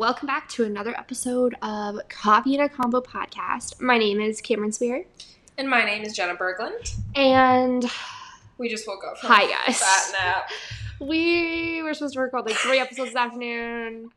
welcome 0.00 0.26
back 0.26 0.48
to 0.48 0.64
another 0.64 0.96
episode 0.98 1.54
of 1.60 1.98
Coffee 2.08 2.54
and 2.56 2.64
a 2.64 2.68
Combo 2.70 3.02
podcast. 3.02 3.82
My 3.82 3.98
name 3.98 4.18
is 4.18 4.40
Cameron 4.40 4.72
Spear, 4.72 5.04
And 5.58 5.68
my 5.68 5.84
name 5.84 6.02
is 6.04 6.14
Jenna 6.16 6.34
Berglund. 6.36 6.94
and 7.14 7.84
We 8.56 8.70
just 8.70 8.88
woke 8.88 9.04
up 9.06 9.18
from 9.18 9.28
Hi, 9.30 9.46
guys. 9.46 9.78
that 9.78 10.12
nap. 10.18 10.50
we 11.06 11.82
were 11.82 11.92
supposed 11.92 12.14
to 12.14 12.20
record 12.20 12.46
like 12.46 12.56
three 12.56 12.78
episodes 12.78 13.10
this 13.10 13.16
afternoon. 13.16 14.10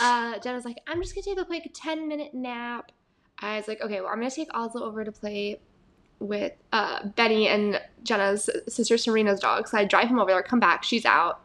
Uh, 0.00 0.40
Jenna's 0.40 0.64
like, 0.64 0.78
I'm 0.88 1.00
just 1.00 1.14
gonna 1.14 1.24
take 1.24 1.38
a 1.38 1.44
quick 1.44 1.70
10 1.72 2.08
minute 2.08 2.34
nap. 2.34 2.90
I 3.38 3.58
was 3.58 3.68
like, 3.68 3.80
okay, 3.80 4.00
well, 4.00 4.10
I'm 4.10 4.16
gonna 4.18 4.30
take 4.32 4.48
Oslo 4.54 4.82
over 4.82 5.04
to 5.04 5.12
play 5.12 5.60
with 6.18 6.52
uh, 6.72 7.06
Benny 7.14 7.46
and 7.46 7.80
Jenna's 8.02 8.50
sister 8.68 8.96
Serena's 8.96 9.38
dog. 9.38 9.68
So 9.68 9.78
I 9.78 9.84
drive 9.84 10.08
him 10.08 10.18
over 10.18 10.32
there, 10.32 10.42
come 10.42 10.58
back, 10.58 10.82
she's 10.82 11.04
out. 11.04 11.42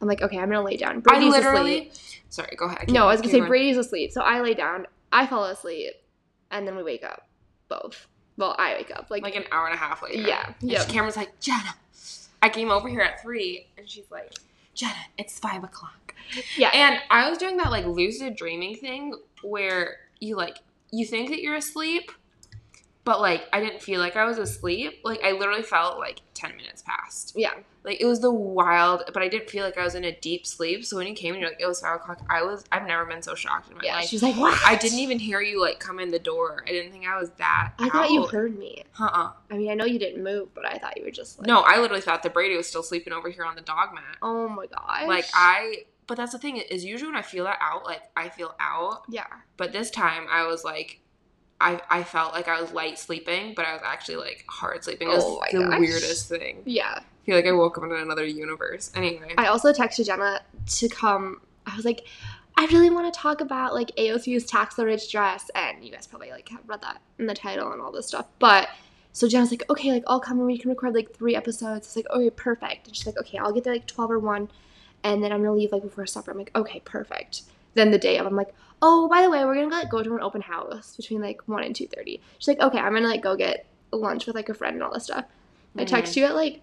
I'm 0.00 0.08
like, 0.08 0.22
okay, 0.22 0.38
I'm 0.38 0.48
gonna 0.48 0.62
lay 0.62 0.76
down. 0.76 1.00
Brady's 1.00 1.34
I 1.34 1.38
literally. 1.38 1.88
asleep. 1.88 2.22
Sorry, 2.30 2.54
go 2.56 2.66
ahead. 2.66 2.90
No, 2.90 3.04
I 3.04 3.12
was 3.12 3.20
gonna 3.20 3.32
say 3.32 3.38
going. 3.38 3.48
Brady's 3.50 3.76
asleep. 3.76 4.12
So 4.12 4.22
I 4.22 4.40
lay 4.40 4.54
down, 4.54 4.86
I 5.12 5.26
fall 5.26 5.44
asleep, 5.44 5.92
and 6.50 6.66
then 6.66 6.76
we 6.76 6.82
wake 6.82 7.04
up. 7.04 7.28
Both. 7.68 8.06
Well, 8.36 8.54
I 8.58 8.74
wake 8.74 8.90
up. 8.90 9.06
Like, 9.10 9.22
Like 9.22 9.36
an 9.36 9.44
hour 9.52 9.66
and 9.66 9.74
a 9.74 9.78
half 9.78 10.02
later. 10.02 10.20
Yeah, 10.22 10.52
Yeah. 10.60 10.78
yep. 10.80 10.88
Cameron's 10.88 11.16
like, 11.16 11.38
Jenna. 11.40 11.74
I 12.42 12.48
came 12.48 12.70
over 12.70 12.88
here 12.88 13.00
at 13.02 13.20
three, 13.20 13.66
and 13.76 13.88
she's 13.88 14.10
like, 14.10 14.32
Jenna, 14.74 14.94
it's 15.18 15.38
five 15.38 15.62
o'clock. 15.62 16.14
yeah. 16.56 16.70
And 16.72 16.98
I 17.10 17.28
was 17.28 17.38
doing 17.38 17.56
that 17.58 17.70
like 17.70 17.84
lucid 17.86 18.34
dreaming 18.36 18.76
thing 18.76 19.14
where 19.42 19.96
you 20.20 20.36
like 20.36 20.56
you 20.90 21.04
think 21.04 21.28
that 21.30 21.42
you're 21.42 21.54
asleep, 21.56 22.10
but 23.04 23.20
like 23.20 23.44
I 23.52 23.60
didn't 23.60 23.82
feel 23.82 24.00
like 24.00 24.16
I 24.16 24.24
was 24.24 24.38
asleep. 24.38 25.00
Like 25.04 25.22
I 25.24 25.32
literally 25.32 25.62
felt 25.62 25.98
like 25.98 26.20
ten 26.34 26.56
minutes 26.56 26.82
passed. 26.86 27.32
yeah. 27.36 27.54
Like 27.82 27.98
it 27.98 28.04
was 28.04 28.20
the 28.20 28.30
wild, 28.30 29.04
but 29.14 29.22
I 29.22 29.28
didn't 29.28 29.48
feel 29.48 29.64
like 29.64 29.78
I 29.78 29.84
was 29.84 29.94
in 29.94 30.04
a 30.04 30.12
deep 30.20 30.46
sleep. 30.46 30.84
So 30.84 30.98
when 30.98 31.06
you 31.06 31.14
came 31.14 31.32
and 31.32 31.40
you're 31.40 31.48
like, 31.50 31.60
it 31.62 31.66
was 31.66 31.80
five 31.80 31.96
o'clock, 31.96 32.20
I 32.28 32.42
was 32.42 32.62
I've 32.70 32.86
never 32.86 33.06
been 33.06 33.22
so 33.22 33.34
shocked 33.34 33.70
in 33.70 33.76
my 33.78 33.82
Yeah. 33.84 33.96
life. 33.96 34.04
She's 34.08 34.22
like, 34.22 34.36
what? 34.36 34.58
I 34.66 34.76
didn't 34.76 34.98
even 34.98 35.18
hear 35.18 35.40
you 35.40 35.62
like 35.62 35.80
come 35.80 35.98
in 35.98 36.10
the 36.10 36.18
door. 36.18 36.62
I 36.68 36.72
didn't 36.72 36.92
think 36.92 37.06
I 37.06 37.18
was 37.18 37.30
that. 37.38 37.72
I 37.78 37.88
thought 37.88 38.10
you 38.10 38.26
heard 38.26 38.58
me. 38.58 38.84
Uh-uh. 39.00 39.32
I 39.50 39.56
mean, 39.56 39.70
I 39.70 39.74
know 39.74 39.86
you 39.86 39.98
didn't 39.98 40.22
move, 40.22 40.52
but 40.54 40.66
I 40.66 40.76
thought 40.76 40.98
you 40.98 41.04
were 41.04 41.10
just 41.10 41.38
like, 41.38 41.46
No, 41.46 41.60
I 41.66 41.78
literally 41.80 42.02
thought 42.02 42.22
that 42.22 42.34
Brady 42.34 42.54
was 42.56 42.66
still 42.66 42.82
sleeping 42.82 43.14
over 43.14 43.30
here 43.30 43.44
on 43.46 43.54
the 43.54 43.62
dog 43.62 43.94
mat. 43.94 44.16
Oh 44.20 44.46
my 44.46 44.66
gosh. 44.66 45.06
Like 45.08 45.24
I, 45.32 45.84
but 46.06 46.18
that's 46.18 46.32
the 46.32 46.38
thing 46.38 46.58
is 46.58 46.84
usually 46.84 47.10
when 47.10 47.18
I 47.18 47.22
feel 47.22 47.44
that 47.44 47.56
out, 47.62 47.86
like 47.86 48.02
I 48.14 48.28
feel 48.28 48.54
out. 48.60 49.04
Yeah. 49.08 49.24
But 49.56 49.72
this 49.72 49.90
time 49.90 50.26
I 50.30 50.46
was 50.46 50.64
like, 50.64 51.00
I 51.60 51.80
I 51.90 52.02
felt 52.02 52.32
like 52.32 52.48
I 52.48 52.60
was 52.60 52.72
light 52.72 52.98
sleeping, 52.98 53.54
but 53.54 53.66
I 53.66 53.72
was 53.72 53.82
actually 53.84 54.16
like 54.16 54.44
hard 54.48 54.82
sleeping. 54.84 55.08
It 55.08 55.12
was 55.14 55.24
Oh 55.24 55.42
the 55.52 55.58
gosh. 55.58 55.78
weirdest 55.80 56.28
thing. 56.28 56.62
Yeah. 56.64 56.98
I 56.98 57.26
feel 57.26 57.36
like 57.36 57.46
I 57.46 57.52
woke 57.52 57.76
up 57.78 57.84
in 57.84 57.92
another 57.92 58.24
universe. 58.24 58.90
Anyway, 58.94 59.34
I 59.36 59.46
also 59.46 59.72
texted 59.72 60.06
Jenna 60.06 60.40
to 60.66 60.88
come. 60.88 61.42
I 61.66 61.76
was 61.76 61.84
like, 61.84 62.06
I 62.56 62.64
really 62.66 62.90
want 62.90 63.12
to 63.12 63.18
talk 63.20 63.40
about 63.40 63.74
like 63.74 63.88
AOC's 63.96 64.46
tax 64.46 64.74
the 64.74 64.84
rich 64.86 65.10
dress, 65.12 65.50
and 65.54 65.84
you 65.84 65.92
guys 65.92 66.06
probably 66.06 66.30
like 66.30 66.48
have 66.48 66.60
read 66.66 66.80
that 66.82 67.00
in 67.18 67.26
the 67.26 67.34
title 67.34 67.72
and 67.72 67.80
all 67.82 67.92
this 67.92 68.06
stuff. 68.08 68.26
But 68.38 68.68
so 69.12 69.28
Jenna's 69.28 69.50
like, 69.50 69.64
okay, 69.68 69.92
like 69.92 70.04
I'll 70.06 70.20
come 70.20 70.38
and 70.38 70.46
we 70.46 70.56
can 70.58 70.70
record 70.70 70.94
like 70.94 71.14
three 71.14 71.36
episodes. 71.36 71.86
It's 71.88 71.96
like, 71.96 72.08
okay, 72.10 72.30
perfect. 72.30 72.86
And 72.86 72.96
she's 72.96 73.06
like, 73.06 73.18
okay, 73.18 73.38
I'll 73.38 73.52
get 73.52 73.64
there 73.64 73.74
like 73.74 73.86
twelve 73.86 74.10
or 74.10 74.18
one, 74.18 74.48
and 75.04 75.22
then 75.22 75.30
I'm 75.30 75.40
gonna 75.42 75.54
leave 75.54 75.72
like 75.72 75.82
before 75.82 76.06
supper. 76.06 76.30
I'm 76.30 76.38
like, 76.38 76.50
okay, 76.56 76.80
perfect. 76.84 77.42
Then 77.80 77.90
the 77.92 77.98
day 77.98 78.18
of, 78.18 78.26
I'm 78.26 78.36
like, 78.36 78.52
oh, 78.82 79.08
by 79.08 79.22
the 79.22 79.30
way, 79.30 79.42
we're 79.42 79.54
gonna 79.54 79.68
like 79.74 79.88
go 79.88 80.02
to 80.02 80.14
an 80.14 80.20
open 80.20 80.42
house 80.42 80.96
between 80.96 81.22
like 81.22 81.40
one 81.48 81.64
and 81.64 81.74
two 81.74 81.86
thirty. 81.86 82.20
She's 82.38 82.46
like, 82.48 82.60
okay, 82.60 82.78
I'm 82.78 82.92
gonna 82.92 83.08
like 83.08 83.22
go 83.22 83.34
get 83.36 83.64
lunch 83.90 84.26
with 84.26 84.36
like 84.36 84.50
a 84.50 84.54
friend 84.54 84.74
and 84.74 84.82
all 84.82 84.92
this 84.92 85.04
stuff. 85.04 85.24
I 85.78 85.84
Mhm. 85.84 85.86
text 85.86 86.14
you 86.14 86.26
at 86.26 86.34
like 86.34 86.60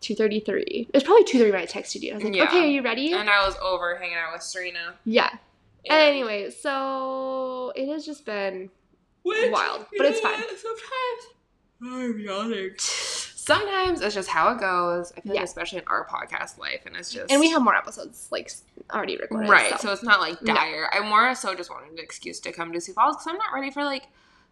two 0.00 0.14
thirty 0.14 0.38
three. 0.38 0.86
It 0.88 0.94
was 0.94 1.02
probably 1.02 1.24
two 1.24 1.38
thirty 1.38 1.50
when 1.50 1.60
I 1.60 1.66
texted 1.66 2.02
you. 2.02 2.12
I 2.12 2.14
was 2.14 2.22
like, 2.22 2.36
Yeah. 2.36 2.44
okay, 2.44 2.60
are 2.60 2.66
you 2.66 2.80
ready? 2.82 3.12
and 3.12 3.28
I 3.28 3.44
was 3.44 3.56
over 3.60 3.96
hanging 3.96 4.14
out 4.16 4.32
with 4.32 4.42
Serena. 4.44 4.94
yeah. 5.04 5.30
And- 5.90 5.98
Anyway, 5.98 6.50
so 6.50 7.72
it 7.74 7.88
has 7.88 8.06
just 8.06 8.24
been 8.24 8.70
Which, 9.24 9.50
wild, 9.50 9.86
but 9.96 10.06
it's 10.06 10.20
fine. 10.20 10.34
Sometimes 10.38 11.24
I'm 11.82 12.20
yawning. 12.20 12.70
Sometimes 13.44 14.00
it's 14.00 14.14
just 14.14 14.28
how 14.28 14.52
it 14.54 14.60
goes. 14.60 15.12
I 15.16 15.20
feel 15.20 15.32
Yeah. 15.34 15.40
like 15.40 15.48
especially 15.48 15.78
in 15.78 15.84
our 15.88 16.06
podcast 16.06 16.58
life, 16.58 16.82
and 16.86 16.96
it's 16.96 17.10
just 17.10 17.30
and 17.30 17.40
we 17.40 17.50
have 17.50 17.60
more 17.62 17.74
episodes 17.74 18.28
like 18.30 18.50
already 18.92 19.16
recorded. 19.16 19.50
right. 19.50 19.72
So, 19.80 19.88
So. 19.88 19.92
it's 19.92 20.02
not 20.04 20.20
like 20.20 20.40
No. 20.42 20.54
dire. 20.54 20.88
I 20.92 21.00
more 21.00 21.34
so 21.34 21.54
just 21.54 21.68
wanted 21.70 21.90
an 21.92 21.98
excuse 21.98 22.38
to 22.40 22.52
come 22.52 22.72
to 22.72 22.80
Sioux 22.80 22.92
Falls 22.92 23.16
because 23.16 23.26
I'm 23.26 23.38
not 23.38 23.52
ready 23.52 23.70
for 23.72 23.84
like 23.84 24.04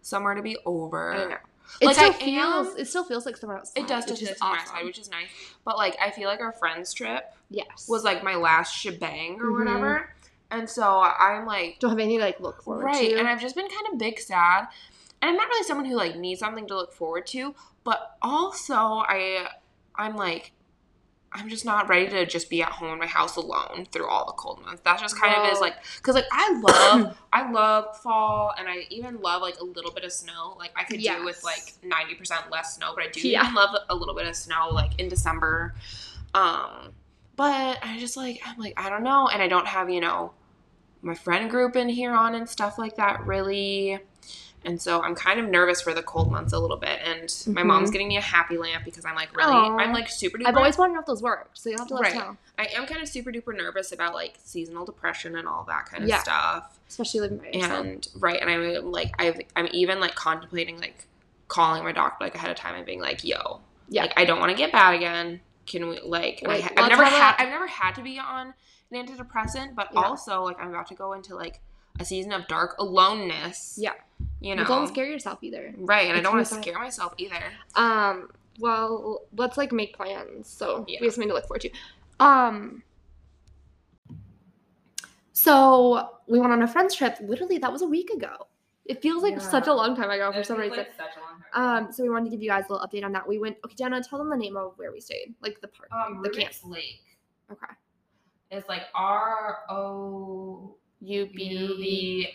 summer 0.02 0.34
to 0.34 0.42
be 0.42 0.56
over. 0.66 1.12
I 1.12 1.16
know. 1.26 1.36
It 1.80 1.86
Like, 1.86 1.94
still 1.96 2.10
I 2.10 2.12
feels 2.14 2.66
am- 2.68 2.76
it 2.78 2.88
still 2.88 3.04
feels 3.04 3.26
like 3.26 3.36
summer 3.36 3.58
outside. 3.58 3.80
It 3.80 3.86
does 3.86 4.06
which 4.06 4.18
just 4.20 4.32
is 4.32 4.38
summer 4.38 4.56
awesome. 4.56 4.68
outside, 4.70 4.84
which 4.86 4.98
is 4.98 5.08
nice. 5.08 5.28
But 5.64 5.76
like 5.76 5.96
I 6.02 6.10
feel 6.10 6.28
like 6.28 6.40
our 6.40 6.52
friends 6.52 6.92
trip 6.92 7.32
yes. 7.48 7.86
was 7.88 8.02
like 8.02 8.24
my 8.24 8.34
last 8.34 8.74
shebang 8.76 9.38
or 9.40 9.44
Mhm. 9.52 9.58
whatever. 9.60 10.12
And 10.50 10.68
so 10.68 10.82
I'm 11.00 11.46
like 11.46 11.76
don't 11.78 11.96
have 11.96 12.08
to 12.08 12.18
like 12.18 12.40
look 12.40 12.64
forward 12.64 12.86
right 12.86 13.10
to. 13.10 13.18
and 13.20 13.28
i've 13.28 13.40
just 13.40 13.54
been 13.54 13.68
kind 13.68 13.86
of 13.92 13.98
big 14.00 14.18
sad 14.18 14.66
and 15.22 15.30
i'm 15.30 15.36
not 15.36 15.48
really 15.48 15.64
someone 15.64 15.86
who 15.86 15.96
like 15.96 16.16
needs 16.16 16.40
something 16.40 16.66
to 16.66 16.74
look 16.76 16.92
forward 16.92 17.26
to 17.26 17.54
but 17.84 18.16
also 18.22 18.74
i 18.74 19.46
i'm 19.96 20.16
like 20.16 20.52
i'm 21.32 21.48
just 21.48 21.64
not 21.64 21.88
ready 21.88 22.08
to 22.08 22.26
just 22.26 22.50
be 22.50 22.60
at 22.62 22.70
home 22.70 22.92
in 22.94 22.98
my 22.98 23.06
house 23.06 23.36
alone 23.36 23.86
through 23.92 24.08
all 24.08 24.26
the 24.26 24.32
cold 24.32 24.60
months. 24.64 24.82
That 24.84 24.98
just 24.98 25.16
kind 25.16 25.32
of 25.36 25.52
is 25.52 25.60
like 25.60 25.74
because 25.98 26.16
like 26.16 26.24
i 26.32 26.60
love 26.60 27.16
i 27.32 27.48
love 27.52 27.96
fall 27.98 28.52
and 28.58 28.68
i 28.68 28.84
even 28.90 29.20
love 29.20 29.40
like 29.40 29.56
a 29.60 29.64
little 29.64 29.92
bit 29.92 30.02
of 30.02 30.12
snow. 30.12 30.56
Like 30.58 30.72
i 30.74 30.82
could 30.82 31.00
do 31.20 31.24
with 31.24 31.44
like 31.44 31.74
90% 31.84 32.50
less 32.50 32.74
snow 32.74 32.92
but 32.96 33.04
i 33.04 33.08
do 33.08 33.20
Yeah. 33.28 33.42
even 33.42 33.54
love 33.54 33.76
a 33.88 33.94
little 33.94 34.14
bit 34.16 34.26
of 34.26 34.34
snow 34.34 34.70
like 34.72 34.98
in 34.98 35.08
december. 35.08 35.74
Um 36.34 36.94
but 37.36 37.78
i 37.80 37.96
just 38.00 38.16
like 38.16 38.40
i'm 38.44 38.58
like 38.58 38.74
i 38.76 38.90
don't 38.90 39.04
know 39.04 39.28
and 39.28 39.40
i 39.40 39.46
don't 39.46 39.68
have 39.68 39.88
you 39.88 40.00
know 40.00 40.32
my 41.00 41.14
friend 41.14 41.48
group 41.48 41.76
in 41.76 41.88
here 41.88 42.12
on 42.12 42.34
and 42.34 42.48
stuff 42.48 42.76
like 42.76 42.96
that 42.96 43.24
really 43.24 44.00
and 44.64 44.80
so 44.80 45.00
i'm 45.02 45.14
kind 45.14 45.40
of 45.40 45.48
nervous 45.48 45.80
for 45.80 45.94
the 45.94 46.02
cold 46.02 46.30
months 46.30 46.52
a 46.52 46.58
little 46.58 46.76
bit 46.76 47.00
and 47.04 47.22
my 47.54 47.62
Mhm. 47.62 47.66
mom's 47.66 47.90
getting 47.90 48.08
me 48.08 48.16
a 48.16 48.20
happy 48.20 48.58
lamp 48.58 48.84
because 48.84 49.04
i'm 49.04 49.14
like 49.14 49.34
really 49.36 49.52
Aw. 49.52 49.76
i'm 49.78 49.92
like 49.92 50.08
super 50.08 50.36
duper 50.38 50.46
I've 50.46 50.56
always 50.56 50.76
wanted 50.76 50.90
to 50.90 50.94
know 50.96 51.00
if 51.00 51.06
those 51.06 51.22
worked, 51.22 51.58
so 51.58 51.70
you'll 51.70 51.78
have 51.78 51.88
to 51.88 51.94
let 51.94 52.06
us 52.08 52.12
Right. 52.14 52.20
know. 52.26 52.36
i 52.58 52.66
am 52.74 52.86
kind 52.86 53.00
of 53.02 53.08
super 53.08 53.30
duper 53.32 53.56
nervous 53.56 53.92
about 53.92 54.14
like 54.14 54.34
seasonal 54.44 54.84
depression 54.84 55.36
and 55.36 55.48
all 55.48 55.64
that 55.64 55.86
kind 55.86 56.02
of 56.02 56.08
Yeah. 56.08 56.18
stuff 56.18 56.78
Especially 56.88 57.20
living 57.20 57.38
by 57.38 57.46
yourself. 57.46 57.86
and 57.86 58.08
right 58.16 58.40
and 58.40 58.50
i'm 58.50 58.90
like 58.92 59.14
I've, 59.18 59.40
i'm 59.56 59.68
even 59.72 59.98
like 60.00 60.14
contemplating 60.14 60.78
like 60.78 61.06
calling 61.48 61.82
my 61.82 61.92
doctor 61.92 62.24
like 62.24 62.34
ahead 62.34 62.50
of 62.50 62.56
time 62.56 62.74
and 62.74 62.84
being 62.86 63.00
like 63.00 63.24
yo 63.24 63.60
yeah. 63.88 64.02
like 64.02 64.12
I 64.16 64.24
don't 64.24 64.38
want 64.38 64.50
to 64.52 64.56
get 64.56 64.70
bad 64.70 64.94
again. 64.94 65.40
Can 65.66 65.88
we 65.88 65.98
like 66.00 66.44
I, 66.46 66.58
have 66.58 66.76
never 66.76 67.04
had 67.04 67.34
I've 67.40 67.48
never 67.48 67.66
had 67.66 67.96
to 67.96 68.02
be 68.02 68.20
on 68.20 68.54
an 68.92 69.06
antidepressant, 69.06 69.74
but 69.74 69.88
Yeah. 69.92 70.02
also 70.02 70.44
like 70.44 70.60
I'm 70.60 70.68
about 70.68 70.86
to 70.88 70.94
go 70.94 71.12
into 71.12 71.34
like 71.34 71.60
a 72.00 72.04
season 72.04 72.32
of 72.32 72.46
dark 72.48 72.76
aloneness. 72.78 73.76
Yeah. 73.80 73.92
you 74.40 74.54
know, 74.56 74.62
But 74.64 74.68
don't 74.68 74.88
scare 74.88 75.06
yourself 75.06 75.38
either. 75.42 75.72
right? 75.78 76.08
And 76.08 76.16
I 76.16 76.20
don't 76.20 76.34
want 76.34 76.46
to 76.46 76.54
scare 76.54 76.78
myself 76.78 77.14
either. 77.18 77.42
Um, 77.76 78.30
well, 78.58 79.22
let's 79.36 79.56
like 79.56 79.70
make 79.72 79.94
plans. 79.96 80.48
So 80.48 80.84
Yeah. 80.88 80.98
we 81.00 81.06
have 81.06 81.14
something 81.14 81.28
to 81.28 81.34
look 81.34 81.46
forward 81.46 81.60
to. 81.62 81.70
Um, 82.18 82.82
so 85.32 86.10
we 86.26 86.38
went 86.40 86.52
on 86.52 86.62
a 86.62 86.68
friend's 86.68 86.94
trip. 86.94 87.16
Literally, 87.20 87.58
that 87.58 87.72
was 87.72 87.82
a 87.82 87.86
week 87.86 88.10
ago. 88.10 88.46
It 88.86 89.00
feels 89.00 89.22
like 89.22 89.40
such 89.40 89.68
a 89.68 89.72
long 89.72 89.94
time 89.94 90.10
ago 90.10 90.32
for 90.32 90.42
some 90.42 90.58
reason. 90.58 90.84
such 90.96 91.16
a 91.16 91.20
long 91.20 91.40
time. 91.52 91.86
Um, 91.86 91.92
so 91.92 92.02
we 92.02 92.10
wanted 92.10 92.24
to 92.24 92.30
give 92.30 92.42
you 92.42 92.48
guys 92.50 92.64
a 92.68 92.72
little 92.72 92.86
update 92.86 93.04
on 93.04 93.12
that. 93.12 93.26
We 93.26 93.38
went. 93.38 93.56
Okay, 93.64 93.74
Jenna, 93.76 94.02
tell 94.02 94.18
them 94.18 94.30
the 94.30 94.36
name 94.36 94.56
of 94.56 94.72
where 94.76 94.90
we 94.90 95.00
stayed, 95.00 95.34
like 95.42 95.60
the 95.60 95.68
park. 95.68 95.88
um, 95.92 96.22
the 96.22 96.30
camp. 96.30 96.52
Lake 96.64 97.02
Okay. 97.52 97.72
It's 98.50 98.68
like 98.68 98.82
R 98.94 99.58
O 99.70 100.74
U 101.00 101.26
B. 101.26 101.36
B 101.80 102.28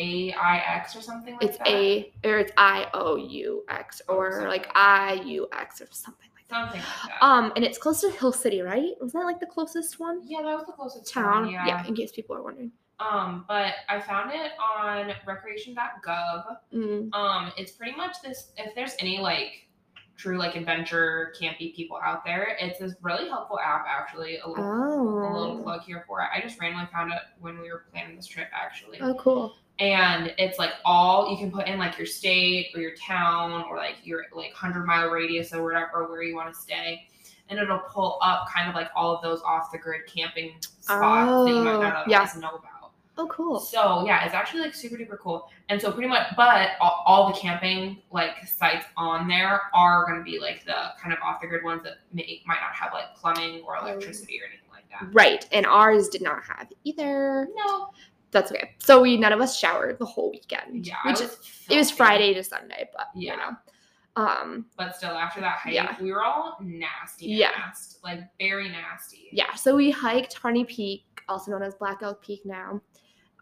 A 0.00 0.32
I 0.34 0.58
X 0.76 0.94
or 0.96 1.00
something 1.00 1.34
like 1.34 1.42
It's 1.44 1.58
that. 1.58 1.66
It's 1.68 2.08
A 2.24 2.28
or 2.28 2.38
it's 2.38 2.52
I 2.56 2.88
O 2.94 3.16
U 3.16 3.64
X 3.68 4.00
Oh, 4.08 4.14
or 4.16 4.30
something 4.32 4.48
like 4.48 4.68
I 4.74 5.14
U 5.24 5.48
X 5.52 5.80
or 5.80 5.88
something 5.90 6.28
like 6.36 6.46
that. 6.48 6.54
something 6.54 6.80
like 6.80 7.18
that. 7.20 7.24
Um, 7.24 7.52
and 7.56 7.64
it's 7.64 7.78
close 7.78 8.00
to 8.02 8.10
Hill 8.10 8.32
City, 8.32 8.60
right? 8.60 8.92
Was 9.00 9.12
that 9.12 9.20
like 9.24 9.40
the 9.40 9.46
closest 9.46 9.98
one? 9.98 10.20
yeah, 10.24 10.38
that 10.42 10.54
was 10.56 10.66
the 10.66 10.72
closest 10.72 11.12
Town. 11.12 11.44
one, 11.46 11.50
yeah, 11.52 11.84
in 11.86 11.94
case 11.96 12.12
people 12.12 12.36
are 12.36 12.42
wondering. 12.42 12.70
Um, 13.00 13.44
but 13.46 13.74
I 13.88 14.00
found 14.00 14.32
it 14.32 14.52
on 14.60 15.12
recreation.gov. 15.26 16.56
Mm. 16.74 17.14
Um, 17.14 17.52
it's 17.56 17.70
pretty 17.72 17.96
much 17.96 18.20
this 18.22 18.52
if 18.56 18.74
there's 18.74 18.94
any 18.98 19.18
like 19.18 19.67
true 20.18 20.36
like 20.36 20.56
adventure 20.56 21.32
campy 21.40 21.74
people 21.74 21.98
out 22.04 22.24
there, 22.24 22.56
it's 22.60 22.78
this 22.80 22.94
really 23.00 23.28
helpful 23.28 23.58
app 23.60 23.86
actually. 23.88 24.38
A 24.38 24.48
little 24.48 24.64
a 24.64 24.68
oh. 24.68 25.32
little 25.38 25.58
Oh. 25.60 25.62
plug 25.62 25.82
here 25.82 26.04
for 26.06 26.20
it. 26.20 26.28
I 26.34 26.40
just 26.42 26.60
randomly 26.60 26.86
found 26.92 27.12
it 27.12 27.20
when 27.40 27.58
we 27.60 27.70
were 27.70 27.84
planning 27.90 28.16
this 28.16 28.26
trip 28.26 28.48
actually. 28.52 28.98
Oh, 29.00 29.14
cool. 29.14 29.54
And 29.78 30.34
it's 30.38 30.58
like 30.58 30.72
all 30.84 31.30
you 31.30 31.36
can 31.36 31.52
put 31.52 31.68
in 31.68 31.78
like 31.78 31.96
your 31.96 32.06
state 32.06 32.72
or 32.74 32.80
your 32.80 32.94
town 32.96 33.64
or 33.70 33.76
like 33.76 33.94
your 34.02 34.24
like 34.34 34.52
hundred 34.52 34.84
mile 34.86 35.08
radius 35.08 35.54
or 35.54 35.62
whatever 35.62 36.08
where 36.10 36.22
you 36.22 36.34
want 36.34 36.52
to 36.52 36.60
stay. 36.60 37.06
And 37.48 37.58
it'll 37.58 37.78
pull 37.78 38.18
up 38.20 38.48
kind 38.54 38.68
of 38.68 38.74
like 38.74 38.90
all 38.94 39.14
of 39.14 39.22
those 39.22 39.40
off 39.42 39.70
the 39.72 39.78
grid 39.78 40.02
camping 40.06 40.56
spots 40.60 41.46
that 41.48 41.54
you 41.54 41.62
might 41.62 41.74
oh, 41.74 41.80
not 41.80 41.94
Oh, 41.94 42.00
otherwise 42.00 42.32
yeah. 42.34 42.40
know 42.40 42.48
about. 42.50 42.90
Oh, 43.18 43.26
cool. 43.26 43.58
So 43.58 44.04
yeah, 44.06 44.24
it's 44.24 44.34
actually 44.34 44.60
like 44.60 44.74
super 44.74 44.96
duper 44.96 45.18
cool. 45.18 45.48
And 45.68 45.80
so 45.80 45.90
pretty 45.90 46.08
much, 46.08 46.26
but 46.36 46.70
all, 47.08 47.32
the 47.32 47.38
camping 47.38 48.02
like 48.10 48.46
sites 48.46 48.84
on 48.98 49.26
there 49.28 49.62
are 49.74 50.04
going 50.06 50.18
to 50.18 50.24
be 50.24 50.38
like 50.38 50.64
the 50.66 50.92
kind 51.00 51.12
of 51.12 51.18
off 51.22 51.40
the 51.40 51.46
grid 51.46 51.64
ones 51.64 51.82
that 51.82 51.94
may, 52.12 52.42
might 52.46 52.60
not 52.60 52.74
have 52.74 52.92
like 52.92 53.14
plumbing 53.16 53.62
or 53.66 53.76
electricity 53.76 54.38
or 54.40 54.44
anything 54.46 54.68
like 54.70 54.84
that. 54.90 55.08
Right, 55.14 55.48
and 55.50 55.64
ours 55.64 56.08
did 56.10 56.20
not 56.22 56.42
have 56.44 56.68
either. 56.84 57.48
No, 57.54 57.90
That's 58.30 58.52
okay. 58.52 58.74
So 58.78 59.00
we 59.00 59.16
none 59.16 59.32
of 59.32 59.40
us 59.40 59.58
showered 59.58 59.98
the 59.98 60.04
whole 60.04 60.30
weekend. 60.30 60.86
Yeah, 60.86 60.96
which 61.06 61.18
was 61.20 61.38
it 61.70 61.78
was. 61.78 61.90
Friday 61.90 62.34
to 62.34 62.44
Sunday, 62.44 62.88
but 62.94 63.06
Yeah. 63.14 63.32
you 63.32 63.36
know. 63.38 63.56
Um, 64.16 64.66
But 64.76 64.96
still, 64.96 65.12
after 65.12 65.40
that 65.40 65.58
hike, 65.58 65.72
Yeah. 65.72 65.96
we 66.00 66.12
were 66.12 66.22
all 66.24 66.58
nasty, 66.60 67.26
Yeah. 67.26 67.52
nasty, 67.56 67.96
like 68.04 68.20
very 68.38 68.68
nasty. 68.68 69.28
yeah. 69.32 69.54
So 69.54 69.76
we 69.76 69.90
hiked 69.90 70.34
Harney 70.34 70.64
Peak, 70.64 71.04
also 71.28 71.52
known 71.52 71.62
as 71.62 71.74
Black 71.76 72.02
Elk 72.02 72.20
Peak 72.22 72.44
now. 72.44 72.80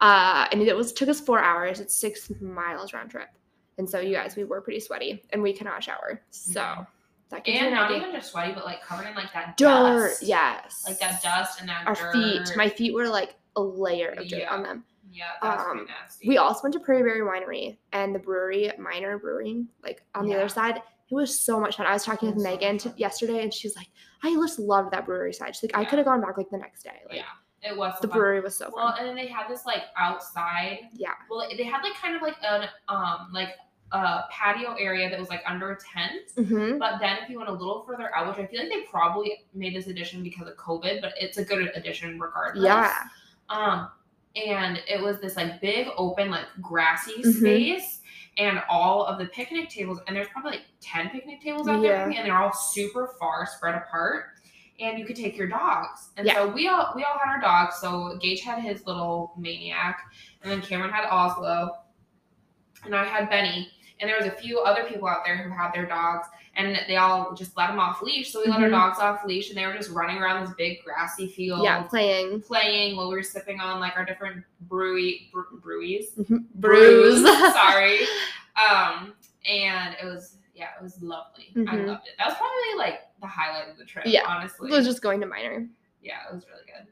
Uh, 0.00 0.46
and 0.52 0.60
it 0.62 0.76
was 0.76 0.92
took 0.92 1.08
us 1.08 1.18
four 1.20 1.40
hours. 1.40 1.80
It's 1.80 1.96
six 1.96 2.30
miles 2.40 2.92
round 2.92 3.10
trip. 3.10 3.28
And 3.78 3.88
so 3.88 4.00
you 4.00 4.14
guys, 4.14 4.36
we 4.36 4.44
were 4.44 4.60
pretty 4.60 4.80
sweaty 4.80 5.22
and 5.30 5.42
we 5.42 5.52
cannot 5.52 5.82
shower. 5.84 6.22
So 6.30 6.60
Mhm. 6.60 6.86
that 7.30 7.44
gives 7.44 7.58
And 7.58 7.66
an 7.68 7.74
not 7.74 7.90
idea. 7.90 7.98
even 7.98 8.12
just 8.12 8.30
sweaty, 8.32 8.52
but 8.52 8.64
like 8.64 8.80
covered 8.82 9.06
in 9.06 9.14
like 9.14 9.32
that 9.34 9.56
dirt. 9.56 9.66
dust. 10.08 10.22
Yes. 10.22 10.84
Like 10.86 10.98
that 11.00 11.22
dust 11.22 11.60
and 11.60 11.68
that 11.68 11.86
Our 11.86 11.94
dirt. 11.94 12.12
feet. 12.12 12.56
My 12.56 12.68
feet 12.68 12.94
were 12.94 13.08
like 13.08 13.36
a 13.56 13.60
layer 13.60 14.10
of 14.10 14.28
dirt 14.28 14.38
Yeah. 14.40 14.52
on 14.54 14.62
them. 14.62 14.84
Yeah, 15.10 15.30
um, 15.40 15.78
pretty 15.78 15.86
nasty. 15.92 16.28
We 16.28 16.36
also 16.38 16.62
went 16.64 16.74
to 16.74 16.80
Prairie 16.80 17.02
Berry 17.02 17.20
Winery 17.20 17.78
and 17.92 18.14
the 18.14 18.18
brewery, 18.18 18.70
Miner 18.78 19.18
Brewing, 19.18 19.68
like 19.82 20.02
on 20.14 20.26
the 20.26 20.34
other 20.34 20.48
side. 20.48 20.76
It 21.08 21.14
was 21.14 21.38
so 21.38 21.58
much 21.60 21.76
fun. 21.76 21.86
I 21.86 21.92
was 21.92 22.04
talking 22.04 22.28
It 22.30 22.34
with 22.34 22.44
so 22.44 22.50
Megan 22.50 22.76
t- 22.78 22.92
yesterday, 22.96 23.42
and 23.42 23.54
she 23.54 23.66
was 23.68 23.76
like, 23.76 23.86
"I 24.22 24.34
just 24.34 24.58
loved 24.58 24.90
that 24.92 25.06
brewery 25.06 25.32
side." 25.32 25.54
She's 25.54 25.62
like, 25.70 25.76
"I 25.78 25.82
Yeah. 25.82 25.88
could 25.88 25.98
have 26.00 26.06
gone 26.06 26.20
back 26.20 26.36
like 26.36 26.50
the 26.50 26.58
next 26.58 26.82
day." 26.82 27.00
Like, 27.08 27.16
yeah, 27.18 27.70
it 27.70 27.76
was 27.76 27.94
so 27.94 28.00
the 28.02 28.08
fun. 28.08 28.18
brewery 28.18 28.40
was 28.40 28.58
so 28.58 28.70
Well, 28.74 28.88
fun. 28.88 28.98
and 28.98 29.08
then 29.08 29.14
they 29.16 29.28
had 29.28 29.48
this 29.48 29.64
like 29.64 29.84
outside. 29.96 30.88
Yeah. 30.92 31.14
Well, 31.30 31.48
they 31.56 31.62
had 31.64 31.82
like 31.82 31.94
kind 31.94 32.16
of 32.16 32.22
like 32.22 32.36
an 32.42 32.68
um 32.88 33.28
like 33.32 33.50
a 33.92 34.22
patio 34.30 34.74
area 34.74 35.08
that 35.08 35.18
was 35.18 35.28
like 35.28 35.42
under 35.46 35.70
a 35.72 35.78
tent. 35.78 36.32
Mm-hmm. 36.36 36.78
But 36.78 36.98
then 37.00 37.18
if 37.22 37.28
you 37.30 37.38
went 37.38 37.48
a 37.48 37.52
little 37.52 37.84
further 37.86 38.14
out, 38.14 38.26
which 38.28 38.44
I 38.44 38.46
feel 38.50 38.60
like 38.60 38.68
they 38.68 38.82
probably 38.90 39.44
made 39.54 39.74
this 39.76 39.86
addition 39.86 40.22
because 40.22 40.48
of 40.48 40.56
COVID, 40.56 41.00
but 41.00 41.12
it's 41.20 41.38
a 41.38 41.44
good 41.44 41.70
addition 41.74 42.18
regardless. 42.18 42.64
Yeah. 42.64 42.92
Um, 43.48 43.88
and 44.34 44.82
it 44.88 45.00
was 45.00 45.20
this 45.20 45.36
like 45.36 45.60
big 45.60 45.88
open 45.96 46.30
like 46.30 46.46
grassy 46.60 47.22
Mhm. 47.22 47.38
space, 47.38 48.00
and 48.38 48.60
all 48.68 49.04
of 49.06 49.18
the 49.18 49.26
picnic 49.26 49.70
tables, 49.70 50.00
and 50.06 50.14
there's 50.16 50.28
probably 50.28 50.50
like 50.52 50.66
ten 50.80 51.08
picnic 51.10 51.40
tables 51.40 51.68
out 51.68 51.80
there, 51.80 52.04
and 52.10 52.26
they're 52.26 52.36
all 52.36 52.52
super 52.52 53.14
far 53.18 53.46
spread 53.46 53.74
apart. 53.76 54.26
And 54.78 54.98
you 54.98 55.06
could 55.06 55.16
take 55.16 55.38
your 55.38 55.48
dogs, 55.48 56.10
and 56.18 56.26
Yeah. 56.26 56.34
so 56.34 56.48
we 56.48 56.68
all 56.68 56.92
we 56.94 57.02
all 57.04 57.18
had 57.18 57.30
our 57.30 57.40
dogs. 57.40 57.76
So 57.76 58.18
Gage 58.20 58.42
had 58.42 58.58
his 58.58 58.84
little 58.86 59.32
maniac, 59.38 60.00
and 60.42 60.52
then 60.52 60.60
Cameron 60.60 60.90
had 60.92 61.06
Oslo, 61.06 61.78
and 62.84 62.94
I 62.94 63.04
had 63.06 63.30
Benny, 63.30 63.70
and 64.00 64.08
there 64.08 64.16
was 64.18 64.26
a 64.26 64.30
few 64.30 64.60
other 64.60 64.84
people 64.84 65.08
out 65.08 65.24
there 65.24 65.36
who 65.36 65.50
had 65.50 65.72
their 65.72 65.86
dogs, 65.86 66.26
and 66.54 66.78
they 66.88 66.96
all 66.96 67.34
just 67.34 67.56
let 67.56 67.68
them 67.68 67.78
off 67.78 68.02
leash. 68.02 68.30
So 68.32 68.40
we 68.44 68.50
let 68.50 68.60
our 68.60 68.68
Mhm. 68.68 68.72
dogs 68.72 68.98
off 68.98 69.24
leash, 69.24 69.48
and 69.48 69.56
they 69.58 69.66
were 69.66 69.74
just 69.74 69.90
running 69.90 70.18
around 70.18 70.44
this 70.44 70.54
big 70.54 70.82
grassy 70.84 71.28
field, 71.28 71.64
Yeah, 71.64 71.82
playing 71.82 72.42
playing 72.42 72.96
while 72.96 73.08
we 73.08 73.16
were 73.16 73.22
sipping 73.22 73.60
on 73.60 73.80
like 73.80 73.96
our 73.96 74.04
different 74.04 74.44
brewy 74.68 75.30
bre- 75.32 75.56
brewies, 75.62 76.06
brews. 76.54 77.22
Sorry, 77.54 78.00
um, 78.56 79.14
and 79.48 79.96
it 80.00 80.04
was 80.04 80.36
yeah, 80.54 80.68
it 80.78 80.82
was 80.82 81.02
lovely. 81.02 81.52
I 81.54 81.58
Mhm. 81.60 81.86
loved 81.86 82.06
it. 82.06 82.14
That 82.18 82.28
was 82.28 82.36
probably 82.38 82.78
like 82.78 83.00
the 83.20 83.26
highlight 83.26 83.68
of 83.68 83.76
the 83.76 83.84
trip. 83.84 84.06
Yeah. 84.06 84.24
honestly. 84.26 84.70
it 84.70 84.72
was 84.72 84.86
just 84.86 85.02
going 85.02 85.20
to 85.20 85.26
Miner. 85.26 85.66
yeah, 86.00 86.20
it 86.30 86.34
was 86.34 86.46
really 86.48 86.64
good. 86.64 86.86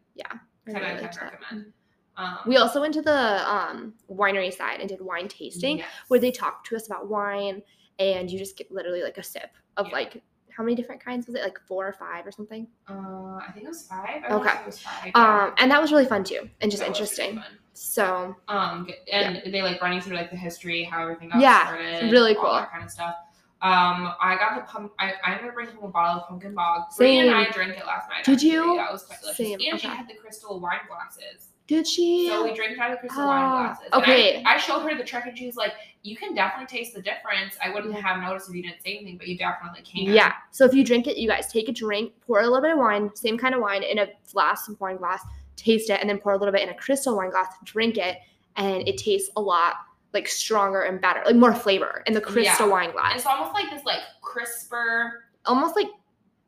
I 0.67 0.73
Ten 0.73 0.75
really 0.81 0.87
out 0.93 0.97
of 0.97 1.03
liked 1.03 1.15
that. 1.21 1.33
recommend. 1.41 1.73
Um, 2.17 2.39
We 2.47 2.57
also 2.57 2.81
went 2.81 2.95
to 2.95 3.03
the 3.03 3.51
um, 3.51 3.95
winery 4.11 4.53
side 4.53 4.81
and 4.81 4.89
did 4.89 5.01
wine 5.01 5.29
tasting, 5.29 5.79
yes. 5.79 5.89
where 6.09 6.21
they 6.21 6.31
talked 6.31 6.67
to 6.69 6.77
us 6.77 6.87
about 6.87 7.09
wine, 7.09 7.63
and 7.99 8.31
you 8.31 8.39
just 8.39 8.57
get 8.57 8.71
literally 8.71 9.03
like 9.03 9.19
a 9.19 9.23
sip 9.23 9.51
of 9.77 9.87
Yeah. 9.89 9.93
like 9.93 10.23
how 10.57 10.63
many 10.63 10.77
different 10.77 11.05
kinds 11.05 11.27
was 11.27 11.35
it? 11.35 11.43
Like 11.43 11.59
four 11.67 11.85
or 11.89 11.93
five 11.93 12.25
or 12.25 12.31
something. 12.31 12.69
Uh, 12.89 12.93
I 13.39 13.51
think 13.53 13.65
it 13.67 13.69
was 13.69 13.89
five. 13.89 14.23
I 14.23 14.27
Okay. 14.27 14.35
okay. 14.51 14.61
It 14.61 14.67
was 14.67 14.79
five. 14.79 15.07
yeah. 15.15 15.45
Um, 15.47 15.55
and 15.59 15.69
that 15.71 15.81
was 15.83 15.91
really 15.91 16.07
fun 16.07 16.23
too, 16.23 16.49
and 16.61 16.71
just 16.71 16.81
That 16.81 16.91
really 16.91 17.01
interesting. 17.01 17.35
fun. 17.37 17.45
So 17.73 18.37
Um, 18.47 18.89
and 19.13 19.43
they 19.53 19.63
like 19.63 19.83
running 19.83 20.01
through 20.01 20.15
like 20.17 20.31
the 20.31 20.37
history, 20.37 20.85
how 20.85 21.03
everything 21.03 21.31
got 21.31 21.41
Yeah, 21.41 21.67
started, 21.67 22.13
really 22.13 22.37
all 22.37 22.43
cool. 22.45 22.53
that 22.55 22.71
kind 22.71 22.85
of 22.85 22.91
stuff. 22.91 23.17
Um, 23.63 24.13
I 24.21 24.37
got 24.39 24.55
the 24.57 24.71
pump. 24.71 24.93
I, 25.01 25.15
I 25.25 25.33
ended 25.33 25.49
up 25.49 25.55
bringing 25.55 25.75
home 25.75 25.87
a 25.87 25.89
bottle 25.89 26.21
of 26.23 26.29
pumpkin 26.29 26.55
bog. 26.55 26.83
Bree 26.99 27.19
and 27.19 27.31
I 27.35 27.51
drank 27.51 27.77
it 27.79 27.85
last 27.87 28.09
night. 28.11 28.23
Did 28.25 28.35
actually. 28.35 28.51
you? 28.51 28.75
Yeah, 28.77 28.89
it 28.91 28.93
was 28.93 29.03
quite 29.05 29.21
delicious. 29.23 29.39
Same, 29.49 29.59
And 29.73 29.81
she 29.81 29.87
had 29.89 30.07
the 30.07 30.15
crystal 30.15 30.61
wine 30.61 30.81
glasses. 30.87 31.49
Did 31.67 31.87
she? 31.87 32.29
So 32.29 32.45
we 32.45 32.55
drank 32.55 32.79
out 32.79 32.91
of 32.91 32.97
the 32.97 33.01
crystal 33.09 33.23
Ah, 33.23 33.27
wine 33.29 33.51
glasses. 33.67 33.89
Okay. 33.95 34.43
I, 34.45 34.55
I 34.55 34.59
showed 34.59 34.81
her 34.83 34.95
the 34.97 35.05
trick, 35.05 35.25
and 35.27 35.37
she 35.37 35.47
was 35.47 35.57
like, 35.57 35.73
"You 36.03 36.15
can 36.17 36.35
definitely 36.35 36.67
taste 36.77 36.95
the 36.95 37.01
difference. 37.03 37.57
I 37.65 37.71
wouldn't 37.73 37.95
have 37.95 38.21
noticed 38.21 38.49
if 38.51 38.55
you 38.55 38.63
didn't 38.63 38.83
say 38.83 38.97
anything, 38.97 39.17
but 39.19 39.27
you 39.29 39.39
definitely 39.39 39.83
can." 39.83 40.13
Yeah. 40.15 40.33
So 40.51 40.65
if 40.65 40.75
you 40.75 40.85
drink 40.85 41.07
it, 41.07 41.17
you 41.17 41.29
guys 41.29 41.51
take 41.51 41.69
a 41.69 41.73
drink, 41.73 42.13
pour 42.27 42.41
a 42.41 42.43
little 42.43 42.61
bit 42.61 42.73
of 42.73 42.79
wine, 42.79 43.11
same 43.17 43.39
kind 43.39 43.55
of 43.55 43.61
wine, 43.63 43.83
in 43.83 43.99
a 43.99 44.09
glass, 44.33 44.67
some 44.67 44.77
wine 44.81 44.97
glass, 44.99 45.25
taste 45.57 45.89
it, 45.91 46.01
and 46.01 46.11
then 46.11 46.19
pour 46.19 46.33
a 46.33 46.37
little 46.37 46.53
bit 46.53 46.63
in 46.63 46.69
a 46.69 46.75
crystal 46.75 47.17
wine 47.17 47.31
glass, 47.31 47.47
drink 47.65 47.97
it, 47.97 48.19
and 48.57 48.87
it 48.87 48.99
tastes 48.99 49.31
a 49.37 49.41
lot 49.41 49.77
like 50.13 50.29
stronger 50.29 50.83
and 50.83 51.01
better, 51.01 51.23
like 51.25 51.35
more 51.35 51.55
flavor 51.55 52.03
in 52.07 52.13
the 52.13 52.21
crystal 52.21 52.67
Yeah. 52.67 52.73
wine 52.73 52.85
And 52.85 52.93
glass. 52.93 53.17
it's 53.17 53.27
almost 53.27 53.53
like 53.55 53.69
this 53.71 53.85
like 53.85 54.01
crisper. 54.23 55.25
Almost 55.47 55.77
like 55.77 55.89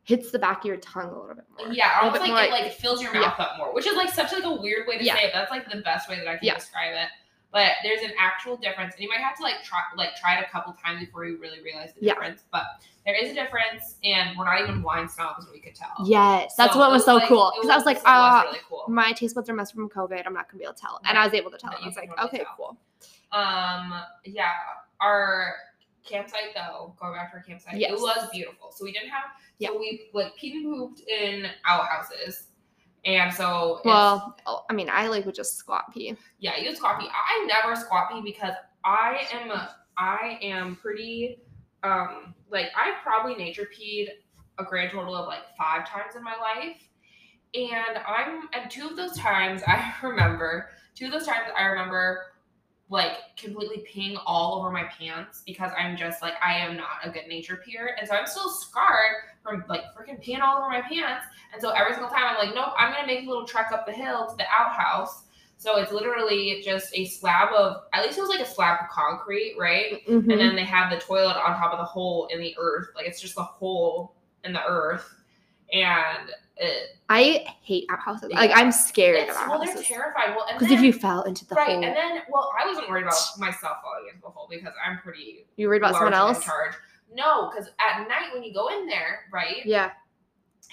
hits 0.07 0.31
the 0.31 0.39
back 0.39 0.59
of 0.59 0.65
your 0.65 0.77
tongue 0.77 1.09
a 1.09 1.19
little 1.19 1.35
bit 1.35 1.43
more. 1.59 1.73
Yeah, 1.73 1.99
almost 2.01 2.21
like 2.21 2.29
more 2.31 2.41
it 2.41 2.49
like 2.49 2.71
fills 2.73 3.01
your 3.03 3.13
Yeah. 3.13 3.21
mouth 3.21 3.39
up 3.39 3.57
more, 3.57 3.73
which 3.73 3.85
is 3.85 3.95
like 3.97 4.09
such 4.09 4.31
like 4.31 4.45
a 4.45 4.53
weird 4.53 4.87
way 4.87 4.97
to 4.97 5.03
Yeah. 5.03 5.15
say 5.15 5.23
it. 5.25 5.31
That's 5.33 5.51
like 5.51 5.69
the 5.69 5.81
best 5.81 6.07
way 6.09 6.15
that 6.15 6.27
I 6.27 6.37
can 6.37 6.45
Yeah. 6.47 6.55
describe 6.55 6.93
it. 6.95 7.09
But 7.51 7.73
there's 7.83 8.01
an 8.03 8.13
actual 8.17 8.55
difference, 8.55 8.93
and 8.95 9.03
you 9.03 9.09
might 9.09 9.19
have 9.19 9.35
to 9.37 9.43
like 9.43 9.63
try 9.63 9.79
like 9.95 10.15
try 10.15 10.37
it 10.37 10.45
a 10.47 10.49
couple 10.49 10.73
times 10.73 11.01
before 11.01 11.25
you 11.25 11.37
really 11.39 11.61
realize 11.61 11.93
the 11.93 12.05
Yeah. 12.05 12.13
difference. 12.13 12.43
But 12.51 12.63
there 13.05 13.15
is 13.15 13.31
a 13.31 13.33
difference, 13.33 13.97
and 14.05 14.37
we're 14.37 14.45
not 14.45 14.61
even 14.61 14.81
wine 14.81 15.09
snobs, 15.09 15.45
we 15.51 15.59
could 15.59 15.75
tell. 15.75 15.91
Yes, 16.05 16.55
that's 16.55 16.71
So 16.73 16.79
what 16.79 16.89
it 16.89 16.91
was 16.93 17.03
so 17.03 17.15
like- 17.15 17.27
cool 17.27 17.51
because 17.55 17.69
I 17.69 17.75
was 17.75 17.85
like, 17.85 17.99
ah, 18.05 18.43
really 18.45 18.59
cool. 18.69 18.85
my 18.87 19.11
taste 19.11 19.35
buds 19.35 19.49
are 19.49 19.53
messed 19.53 19.73
from 19.73 19.89
COVID. 19.89 20.25
I'm 20.25 20.33
not 20.33 20.47
gonna 20.49 20.59
be 20.59 20.63
able 20.63 20.73
to 20.75 20.81
tell, 20.81 21.01
and 21.03 21.17
I 21.17 21.25
was 21.25 21.33
able 21.33 21.51
to 21.51 21.57
tell. 21.57 21.71
But 21.71 21.83
I 21.83 21.85
was 21.85 21.95
like, 21.97 22.17
okay, 22.25 22.37
tell. 22.39 22.53
cool. 22.55 22.77
Um, 23.33 24.01
yeah, 24.23 24.51
our 25.01 25.55
campsite 26.05 26.53
though, 26.55 26.95
going 26.99 27.13
back 27.13 27.31
to 27.31 27.37
our 27.37 27.43
campsite, 27.43 27.75
Yes. 27.75 27.91
it 27.91 27.99
was 27.99 28.29
beautiful. 28.31 28.71
So 28.71 28.85
we 28.85 28.91
didn't 28.93 29.09
have, 29.09 29.25
Yeah. 29.59 29.69
so 29.69 29.79
we 29.79 30.09
like 30.13 30.33
peed 30.37 30.53
and 30.53 30.65
pooped 30.65 31.01
in 31.07 31.47
outhouses, 31.65 32.47
and 33.05 33.33
so 33.33 33.81
Well, 33.85 34.35
I 34.69 34.73
mean, 34.73 34.89
I 34.89 35.07
like 35.07 35.25
would 35.25 35.35
just 35.35 35.55
squat 35.55 35.93
pee. 35.93 36.15
yeah, 36.39 36.57
you 36.57 36.75
squat 36.75 36.99
pee. 36.99 37.07
I 37.07 37.45
never 37.45 37.75
squat 37.75 38.11
pee 38.11 38.21
because 38.21 38.53
I 38.85 39.27
am 39.33 39.51
I 39.97 40.37
am 40.41 40.75
pretty 40.75 41.39
um 41.83 42.33
like 42.49 42.67
I 42.75 42.93
probably 43.03 43.35
nature 43.35 43.67
peed 43.77 44.07
a 44.59 44.63
grand 44.63 44.91
total 44.91 45.15
of 45.15 45.27
like 45.27 45.55
five 45.57 45.87
times 45.87 46.15
in 46.15 46.23
my 46.23 46.35
life. 46.35 46.81
And 47.53 47.97
I'm 48.07 48.49
and 48.53 48.69
two 48.69 48.87
of 48.87 48.95
those 48.95 49.17
times 49.17 49.61
I 49.67 49.93
remember 50.03 50.69
two 50.95 51.05
of 51.07 51.11
those 51.11 51.25
times 51.25 51.47
I 51.57 51.63
remember 51.63 52.33
like 52.89 53.17
completely 53.35 53.85
peeing 53.93 54.17
all 54.25 54.59
over 54.59 54.71
my 54.71 54.85
pants 54.85 55.43
because 55.45 55.71
I'm 55.77 55.97
just 55.97 56.21
like 56.21 56.35
I 56.45 56.57
am 56.57 56.77
not 56.77 56.99
a 57.03 57.09
good 57.09 57.27
nature 57.27 57.61
peer. 57.65 57.95
And 57.99 58.07
so 58.07 58.15
I'm 58.15 58.25
still 58.27 58.49
scarred 58.49 59.15
from 59.47 59.63
like 59.69 59.83
freaking 59.95 60.23
peeing 60.23 60.41
all 60.41 60.57
over 60.57 60.69
my 60.69 60.81
pants. 60.81 61.25
And 61.53 61.61
so 61.61 61.71
every 61.71 61.93
single 61.93 62.09
time 62.09 62.23
I'm 62.25 62.45
like, 62.45 62.55
nope, 62.55 62.73
I'm 62.77 62.93
gonna 62.93 63.07
make 63.07 63.25
a 63.25 63.27
little 63.29 63.45
trek 63.45 63.71
up 63.73 63.85
the 63.85 63.93
hill 63.93 64.27
to 64.27 64.35
the 64.35 64.45
outhouse. 64.57 65.23
So 65.57 65.77
it's 65.77 65.91
literally 65.91 66.61
just 66.63 66.95
a 66.95 67.05
slab 67.05 67.51
of 67.53 67.83
at 67.93 68.03
least 68.03 68.17
it 68.17 68.21
was 68.21 68.29
like 68.29 68.41
a 68.41 68.45
slab 68.45 68.79
of 68.81 68.89
concrete, 68.89 69.55
right? 69.57 70.05
Mhm. 70.07 70.31
And 70.31 70.39
then 70.39 70.55
they 70.55 70.65
have 70.65 70.91
the 70.91 70.97
toilet 70.99 71.37
on 71.37 71.57
top 71.57 71.71
of 71.71 71.79
the 71.79 71.85
hole 71.85 72.27
in 72.31 72.39
the 72.39 72.55
earth. 72.59 72.89
Like 72.95 73.07
it's 73.07 73.19
just 73.19 73.35
the 73.35 73.43
hole 73.43 74.15
in 74.43 74.53
the 74.53 74.63
earth. 74.65 75.13
And 75.73 76.29
it, 76.57 76.97
I 77.09 77.45
hate 77.61 77.85
outhouses. 77.89 78.31
Like 78.31 78.51
I'm 78.53 78.71
scared 78.71 79.17
it's, 79.17 79.31
of 79.31 79.47
well, 79.47 79.59
they're 79.59 79.69
outhouses 79.69 79.87
terrified. 79.87 80.35
Well, 80.35 80.45
because 80.53 80.71
if 80.71 80.81
you 80.81 80.93
fell 80.93 81.23
into 81.23 81.45
the 81.45 81.55
right, 81.55 81.67
hole, 81.69 81.83
and 81.83 81.95
then 81.95 82.21
well, 82.29 82.51
I 82.59 82.67
wasn't 82.67 82.89
worried 82.89 83.03
about 83.03 83.19
myself 83.37 83.77
falling 83.83 84.07
into 84.09 84.21
the 84.21 84.29
hole 84.29 84.47
because 84.49 84.73
I'm 84.85 84.99
pretty 84.99 85.45
you 85.55 85.67
worried 85.67 85.81
about 85.81 85.93
someone 85.93 86.13
else. 86.13 86.37
in 86.37 86.43
charge. 86.43 86.73
No, 87.11 87.49
because 87.49 87.69
at 87.79 88.07
night 88.07 88.33
when 88.33 88.43
you 88.43 88.53
go 88.53 88.67
in 88.69 88.85
there, 88.87 89.21
right, 89.31 89.65
Yeah. 89.65 89.91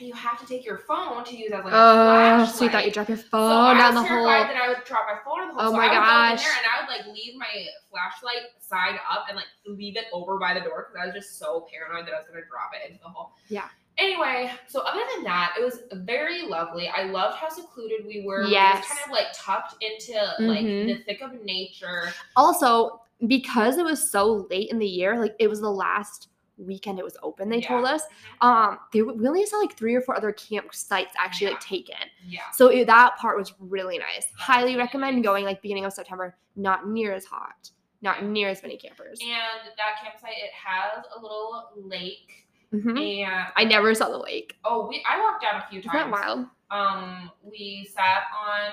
you 0.01 0.13
have 0.13 0.41
to 0.41 0.47
take 0.47 0.65
your 0.65 0.79
phone 0.79 1.23
to 1.25 1.37
use 1.37 1.53
as 1.53 1.65
like 1.65 1.73
a 1.73 1.77
Oh, 1.77 2.05
flashlight. 2.07 2.55
so 2.57 2.65
you 2.65 2.71
thought 2.71 2.85
you 2.85 2.91
dropped 2.91 3.09
your 3.11 3.19
So 3.19 3.25
phone 3.31 3.77
I 3.77 3.79
down 3.79 3.95
was 3.95 4.03
the 4.03 4.09
terrified 4.09 4.47
hole. 4.47 4.55
that 4.55 4.57
I 4.63 4.69
would 4.69 4.85
drop 4.85 5.07
my 5.07 5.19
phone 5.25 5.43
in 5.43 5.49
the 5.49 5.55
hole. 5.55 5.63
Oh 5.69 5.71
so 5.71 5.77
my 5.77 5.85
I 5.85 5.89
would 5.89 5.95
go 5.95 6.01
in 6.03 6.05
gosh. 6.37 6.43
there 6.45 6.53
and 6.59 6.67
I 6.67 6.81
would 6.81 6.89
like 7.07 7.15
leave 7.17 7.37
my 7.39 7.67
flashlight 7.91 8.43
side 8.61 8.99
up 9.09 9.27
and 9.29 9.37
like 9.37 9.47
leave 9.67 9.97
it 9.97 10.07
over 10.13 10.39
by 10.39 10.53
the 10.55 10.61
door 10.61 10.89
because 10.91 11.01
I 11.01 11.07
was 11.07 11.15
just 11.15 11.39
so 11.39 11.67
paranoid 11.73 12.07
that 12.09 12.15
I 12.15 12.19
was 12.19 12.27
gonna 12.27 12.45
drop 12.51 12.73
it 12.75 12.91
into 12.91 13.01
the 13.05 13.09
hole. 13.09 13.35
Yeah. 13.49 13.69
Anyway, 13.97 14.51
so 14.67 14.81
other 14.81 15.03
than 15.15 15.23
that, 15.23 15.55
it 15.57 15.63
was 15.65 15.83
very 15.93 16.43
lovely. 16.43 16.89
I 16.89 17.05
loved 17.05 17.37
how 17.37 17.49
secluded 17.49 18.05
we 18.05 18.25
were. 18.27 18.39
We 18.41 18.47
were 18.47 18.51
Yes. 18.51 18.85
kind 18.89 18.99
of 19.05 19.13
like 19.13 19.29
tucked 19.33 19.81
into 19.81 20.15
like 20.41 20.65
Mhm. 20.67 20.87
the 20.89 21.05
thick 21.05 21.21
of 21.23 21.33
nature. 21.45 22.13
Also, 22.35 23.01
because 23.27 23.79
it 23.79 23.85
was 23.85 24.11
so 24.11 24.47
late 24.51 24.71
in 24.71 24.79
the 24.79 24.87
year, 24.87 25.21
like 25.21 25.35
it 25.39 25.49
was 25.49 25.61
the 25.61 25.71
last 25.71 26.29
weekend 26.57 26.99
it 27.01 27.05
was 27.05 27.17
open. 27.23 27.49
They 27.49 27.61
told 27.61 27.85
us. 27.85 28.03
Um, 28.41 28.79
they 28.93 29.03
we 29.03 29.27
only 29.27 29.45
saw 29.47 29.57
like 29.59 29.77
three 29.77 29.95
or 29.95 30.01
four 30.01 30.17
other 30.17 30.33
campsites 30.33 31.11
actually 31.19 31.51
like 31.51 31.61
taken. 31.61 31.97
Yeah. 32.27 32.43
So 32.53 32.69
it, 32.69 32.87
that 32.87 33.17
part 33.17 33.37
was 33.37 33.55
really 33.59 33.99
nice. 33.99 34.27
Highly 34.37 34.77
recommend 34.77 35.25
going 35.25 35.45
like 35.45 35.63
beginning 35.63 35.85
of 35.85 35.93
September. 35.93 36.37
Not 36.57 36.89
near 36.89 37.13
as 37.13 37.25
hot. 37.25 37.71
Not 38.03 38.23
near 38.25 38.49
as 38.51 38.63
many 38.63 38.77
campers. 38.77 39.19
And 39.21 39.31
that 39.77 40.01
campsite, 40.05 40.31
it 40.37 40.51
has 40.53 41.05
a 41.17 41.21
little 41.21 41.71
lake. 41.77 42.47
mm-hmm. 42.73 42.97
And 42.99 43.47
I 43.57 43.65
never 43.65 43.93
saw 43.95 44.09
the 44.11 44.19
lake. 44.19 44.57
oh, 44.65 44.87
we 44.89 45.03
I 45.11 45.21
walked 45.21 45.43
down 45.43 45.57
a 45.61 45.67
few 45.71 45.81
Isn't 45.81 45.91
times. 45.91 46.13
that 46.13 46.27
wild? 46.27 46.47
um 46.71 47.31
we 47.43 47.89
sat 47.93 48.23
on 48.39 48.73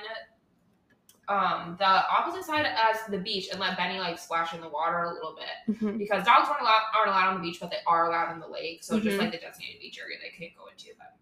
um 1.31 1.75
the 1.79 1.85
opposite 1.85 2.43
side 2.43 2.65
as 2.65 2.97
the 3.09 3.17
beach 3.17 3.47
and 3.51 3.59
let 3.59 3.77
Benny 3.77 4.00
like 4.00 4.19
splash 4.19 4.53
in 4.53 4.59
the 4.61 4.67
water 4.69 5.03
a 5.03 5.13
little 5.13 5.35
bit 5.35 5.75
Mhm. 5.77 5.97
because 5.97 6.25
dogs 6.25 6.50
aren't 6.50 6.61
allowed 6.61 6.81
aren't 6.97 7.09
allowed 7.09 7.27
on 7.29 7.35
the 7.35 7.41
beach, 7.41 7.59
but 7.61 7.69
they 7.71 7.77
are 7.88 8.09
allowed 8.09 8.33
in 8.33 8.39
the 8.39 8.47
lake. 8.47 8.83
So 8.83 9.00
just 9.00 9.15
Mhm. 9.17 9.19
like 9.21 9.31
the 9.31 9.38
designated 9.38 9.79
beach 9.79 9.97
area 10.00 10.17
they 10.21 10.29
can't 10.38 10.55
go 10.57 10.67
into, 10.67 10.88
but 10.97 11.13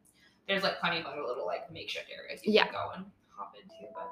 there's 0.48 0.64
like 0.64 0.80
plenty 0.80 1.00
of 1.00 1.06
other 1.06 1.22
little 1.22 1.46
like 1.46 1.70
makeshift 1.72 2.08
areas 2.12 2.42
you 2.44 2.54
Yeah. 2.54 2.64
can 2.66 2.74
go 2.74 2.92
and 2.96 3.06
hop 3.36 3.54
into. 3.56 3.92
But 3.94 4.10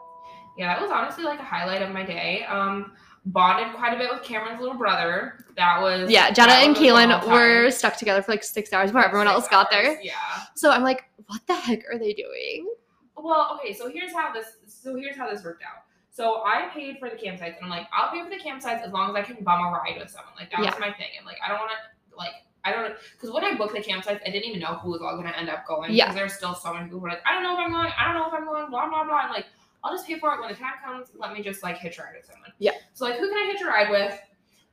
yeah, 0.57 0.67
that 0.73 0.81
was 0.81 0.91
honestly 0.91 1.23
like 1.23 1.39
a 1.39 1.43
highlight 1.43 1.81
of 1.81 1.89
my 1.91 2.03
day. 2.03 2.43
Um, 2.45 2.95
bonded 3.25 3.75
quite 3.75 3.93
a 3.93 3.97
bit 3.97 4.09
with 4.13 4.23
Cameron's 4.23 4.59
little 4.61 4.77
brother. 4.77 5.43
That 5.57 5.81
was 5.81 6.09
Yeah, 6.09 6.31
Jenna 6.31 6.53
and 6.53 6.69
was 6.77 6.79
a 6.79 6.91
long 6.93 7.09
Kaylin 7.09 7.27
were 7.27 7.71
stuck 7.71 7.97
together 7.97 8.21
for 8.21 8.31
like 8.31 8.43
six 8.43 8.71
hours 8.71 8.91
before 8.91 9.03
everyone 9.05 9.27
else 9.27 9.47
got 9.49 9.69
there. 9.69 9.99
Yeah. 10.01 10.13
So 10.55 10.71
I'm 10.71 10.83
like, 10.83 11.03
what 11.25 11.45
the 11.47 11.55
heck 11.55 11.83
are 11.91 11.97
they 11.97 12.13
doing? 12.13 12.71
Well, 13.17 13.57
okay, 13.59 13.73
so 13.73 13.89
here's 13.89 14.13
how 14.13 14.31
this 14.31 14.45
so 14.67 14.95
here's 14.95 15.17
how 15.17 15.29
this 15.29 15.43
worked 15.43 15.63
out. 15.63 15.83
So 16.17 16.41
I 16.43 16.69
paid 16.74 16.97
for 16.97 17.12
the 17.12 17.15
campsites 17.15 17.57
and 17.57 17.65
I'm 17.65 17.69
like, 17.69 17.86
I'll 17.93 18.09
pay 18.09 18.24
for 18.24 18.29
the 18.31 18.41
campsites 18.43 18.81
as 18.81 18.91
long 18.91 19.12
as 19.12 19.15
I 19.15 19.21
can 19.21 19.43
bum 19.43 19.63
a 19.63 19.69
ride 19.69 20.00
with 20.00 20.09
someone. 20.09 20.33
Like 20.36 20.50
that 20.50 20.62
Yeah. 20.63 20.71
was 20.71 20.79
my 20.79 20.91
thing. 20.91 21.12
And 21.15 21.27
like 21.27 21.38
I 21.45 21.47
don't 21.47 21.59
wanna 21.59 21.77
like 22.17 22.33
I 22.65 22.71
don't 22.71 22.95
because 23.12 23.29
when 23.29 23.45
I 23.45 23.53
booked 23.53 23.75
the 23.75 23.81
campsites, 23.81 24.21
I 24.25 24.31
didn't 24.31 24.45
even 24.45 24.59
know 24.59 24.79
who 24.81 24.89
was 24.89 25.01
all 25.03 25.15
gonna 25.15 25.36
end 25.38 25.47
up 25.47 25.67
going. 25.67 25.93
Yeah. 25.93 26.05
Because 26.05 26.15
there's 26.15 26.33
still 26.33 26.55
so 26.55 26.74
many 26.74 26.86
people 26.86 27.01
who 27.01 27.05
are 27.05 27.09
like, 27.09 27.21
I 27.27 27.36
don't 27.36 27.43
know 27.43 27.53
if 27.53 27.59
I'm 27.59 27.71
going, 27.71 27.91
I 27.95 28.05
don't 28.05 28.15
know 28.15 28.25
if 28.25 28.33
I'm 28.33 28.45
going, 28.45 28.67
blah 28.71 28.89
blah 28.89 29.03
blah. 29.03 29.13
I'm 29.13 29.29
like, 29.29 29.45
I'll 29.83 29.93
just 29.93 30.07
pay 30.07 30.17
for 30.17 30.33
it 30.33 30.39
when 30.39 30.50
the 30.50 30.55
time 30.55 30.74
comes. 30.83 31.09
Let 31.15 31.33
me 31.33 31.43
just 31.43 31.62
like 31.62 31.77
hitch 31.77 32.00
a 32.00 32.01
ride 32.01 32.15
with 32.15 32.25
someone. 32.25 32.51
Yeah. 32.57 32.71
So 32.95 33.05
like 33.05 33.19
who 33.19 33.29
can 33.29 33.38
I 33.38 33.51
hitch 33.51 33.62
a 33.62 33.65
ride 33.67 33.91
with? 33.91 34.19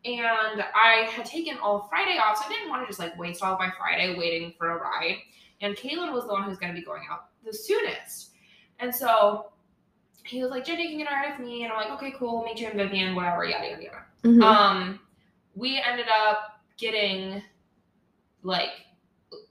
And 0.07 0.65
I 0.75 1.11
had 1.13 1.27
taken 1.27 1.59
all 1.59 1.89
Friday 1.91 2.17
off, 2.17 2.39
so 2.39 2.45
I 2.47 2.49
didn't 2.49 2.71
want 2.71 2.85
to 2.85 2.87
just 2.87 2.99
like 2.99 3.19
waste 3.19 3.43
all 3.43 3.53
of 3.53 3.59
my 3.59 3.71
Friday 3.79 4.17
waiting 4.17 4.55
for 4.57 4.71
a 4.71 4.81
ride. 4.81 5.19
And 5.61 5.77
Kaylin 5.77 6.11
was 6.15 6.25
the 6.25 6.33
one 6.33 6.45
who's 6.45 6.57
gonna 6.57 6.73
be 6.73 6.83
going 6.83 7.03
out 7.11 7.27
the 7.45 7.53
soonest. 7.53 8.31
And 8.79 8.95
so 8.95 9.51
he 10.25 10.43
was 10.43 10.51
like, 10.51 10.65
Jenny, 10.65 10.85
you 10.85 10.89
can 10.91 10.99
get 10.99 11.09
a 11.13 11.15
ride 11.15 11.39
with 11.39 11.47
me. 11.47 11.65
And 11.65 11.73
I'm 11.73 11.79
like, 11.79 11.91
okay, 11.99 12.15
cool. 12.19 12.45
Meet 12.45 12.61
you 12.61 12.69
in 12.71 12.77
Vivian, 12.77 13.15
whatever, 13.15 13.45
yada, 13.45 13.69
yada, 13.69 13.83
yada. 13.83 14.05
Mhm. 14.25 14.43
Um, 14.43 15.01
we 15.55 15.81
ended 15.81 16.07
up 16.27 16.61
getting 16.79 17.43
like, 18.43 18.71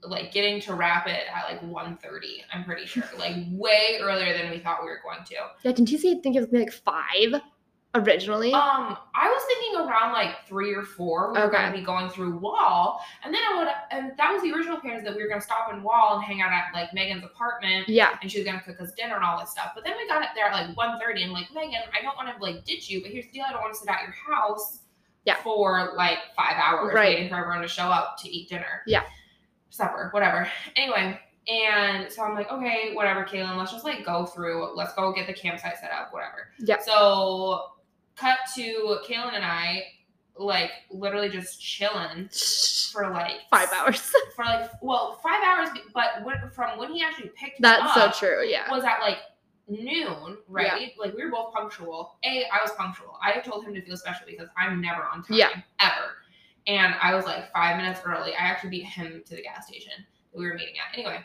like 0.02 0.32
getting 0.32 0.60
to 0.62 0.74
wrap 0.74 1.06
Rapid 1.06 1.28
at 1.34 1.50
like 1.50 1.60
1.30, 1.62 2.42
I'm 2.52 2.64
pretty 2.64 2.86
sure. 2.86 3.04
Like 3.18 3.36
way 3.50 3.98
earlier 4.00 4.36
than 4.36 4.50
we 4.50 4.58
thought 4.58 4.82
we 4.82 4.88
were 4.88 5.00
going 5.02 5.24
to. 5.26 5.34
yeah, 5.62 5.72
didn't 5.72 5.90
you 5.90 5.98
say 5.98 6.20
think 6.20 6.36
it 6.36 6.40
was 6.40 6.52
like 6.52 6.72
five 6.72 7.40
originally? 7.94 8.52
Um, 8.52 8.96
I 9.14 9.28
was 9.28 9.42
thinking 9.46 9.80
around 9.80 10.12
like 10.12 10.46
three 10.48 10.74
or 10.74 10.82
four. 10.82 11.32
We 11.32 11.38
were 11.38 11.44
Okay. 11.46 11.56
going 11.58 11.72
to 11.72 11.78
be 11.78 11.84
going 11.84 12.08
through 12.10 12.38
Wall, 12.38 13.00
and 13.24 13.32
then 13.32 13.40
I 13.42 13.58
would, 13.58 13.68
and 13.90 14.16
that 14.16 14.32
was 14.32 14.42
the 14.42 14.52
original 14.52 14.78
plans 14.78 15.04
that 15.04 15.14
we 15.14 15.22
were 15.22 15.28
going 15.28 15.40
to 15.40 15.46
stop 15.46 15.72
in 15.72 15.82
Wall 15.82 16.16
and 16.16 16.24
hang 16.24 16.40
out 16.42 16.52
at 16.52 16.66
like 16.74 16.92
Megan's 16.94 17.24
apartment, 17.24 17.88
yeah. 17.88 18.16
and 18.22 18.30
she 18.30 18.38
was 18.38 18.46
going 18.46 18.58
to 18.58 18.64
cook 18.64 18.80
us 18.80 18.92
dinner 18.92 19.16
and 19.16 19.24
all 19.24 19.38
this 19.38 19.50
stuff. 19.50 19.72
But 19.74 19.84
then 19.84 19.94
we 19.96 20.06
got 20.08 20.22
up 20.22 20.30
there 20.34 20.46
at 20.46 20.68
like 20.68 20.76
1.30 20.76 21.24
and 21.24 21.32
like 21.32 21.48
Megan, 21.54 21.82
I 21.98 22.02
don't 22.02 22.16
want 22.16 22.36
to 22.36 22.42
like 22.42 22.64
ditch 22.64 22.88
you, 22.90 23.00
but 23.02 23.10
here's 23.10 23.26
the 23.26 23.32
deal: 23.32 23.44
I 23.48 23.52
don't 23.52 23.62
want 23.62 23.74
to 23.74 23.78
sit 23.80 23.88
at 23.88 24.02
your 24.02 24.14
house 24.36 24.80
Yeah. 25.24 25.36
for 25.42 25.92
like 25.96 26.18
five 26.36 26.56
hours 26.56 26.92
Right. 26.94 27.14
waiting 27.16 27.28
for 27.28 27.36
everyone 27.36 27.62
to 27.62 27.68
show 27.68 27.84
up 27.84 28.16
to 28.22 28.28
eat 28.28 28.48
dinner. 28.48 28.82
Yeah. 28.86 29.02
supper, 29.70 30.08
whatever. 30.12 30.48
Anyway. 30.76 31.18
And 31.46 32.10
so 32.10 32.22
I'm 32.22 32.34
like, 32.34 32.50
okay, 32.50 32.94
whatever, 32.94 33.22
Kaylin, 33.22 33.58
let's 33.58 33.70
just 33.70 33.84
like 33.84 34.02
go 34.06 34.24
through, 34.24 34.74
let's 34.76 34.94
go 34.94 35.12
get 35.12 35.26
the 35.26 35.34
campsite 35.34 35.76
set 35.78 35.90
up, 35.92 36.10
whatever. 36.10 36.48
Yeah. 36.58 36.78
So 36.80 37.72
cut 38.16 38.38
to 38.56 38.98
Kaylin 39.08 39.34
and 39.34 39.44
I, 39.44 39.84
like 40.36 40.70
literally 40.90 41.28
just 41.28 41.60
chilling 41.62 42.28
for 42.92 43.10
like 43.10 43.36
Five 43.50 43.68
hours. 43.72 44.00
for 44.36 44.44
like 44.44 44.70
well 44.82 45.20
five 45.22 45.42
hours, 45.44 45.68
but 45.94 46.24
when, 46.24 46.36
from 46.52 46.78
when 46.78 46.92
he 46.92 47.02
actually 47.02 47.30
picked 47.36 47.60
me 47.60 47.62
That's 47.62 47.94
so 47.94 48.10
true. 48.26 48.44
Yeah. 48.44 48.68
was 48.70 48.82
at 48.84 48.98
like 49.00 49.18
noon, 49.68 50.38
right? 50.48 50.92
Like 50.98 51.14
we 51.14 51.24
were 51.24 51.30
both 51.30 51.52
punctual. 51.54 52.16
A, 52.24 52.44
I 52.52 52.60
was 52.62 52.72
punctual. 52.76 53.16
I 53.22 53.38
told 53.40 53.64
him 53.64 53.74
to 53.74 53.82
feel 53.82 53.96
special 53.96 54.26
because 54.26 54.48
I'm 54.58 54.80
never 54.80 55.02
on 55.04 55.22
time 55.22 55.36
Yeah. 55.36 55.50
ever, 55.80 56.16
and 56.66 56.94
I 57.00 57.14
was 57.14 57.24
like 57.24 57.52
five 57.52 57.76
minutes 57.76 58.00
early. 58.04 58.32
I 58.34 58.38
actually 58.40 58.70
beat 58.70 58.84
him 58.86 59.22
to 59.26 59.36
the 59.36 59.42
gas 59.42 59.68
station 59.68 59.92
that 60.32 60.38
we 60.38 60.46
were 60.46 60.54
meeting 60.54 60.74
at. 60.78 60.98
Anyway, 60.98 61.20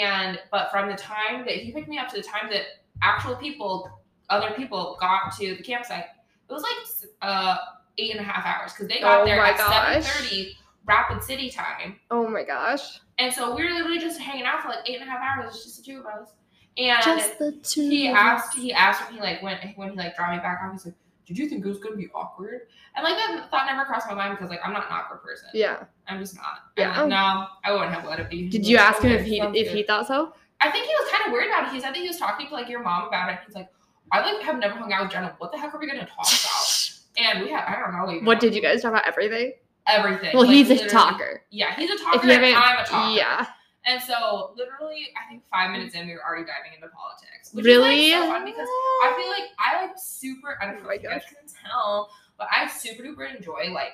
and 0.00 0.38
but 0.52 0.70
from 0.70 0.88
the 0.88 0.96
time 0.96 1.40
that 1.44 1.56
he 1.56 1.72
picked 1.72 1.88
me 1.88 1.98
up 1.98 2.08
to 2.10 2.16
the 2.16 2.22
time 2.22 2.48
that 2.50 2.62
actual 3.02 3.34
people, 3.34 3.90
other 4.30 4.52
people 4.56 4.96
got 5.00 5.36
to 5.38 5.56
the 5.56 5.62
campsite, 5.62 6.04
it 6.48 6.52
was 6.52 6.62
like 6.62 7.10
uh 7.22 7.56
eight 7.98 8.10
and 8.10 8.20
a 8.20 8.22
half 8.22 8.44
hours 8.44 8.72
because 8.72 8.88
they 8.88 9.00
got 9.00 9.22
Oh 9.22 9.24
there 9.24 9.40
at 9.40 9.56
seven 9.58 10.02
thirty 10.02 10.56
Rapid 10.86 11.22
City 11.22 11.50
time. 11.50 11.96
Oh 12.10 12.28
my 12.28 12.42
gosh. 12.44 13.00
And 13.18 13.32
so 13.32 13.54
we 13.54 13.64
were 13.64 13.70
literally 13.70 13.98
just 13.98 14.20
hanging 14.20 14.44
out 14.44 14.60
for 14.62 14.68
like 14.68 14.88
eight 14.88 15.00
and 15.00 15.08
a 15.08 15.10
half 15.10 15.20
hours, 15.20 15.54
It's 15.54 15.64
just 15.64 15.76
the 15.78 15.92
two 15.92 16.00
of 16.00 16.06
us. 16.06 16.34
And 16.76 17.02
Just 17.02 17.38
the 17.38 17.52
two. 17.62 17.88
he 17.88 18.08
asked, 18.08 18.56
he 18.56 18.72
asked 18.72 19.04
when 19.06 19.14
he 19.14 19.20
like 19.20 19.42
went 19.42 19.60
when 19.76 19.90
he 19.90 19.96
like 19.96 20.16
dropped 20.16 20.32
me 20.32 20.38
back 20.38 20.60
off. 20.64 20.72
He's 20.72 20.84
like, 20.84 20.94
"Did 21.24 21.38
you 21.38 21.48
think 21.48 21.64
it 21.64 21.68
was 21.68 21.78
gonna 21.78 21.94
be 21.96 22.08
awkward?" 22.12 22.62
And 22.96 23.04
like 23.04 23.14
that 23.16 23.48
thought 23.50 23.66
never 23.66 23.84
crossed 23.84 24.08
my 24.08 24.14
mind 24.14 24.36
because 24.36 24.50
like 24.50 24.58
I'm 24.64 24.72
not 24.72 24.86
an 24.86 24.92
awkward 24.92 25.22
person. 25.22 25.48
Yeah. 25.54 25.84
I'm 26.08 26.18
just 26.18 26.34
not. 26.34 26.58
Yeah. 26.76 27.00
Like, 27.00 27.08
no, 27.08 27.46
I 27.64 27.72
wouldn't 27.72 27.92
have 27.92 28.04
let 28.04 28.18
it 28.18 28.28
be. 28.28 28.48
Did 28.48 28.66
you 28.66 28.76
like, 28.76 28.86
ask 28.86 29.02
him 29.02 29.12
if 29.12 29.24
he 29.24 29.40
if 29.40 29.52
good." 29.52 29.68
he 29.68 29.82
thought 29.84 30.08
so? 30.08 30.34
I 30.60 30.70
think 30.70 30.84
he 30.86 30.92
was 30.92 31.10
kind 31.12 31.26
of 31.26 31.32
worried 31.32 31.48
about 31.48 31.68
it. 31.68 31.74
He 31.74 31.80
said 31.80 31.90
that 31.90 31.96
he 31.96 32.08
was 32.08 32.18
talking 32.18 32.48
to 32.48 32.52
like 32.52 32.68
your 32.68 32.82
mom 32.82 33.06
about 33.06 33.30
it. 33.32 33.38
He's 33.46 33.54
like, 33.54 33.68
I 34.12 34.20
like 34.22 34.42
have 34.42 34.58
never 34.58 34.74
hung 34.76 34.92
out 34.92 35.02
with 35.04 35.12
Jenna. 35.12 35.34
What 35.38 35.52
the 35.52 35.58
heck 35.58 35.74
are 35.74 35.78
we 35.80 35.86
gonna 35.86 36.06
talk 36.06 36.26
about? 36.26 36.90
And 37.16 37.42
we 37.44 37.48
had 37.50 37.64
I 37.66 37.78
don't 37.78 37.92
know. 37.92 38.12
even 38.12 38.24
What 38.24 38.40
did 38.40 38.56
you 38.56 38.60
guys 38.60 38.82
talk 38.82 38.90
about? 38.90 39.06
Everything. 39.06 39.52
Everything. 39.86 40.30
Well, 40.34 40.42
Like, 40.46 40.50
he's 40.54 40.70
a 40.70 40.88
talker. 40.88 41.42
Yeah, 41.50 41.72
he's 41.76 41.88
a 41.88 41.92
If 41.92 42.00
talker. 42.02 42.26
you 42.26 42.32
and 42.32 42.56
I'm 42.56 42.84
a 42.84 42.84
talker. 42.84 43.14
yeah. 43.16 43.46
And 43.86 44.02
so, 44.02 44.52
literally, 44.56 45.08
I 45.14 45.28
think 45.30 45.44
five 45.48 45.70
minutes 45.70 45.94
in, 45.94 46.06
we 46.08 46.14
were 46.14 46.24
already 46.26 46.42
diving 46.44 46.72
into 46.74 46.88
politics. 46.88 47.52
Which 47.52 47.64
Really? 47.66 48.10
Is, 48.10 48.14
like, 48.18 48.22
so 48.24 48.32
fun 48.32 48.44
because 48.46 48.66
I 48.68 49.14
feel 49.16 49.28
like 49.30 49.50
I 49.60 49.82
like 49.86 49.94
super. 49.96 50.58
I 50.60 50.64
don't 50.66 50.78
Oh 50.80 50.82
know 50.84 50.90
if 50.90 51.02
you 51.02 51.08
guys 51.08 51.22
can 51.28 51.46
tell, 51.70 52.10
but 52.36 52.48
I 52.50 52.66
super 52.66 53.02
duper 53.04 53.32
enjoy 53.36 53.70
like 53.72 53.92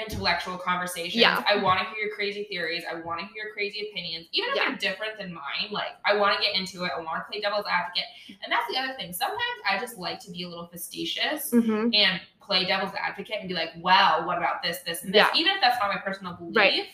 intellectual 0.00 0.56
conversations. 0.58 1.14
Yeah. 1.16 1.42
I 1.48 1.56
want 1.62 1.80
to 1.80 1.84
hear 1.86 2.06
your 2.06 2.14
crazy 2.14 2.44
theories. 2.44 2.82
I 2.90 2.94
want 3.00 3.20
to 3.20 3.26
hear 3.26 3.44
your 3.44 3.52
crazy 3.54 3.88
opinions, 3.90 4.26
even 4.32 4.50
if 4.50 4.56
Yeah. 4.56 4.68
they're 4.68 4.76
different 4.76 5.18
than 5.18 5.32
mine. 5.34 5.70
Like 5.70 5.90
I 6.04 6.16
want 6.16 6.36
to 6.36 6.42
get 6.42 6.54
into 6.56 6.84
it. 6.84 6.92
I 6.96 7.00
want 7.00 7.24
to 7.24 7.30
play 7.30 7.40
devil's 7.40 7.66
advocate, 7.70 8.04
and 8.42 8.50
that's 8.52 8.66
the 8.72 8.78
other 8.78 8.94
thing. 8.94 9.12
Sometimes 9.12 9.40
I 9.68 9.78
just 9.78 9.98
like 9.98 10.20
to 10.20 10.30
be 10.30 10.44
a 10.44 10.48
little 10.48 10.66
facetious 10.66 11.50
Mm-hmm. 11.50 11.94
and 11.94 12.20
play 12.40 12.64
devil's 12.64 12.92
advocate 12.98 13.36
and 13.40 13.48
be 13.48 13.54
like, 13.54 13.70
well, 13.78 14.26
what 14.26 14.36
about 14.38 14.62
this, 14.62 14.78
this, 14.80 15.04
and 15.04 15.14
this? 15.14 15.18
Yeah. 15.20 15.30
Even 15.40 15.52
if 15.54 15.60
that's 15.60 15.78
not 15.80 15.94
my 15.94 16.00
personal 16.00 16.32
belief, 16.34 16.56
Right. 16.56 16.86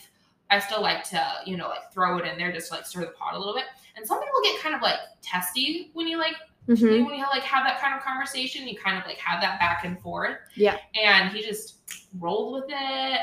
I 0.50 0.60
still 0.60 0.82
like 0.82 1.02
to, 1.10 1.26
you 1.46 1.56
know, 1.56 1.68
like 1.68 1.92
throw 1.92 2.18
it 2.18 2.26
in 2.26 2.36
there 2.38 2.52
just 2.52 2.68
to 2.68 2.75
like 2.76 2.86
stir 2.86 3.00
the 3.00 3.06
pot 3.08 3.34
a 3.34 3.38
little 3.38 3.54
bit. 3.54 3.64
And 3.96 4.06
some 4.06 4.18
people 4.20 4.40
get 4.44 4.60
kind 4.60 4.75
of 4.75 4.82
like 4.82 4.98
testy 5.22 5.90
when 5.94 6.06
you 6.06 6.18
like 6.18 6.34
Mm-hmm. 6.68 6.85
you 6.87 6.99
know, 7.00 7.06
when 7.06 7.14
you 7.14 7.25
like 7.30 7.42
have 7.44 7.64
that 7.64 7.80
kind 7.80 7.94
of 7.94 8.02
conversation, 8.02 8.66
you 8.66 8.76
kind 8.76 8.99
of 8.99 9.04
like 9.06 9.18
have 9.18 9.40
that 9.40 9.58
back 9.61 9.85
and 9.85 10.00
forth. 10.00 10.38
Yeah. 10.54 10.76
And 11.00 11.30
he 11.30 11.42
just 11.42 11.75
rolled 12.18 12.54
with 12.54 12.64
it 12.70 12.75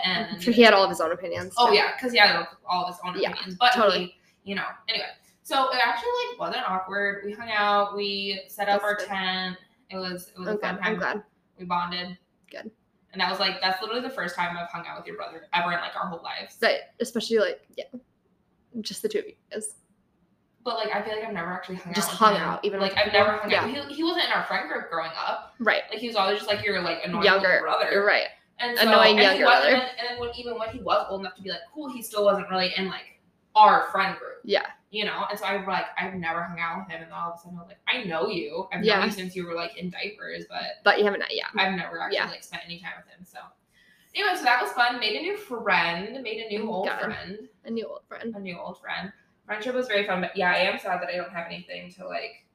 and 0.06 0.28
I'm 0.36 0.40
sure 0.40 0.54
he 0.54 0.62
had 0.62 0.74
all 0.74 0.84
of 0.84 0.90
his 0.90 1.02
own 1.02 1.12
opinions. 1.12 1.54
Oh 1.58 1.72
yeah, 1.72 1.92
because 1.96 2.12
he 2.14 2.20
had 2.20 2.46
all 2.68 2.86
of 2.86 2.96
his 2.96 3.02
own 3.06 3.20
Yeah, 3.20 3.32
opinions. 3.32 3.58
But 3.60 3.74
totally. 3.74 4.16
he, 4.44 4.52
you 4.52 4.56
know, 4.56 4.66
anyway. 4.88 5.08
So 5.44 5.70
it 5.72 5.80
actually 5.84 6.10
like 6.32 6.40
wasn't 6.40 6.70
awkward. 6.70 7.24
We 7.26 7.34
hung 7.34 7.50
out, 7.52 7.96
we 7.98 8.42
set 8.48 8.70
up 8.70 8.82
That's 8.82 8.84
our 8.84 8.96
good. 8.98 9.08
tent. 9.08 9.58
It 9.90 9.98
was 9.98 10.30
it 10.36 10.40
was 10.40 10.48
a 10.48 10.52
Okay, 10.52 10.62
fun 10.68 10.76
time. 10.78 10.86
I'm 10.86 10.98
glad. 10.98 11.24
We 11.60 11.66
bonded. 11.66 12.18
Good. 12.50 12.72
And 13.12 13.22
that 13.22 13.30
was 13.30 13.40
like 13.40 13.60
that's 13.62 13.82
literally 13.82 14.02
the 14.02 14.10
first 14.10 14.36
time 14.36 14.56
I've 14.58 14.70
hung 14.70 14.88
out 14.88 14.98
with 14.98 15.06
your 15.06 15.18
brother 15.18 15.44
ever 15.54 15.72
in 15.74 15.80
like 15.82 15.96
our 15.96 16.08
whole 16.08 16.22
lives. 16.24 16.56
But 16.62 16.94
especially 17.02 17.40
like 17.40 17.62
yeah, 17.76 17.84
just 18.82 19.02
the 19.02 19.10
two 19.10 19.20
of 19.20 19.26
you 19.26 19.34
guys. 19.52 19.76
But 20.64 20.78
like 20.78 20.96
I 20.96 21.02
feel 21.02 21.14
like 21.16 21.26
I've 21.26 21.34
never 21.34 21.52
actually 21.52 21.76
hung 21.76 21.94
Just 21.94 22.08
out. 22.10 22.12
with 22.14 22.20
hung 22.20 22.36
him. 22.36 22.42
out, 22.42 22.66
even 22.66 22.80
like 22.80 22.96
I've 22.98 23.12
never 23.12 23.32
hung 23.34 23.50
Yeah. 23.52 23.64
out. 23.66 23.70
He, 23.70 23.96
he 23.96 24.04
wasn't 24.04 24.26
in 24.26 24.32
our 24.32 24.44
friend 24.46 24.70
group 24.70 24.90
growing 24.90 25.12
up. 25.18 25.54
Right. 25.60 25.84
Like 25.90 26.00
he 26.00 26.08
was 26.08 26.16
always 26.16 26.38
just 26.38 26.50
like 26.50 26.64
your 26.64 26.82
like 26.82 27.00
annoying 27.04 27.26
Younger. 27.26 27.60
brother. 27.62 27.92
You're 27.92 28.06
right. 28.06 28.28
And 28.60 28.78
Annoying 28.78 29.20
and 29.20 29.24
younger 29.40 29.44
brother. 29.46 29.68
And 29.70 29.82
then 30.10 30.20
when 30.20 30.30
even 30.38 30.58
when 30.58 30.70
he 30.70 30.80
was 30.80 31.06
old 31.10 31.22
enough 31.22 31.36
to 31.36 31.42
be 31.42 31.50
like 31.50 31.60
cool, 31.74 31.90
he 31.92 32.02
still 32.02 32.24
wasn't 32.24 32.50
really 32.50 32.72
in 32.78 32.88
like 32.88 33.20
our 33.56 33.90
friend 33.92 34.18
group. 34.18 34.40
Yeah. 34.44 34.66
You 34.92 35.06
know, 35.06 35.26
and 35.30 35.38
so 35.40 35.46
I 35.46 35.54
like 35.66 35.86
I've 35.98 36.14
never 36.14 36.44
hung 36.44 36.60
out 36.60 36.78
with 36.78 36.88
him, 36.88 37.02
and 37.02 37.10
then 37.12 37.12
all 37.18 37.32
of 37.32 37.40
a 37.40 37.42
sudden 37.42 37.58
I 37.58 37.62
was 37.62 37.68
like, 37.68 37.80
I 37.88 38.04
know 38.04 38.28
you. 38.28 38.68
I've 38.72 38.82
known 38.82 38.86
Yeah. 38.86 39.06
you 39.06 39.12
since 39.12 39.36
you 39.36 39.46
were 39.48 39.56
like 39.56 39.76
in 39.76 39.90
diapers, 39.90 40.46
but 40.48 40.62
But 40.84 41.00
you 41.00 41.04
haven't 41.06 41.24
yeah. 41.32 41.48
I've 41.58 41.74
never 41.76 42.00
actually 42.00 42.18
Yeah. 42.18 42.28
like 42.30 42.44
spent 42.44 42.62
any 42.66 42.80
time 42.80 42.92
with 42.98 43.08
him. 43.14 43.26
So 43.26 43.40
anyway, 44.16 44.36
so 44.38 44.44
that 44.44 44.62
was 44.62 44.72
fun. 44.74 45.00
Made 45.00 45.16
a 45.18 45.22
new 45.22 45.36
friend. 45.36 46.22
Made 46.22 46.46
a 46.46 46.48
new 46.48 46.70
oh 46.70 46.74
old 46.74 46.88
Good. 46.90 47.00
friend. 47.06 47.50
A 47.66 47.72
new 47.72 47.88
old 47.88 48.02
friend. 48.08 48.36
A 48.36 48.40
new 48.40 48.58
old 48.60 48.80
friend. 48.80 49.12
Friendship 49.46 49.76
was 49.76 49.88
very 49.88 50.06
fun, 50.06 50.22
but 50.22 50.36
yeah, 50.38 50.52
I 50.52 50.58
am 50.60 50.80
sad 50.80 51.02
that 51.02 51.10
I 51.10 51.18
don't 51.18 51.32
have 51.32 51.48
anything 51.48 51.92
to 51.94 52.08
like 52.08 52.46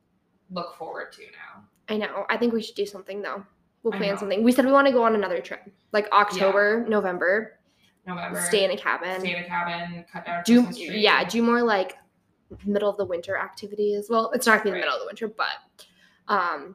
look 0.50 0.74
forward 0.76 1.12
to 1.12 1.22
now. 1.22 1.64
I 1.88 1.96
know. 1.98 2.24
I 2.28 2.36
think 2.36 2.52
we 2.52 2.62
should 2.62 2.74
do 2.76 2.86
something 2.86 3.20
though. 3.22 3.44
We'll 3.82 3.92
plan 3.92 4.18
something. 4.18 4.42
We 4.42 4.52
said 4.52 4.64
we 4.64 4.72
want 4.72 4.86
to 4.88 4.92
go 4.92 5.04
on 5.04 5.14
another 5.14 5.40
trip, 5.40 5.62
like 5.92 6.10
October, 6.12 6.84
November. 6.88 7.58
November. 8.06 8.40
Stay 8.40 8.64
in 8.64 8.70
a 8.70 8.76
cabin. 8.76 9.20
stay 9.20 9.36
in 9.36 9.44
a 9.44 9.46
cabin, 9.46 10.04
cut 10.10 10.24
down 10.24 10.42
do 10.44 10.66
yeah, 10.72 11.24
do 11.24 11.42
more 11.42 11.62
like 11.62 11.96
middle 12.64 12.88
of 12.88 12.96
the 12.96 13.04
winter 13.04 13.36
activities. 13.36 14.06
Well, 14.08 14.30
it's 14.34 14.46
not 14.46 14.64
gonna 14.64 14.70
be 14.76 14.80
Right. 14.80 14.80
the 14.80 14.86
middle 14.86 14.94
of 14.94 15.00
the 15.00 15.06
winter, 15.06 15.28
but 15.28 15.84
um, 16.28 16.74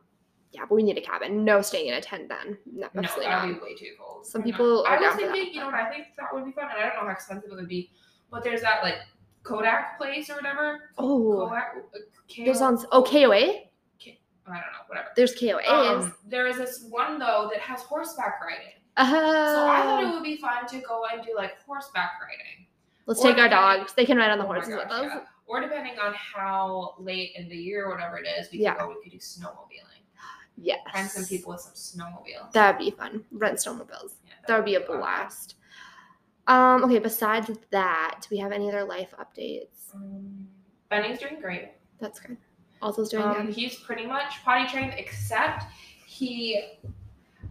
yeah, 0.52 0.62
but 0.70 0.76
we 0.76 0.84
need 0.84 0.98
a 0.98 1.02
cabin. 1.02 1.44
No 1.44 1.62
staying 1.62 1.88
in 1.88 1.96
a 1.96 2.02
tent 2.02 2.30
then. 2.30 2.58
No, 2.72 2.88
No, 2.94 3.02
absolutely 3.02 3.26
that 3.26 3.38
not. 3.40 3.48
would 3.48 3.56
be 3.60 3.64
way 3.66 3.76
too 3.76 3.92
cold. 4.00 4.26
Some 4.26 4.42
I'm 4.42 4.46
people 4.46 4.86
I 4.88 4.98
was 4.98 5.16
thinking, 5.16 5.54
you 5.54 5.60
know 5.60 5.66
what 5.66 5.76
I 5.76 5.90
think 5.92 6.08
that 6.18 6.34
would 6.34 6.46
be 6.46 6.52
fun, 6.52 6.66
and 6.66 6.80
I 6.80 6.86
don't 6.88 6.96
know 6.96 7.02
how 7.08 7.10
expensive 7.12 7.52
it 7.52 7.56
would 7.56 7.68
be, 7.68 7.92
but 8.32 8.44
there's 8.44 8.62
that 8.62 8.84
like 8.84 8.96
Kodak 9.44 9.98
place 9.98 10.30
or 10.30 10.36
whatever. 10.36 10.90
Oh, 10.98 11.48
Kodak. 11.50 11.76
uh, 11.94 12.00
there's 12.46 12.62
on 12.62 12.84
oh 12.92 13.04
KOA. 13.04 13.64
I 14.46 14.52
don't 14.56 14.56
know, 14.56 14.84
whatever. 14.88 15.08
There's 15.16 15.34
KOAs. 15.36 15.68
Um, 15.70 16.14
there 16.28 16.48
is 16.48 16.58
this 16.58 16.86
one 16.90 17.18
though 17.18 17.50
that 17.54 17.62
has 17.62 17.82
horseback 17.82 18.42
riding. 18.42 18.74
oh. 18.98 19.06
So 19.06 19.68
I 19.68 19.82
thought 19.84 20.04
it 20.04 20.14
would 20.14 20.24
be 20.24 20.36
fun 20.38 20.68
to 20.68 20.80
go 20.80 21.04
and 21.14 21.26
do 21.26 21.34
like 21.36 21.62
horseback 21.66 22.12
riding. 22.22 22.68
Let's 23.06 23.22
or 23.22 23.30
take 23.30 23.38
our 23.38 23.48
dogs. 23.50 23.94
They 23.94 24.06
can 24.06 24.18
ride 24.18 24.32
on 24.32 24.38
the 24.40 24.44
Oh 24.44 24.48
horses 24.48 24.76
with 24.76 24.92
us. 24.92 25.04
yeah. 25.06 25.20
Or 25.46 25.60
depending 25.62 25.98
on 26.00 26.14
how 26.14 26.96
late 27.00 27.32
in 27.36 27.48
the 27.50 27.56
year 27.56 27.86
or 27.86 27.92
whatever 27.92 28.18
it 28.18 28.28
is, 28.28 28.48
we 28.52 28.58
could 28.60 28.64
Yeah. 28.64 28.78
go, 28.78 28.90
we 28.90 29.02
could 29.04 29.12
do 29.12 29.18
snowmobiling. 29.20 30.04
Yes. 30.58 30.80
Find 30.94 31.10
some 31.10 31.26
people 31.26 31.52
with 31.54 31.62
some 31.62 31.74
snowmobiles. 31.74 32.52
That'd 32.54 32.80
be 32.80 32.92
fun. 32.92 33.24
Rent 33.32 33.58
snowmobiles. 33.58 34.16
Yeah, 34.26 34.34
That 34.48 34.56
would 34.58 34.66
be 34.66 34.76
a 34.76 34.82
fun. 34.82 34.98
blast. 35.00 35.56
Um, 36.48 36.84
okay, 36.84 37.00
besides 37.00 37.50
that, 37.72 38.20
do 38.22 38.28
we 38.32 38.38
have 38.40 38.52
any 38.52 38.70
other 38.70 38.84
life 38.84 39.14
updates? 39.20 39.94
Um, 39.96 40.48
Benny's 40.90 41.20
doing 41.20 41.40
great. 41.40 41.72
That's 42.00 42.20
good. 42.20 42.38
Oslo's 42.82 43.10
doing 43.10 43.24
Um, 43.24 43.46
good. 43.48 43.56
he's 43.56 43.76
pretty 43.80 44.06
much 44.06 44.44
potty 44.44 44.68
trained, 44.70 44.94
except 44.98 45.64
he, 46.06 46.62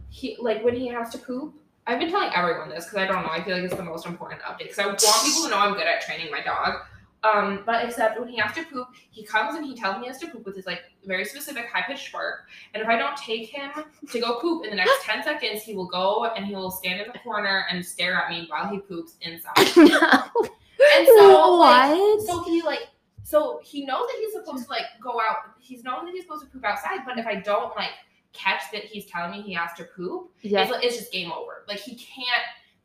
he 0.09 0.37
like 0.39 0.63
when 0.63 0.75
he 0.75 0.87
has 0.89 1.09
to 1.11 1.17
poop. 1.17 1.55
I've 1.87 1.99
been 1.99 2.11
telling 2.11 2.29
everyone 2.33 2.69
this 2.69 2.85
because 2.85 2.99
I 2.99 3.07
don't 3.07 3.23
know. 3.23 3.29
I 3.31 3.43
feel 3.43 3.55
like 3.55 3.65
it's 3.65 3.75
the 3.75 3.83
most 3.83 4.05
important 4.05 4.41
update 4.43 4.59
because 4.69 4.79
I 4.79 4.85
want 4.85 4.99
people 4.99 5.43
to 5.43 5.49
know 5.49 5.57
I'm 5.57 5.73
good 5.73 5.87
at 5.87 6.01
training 6.01 6.31
my 6.31 6.41
dog. 6.41 6.75
Um, 7.23 7.63
but 7.65 7.85
except 7.85 8.19
when 8.19 8.27
he 8.27 8.37
has 8.37 8.53
to 8.55 8.63
poop, 8.65 8.87
he 9.11 9.23
comes 9.23 9.55
and 9.55 9.65
he 9.65 9.75
tells 9.75 9.95
me 9.95 10.03
he 10.03 10.07
has 10.07 10.17
to 10.19 10.27
poop 10.27 10.45
with 10.45 10.55
his 10.55 10.65
like 10.65 10.81
very 11.05 11.23
specific 11.23 11.67
high 11.67 11.83
pitched 11.83 12.11
bark. 12.11 12.47
And 12.73 12.83
if 12.83 12.89
I 12.89 12.97
don't 12.97 13.15
take 13.15 13.49
him 13.49 13.71
to 14.11 14.19
go 14.19 14.39
poop 14.39 14.65
in 14.65 14.71
the 14.71 14.75
next 14.75 14.91
ten 15.03 15.23
seconds, 15.23 15.63
he 15.63 15.73
will 15.73 15.87
go 15.87 16.25
and 16.35 16.45
he 16.45 16.53
will 16.55 16.71
stand 16.71 16.99
in 17.01 17.07
the 17.11 17.19
corner 17.19 17.65
and 17.69 17.85
stare 17.85 18.15
at 18.15 18.29
me 18.29 18.45
while 18.49 18.67
he 18.67 18.79
poops 18.79 19.15
inside. 19.21 19.53
no. 19.77 20.49
And 20.97 21.07
so 21.07 21.53
like, 21.53 22.19
so 22.25 22.43
he 22.43 22.61
like 22.61 22.89
so 23.23 23.61
he 23.63 23.85
knows 23.85 24.05
that 24.07 24.17
he's 24.19 24.33
supposed 24.33 24.65
to 24.65 24.69
like 24.69 24.85
go 25.01 25.11
out. 25.11 25.37
He's 25.59 25.83
known 25.83 26.05
that 26.05 26.13
he's 26.13 26.23
supposed 26.23 26.43
to 26.43 26.49
poop 26.49 26.65
outside, 26.65 26.99
but 27.05 27.17
if 27.17 27.25
I 27.25 27.35
don't 27.35 27.75
like 27.75 27.91
catch 28.33 28.63
that 28.73 28.83
he's 28.83 29.05
telling 29.05 29.31
me 29.31 29.41
he 29.41 29.53
has 29.53 29.71
to 29.77 29.85
poop, 29.85 30.31
yeah. 30.41 30.63
it's, 30.63 30.85
it's 30.85 30.97
just 30.97 31.11
game 31.11 31.31
over. 31.31 31.63
Like 31.67 31.79
he 31.79 31.95
can't. 31.95 32.43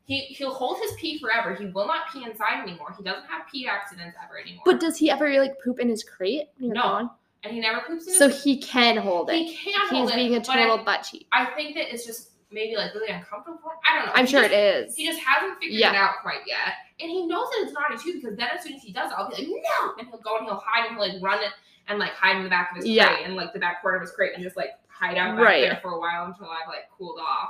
He 0.09 0.21
he'll 0.21 0.53
hold 0.55 0.79
his 0.81 0.91
pee 0.93 1.19
forever. 1.19 1.53
He 1.53 1.67
will 1.67 1.85
not 1.85 2.11
pee 2.11 2.23
inside 2.23 2.63
anymore. 2.63 2.95
He 2.97 3.03
doesn't 3.03 3.25
have 3.29 3.43
pee 3.51 3.67
accidents 3.67 4.17
ever 4.25 4.39
anymore. 4.39 4.63
But 4.65 4.79
does 4.79 4.97
he 4.97 5.11
ever 5.11 5.29
like 5.39 5.53
poop 5.63 5.79
in 5.79 5.87
his 5.87 6.03
crate? 6.03 6.47
No, 6.59 6.73
gone? 6.81 7.09
and 7.43 7.53
he 7.53 7.59
never 7.59 7.81
poops 7.81 8.07
in 8.07 8.13
So 8.15 8.27
his. 8.27 8.43
he 8.43 8.57
can 8.57 8.97
hold 8.97 9.29
it. 9.29 9.35
he 9.35 9.53
can 9.55 9.87
hold 9.87 10.09
it. 10.09 10.15
He's 10.15 10.15
being 10.15 10.35
a 10.35 10.39
but 10.39 10.49
I- 10.49 10.61
total 10.67 10.83
butt 10.83 11.03
cheek. 11.03 11.27
I, 11.31 11.45
think 11.55 11.75
that 11.75 11.93
it's 11.93 12.07
just 12.07 12.31
maybe 12.51 12.75
like 12.75 12.91
really 12.95 13.09
uncomfortable. 13.13 13.59
for 13.61 13.73
him. 13.73 13.77
I 13.87 13.95
don't 13.97 14.07
know. 14.07 14.13
I'm 14.15 14.25
He 14.25 14.31
sure 14.31 14.41
just, 14.41 14.53
it 14.53 14.87
is. 14.87 14.95
He 14.95 15.05
just 15.05 15.19
hasn't 15.19 15.59
figured 15.59 15.79
Yeah. 15.79 15.91
it 15.91 15.95
out 15.95 16.15
quite 16.23 16.41
yet. 16.47 16.73
And 16.99 17.11
he 17.11 17.27
knows 17.27 17.47
that 17.51 17.65
it's 17.67 17.73
naughty 17.73 17.97
too, 18.03 18.19
because 18.19 18.35
then 18.35 18.47
as 18.57 18.63
soon 18.63 18.73
as 18.73 18.81
he 18.81 18.91
does 18.91 19.11
I'll 19.15 19.29
be 19.29 19.35
like, 19.35 19.47
no! 19.47 19.93
And 19.99 20.07
he'll 20.07 20.17
go 20.21 20.37
and 20.37 20.47
he'll 20.47 20.61
hide 20.65 20.87
and 20.87 20.97
he'll 20.97 21.07
like 21.07 21.21
run 21.21 21.37
it 21.43 21.51
and 21.87 21.99
like 21.99 22.13
hide 22.13 22.35
in 22.37 22.43
the 22.43 22.49
back 22.49 22.71
of 22.71 22.77
his 22.77 22.87
Yeah. 22.87 23.13
crate 23.13 23.27
and 23.27 23.35
like 23.35 23.53
the 23.53 23.59
back 23.59 23.83
corner 23.83 23.97
of 23.97 24.01
his 24.01 24.11
crate 24.11 24.31
and 24.33 24.43
just 24.43 24.57
like 24.57 24.71
hide 24.87 25.17
out 25.19 25.37
back 25.37 25.45
Right. 25.45 25.61
there 25.61 25.79
for 25.83 25.91
a 25.91 25.99
while 25.99 26.25
until 26.25 26.47
I've 26.47 26.67
like 26.67 26.89
cooled 26.97 27.19
off. 27.19 27.49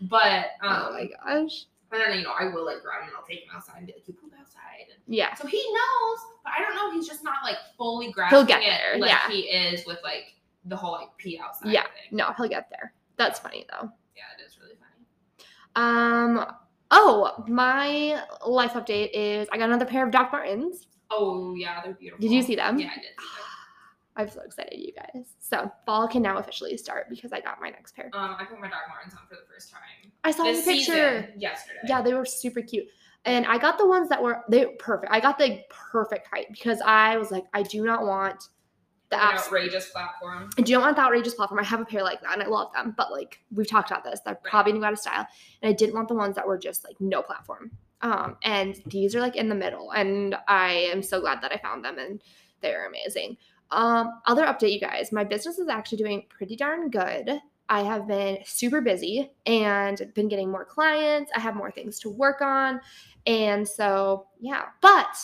But 0.00 0.46
um 0.62 0.86
oh 0.88 0.92
my 0.94 1.06
gosh. 1.24 1.66
And 1.92 2.00
then 2.00 2.18
you 2.18 2.24
know, 2.24 2.32
I 2.38 2.44
will 2.44 2.64
like 2.64 2.82
grab 2.82 3.02
him 3.02 3.08
and 3.08 3.16
I'll 3.16 3.24
take 3.26 3.40
him 3.40 3.48
outside 3.54 3.78
and 3.78 3.86
be 3.86 3.92
like, 3.94 4.06
You 4.06 4.14
poop 4.14 4.32
outside 4.38 4.86
and 4.94 5.02
Yeah. 5.06 5.34
so 5.34 5.46
he 5.46 5.58
knows, 5.58 6.18
but 6.44 6.52
I 6.56 6.62
don't 6.62 6.74
know, 6.74 6.92
he's 6.92 7.06
just 7.08 7.24
not 7.24 7.36
like 7.44 7.56
fully 7.76 8.12
grasping 8.12 8.38
He'll 8.38 8.46
get 8.46 8.62
it 8.62 8.66
there, 8.66 8.98
like 8.98 9.10
yeah. 9.10 9.28
he 9.28 9.40
is 9.40 9.86
with 9.86 9.98
like 10.02 10.34
the 10.66 10.76
whole 10.76 10.92
like 10.92 11.08
pee 11.18 11.38
outside 11.42 11.72
Yeah. 11.72 11.82
thing. 11.82 12.16
No, 12.16 12.32
he'll 12.36 12.48
get 12.48 12.68
there. 12.70 12.92
That's 13.16 13.38
funny 13.38 13.66
though. 13.70 13.90
Yeah, 14.16 14.22
it 14.38 14.46
is 14.46 14.58
really 14.60 14.74
funny. 14.76 15.46
Um. 15.76 16.46
Oh, 16.92 17.44
my 17.46 18.20
life 18.46 18.72
update 18.72 19.10
is 19.14 19.46
I 19.52 19.58
got 19.58 19.66
another 19.66 19.84
pair 19.84 20.04
of 20.04 20.10
Doc 20.10 20.32
Martens. 20.32 20.86
Oh 21.10 21.54
yeah, 21.54 21.80
they're 21.84 21.94
beautiful. 21.94 22.20
Did 22.20 22.34
you 22.34 22.42
see 22.42 22.56
them? 22.56 22.78
Yeah, 22.78 22.88
I 22.90 22.94
did 22.96 23.02
see 23.04 23.08
them. 23.08 23.44
I'm 24.20 24.30
so 24.30 24.42
excited, 24.42 24.78
you 24.78 24.92
guys. 24.92 25.34
So 25.38 25.70
fall 25.86 26.06
can 26.08 26.22
now 26.22 26.38
officially 26.38 26.76
start 26.76 27.08
because 27.08 27.32
I 27.32 27.40
got 27.40 27.60
my 27.60 27.70
next 27.70 27.94
pair. 27.96 28.10
Um, 28.12 28.36
I 28.38 28.44
put 28.44 28.60
my 28.60 28.68
Doc 28.68 28.80
Martens 28.88 29.14
on 29.14 29.26
for 29.28 29.34
the 29.34 29.46
first 29.52 29.70
time. 29.70 29.80
I 30.24 30.30
saw 30.30 30.44
the 30.44 30.62
picture. 30.62 31.32
yesterday. 31.36 31.78
Yeah, 31.88 32.02
they 32.02 32.14
were 32.14 32.24
super 32.26 32.60
cute. 32.62 32.86
And 33.24 33.46
I 33.46 33.58
got 33.58 33.76
the 33.78 33.86
ones 33.86 34.08
that 34.08 34.22
were 34.22 34.42
they 34.48 34.64
were 34.66 34.72
perfect. 34.78 35.12
I 35.12 35.20
got 35.20 35.38
the 35.38 35.60
perfect 35.68 36.26
height 36.28 36.46
because 36.52 36.80
I 36.84 37.16
was 37.18 37.30
like, 37.30 37.44
I 37.52 37.62
do 37.62 37.84
not 37.84 38.02
want 38.06 38.48
the 39.10 39.16
An 39.16 39.36
apps. 39.36 39.46
outrageous 39.46 39.90
platform. 39.90 40.50
I 40.56 40.62
do 40.62 40.72
not 40.74 40.82
want 40.82 40.96
the 40.96 41.02
outrageous 41.02 41.34
platform. 41.34 41.60
I 41.60 41.64
have 41.64 41.80
a 41.80 41.84
pair 41.84 42.02
like 42.02 42.20
that 42.22 42.32
and 42.34 42.42
I 42.42 42.46
love 42.46 42.72
them, 42.72 42.94
but 42.96 43.10
like 43.10 43.40
we've 43.52 43.66
talked 43.66 43.90
about 43.90 44.04
this, 44.04 44.20
they're 44.24 44.36
probably 44.36 44.72
new 44.72 44.84
out 44.84 44.92
of 44.92 44.98
style. 44.98 45.26
And 45.62 45.68
I 45.68 45.72
didn't 45.72 45.94
want 45.94 46.08
the 46.08 46.14
ones 46.14 46.36
that 46.36 46.46
were 46.46 46.56
just 46.58 46.84
like 46.84 46.96
no 47.00 47.20
platform. 47.20 47.70
Um, 48.02 48.36
and 48.44 48.80
these 48.86 49.14
are 49.14 49.20
like 49.20 49.36
in 49.36 49.48
the 49.50 49.54
middle, 49.54 49.90
and 49.90 50.34
I 50.48 50.70
am 50.90 51.02
so 51.02 51.20
glad 51.20 51.42
that 51.42 51.52
I 51.52 51.58
found 51.58 51.84
them 51.84 51.98
and 51.98 52.22
they're 52.62 52.86
amazing. 52.86 53.36
Um, 53.72 54.20
other 54.26 54.44
update, 54.46 54.72
you 54.72 54.80
guys, 54.80 55.12
my 55.12 55.24
business 55.24 55.58
is 55.58 55.68
actually 55.68 55.98
doing 55.98 56.24
pretty 56.28 56.56
darn 56.56 56.90
good. 56.90 57.40
I 57.68 57.82
have 57.82 58.08
been 58.08 58.38
super 58.44 58.80
busy 58.80 59.30
and 59.46 60.10
been 60.14 60.28
getting 60.28 60.50
more 60.50 60.64
clients. 60.64 61.30
I 61.36 61.40
have 61.40 61.54
more 61.54 61.70
things 61.70 62.00
to 62.00 62.10
work 62.10 62.40
on. 62.42 62.80
And 63.26 63.66
so, 63.66 64.26
yeah, 64.40 64.64
but 64.80 65.16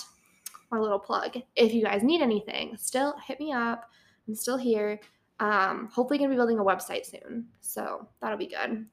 my 0.71 0.79
little 0.79 0.99
plug 0.99 1.37
if 1.57 1.73
you 1.75 1.83
guys 1.83 2.03
need 2.03 2.23
anything, 2.23 2.77
still 2.77 3.17
hit 3.27 3.41
me 3.41 3.53
up. 3.53 3.91
I'm 4.29 4.35
still 4.35 4.57
here. 4.57 5.01
Um, 5.41 5.89
hopefully, 5.93 6.19
gonna 6.19 6.31
be 6.31 6.37
building 6.37 6.59
a 6.59 6.65
website 6.65 7.05
soon. 7.05 7.47
So 7.61 8.09
that'll 8.21 8.39
be 8.39 8.47
good. 8.47 8.87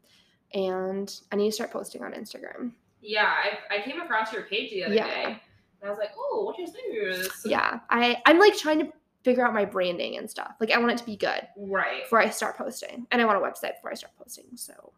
And 0.54 1.20
I 1.32 1.36
need 1.36 1.48
to 1.48 1.52
start 1.52 1.72
posting 1.72 2.04
on 2.04 2.14
Instagram. 2.14 2.72
Yeah, 3.02 3.32
I, 3.70 3.76
I 3.78 3.82
came 3.82 4.02
across 4.02 4.32
your 4.34 4.44
page 4.44 4.72
the 4.72 4.86
other 4.86 4.94
Yeah. 4.96 5.08
day. 5.08 5.24
And 5.26 5.38
I 5.86 5.90
was 5.90 5.98
like, 6.00 6.12
oh, 6.18 6.44
what 6.46 6.60
is 6.60 6.74
this? 6.74 7.44
Yeah, 7.46 7.80
I, 7.90 8.18
I'm 8.26 8.40
like 8.40 8.56
trying 8.58 8.80
to 8.80 8.92
figure 9.24 9.46
out 9.46 9.54
my 9.54 9.66
branding 9.66 10.18
and 10.18 10.30
stuff. 10.30 10.54
Like, 10.60 10.72
I 10.72 10.78
want 10.80 10.92
it 10.92 10.98
to 11.00 11.06
be 11.06 11.16
good 11.16 11.48
Right. 11.58 12.04
before 12.04 12.20
I 12.20 12.30
start 12.30 12.58
posting. 12.58 13.08
And 13.12 13.22
I 13.22 13.26
want 13.26 13.38
a 13.38 13.42
website 13.42 13.76
before 13.76 13.92
I 13.92 13.96
start 13.96 14.14
posting. 14.18 14.46
So, 14.56 14.94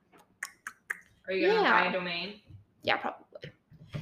Are 1.28 1.34
you 1.34 1.48
gonna 1.48 1.62
Yeah. 1.62 1.84
buy 1.84 1.90
a 1.90 1.92
domain? 1.92 2.42
yeah, 2.84 2.98
probably. 2.98 3.26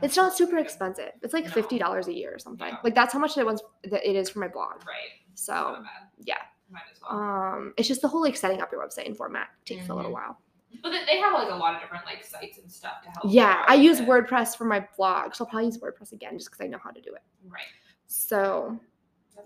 It's 0.01 0.17
not 0.17 0.33
super 0.35 0.57
expensive. 0.57 1.11
It's 1.21 1.33
like 1.33 1.45
No. 1.45 1.51
fifty 1.51 1.77
dollars 1.77 2.07
a 2.07 2.13
year 2.13 2.33
or 2.33 2.39
something. 2.39 2.67
Yeah. 2.67 2.77
Like 2.83 2.95
that's 2.95 3.13
how 3.13 3.19
much 3.19 3.37
it 3.37 3.45
was. 3.45 3.61
That 3.83 4.07
it 4.09 4.15
is 4.15 4.29
for 4.29 4.39
my 4.39 4.47
blog. 4.47 4.85
Right. 4.87 5.21
So 5.35 5.83
yeah. 6.19 6.41
Might 6.69 6.81
as 6.91 6.99
well. 7.01 7.11
Um, 7.19 7.73
it's 7.77 7.87
just 7.87 8.01
the 8.01 8.07
whole 8.07 8.21
like 8.21 8.35
setting 8.35 8.61
up 8.61 8.71
your 8.71 8.83
website 8.85 9.05
and 9.05 9.15
format 9.15 9.49
takes 9.65 9.87
a 9.89 9.93
little 9.93 10.09
Mhm. 10.11 10.15
while. 10.15 10.37
but 10.81 10.91
they- 11.05 11.19
have 11.19 11.33
like 11.33 11.51
a 11.51 11.55
lot 11.55 11.75
of 11.75 11.81
different 11.81 12.03
like 12.05 12.23
sites 12.23 12.57
and 12.57 12.69
stuff 12.69 13.03
to 13.03 13.09
help. 13.11 13.25
Yeah, 13.31 13.63
I 13.67 13.75
use 13.75 13.99
it. 13.99 14.07
WordPress 14.07 14.57
for 14.57 14.65
my 14.65 14.79
blog, 14.97 15.35
so 15.35 15.45
I'll 15.45 15.49
probably 15.49 15.67
use 15.67 15.77
WordPress 15.77 16.11
again 16.13 16.35
just 16.39 16.49
because 16.49 16.65
I 16.65 16.67
know 16.67 16.79
how 16.79 16.89
to 16.89 16.99
do 16.99 17.13
it. 17.13 17.21
Right. 17.47 17.61
So 18.07 18.79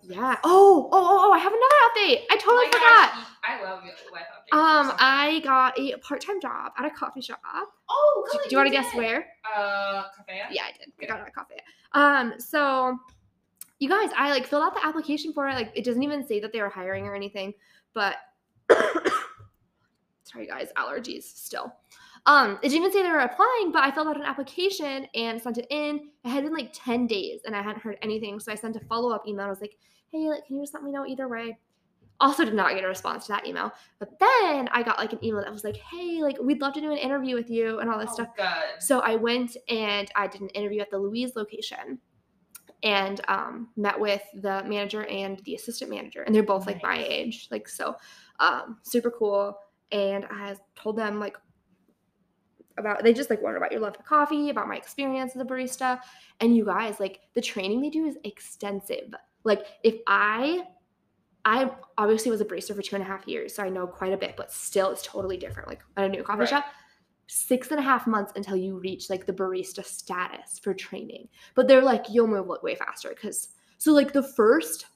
yeah. 0.04 0.36
Oh, 0.44 0.90
oh, 0.92 1.08
oh, 1.10 1.28
oh! 1.30 1.32
I 1.34 1.38
have 1.40 1.52
another 1.52 1.64
update. 1.88 2.24
I 2.30 2.36
Oh 2.36 2.38
totally 2.40 2.66
my 2.66 2.72
forgot. 2.72 3.12
gosh, 3.12 3.26
I 3.44 3.64
love 3.64 3.80
updates. 3.84 4.90
Um, 4.90 4.96
I 5.00 5.42
got 5.44 5.78
a 5.80 5.98
part-time 5.98 6.40
job 6.42 6.72
at 6.78 6.86
a 6.86 6.90
coffee 6.90 7.22
shop. 7.22 7.40
oh, 7.90 8.28
Do, 8.32 8.38
good, 8.40 8.50
do 8.50 8.56
you 8.56 8.58
want 8.58 8.68
to 8.68 8.72
guess 8.76 8.94
where? 8.96 9.28
Uh, 9.56 10.04
Coffea. 10.18 10.46
Yeah, 10.52 10.64
I 10.64 10.72
did. 10.78 10.92
I 11.02 11.06
got 11.06 11.20
it 11.20 11.22
at 11.24 11.28
a 11.28 11.32
coffee. 11.32 11.56
Um, 11.94 12.34
so 12.40 12.98
you 13.80 13.90
guys, 13.90 14.10
I 14.18 14.30
like 14.32 14.46
filled 14.48 14.64
out 14.64 14.74
the 14.74 14.86
application 14.86 15.34
for 15.34 15.48
it. 15.48 15.54
Like, 15.56 15.72
it 15.76 15.84
doesn't 15.84 16.02
even 16.04 16.26
say 16.26 16.40
that 16.40 16.52
they 16.54 16.62
were 16.62 16.70
hiring 16.70 17.06
or 17.06 17.16
anything, 17.16 17.54
but 17.94 18.16
sorry 20.24 20.48
guys, 20.48 20.70
allergies 20.78 21.24
still. 21.24 21.74
Um, 22.26 22.60
it 22.62 22.70
didn't 22.70 22.78
even 22.78 22.92
say 22.92 23.04
they 23.04 23.12
were 23.12 23.20
applying, 23.20 23.72
but 23.72 23.84
I 23.84 23.92
filled 23.92 24.08
out 24.08 24.18
an 24.18 24.24
application 24.24 25.08
and 25.16 25.42
sent 25.42 25.58
it 25.58 25.68
in. 25.70 26.10
It 26.26 26.30
had 26.30 26.44
been 26.44 26.54
like 26.54 26.72
10 26.74 27.08
days 27.08 27.42
and 27.46 27.56
I 27.56 27.62
hadn't 27.62 27.82
heard 27.82 27.98
anything. 28.02 28.40
So 28.40 28.52
I 28.52 28.56
sent 28.56 28.76
a 28.76 28.80
follow-up 28.82 29.28
email. 29.28 29.46
I 29.46 29.50
was 29.50 29.62
like, 29.62 29.78
hey, 30.12 30.28
like, 30.30 30.46
can 30.46 30.56
you 30.58 30.64
just 30.64 30.74
let 30.74 30.84
me 30.84 30.92
know 30.92 31.06
either 31.06 31.28
way? 31.28 31.58
Also 32.20 32.44
did 32.44 32.56
not 32.56 32.74
get 32.74 32.84
a 32.84 32.88
response 32.88 33.28
to 33.28 33.34
that 33.34 33.46
email. 33.46 33.72
But 34.00 34.18
then 34.20 34.68
I 34.72 34.82
got 34.84 34.98
like 34.98 35.14
an 35.14 35.24
email 35.24 35.42
that 35.44 35.52
was 35.54 35.64
like, 35.64 35.78
hey, 35.78 36.22
like 36.24 36.38
we'd 36.42 36.60
love 36.62 36.74
to 36.74 36.82
do 36.82 36.92
an 36.92 36.98
interview 36.98 37.36
with 37.36 37.50
you 37.50 37.80
and 37.80 37.90
all 37.90 38.00
this 38.00 38.10
Oh, 38.12 38.14
stuff. 38.16 38.36
good. 38.36 38.82
So 38.82 39.00
I 39.02 39.16
went 39.16 39.56
and 39.70 40.10
I 40.16 40.28
did 40.28 40.42
an 40.42 40.50
interview 40.50 40.82
at 40.82 40.90
the 40.90 40.98
Louise 40.98 41.36
location 41.36 42.00
and 42.84 43.22
um, 43.28 43.70
met 43.76 44.00
with 44.00 44.22
the 44.34 44.64
manager 44.66 45.06
and 45.06 45.40
the 45.46 45.56
assistant 45.56 45.92
manager. 45.92 46.24
And 46.24 46.34
they're 46.34 46.44
both 46.44 46.66
like 46.66 46.82
my 46.82 46.98
age. 47.04 47.48
Like, 47.52 47.68
so 47.70 47.96
um, 48.40 48.78
super 48.84 49.12
cool. 49.12 49.58
And 49.92 50.26
I 50.32 50.56
told 50.76 50.98
them 50.98 51.20
like 51.20 51.38
about, 52.78 53.04
they 53.04 53.14
just 53.14 53.30
like 53.30 53.42
wonder 53.42 53.58
about 53.58 53.72
your 53.72 53.82
love 53.82 53.96
for 53.96 54.04
coffee, 54.04 54.50
about 54.50 54.68
my 54.68 54.76
experience 54.76 55.36
as 55.36 55.42
a 55.42 55.46
barista. 55.46 56.00
And 56.40 56.56
you 56.56 56.66
guys, 56.66 57.00
like 57.00 57.22
the 57.34 57.42
training 57.42 57.82
they 57.82 57.90
do 57.90 58.06
is 58.06 58.18
extensive. 58.24 59.14
Like, 59.44 59.66
if 59.84 59.96
I, 60.08 60.64
I 61.46 61.72
obviously 61.98 62.32
was 62.32 62.42
a 62.42 62.46
barista 62.46 62.76
for 62.76 62.82
two 62.82 62.96
and 62.96 63.04
a 63.04 63.08
half 63.08 63.28
years, 63.28 63.56
so 63.56 63.64
I 63.64 63.70
know 63.70 63.88
quite 63.88 64.14
a 64.14 64.18
bit, 64.18 64.36
but 64.36 64.52
still 64.52 64.92
it's 64.92 65.04
totally 65.04 65.38
different. 65.38 65.70
Like 65.70 65.82
at 65.96 66.06
a 66.06 66.10
new 66.10 66.24
coffee 66.24 66.40
Right. 66.40 66.50
shop, 66.50 66.66
six 67.28 67.72
and 67.72 67.80
a 67.80 67.84
half 67.84 68.08
months 68.08 68.34
until 68.36 68.56
you 68.56 68.80
reach 68.80 69.10
like 69.10 69.26
the 69.26 69.34
barista 69.34 69.84
status 69.84 70.60
for 70.60 70.74
training. 70.74 71.28
But 71.56 71.68
they're 71.68 71.82
like, 71.82 72.06
you'll 72.10 72.28
move 72.28 72.48
way 72.64 72.76
faster 72.76 73.10
because 73.10 73.50
so 73.78 73.94
like 73.94 74.14
the 74.14 74.24
first 74.24 74.88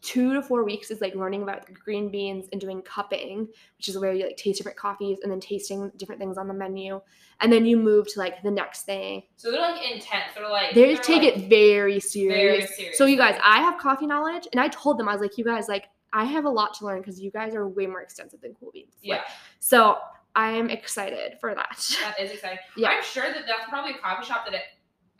two 0.00 0.32
to 0.34 0.42
four 0.42 0.64
weeks 0.64 0.90
is 0.90 1.00
like 1.00 1.14
learning 1.14 1.42
about 1.42 1.72
green 1.74 2.08
beans 2.10 2.46
and 2.52 2.60
doing 2.60 2.80
cupping, 2.82 3.48
which 3.76 3.88
is 3.88 3.98
where 3.98 4.12
you 4.12 4.26
like 4.26 4.36
taste 4.36 4.58
different 4.58 4.78
coffees 4.78 5.18
and 5.22 5.32
then 5.32 5.40
tasting 5.40 5.90
different 5.96 6.20
things 6.20 6.38
on 6.38 6.46
the 6.48 6.54
menu. 6.54 7.00
And 7.40 7.52
then 7.52 7.66
you 7.66 7.76
move 7.76 8.06
to 8.12 8.18
like 8.20 8.42
the 8.42 8.50
next 8.50 8.82
thing. 8.82 9.22
So 9.36 9.50
they're 9.50 9.60
like 9.60 9.82
intense. 9.82 10.34
They're 10.34 10.48
like 10.48 10.74
They 10.74 10.94
they're, 10.94 11.02
take 11.02 11.22
like, 11.22 11.36
it 11.36 11.48
very 11.48 12.00
serious. 12.00 12.34
very 12.36 12.66
serious. 12.66 12.98
So 12.98 13.06
you 13.06 13.16
guys, 13.16 13.38
I 13.42 13.58
have 13.60 13.78
coffee 13.80 14.06
knowledge, 14.06 14.46
and 14.52 14.60
I 14.60 14.68
told 14.68 14.98
them 14.98 15.08
I 15.08 15.12
was 15.12 15.20
like, 15.20 15.36
you 15.38 15.44
guys, 15.44 15.68
like, 15.68 15.86
I 16.12 16.24
have 16.24 16.44
a 16.46 16.50
lot 16.50 16.74
to 16.74 16.86
learn 16.86 17.00
because 17.00 17.20
you 17.20 17.30
guys 17.30 17.54
are 17.54 17.68
way 17.68 17.86
more 17.86 18.00
extensive 18.00 18.40
than 18.40 18.54
Cool 18.58 18.70
Beans. 18.72 18.92
Like, 19.02 19.18
Yeah, 19.18 19.22
so 19.60 19.98
I'm 20.34 20.70
excited 20.70 21.38
for 21.40 21.54
that. 21.54 21.76
that 22.02 22.20
is 22.20 22.30
exciting. 22.30 22.58
Yeah. 22.76 22.88
I'm 22.90 23.02
sure 23.02 23.24
that 23.24 23.44
that's 23.46 23.68
probably 23.68 23.92
a 23.92 23.98
coffee 23.98 24.26
shop 24.26 24.44
that, 24.46 24.54
it, 24.54 24.62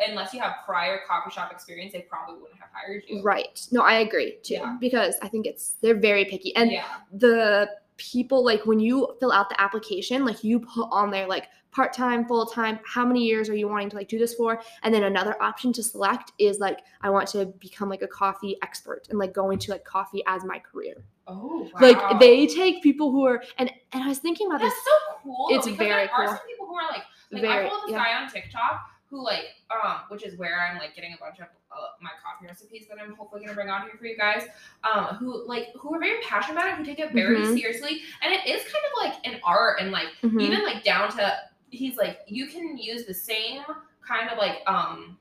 unless 0.01 0.33
you 0.33 0.41
have 0.41 0.57
prior 0.65 1.01
coffee 1.07 1.31
shop 1.31 1.53
experience, 1.53 1.93
they 1.93 2.03
probably 2.03 2.41
wouldn't 2.41 2.61
have 2.61 2.71
hired 2.73 3.03
you. 3.09 3.23
Right. 3.23 3.67
No, 3.73 3.83
I 3.83 3.95
agree 3.99 4.39
too. 4.43 4.55
Yeah. 4.55 4.77
Because 4.81 5.17
I 5.23 5.29
think 5.29 5.47
it's 5.47 5.77
they're 5.81 5.99
very 5.99 6.25
picky. 6.25 6.55
And 6.57 6.71
yeah, 6.71 6.85
the 7.13 7.69
people 7.97 8.45
like 8.45 8.65
when 8.65 8.79
you 8.79 9.17
fill 9.19 9.33
out 9.33 9.49
the 9.49 9.61
application, 9.61 10.25
like 10.25 10.45
you 10.45 10.61
put 10.61 10.89
on 10.91 11.11
there 11.11 11.27
like 11.27 11.49
part-time, 11.71 12.27
full-time, 12.27 12.79
how 12.87 13.05
many 13.05 13.25
years 13.25 13.49
are 13.51 13.55
you 13.55 13.69
wanting 13.69 13.91
to 13.91 13.97
like 13.97 14.09
do 14.09 14.19
this 14.19 14.35
for? 14.35 14.61
And 14.83 14.95
then 14.95 15.05
another 15.05 15.41
option 15.43 15.73
to 15.75 15.83
select 15.83 16.33
is 16.39 16.59
like 16.61 16.81
I 17.03 17.11
want 17.11 17.29
to 17.31 17.47
become 17.47 17.89
like 17.89 18.03
a 18.03 18.09
coffee 18.09 18.57
expert 18.63 19.07
and 19.11 19.19
like 19.19 19.35
go 19.35 19.51
into 19.51 19.71
like 19.73 19.85
coffee 19.85 20.23
as 20.27 20.45
my 20.45 20.59
career. 20.59 20.95
Oh, 21.27 21.69
wow. 21.75 21.81
Like 21.81 22.21
they 22.21 22.47
take 22.47 22.83
people 22.83 23.11
who 23.11 23.27
are 23.27 23.43
and 23.59 23.71
and 23.93 24.03
I 24.03 24.09
was 24.09 24.19
thinking 24.19 24.47
about 24.47 24.61
That's 24.61 24.75
this 24.75 24.85
so 24.85 25.19
cool. 25.23 25.47
It's 25.51 25.67
very 25.67 25.77
there 25.77 26.11
are 26.11 26.27
cool. 26.27 26.37
some 26.37 26.47
people 26.47 26.67
who 26.67 26.75
are 26.77 26.91
like, 26.91 27.03
like 27.33 27.43
Very- 27.43 27.67
I 27.67 27.69
follow 27.69 27.81
this 27.83 27.93
yeah. 27.93 28.05
guy 28.05 28.23
on 28.23 28.31
TikTok 28.31 28.81
who 29.11 29.25
like, 29.25 29.45
um, 29.71 30.01
which 30.09 30.25
is 30.25 30.37
where 30.39 30.61
I'm 30.61 30.79
like 30.79 30.95
getting 30.95 31.15
a 31.15 31.17
bunch 31.19 31.39
of 31.39 31.47
uh, 31.47 31.77
my 32.01 32.11
coffee 32.23 32.47
recipes 32.47 32.87
that 32.89 32.99
I'm 33.03 33.15
hopefully 33.15 33.43
gonna 33.43 33.55
bring 33.55 33.71
on 33.71 33.83
here 33.83 33.93
for 33.99 34.07
you 34.07 34.17
guys. 34.17 34.45
Um, 34.85 35.17
who 35.17 35.47
like 35.47 35.69
who 35.79 35.95
are 35.95 35.99
very 36.01 36.21
passionate 36.23 36.59
about 36.59 36.73
it, 36.73 36.77
who 36.77 36.85
take 36.85 36.99
it 36.99 37.13
very 37.13 37.39
Mhm. 37.41 37.55
seriously, 37.55 38.03
and 38.23 38.33
it 38.33 38.47
is 38.47 38.63
kind 38.65 38.85
of 38.85 38.93
like 39.03 39.27
an 39.27 39.41
art 39.45 39.81
and 39.81 39.91
like 39.91 40.09
Mhm. 40.23 40.41
even 40.43 40.63
like 40.63 40.85
down 40.85 41.11
to 41.13 41.41
he's 41.71 41.97
like 41.97 42.21
you 42.27 42.47
can 42.49 42.77
use 42.79 43.05
the 43.07 43.15
same 43.15 43.63
kind 44.07 44.31
of 44.31 44.39
like 44.39 44.63
um 44.67 45.19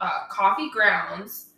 uh, 0.00 0.26
coffee 0.28 0.70
grounds 0.70 1.50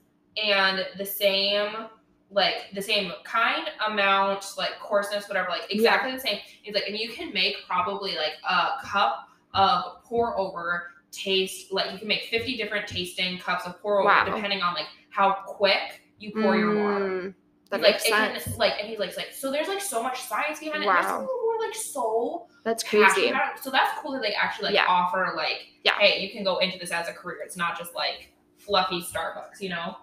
and 0.43 0.85
the 0.99 1.07
same 1.07 1.87
like 2.31 2.69
the 2.75 2.83
same 2.83 3.13
kind 3.23 3.69
amount 3.87 4.45
like 4.59 4.79
coarseness 4.81 5.29
whatever 5.29 5.49
like 5.51 5.67
exactly 5.71 6.11
the 6.11 6.19
same 6.19 6.39
he's 6.63 6.75
like 6.75 6.89
and 6.89 6.97
you 6.99 7.11
can 7.11 7.33
make 7.33 7.55
probably 7.69 8.17
like 8.17 8.33
a 8.49 8.83
cup 8.85 9.29
of 9.55 10.03
pour 10.03 10.37
over 10.39 10.91
taste 11.13 11.73
like 11.73 11.93
you 11.93 11.99
can 11.99 12.09
make 12.09 12.23
50 12.25 12.57
different 12.57 12.89
tasting 12.89 13.39
cups 13.39 13.67
of 13.67 13.81
pour 13.81 14.01
over 14.01 14.09
Wow. 14.09 14.25
depending 14.25 14.63
on 14.63 14.75
like 14.75 14.87
how 15.11 15.33
quick 15.47 16.01
you 16.19 16.33
pour 16.33 16.57
your 16.57 16.83
water 16.83 17.05
Mm, 17.05 17.35
That 17.71 17.81
like 17.83 17.93
makes 17.93 18.05
it 18.07 18.09
sense. 18.09 18.45
can 18.45 18.57
like 18.57 18.73
and 18.81 18.89
he's 18.89 18.99
like, 18.99 19.17
like 19.17 19.33
so 19.33 19.53
there's 19.53 19.69
like 19.69 19.81
so 19.81 20.03
much 20.03 20.21
science 20.23 20.59
behind 20.61 20.83
it. 20.83 20.87
Wow. 20.87 20.95
There's 20.95 21.07
people 21.07 21.27
who 21.27 21.49
are 21.51 21.67
like 21.67 21.75
so 21.75 22.47
That's 22.65 22.83
crazy. 22.83 23.33
So 23.61 23.71
that's 23.71 23.99
cool 24.01 24.13
that 24.13 24.23
they 24.23 24.33
actually 24.35 24.67
like 24.67 24.75
Yeah. 24.75 24.87
offer 24.89 25.35
like, 25.37 25.59
Yeah. 25.85 25.99
hey, 25.99 26.21
you 26.23 26.31
can 26.31 26.45
go 26.45 26.59
into 26.59 26.79
this 26.79 26.91
as 26.91 27.09
a 27.09 27.13
career. 27.13 27.39
It's 27.45 27.57
not 27.57 27.79
just 27.79 27.95
like 27.95 28.33
fluffy 28.59 29.03
Starbucks, 29.03 29.61
you 29.61 29.69
know? 29.69 29.97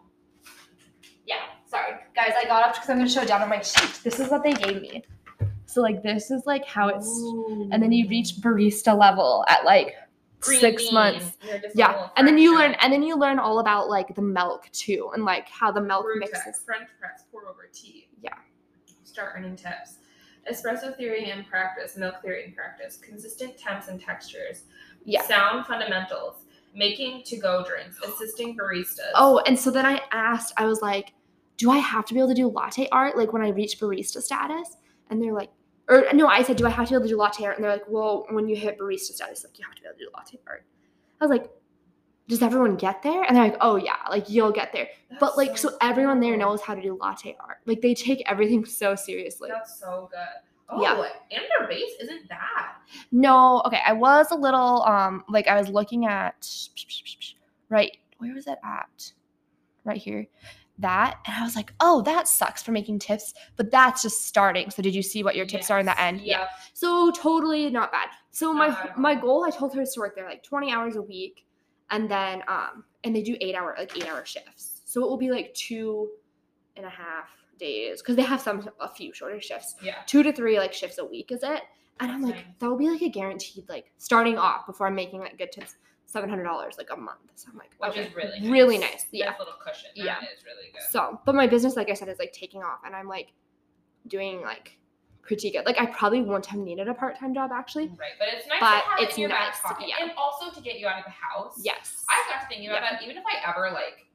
Yeah, 1.26 1.36
sorry. 1.65 1.93
Guys, 2.15 2.34
I 2.38 2.45
got 2.45 2.63
up 2.63 2.74
because 2.74 2.89
I'm 2.89 2.98
going 2.98 3.08
to 3.08 3.13
show 3.13 3.24
down 3.26 3.41
on 3.41 3.50
my 3.50 3.62
sheet. 3.62 4.00
This 4.04 4.19
is 4.19 4.30
what 4.30 4.43
they 4.43 4.54
gave 4.54 4.82
me. 4.82 5.04
So, 5.67 5.82
like, 5.82 6.02
this 6.02 6.32
is 6.32 6.45
like 6.48 6.65
how 6.65 6.88
it's. 6.89 7.08
And 7.72 7.82
then 7.82 7.91
you 7.91 8.10
reach 8.10 8.34
barista 8.41 8.98
level 8.98 9.45
at 9.48 9.63
like 9.65 9.93
Green 10.41 10.60
six 10.60 10.91
months. 10.91 11.38
You're 11.45 11.60
just 11.60 11.75
a 11.75 11.78
Yeah. 11.78 12.10
And 12.15 12.28
then 12.28 12.38
you 12.38 12.58
learn, 12.58 12.75
and 12.82 12.91
then 12.93 13.04
you 13.04 13.15
learn 13.17 13.39
all 13.39 13.60
about 13.60 13.89
like 13.89 14.15
the 14.15 14.21
milk 14.21 14.69
too, 14.71 15.10
and 15.13 15.25
like 15.25 15.49
how 15.49 15.71
the 15.71 15.82
milk 15.82 16.06
Brew 16.06 16.19
mixes. 16.19 16.43
text, 16.43 16.65
French 16.65 16.89
press, 16.99 17.23
pour 17.32 17.47
over 17.47 17.69
tea. 17.73 18.10
Yeah. 18.21 18.36
Start 19.04 19.34
earning 19.36 19.56
tips. 19.56 19.97
Espresso 20.49 20.95
theory 20.95 21.30
and 21.30 21.45
practice, 21.47 21.97
milk 21.97 22.21
theory 22.21 22.45
and 22.45 22.56
practice, 22.56 22.97
consistent 22.97 23.58
temps 23.58 23.88
and 23.89 24.02
textures, 24.02 24.63
Yeah. 25.04 25.21
sound 25.23 25.65
fundamentals, 25.65 26.45
making 26.73 27.23
to 27.23 27.38
go 27.38 27.63
drinks, 27.65 27.99
assisting 28.04 28.58
baristas. 28.58 29.12
Oh, 29.15 29.39
and 29.45 29.60
so 29.60 29.69
then 29.69 29.86
I 29.86 30.02
asked, 30.12 30.54
I 30.58 30.65
was 30.65 30.82
like, 30.82 31.13
do 31.58 31.69
I 31.69 31.78
have 31.78 32.06
to 32.06 32.13
be 32.13 32.19
able 32.19 32.30
to 32.30 32.36
do 32.36 32.47
latte 32.47 32.88
art 32.91 33.17
like 33.17 33.34
when 33.34 33.41
I 33.41 33.49
reach 33.49 33.78
barista 33.80 34.21
status? 34.21 34.78
And 35.10 35.21
they're 35.21 35.34
like, 35.34 35.49
or 35.89 36.06
no, 36.13 36.28
I 36.28 36.43
said, 36.43 36.56
do 36.58 36.65
I 36.65 36.69
have 36.69 36.86
to 36.88 36.91
be 36.91 36.95
able 36.95 37.04
to 37.06 37.10
do 37.10 37.17
latte 37.17 37.43
art? 37.45 37.56
And 37.56 37.63
they're 37.63 37.71
like, 37.71 37.86
well, 37.89 38.25
when 38.30 38.47
you 38.47 38.56
hit 38.56 38.78
barista 38.80 39.13
status, 39.13 39.43
like 39.43 39.58
you 39.60 39.65
have 39.65 39.75
to 39.75 39.82
be 39.82 39.88
able 39.88 39.97
to 39.97 40.06
do 40.06 40.10
latte 40.15 40.39
art. 40.47 40.63
I 41.19 41.25
was 41.25 41.30
like, 41.32 41.49
does 42.28 42.43
everyone 42.43 42.75
get 42.75 43.02
there? 43.02 43.23
And 43.23 43.36
they're 43.36 43.43
like, 43.45 43.58
oh 43.60 43.75
yeah, 43.75 43.95
like 44.10 44.30
you'll 44.30 44.52
get 44.52 44.71
there. 44.71 44.88
That's 45.10 45.19
But 45.19 45.36
like, 45.36 45.58
so 45.58 45.71
everyone 45.82 46.19
there 46.19 46.38
knows 46.38 46.62
how 46.62 46.75
to 46.75 46.82
do 46.82 46.95
latte 47.02 47.36
art. 47.39 47.58
Like 47.65 47.82
they 47.82 47.95
take 47.95 48.21
everything 48.30 48.63
so 48.65 48.93
seriously. 48.95 49.49
That's 49.52 49.80
so 49.80 50.10
good. 50.12 50.19
Oh, 50.69 50.80
Yeah. 50.82 50.93
and 51.32 51.43
their 51.58 51.67
base 51.67 51.91
isn't 51.99 52.30
bad. 52.30 52.75
No, 53.12 53.63
okay, 53.65 53.80
I 53.84 53.93
was 53.93 54.30
a 54.30 54.36
little 54.36 54.84
um 54.84 55.23
like 55.28 55.47
I 55.47 55.58
was 55.60 55.69
looking 55.69 56.06
at 56.06 56.47
right 57.69 57.97
where 58.19 58.34
was 58.36 58.45
it 58.45 58.60
at? 58.63 59.12
Right 59.84 59.97
here. 59.97 60.28
That 60.79 61.17
and 61.25 61.35
I 61.35 61.43
was 61.43 61.55
like, 61.55 61.73
oh, 61.79 62.01
that 62.03 62.27
sucks 62.27 62.63
for 62.63 62.71
making 62.71 62.99
tips, 62.99 63.33
but 63.55 63.69
that's 63.69 64.01
just 64.01 64.25
starting. 64.25 64.69
So 64.71 64.81
did 64.81 64.95
you 64.95 65.03
see 65.03 65.23
what 65.23 65.35
your 65.35 65.45
tips 65.45 65.69
are 65.69 65.79
in 65.79 65.85
the 65.85 65.99
end? 66.01 66.21
Yeah. 66.21 66.47
So 66.73 67.11
totally 67.11 67.69
not 67.69 67.91
bad. 67.91 68.07
So 68.31 68.53
my 68.53 68.91
my 68.97 69.15
goal, 69.15 69.43
I 69.45 69.49
told 69.49 69.73
her 69.75 69.81
is 69.81 69.93
to 69.93 69.99
work 69.99 70.15
there 70.15 70.25
like 70.25 70.43
20 70.43 70.71
hours 70.71 70.95
a 70.95 71.01
week, 71.01 71.45
and 71.91 72.09
then 72.09 72.43
um 72.47 72.85
and 73.03 73.15
they 73.15 73.21
do 73.21 73.35
eight 73.41 73.55
hour 73.55 73.75
like 73.77 73.95
eight 73.97 74.07
hour 74.07 74.25
shifts. 74.25 74.81
So 74.85 75.03
it 75.03 75.09
will 75.09 75.17
be 75.17 75.31
like 75.31 75.53
two 75.53 76.09
and 76.75 76.85
a 76.85 76.89
half 76.89 77.29
days 77.57 78.01
because 78.01 78.15
they 78.15 78.23
have 78.23 78.41
some 78.41 78.67
a 78.79 78.87
few 78.89 79.13
shorter 79.13 79.39
shifts. 79.41 79.75
Yeah. 79.83 79.95
Two 80.07 80.23
to 80.23 80.31
three 80.31 80.57
like 80.57 80.73
shifts 80.73 80.97
a 80.97 81.05
week 81.05 81.31
is 81.31 81.43
it? 81.43 81.61
And 81.99 82.11
I'm 82.11 82.21
like, 82.21 82.37
that 82.59 82.69
will 82.69 82.77
be 82.77 82.89
like 82.89 83.01
a 83.01 83.09
guaranteed 83.09 83.67
like 83.67 83.91
starting 83.97 84.37
off 84.37 84.65
before 84.65 84.87
I'm 84.87 84.95
making 84.95 85.19
like 85.19 85.37
good 85.37 85.51
tips, 85.51 85.75
seven 86.12 86.30
hundred 86.30 86.43
dollars 86.45 86.76
like 86.78 86.89
a 86.91 86.95
month. 86.98 87.19
So 87.36 87.50
I'm 87.52 87.58
like, 87.58 87.72
Which 87.78 87.91
okay, 87.91 88.08
is 88.08 88.15
really 88.15 88.39
nice. 88.39 88.50
really 88.50 88.78
nice. 88.80 89.06
Yeah. 89.12 89.30
Nice 89.30 89.39
little 89.39 89.54
cushion. 89.63 89.89
That 89.95 90.04
Yeah. 90.04 90.17
is 90.22 90.43
really 90.43 90.72
good. 90.74 90.82
So, 90.89 91.19
but 91.26 91.36
my 91.36 91.45
business, 91.45 91.76
like 91.76 91.89
I 91.89 91.93
said, 91.93 92.08
is 92.10 92.17
like 92.19 92.34
taking 92.34 92.63
off, 92.63 92.80
and 92.86 92.95
I'm 92.95 93.08
like 93.08 93.34
doing 94.08 94.41
like 94.41 94.78
pretty 95.22 95.52
good. 95.52 95.65
Like 95.65 95.80
I 95.80 95.86
probably 95.86 96.22
won't 96.24 96.48
have 96.48 96.60
needed 96.60 96.88
a 96.88 96.93
part 96.95 97.19
time 97.19 97.34
job 97.36 97.52
actually. 97.54 97.88
Right. 97.89 98.17
But 98.17 98.30
it's 98.34 98.48
nice 98.48 98.60
But 98.60 98.82
to 98.82 98.89
have 98.89 99.00
it's 99.02 99.13
it 99.13 99.17
in 99.17 99.22
your 99.22 99.30
nice, 99.30 99.60
back 99.60 99.63
pocket. 99.63 99.88
yeah. 99.88 99.95
And 100.02 100.12
also 100.17 100.50
to 100.52 100.62
get 100.62 100.80
you 100.80 100.88
out 100.88 100.98
of 100.98 101.06
the 101.06 101.12
house. 101.12 101.62
Yes. 101.63 102.04
I 102.10 102.24
got 102.30 102.41
to 102.41 102.48
thinking 102.48 102.69
about 102.69 102.82
Yeah. 102.82 102.93
that. 102.93 103.04
Even 103.04 103.17
if 103.17 103.24
I 103.28 103.48
ever 103.48 103.69
like 103.72 104.08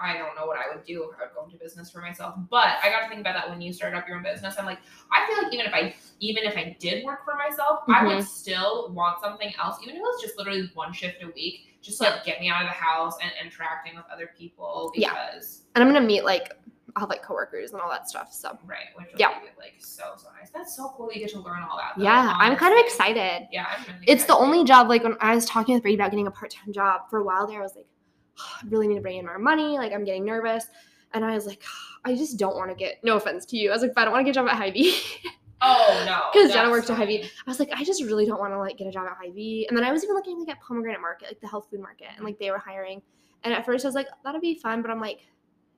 I 0.00 0.16
don't 0.16 0.34
know 0.36 0.46
what 0.46 0.56
I 0.58 0.74
would 0.74 0.84
do 0.84 1.04
if 1.04 1.18
I 1.18 1.22
would 1.24 1.34
go 1.34 1.44
into 1.44 1.56
business 1.56 1.90
for 1.90 2.00
myself. 2.00 2.34
But 2.50 2.76
I 2.82 2.88
got 2.90 3.02
to 3.02 3.08
think 3.08 3.20
about 3.20 3.34
that 3.34 3.48
when 3.50 3.60
you 3.60 3.72
started 3.72 3.96
up 3.98 4.08
your 4.08 4.16
own 4.16 4.22
business. 4.22 4.56
I'm 4.58 4.64
like, 4.66 4.78
I 5.12 5.26
feel 5.26 5.42
like 5.42 5.52
even 5.52 5.66
if 5.66 5.74
I 5.74 5.94
even 6.20 6.44
if 6.44 6.56
I 6.56 6.76
did 6.80 7.04
work 7.04 7.24
for 7.24 7.34
myself, 7.34 7.80
I 7.88 8.00
Mm-hmm. 8.00 8.06
would 8.16 8.24
still 8.24 8.90
want 8.92 9.20
something 9.20 9.52
else, 9.62 9.78
even 9.82 9.94
if 9.96 10.00
it 10.00 10.02
was 10.02 10.22
just 10.22 10.36
literally 10.38 10.70
one 10.74 10.92
shift 10.92 11.22
a 11.22 11.28
week, 11.28 11.66
just 11.82 11.98
to, 11.98 12.04
like 12.04 12.24
get 12.24 12.40
me 12.40 12.48
out 12.48 12.62
of 12.62 12.68
the 12.68 12.74
house 12.74 13.16
and 13.22 13.30
interacting 13.44 13.94
with 13.96 14.04
other 14.12 14.30
people 14.38 14.92
Yeah. 14.94 15.10
because 15.10 15.62
and 15.74 15.82
I'm 15.84 15.92
gonna 15.92 16.04
meet 16.06 16.24
like 16.24 16.52
I'll 16.96 17.02
have 17.02 17.08
like 17.08 17.22
coworkers 17.22 17.70
and 17.72 17.80
all 17.80 17.88
that 17.90 18.08
stuff. 18.08 18.32
So 18.32 18.58
right, 18.66 18.86
Yeah. 19.16 19.38
be 19.40 19.46
like 19.58 19.74
so 19.78 20.02
so 20.16 20.26
nice. 20.38 20.50
That's 20.50 20.76
so 20.76 20.92
cool 20.96 21.08
you 21.12 21.20
get 21.20 21.30
to 21.30 21.38
learn 21.40 21.62
all 21.62 21.76
that. 21.78 21.92
though, 21.96 22.02
yeah, 22.02 22.34
I'm 22.36 22.56
kind 22.56 22.74
of 22.74 22.80
excited. 22.84 23.46
Yeah, 23.52 23.66
I'm 23.76 23.84
really 23.94 24.06
It's 24.08 24.24
the 24.24 24.34
only 24.36 24.64
job 24.64 24.88
like 24.88 25.04
when 25.04 25.16
I 25.20 25.34
was 25.34 25.46
talking 25.46 25.74
with 25.74 25.82
Brady 25.82 25.94
about 25.96 26.10
getting 26.10 26.26
a 26.26 26.30
part 26.32 26.50
time 26.50 26.72
job 26.72 27.02
for 27.08 27.20
a 27.20 27.24
while 27.24 27.46
there, 27.46 27.60
I 27.60 27.62
was 27.62 27.76
like, 27.76 27.86
I 28.38 28.66
really 28.68 28.88
need 28.88 28.96
to 28.96 29.00
bring 29.00 29.18
in 29.18 29.26
more 29.26 29.38
money. 29.38 29.78
Like 29.78 29.92
I'm 29.92 30.04
getting 30.04 30.24
nervous. 30.24 30.66
And 31.12 31.24
I 31.24 31.34
was 31.34 31.46
like, 31.46 31.62
I 32.04 32.14
just 32.14 32.38
don't 32.38 32.56
want 32.56 32.70
to 32.70 32.74
get 32.74 33.02
no 33.04 33.16
offense 33.16 33.44
to 33.46 33.56
you. 33.56 33.70
I 33.70 33.74
was 33.74 33.82
like, 33.82 33.94
but 33.94 34.02
I 34.02 34.04
don't 34.04 34.12
want 34.12 34.26
to 34.26 34.32
get 34.32 34.38
a 34.38 34.40
job 34.40 34.48
at 34.48 34.56
Hy-Vee. 34.56 34.94
Oh 35.60 36.02
no. 36.06 36.30
because 36.32 36.52
Jenna 36.52 36.70
works 36.70 36.88
at. 36.88 36.96
Hy-Vee. 36.96 37.24
I 37.24 37.50
was 37.50 37.58
like, 37.58 37.70
I 37.74 37.84
just 37.84 38.02
really 38.02 38.24
don't 38.24 38.40
want 38.40 38.52
to 38.52 38.58
like 38.58 38.78
get 38.78 38.86
a 38.86 38.90
job 38.90 39.06
at 39.06 39.16
Hy-Vee. 39.20 39.66
And 39.68 39.76
then 39.76 39.84
I 39.84 39.92
was 39.92 40.02
even 40.02 40.16
looking 40.16 40.38
like 40.38 40.48
at 40.48 40.60
Pomegranate 40.60 41.00
Market, 41.00 41.28
like 41.28 41.40
the 41.40 41.48
health 41.48 41.68
food 41.70 41.80
market, 41.80 42.08
and 42.16 42.24
like 42.24 42.38
they 42.38 42.50
were 42.50 42.58
hiring. 42.58 43.02
And 43.44 43.52
at 43.54 43.66
first 43.66 43.84
I 43.84 43.88
was 43.88 43.94
like, 43.94 44.08
that'd 44.24 44.40
be 44.40 44.54
fun, 44.54 44.82
but 44.82 44.90
I'm 44.90 45.00
like, 45.00 45.20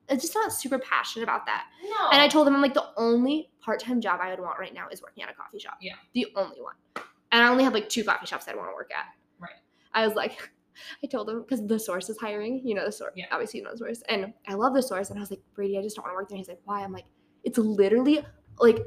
I'm 0.09 0.19
just 0.19 0.35
not 0.35 0.51
super 0.51 0.79
passionate 0.79 1.23
about 1.23 1.45
that. 1.45 1.65
No. 1.83 2.09
And 2.11 2.21
I 2.21 2.27
told 2.27 2.47
them 2.47 2.55
I'm 2.55 2.61
like 2.61 2.73
the 2.73 2.89
only 2.97 3.49
part-time 3.61 4.01
job 4.01 4.19
I 4.21 4.29
would 4.29 4.39
want 4.39 4.59
right 4.59 4.73
now 4.73 4.87
is 4.91 5.01
working 5.01 5.23
at 5.23 5.29
a 5.29 5.33
coffee 5.33 5.59
shop. 5.59 5.77
Yeah. 5.81 5.93
The 6.13 6.27
only 6.35 6.61
one. 6.61 6.73
And 7.31 7.41
I 7.41 7.49
only 7.49 7.63
have 7.63 7.73
like 7.73 7.89
two 7.89 8.03
coffee 8.03 8.25
shops 8.25 8.47
I'd 8.47 8.55
want 8.55 8.69
to 8.69 8.73
work 8.73 8.91
at. 8.91 9.05
Right. 9.39 9.51
I 9.93 10.05
was 10.05 10.15
like, 10.15 10.51
I 11.03 11.07
told 11.07 11.29
him 11.29 11.41
because 11.41 11.65
the 11.65 11.79
source 11.79 12.09
is 12.09 12.17
hiring, 12.17 12.61
you 12.65 12.75
know, 12.75 12.85
the 12.85 12.91
source. 12.91 13.13
Yeah. 13.15 13.25
Obviously, 13.31 13.59
you 13.59 13.65
know 13.65 13.71
the 13.71 13.77
source. 13.77 14.01
And 14.09 14.33
I 14.47 14.53
love 14.53 14.73
the 14.73 14.81
source. 14.83 15.09
And 15.09 15.19
I 15.19 15.21
was 15.21 15.29
like, 15.31 15.41
Brady, 15.55 15.77
I 15.77 15.81
just 15.81 15.95
don't 15.95 16.03
want 16.03 16.13
to 16.13 16.15
work 16.15 16.29
there. 16.29 16.37
He's 16.37 16.47
like, 16.47 16.61
why? 16.65 16.81
I'm 16.83 16.91
like, 16.93 17.05
it's 17.43 17.57
literally 17.57 18.25
like 18.59 18.79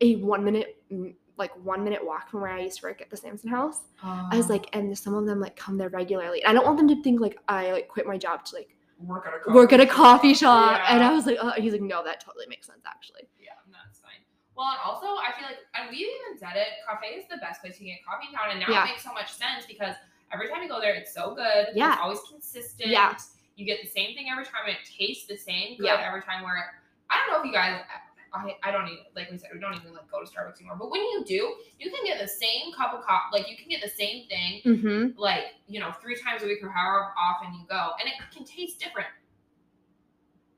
a 0.00 0.16
one 0.16 0.44
minute, 0.44 0.82
mm, 0.92 1.14
like 1.38 1.52
one 1.64 1.82
minute 1.82 2.04
walk 2.04 2.28
from 2.30 2.40
where 2.42 2.50
I 2.52 2.60
used 2.60 2.80
to 2.80 2.86
work 2.86 3.00
at 3.00 3.08
the 3.10 3.16
Samson 3.16 3.48
house. 3.48 3.80
I 4.02 4.36
was 4.36 4.48
like, 4.50 4.66
and 4.72 4.96
some 4.96 5.14
of 5.14 5.26
them 5.26 5.40
like 5.40 5.56
come 5.56 5.78
there 5.78 5.88
regularly. 5.88 6.42
And 6.42 6.50
I 6.50 6.54
don't 6.54 6.64
want 6.66 6.76
them 6.78 6.88
to 6.88 7.02
think 7.02 7.20
like 7.20 7.38
I 7.48 7.72
like 7.72 7.88
quit 7.88 8.06
my 8.06 8.18
job 8.18 8.44
to 8.46 8.56
like 8.56 8.76
work 8.98 9.26
at 9.26 9.32
a 9.32 9.52
work 9.52 9.72
at 9.72 9.80
a 9.80 9.86
coffee 9.86 10.34
shop. 10.34 10.80
And 10.88 11.00
Yeah. 11.00 11.10
I 11.10 11.12
was 11.14 11.26
like, 11.26 11.38
oh, 11.40 11.52
he's 11.56 11.72
like, 11.72 11.80
no, 11.82 12.04
that 12.04 12.20
totally 12.20 12.46
makes 12.48 12.66
sense 12.66 12.82
actually. 12.86 13.22
Yeah, 13.40 13.52
that's 13.72 13.98
fine. 13.98 14.20
Well, 14.54 14.68
and 14.68 14.78
also 14.84 15.06
I 15.06 15.32
feel 15.36 15.46
like, 15.48 15.58
and 15.74 15.88
we 15.90 15.96
even 15.96 16.38
said 16.38 16.54
it, 16.56 16.68
Coffea 16.86 17.16
is 17.18 17.24
the 17.30 17.38
best 17.38 17.62
place 17.62 17.78
to 17.78 17.84
get 17.84 18.04
coffee 18.04 18.28
in 18.28 18.34
town, 18.36 18.50
and 18.50 18.60
now 18.60 18.66
Yeah. 18.68 18.84
it 18.84 18.92
makes 18.92 19.02
so 19.02 19.12
much 19.12 19.32
sense 19.32 19.64
because 19.66 19.96
every 20.32 20.48
time 20.48 20.62
you 20.62 20.68
go 20.68 20.80
there, 20.80 20.94
it's 20.94 21.12
so 21.14 21.34
good. 21.34 21.68
Yeah. 21.74 21.92
It's 21.92 22.00
always 22.02 22.20
consistent. 22.30 22.90
Yeah. 22.90 23.14
You 23.56 23.66
get 23.66 23.80
the 23.82 23.88
same 23.88 24.14
thing 24.16 24.26
every 24.30 24.44
time. 24.44 24.62
and 24.66 24.76
It 24.76 24.88
tastes 24.98 25.26
the 25.26 25.36
same 25.36 25.76
good 25.76 25.86
Yeah. 25.86 26.02
every 26.06 26.22
time. 26.22 26.42
Where 26.42 26.72
I 27.10 27.18
don't 27.18 27.32
know 27.32 27.40
if 27.40 27.46
you 27.46 27.52
guys. 27.52 27.80
I, 28.34 28.56
I 28.62 28.70
don't 28.72 28.86
even 28.88 29.04
like 29.14 29.30
we 29.30 29.36
said 29.36 29.50
we 29.52 29.60
don't 29.60 29.74
even 29.76 29.92
like 29.92 30.10
go 30.10 30.24
to 30.24 30.26
Starbucks 30.26 30.56
anymore. 30.58 30.76
But 30.78 30.90
when 30.90 31.02
you 31.02 31.22
do, 31.26 31.54
you 31.78 31.90
can 31.90 32.02
get 32.02 32.18
the 32.18 32.26
same 32.26 32.72
cup 32.74 32.94
of 32.94 33.04
coffee. 33.04 33.28
Like 33.30 33.50
you 33.50 33.58
can 33.58 33.68
get 33.68 33.82
the 33.82 33.90
same 33.90 34.26
thing 34.26 34.62
Mm-hmm. 34.64 35.20
like 35.20 35.44
you 35.68 35.80
know 35.80 35.92
three 36.00 36.16
times 36.16 36.42
a 36.42 36.46
week 36.46 36.62
or 36.62 36.70
however 36.70 37.12
often 37.20 37.52
you 37.52 37.66
go 37.68 37.90
and 38.00 38.08
it 38.08 38.14
can 38.34 38.44
taste 38.46 38.80
different 38.80 39.08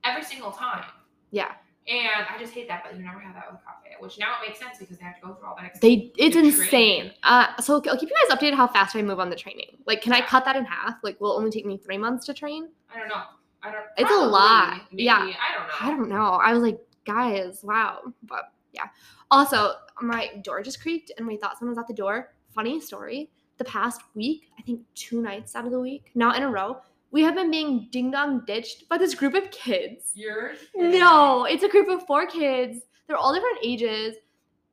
every 0.05 0.23
single 0.23 0.53
time 0.53 0.85
Yeah. 1.33 1.53
And 1.87 2.25
I 2.35 2.39
just 2.39 2.55
hate 2.55 2.67
that, 2.69 2.83
but 2.83 2.97
you 2.97 3.05
never 3.05 3.19
have 3.19 3.35
that 3.35 3.53
with 3.53 3.61
coffee, 3.63 3.91
which 4.01 4.19
now 4.19 4.37
it 4.43 4.49
makes 4.49 4.59
sense 4.59 4.79
because 4.79 4.97
they 4.97 5.05
have 5.05 5.17
to 5.21 5.27
go 5.27 5.35
through 5.35 5.49
all 5.49 5.57
that. 5.61 5.79
They 5.83 6.11
it's 6.17 6.35
insane. 6.35 7.13
Uh, 7.23 7.61
so 7.61 7.75
I'll 7.75 7.99
keep 7.99 8.09
you 8.09 8.17
guys 8.29 8.39
updated 8.39 8.55
how 8.55 8.67
fast 8.67 8.97
I 8.97 9.03
move 9.03 9.21
on 9.21 9.29
the 9.29 9.37
training. 9.37 9.77
Like, 9.87 10.01
can 10.01 10.15
I 10.15 10.23
cut 10.23 10.47
that 10.47 10.57
in 10.57 10.65
half? 10.65 10.95
Like, 11.03 11.21
will 11.21 11.35
it 11.35 11.39
only 11.39 11.51
take 11.51 11.67
me 11.67 11.77
three 11.77 11.99
months 11.99 12.25
to 12.27 12.35
train? 12.35 12.69
I 12.95 12.99
don't 12.99 13.09
know. 13.09 13.23
I 13.63 13.71
don't. 13.71 13.85
It's 13.99 14.11
a 14.11 14.15
lot. 14.15 14.81
Maybe, 14.93 15.05
Yeah. 15.05 15.19
I 15.19 15.29
don't 15.29 15.69
know. 15.69 15.75
I 15.81 15.91
don't 15.91 16.09
know. 16.09 16.41
I 16.43 16.53
was 16.55 16.63
like, 16.63 16.79
guys, 17.05 17.61
wow. 17.63 18.01
But 18.23 18.53
yeah. 18.73 18.87
Also, 19.31 19.73
my 20.01 20.31
door 20.43 20.63
just 20.63 20.81
creaked 20.81 21.13
and 21.19 21.27
we 21.27 21.37
thought 21.37 21.59
someone 21.59 21.75
was 21.77 21.79
at 21.79 21.87
the 21.87 21.95
door. 21.95 22.33
Funny 22.55 22.81
story. 22.81 23.31
The 23.59 23.65
past 23.65 24.01
week, 24.15 24.49
I 24.59 24.63
think 24.63 24.81
two 24.95 25.23
nights 25.23 25.55
out 25.55 25.65
of 25.65 25.71
the 25.71 25.81
week, 25.81 26.11
not 26.15 26.37
in 26.37 26.43
a 26.43 26.51
row, 26.51 26.79
we 27.15 27.23
have 27.23 27.37
been 27.37 27.49
being 27.49 27.87
ding 27.93 28.11
dong 28.11 28.43
ditched 28.45 28.89
by 28.89 28.99
this 28.99 29.15
group 29.15 29.35
of 29.35 29.49
kids. 29.53 30.11
You're. 30.17 30.55
No, 30.75 31.45
it's 31.45 31.63
a 31.63 31.69
group 31.69 31.89
of 31.89 32.05
four 32.07 32.27
kids. 32.27 32.81
They're 33.07 33.17
all 33.17 33.33
different 33.33 33.59
ages. 33.63 34.17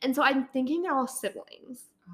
And 0.01 0.15
so 0.15 0.23
I'm 0.23 0.47
thinking 0.47 0.81
they're 0.81 0.95
all 0.95 1.05
siblings, 1.05 1.83
oh. 2.09 2.13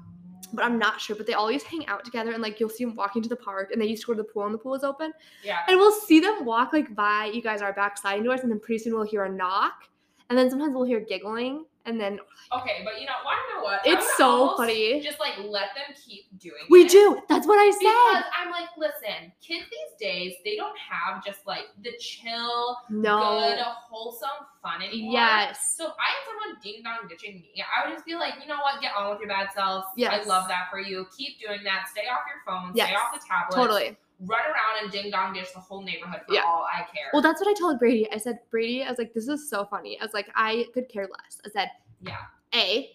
but 0.52 0.66
I'm 0.66 0.78
not 0.78 1.00
sure. 1.00 1.16
But 1.16 1.26
they 1.26 1.32
always 1.32 1.62
hang 1.62 1.86
out 1.86 2.04
together 2.04 2.32
and 2.32 2.42
like 2.42 2.60
you'll 2.60 2.68
see 2.68 2.84
them 2.84 2.94
walking 2.94 3.22
to 3.22 3.28
the 3.30 3.36
park 3.36 3.70
and 3.72 3.80
they 3.80 3.86
used 3.86 4.02
to 4.02 4.08
go 4.08 4.12
to 4.12 4.18
the 4.18 4.28
pool 4.28 4.44
and 4.44 4.52
the 4.52 4.58
pool 4.58 4.74
is 4.74 4.84
open. 4.84 5.14
Yeah. 5.42 5.60
And 5.66 5.78
we'll 5.78 5.98
see 5.98 6.20
them 6.20 6.44
walk 6.44 6.74
like 6.74 6.94
by 6.94 7.30
you 7.32 7.40
guys 7.40 7.62
our 7.62 7.72
back 7.72 7.96
sliding 7.96 8.24
doors, 8.24 8.40
and 8.40 8.52
then 8.52 8.60
pretty 8.60 8.84
soon 8.84 8.92
we'll 8.92 9.04
hear 9.04 9.24
a 9.24 9.30
knock, 9.30 9.84
and 10.28 10.38
then 10.38 10.50
sometimes 10.50 10.74
we'll 10.74 10.84
hear 10.84 11.00
giggling, 11.00 11.64
and 11.88 12.00
then 12.00 12.20
Okay, 12.50 12.80
but 12.84 12.98
you 13.00 13.06
know, 13.06 13.12
want 13.24 13.38
to 13.48 13.56
know 13.56 13.62
what? 13.62 13.80
It's 13.84 14.16
so 14.16 14.56
funny. 14.56 15.02
Just 15.02 15.20
like 15.20 15.34
let 15.38 15.74
them 15.74 15.94
keep 15.94 16.24
doing. 16.38 16.64
We 16.70 16.84
it. 16.84 16.90
do. 16.90 17.20
That's 17.28 17.46
what 17.46 17.56
I 17.56 17.70
said. 17.70 17.80
Because. 17.80 18.24
I'm 18.38 18.50
like, 18.50 18.68
listen, 18.78 19.32
kids 19.42 19.66
these 19.70 20.00
days, 20.00 20.34
they 20.44 20.56
don't 20.56 20.76
have 20.78 21.22
just 21.24 21.46
like 21.46 21.66
the 21.82 21.92
chill, 21.98 22.78
No. 22.88 23.40
good, 23.40 23.58
wholesome 23.60 24.46
fun 24.62 24.82
anymore. 24.82 25.12
Yes. 25.12 25.74
So 25.76 25.88
if 25.88 25.92
I 25.98 26.08
had 26.08 26.22
someone 26.24 26.60
ding 26.62 26.82
dong 26.82 27.08
ditching 27.08 27.34
me, 27.34 27.62
I 27.62 27.86
would 27.86 27.94
just 27.94 28.06
be 28.06 28.14
like, 28.14 28.34
you 28.40 28.48
know 28.48 28.60
what, 28.62 28.80
get 28.80 28.92
on 28.96 29.10
with 29.10 29.20
your 29.20 29.28
bad 29.28 29.48
self. 29.54 29.86
Yes. 29.96 30.24
I 30.24 30.28
love 30.28 30.48
that 30.48 30.68
for 30.70 30.80
you. 30.80 31.06
Keep 31.16 31.40
doing 31.40 31.60
that. 31.64 31.88
Stay 31.90 32.08
off 32.08 32.20
your 32.26 32.40
phone. 32.46 32.72
Yes. 32.74 32.88
Stay 32.88 32.96
off 32.96 33.12
the 33.12 33.20
tablet. 33.28 33.56
Totally. 33.56 33.96
Run 34.20 34.40
around 34.40 34.82
and 34.82 34.90
ding 34.90 35.10
dong 35.12 35.32
ditch 35.34 35.52
the 35.54 35.60
whole 35.60 35.82
neighborhood 35.82 36.22
for 36.26 36.34
Yeah. 36.34 36.42
all 36.46 36.66
I 36.70 36.80
care. 36.80 37.08
Well, 37.12 37.22
that's 37.22 37.40
what 37.40 37.48
I 37.48 37.54
told 37.58 37.78
Brady. 37.78 38.10
I 38.12 38.18
said, 38.18 38.40
Brady, 38.50 38.82
I 38.82 38.90
was 38.90 38.98
like, 38.98 39.14
this 39.14 39.28
is 39.28 39.48
so 39.48 39.64
funny. 39.64 39.98
I 40.00 40.04
was 40.04 40.12
like, 40.12 40.28
I 40.34 40.66
could 40.74 40.88
care 40.88 41.04
less. 41.04 41.40
I 41.46 41.50
said, 41.50 41.70
yeah. 42.00 42.16
A, 42.54 42.90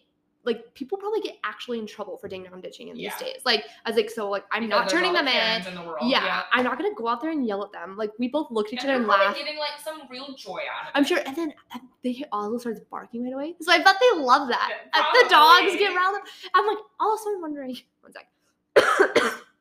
like 0.45 0.73
people 0.73 0.97
probably 0.97 1.21
get 1.21 1.37
actually 1.45 1.79
in 1.79 1.87
trouble 1.87 2.17
for 2.17 2.27
ding 2.27 2.43
dong 2.43 2.59
ditching 2.59 2.89
in 2.89 2.97
Yeah. 2.97 3.11
these 3.17 3.19
days. 3.27 3.41
Like, 3.45 3.63
I 3.85 3.89
was 3.91 3.95
like, 3.95 4.09
so 4.09 4.29
like 4.29 4.43
I'm 4.51 4.63
Because 4.67 4.81
not 4.81 4.89
turning 4.89 5.13
them 5.13 5.29
in. 5.29 5.65
In 5.65 5.75
the 5.75 5.81
world. 5.81 6.09
Yeah, 6.09 6.43
I'm 6.51 6.65
not 6.65 6.77
gonna 6.77 6.93
go 6.93 7.07
out 7.07 7.21
there 7.21 7.31
and 7.31 7.47
yell 7.47 7.63
at 7.63 7.71
them. 7.71 7.95
Like 7.95 8.11
we 8.19 8.27
both 8.27 8.51
looked 8.51 8.73
at 8.73 8.79
each 8.79 8.83
other 8.83 8.95
and 8.95 9.07
laughed. 9.07 9.37
getting 9.37 9.57
like 9.57 9.79
some 9.81 10.01
real 10.09 10.33
joy 10.35 10.57
out 10.59 10.87
of. 10.87 10.91
I'm 10.95 11.05
sure. 11.05 11.19
And 11.25 11.33
then 11.37 11.53
uh, 11.73 11.79
they 12.03 12.21
Oslo 12.33 12.57
starts 12.57 12.81
barking 12.91 13.23
right 13.23 13.33
away. 13.33 13.55
So 13.61 13.71
I 13.71 13.81
bet 13.81 13.95
they 14.01 14.19
love 14.19 14.49
that. 14.49 14.69
Yeah, 14.93 15.03
the 15.23 15.29
dogs 15.29 15.77
get 15.79 15.95
around 15.95 16.15
them. 16.15 16.23
I'm 16.53 16.67
like, 16.67 16.79
also 16.99 17.29
I'm 17.29 17.41
wondering. 17.41 17.77
One 18.01 18.11
sec. 18.11 18.27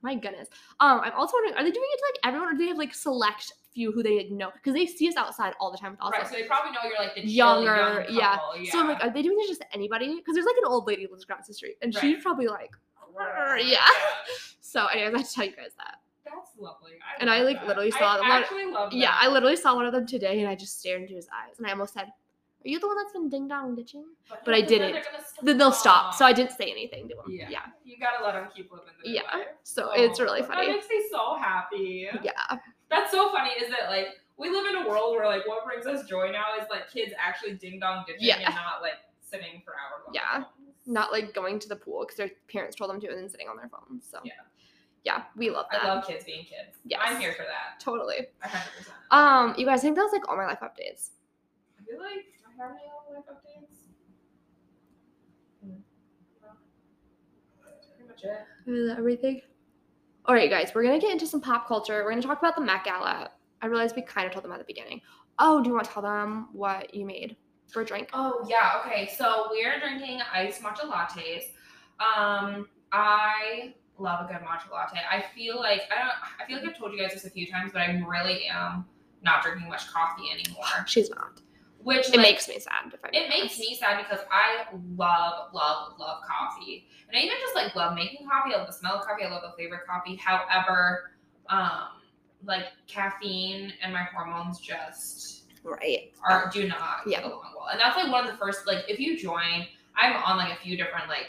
My 0.02 0.14
goodness. 0.14 0.48
Um, 0.80 1.00
I'm 1.02 1.12
also 1.12 1.34
wondering, 1.36 1.54
are 1.54 1.64
they 1.64 1.70
doing 1.70 1.86
it 1.92 1.96
to 1.98 2.04
like 2.12 2.28
everyone, 2.34 2.48
or 2.48 2.52
do 2.52 2.58
they 2.58 2.68
have 2.68 2.78
like 2.78 2.94
select 2.94 3.52
few 3.72 3.92
who 3.92 4.02
they 4.02 4.16
like, 4.18 4.30
know? 4.30 4.50
Because 4.52 4.74
they 4.74 4.84
see 4.86 5.08
us 5.08 5.16
outside 5.16 5.54
all 5.60 5.70
the 5.70 5.78
time 5.78 5.92
with 5.92 6.00
Oslo. 6.00 6.18
Right, 6.18 6.26
so 6.28 6.34
they 6.34 6.42
probably 6.44 6.72
know 6.72 6.80
you're 6.84 6.98
like 6.98 7.14
the 7.14 7.22
Younger, 7.26 8.04
young 8.06 8.16
yeah. 8.18 8.38
yeah. 8.60 8.70
So 8.72 8.80
I'm 8.80 8.88
like, 8.88 9.02
are 9.02 9.10
they 9.10 9.22
doing 9.22 9.36
this 9.38 9.48
just 9.48 9.64
anybody? 9.72 10.16
Because 10.16 10.34
there's 10.34 10.46
like 10.46 10.56
an 10.58 10.66
old 10.66 10.86
lady 10.86 11.04
who 11.04 11.10
lives 11.10 11.22
across 11.24 11.46
the 11.46 11.54
street, 11.54 11.76
and 11.82 11.94
she's 11.94 12.14
Right. 12.14 12.22
probably 12.22 12.48
like, 12.48 12.72
Right, 13.16 13.64
yeah. 13.64 13.78
So, 14.60 14.86
anyways, 14.86 15.14
I 15.14 15.18
had 15.18 15.26
to 15.26 15.34
tell 15.34 15.44
you 15.44 15.52
guys 15.56 15.72
that. 15.76 15.96
That's 16.24 16.50
lovely. 16.58 16.92
I 17.02 17.20
And 17.20 17.28
I, 17.28 17.42
like, 17.42 17.58
that. 17.60 17.68
literally 17.68 17.90
saw 17.90 18.14
I 18.14 18.16
them 18.18 18.26
actually 18.30 18.64
love 18.66 18.90
that. 18.90 18.96
Yeah, 18.96 19.14
I 19.14 19.28
literally 19.28 19.56
saw 19.56 19.74
one 19.74 19.84
of 19.84 19.92
them 19.92 20.06
today, 20.06 20.40
and 20.40 20.48
I 20.48 20.54
just 20.54 20.78
stared 20.80 21.02
into 21.02 21.14
his 21.14 21.28
eyes, 21.28 21.58
and 21.58 21.66
I 21.66 21.72
almost 21.72 21.92
said, 21.92 22.06
"Are 22.64 22.68
you 22.68 22.78
the 22.80 22.86
one 22.86 22.96
that's 22.96 23.12
been 23.12 23.28
ding 23.28 23.48
dong 23.48 23.74
ditching?" 23.74 24.04
but 24.44 24.54
I 24.54 24.60
didn't. 24.60 25.04
Then 25.42 25.58
they'll 25.58 25.72
stop. 25.72 26.14
So 26.14 26.24
I 26.24 26.32
didn't 26.32 26.52
say 26.52 26.70
anything 26.70 27.08
to 27.08 27.14
them. 27.14 27.24
Yeah. 27.28 27.48
Yeah. 27.50 27.66
You 27.84 27.96
gotta 27.98 28.24
let 28.24 28.32
them 28.34 28.48
keep 28.54 28.70
living 28.72 28.86
their 29.04 29.12
Yeah. 29.14 29.22
life. 29.36 29.46
So 29.64 29.90
it's 29.92 30.20
Oh, 30.20 30.24
really 30.24 30.40
That 30.42 30.50
funny. 30.50 30.68
makes 30.72 30.88
me 30.88 31.04
so 31.10 31.34
happy. 31.36 32.08
Yeah. 32.22 32.32
That's 32.88 33.10
so 33.10 33.30
funny. 33.30 33.50
Is 33.50 33.70
that 33.70 33.88
like 33.90 34.08
we 34.36 34.48
live 34.50 34.66
in 34.66 34.76
a 34.82 34.88
world 34.88 35.14
where 35.16 35.26
like 35.26 35.46
what 35.46 35.64
brings 35.64 35.86
us 35.86 36.06
joy 36.08 36.30
now 36.30 36.46
is 36.60 36.66
like 36.70 36.90
kids 36.90 37.12
actually 37.18 37.54
ding 37.54 37.80
dong 37.80 38.04
ditching 38.06 38.26
Yeah. 38.26 38.36
and 38.46 38.54
not 38.54 38.82
like 38.82 38.94
sitting 39.20 39.62
for 39.64 39.72
hours. 39.74 40.08
Yeah. 40.12 40.44
Not 40.86 41.12
like 41.12 41.32
going 41.34 41.58
to 41.60 41.68
the 41.68 41.76
pool 41.76 42.00
because 42.00 42.16
their 42.16 42.30
parents 42.48 42.76
told 42.76 42.90
them 42.90 43.00
to 43.00 43.08
and 43.08 43.18
then 43.18 43.28
sitting 43.28 43.48
on 43.48 43.56
their 43.56 43.68
phones. 43.68 44.06
So 44.10 44.20
Yeah. 44.24 44.32
Yeah, 45.04 45.24
we 45.36 45.50
love 45.50 45.66
that. 45.72 45.82
I 45.84 45.94
love 45.94 46.06
kids 46.06 46.24
being 46.24 46.44
kids. 46.44 46.78
Yeah, 46.84 46.98
I'm 47.00 47.18
here 47.20 47.32
for 47.32 47.42
that. 47.42 47.80
totally. 47.80 48.28
Hundred 48.40 48.70
percent. 48.76 48.96
Um, 49.10 49.52
you 49.58 49.66
guys 49.66 49.80
I 49.80 49.82
think 49.82 49.96
that 49.96 50.02
was 50.04 50.12
like 50.12 50.28
all 50.28 50.36
my 50.36 50.46
life 50.46 50.60
updates. 50.60 51.10
I 51.80 51.84
feel 51.84 51.98
like 52.00 52.26
do 52.62 52.68
I 52.68 52.78
have 52.78 53.02
any 53.10 53.22
updates? 53.28 53.78
Hmm. 55.64 55.80
That's 57.64 57.86
pretty 57.88 58.08
much 58.08 58.24
it. 58.24 58.70
Is 58.70 58.88
that 58.88 58.98
everything? 58.98 59.40
All 60.26 60.34
right, 60.34 60.50
guys, 60.50 60.72
we're 60.74 60.84
gonna 60.84 61.00
get 61.00 61.10
into 61.10 61.26
some 61.26 61.40
pop 61.40 61.66
culture. 61.66 62.02
We're 62.04 62.10
gonna 62.10 62.22
talk 62.22 62.38
about 62.38 62.54
the 62.54 62.62
Met 62.62 62.84
Gala. 62.84 63.30
I 63.60 63.66
realized 63.66 63.96
we 63.96 64.02
kind 64.02 64.26
of 64.26 64.32
told 64.32 64.44
them 64.44 64.52
at 64.52 64.58
the 64.58 64.64
beginning. 64.64 65.00
Oh, 65.38 65.62
do 65.62 65.68
you 65.68 65.74
want 65.74 65.86
to 65.86 65.92
tell 65.92 66.02
them 66.02 66.48
what 66.52 66.94
you 66.94 67.04
made 67.04 67.36
for 67.68 67.82
a 67.82 67.84
drink? 67.84 68.10
Oh 68.12 68.46
yeah, 68.48 68.80
okay. 68.80 69.10
So 69.16 69.48
we're 69.50 69.80
drinking 69.80 70.20
iced 70.32 70.62
matcha 70.62 70.82
lattes. 70.82 71.44
Um, 71.98 72.68
I 72.92 73.74
love 73.98 74.28
a 74.28 74.32
good 74.32 74.42
matcha 74.42 74.70
latte. 74.70 74.98
I 75.10 75.24
feel 75.34 75.56
like 75.56 75.82
I 75.94 75.98
don't. 76.00 76.12
I 76.40 76.46
feel 76.46 76.58
like 76.58 76.68
I've 76.68 76.78
told 76.78 76.92
you 76.92 77.00
guys 77.00 77.12
this 77.14 77.24
a 77.24 77.30
few 77.30 77.50
times, 77.50 77.72
but 77.72 77.82
I 77.82 78.02
really 78.06 78.46
am 78.46 78.84
not 79.22 79.42
drinking 79.42 79.68
much 79.68 79.88
coffee 79.92 80.30
anymore. 80.30 80.64
She's 80.86 81.10
not. 81.10 81.40
Which 81.82 82.08
It 82.08 82.16
like, 82.16 82.20
makes 82.20 82.48
me 82.48 82.58
sad 82.60 82.92
if 82.92 83.00
it 83.12 83.28
makes 83.28 83.58
me 83.58 83.74
sad 83.74 83.98
because 83.98 84.24
I 84.30 84.66
love, 84.96 85.52
love, 85.52 85.98
love 85.98 86.18
coffee, 86.26 86.86
and 87.08 87.16
I 87.16 87.20
even 87.20 87.36
just 87.40 87.56
like 87.56 87.74
love 87.74 87.94
making 87.94 88.28
coffee. 88.28 88.54
I 88.54 88.58
love 88.58 88.66
the 88.68 88.72
smell 88.72 88.94
of 89.00 89.06
coffee. 89.06 89.24
I 89.24 89.30
love 89.30 89.42
the 89.42 89.52
flavor 89.56 89.76
of 89.76 89.86
coffee. 89.86 90.16
However, 90.16 91.10
um, 91.48 91.88
like 92.44 92.66
caffeine 92.86 93.72
and 93.82 93.92
my 93.92 94.02
hormones 94.14 94.58
just 94.60 95.44
right. 95.64 96.12
are 96.24 96.50
do 96.52 96.68
not 96.68 97.00
Yeah. 97.06 97.20
get 97.20 97.26
along 97.30 97.52
well. 97.56 97.68
And 97.70 97.80
that's 97.80 97.96
like 97.96 98.10
one 98.10 98.24
of 98.24 98.30
the 98.30 98.36
first 98.38 98.66
like 98.66 98.84
if 98.88 98.98
you 99.00 99.18
join, 99.18 99.66
I'm 99.96 100.16
on 100.22 100.36
like 100.36 100.52
a 100.56 100.60
few 100.62 100.76
different 100.76 101.08
like 101.08 101.28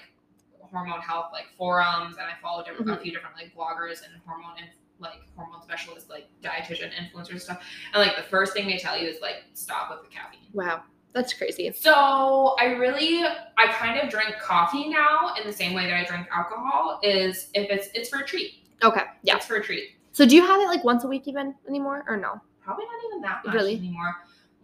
hormone 0.60 1.02
health 1.02 1.28
like 1.32 1.46
forums 1.58 2.16
and 2.18 2.26
I 2.26 2.34
follow 2.42 2.64
different 2.64 2.90
a 2.90 2.96
Mhm. 2.96 3.02
few 3.02 3.12
different 3.12 3.36
like 3.36 3.56
bloggers 3.56 4.04
and 4.04 4.20
hormone 4.26 4.58
and 4.58 4.70
like 5.04 5.20
hormone 5.36 5.62
specialists 5.62 6.10
like 6.10 6.28
dietitian 6.42 6.90
influencers 6.94 7.42
stuff. 7.42 7.62
And 7.94 8.02
like 8.02 8.16
the 8.16 8.24
first 8.24 8.54
thing 8.54 8.68
they 8.68 8.78
tell 8.78 8.98
you 9.00 9.08
is 9.08 9.22
like 9.22 9.36
stop 9.54 9.90
with 9.92 10.02
the 10.10 10.16
caffeine. 10.16 10.40
Wow, 10.54 10.84
that's 11.14 11.34
crazy. 11.34 11.72
So 11.76 12.56
I 12.60 12.74
really 12.74 13.24
I 13.58 13.68
kind 13.74 14.00
of 14.00 14.10
drink 14.10 14.36
coffee 14.42 14.90
now 14.90 15.34
in 15.40 15.46
the 15.46 15.54
same 15.54 15.74
way 15.74 15.86
that 15.86 15.94
I 15.94 16.04
drink 16.06 16.28
alcohol 16.36 17.00
is 17.04 17.50
if 17.54 17.70
it's 17.70 17.90
it's 17.94 18.10
for 18.10 18.20
a 18.20 18.26
treat. 18.26 18.66
Okay, 18.84 19.04
yeah. 19.24 19.36
It's 19.36 19.46
for 19.46 19.56
a 19.58 19.64
treat. 19.64 19.92
So 20.12 20.26
do 20.26 20.36
you 20.36 20.46
have 20.46 20.60
it 20.62 20.68
like 20.68 20.84
once 20.84 21.04
a 21.04 21.08
week 21.08 21.28
even 21.28 21.54
anymore 21.68 22.04
or 22.08 22.18
no? 22.18 22.42
probably 22.62 22.86
not 22.86 23.04
even 23.10 23.22
that 23.22 23.46
much 23.46 23.54
Really? 23.56 23.76
anymore. 23.76 24.16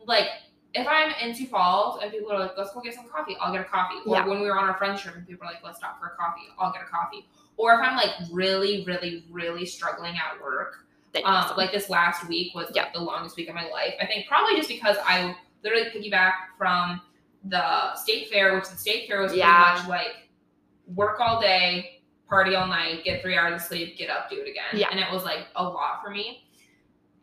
Like 0.06 0.28
if 0.73 0.88
I'm 0.88 1.12
in 1.21 1.36
Sioux 1.36 1.47
Falls 1.47 1.99
and 2.02 2.10
people 2.12 2.32
are 2.32 2.39
like, 2.39 2.52
let's 2.58 2.71
go 2.73 2.80
get 2.80 2.93
some 2.93 3.10
coffee, 3.10 3.36
I'll 3.41 3.52
get 3.52 3.62
a 3.62 3.65
coffee. 3.65 3.97
Or 4.06 4.15
Yeah. 4.15 4.25
when 4.25 4.39
we 4.39 4.47
were 4.47 4.58
on 4.58 4.69
our 4.69 4.78
friends 4.78 5.02
trip 5.02 5.15
and 5.15 5.28
people 5.28 5.45
are 5.47 5.52
like, 5.52 5.62
let's 5.65 5.80
stop 5.80 5.99
for 5.99 6.08
a 6.08 6.15
coffee, 6.15 6.43
I'll 6.58 6.71
get 6.71 6.84
a 6.84 6.86
coffee. 6.86 7.28
Or 7.60 7.74
if 7.74 7.82
I'm 7.82 7.98
like 7.98 8.12
really, 8.32 8.86
really, 8.86 9.26
really 9.30 9.65
struggling 9.65 10.15
at 10.15 10.41
work, 10.41 10.86
um, 11.26 11.52
like 11.58 11.74
this 11.74 11.89
last 11.89 12.26
week 12.30 12.56
was 12.56 12.72
like 12.74 12.93
the 12.93 13.02
longest 13.02 13.36
week 13.36 13.50
of 13.50 13.56
my 13.56 13.67
life. 13.67 13.95
I 14.02 14.06
think 14.06 14.28
probably 14.30 14.56
just 14.56 14.69
because 14.69 14.95
I 15.06 15.36
literally 15.62 15.89
piggyback 15.89 16.32
from 16.58 17.02
the 17.43 17.93
state 17.95 18.30
fair, 18.30 18.56
which 18.56 18.69
the 18.69 18.78
state 18.78 19.10
fair 19.10 19.22
was 19.22 19.36
Yeah. 19.36 19.74
pretty 19.74 19.82
much 19.82 19.89
like 19.89 20.30
work 20.95 21.19
all 21.19 21.41
day, 21.41 22.02
party 22.30 22.56
all 22.56 22.65
night, 22.67 23.04
get 23.04 23.22
three 23.22 23.36
hours 23.38 23.62
of 23.62 23.67
sleep, 23.67 23.98
get 23.98 24.10
up, 24.10 24.30
do 24.30 24.38
it 24.38 24.48
again. 24.50 24.63
Yeah. 24.80 24.88
And 24.89 24.98
it 24.98 25.12
was 25.12 25.26
like 25.26 25.48
a 25.58 25.63
lot 25.63 26.02
for 26.02 26.12
me. 26.12 26.45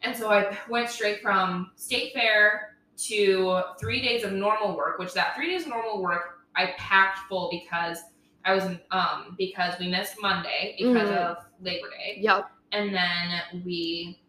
And 0.03 0.14
so 0.14 0.31
I 0.31 0.55
went 0.68 0.90
straight 0.90 1.22
from 1.22 1.70
state 1.77 2.12
fair 2.12 2.77
to 3.07 3.62
three 3.81 4.03
days 4.03 4.22
of 4.22 4.33
normal 4.33 4.77
work, 4.77 4.99
which 4.99 5.14
that 5.14 5.35
three 5.35 5.51
days 5.51 5.62
of 5.62 5.68
normal 5.70 6.03
work 6.03 6.40
I 6.55 6.75
packed 6.77 7.20
full 7.20 7.49
because 7.51 8.03
I 8.46 8.54
was 8.54 8.64
um 8.92 9.35
because 9.37 9.78
we 9.78 9.88
missed 9.88 10.14
Monday 10.22 10.76
because 10.78 11.09
Mhm. 11.11 11.16
of 11.16 11.37
Labor 11.61 11.90
Day. 11.90 12.18
Yep. 12.20 12.50
and 12.72 12.94
then 12.94 13.62
we 13.64 14.20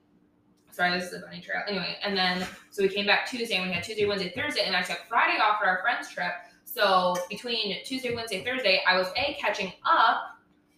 sorry 0.71 0.99
this 0.99 1.11
is 1.11 1.13
a 1.13 1.25
bunny 1.25 1.39
trail. 1.41 1.61
Anyway 1.67 1.97
and 2.03 2.15
then 2.17 2.45
so 2.71 2.83
we 2.83 2.89
came 2.89 3.05
back 3.05 3.29
tuesday 3.29 3.55
and 3.55 3.67
we 3.67 3.73
had 3.73 3.83
tuesday 3.83 4.05
wednesday 4.05 4.31
thursday 4.35 4.63
and 4.65 4.75
i 4.75 4.81
took 4.81 4.99
friday 5.09 5.39
off 5.39 5.59
for 5.59 5.65
our 5.67 5.81
friends 5.81 6.09
trip. 6.09 6.33
So 6.65 7.15
between 7.29 7.83
tuesday 7.85 8.13
wednesday 8.13 8.43
thursday 8.43 8.81
i 8.87 8.97
was 8.97 9.07
a 9.15 9.35
catching 9.39 9.71
up. 9.85 10.33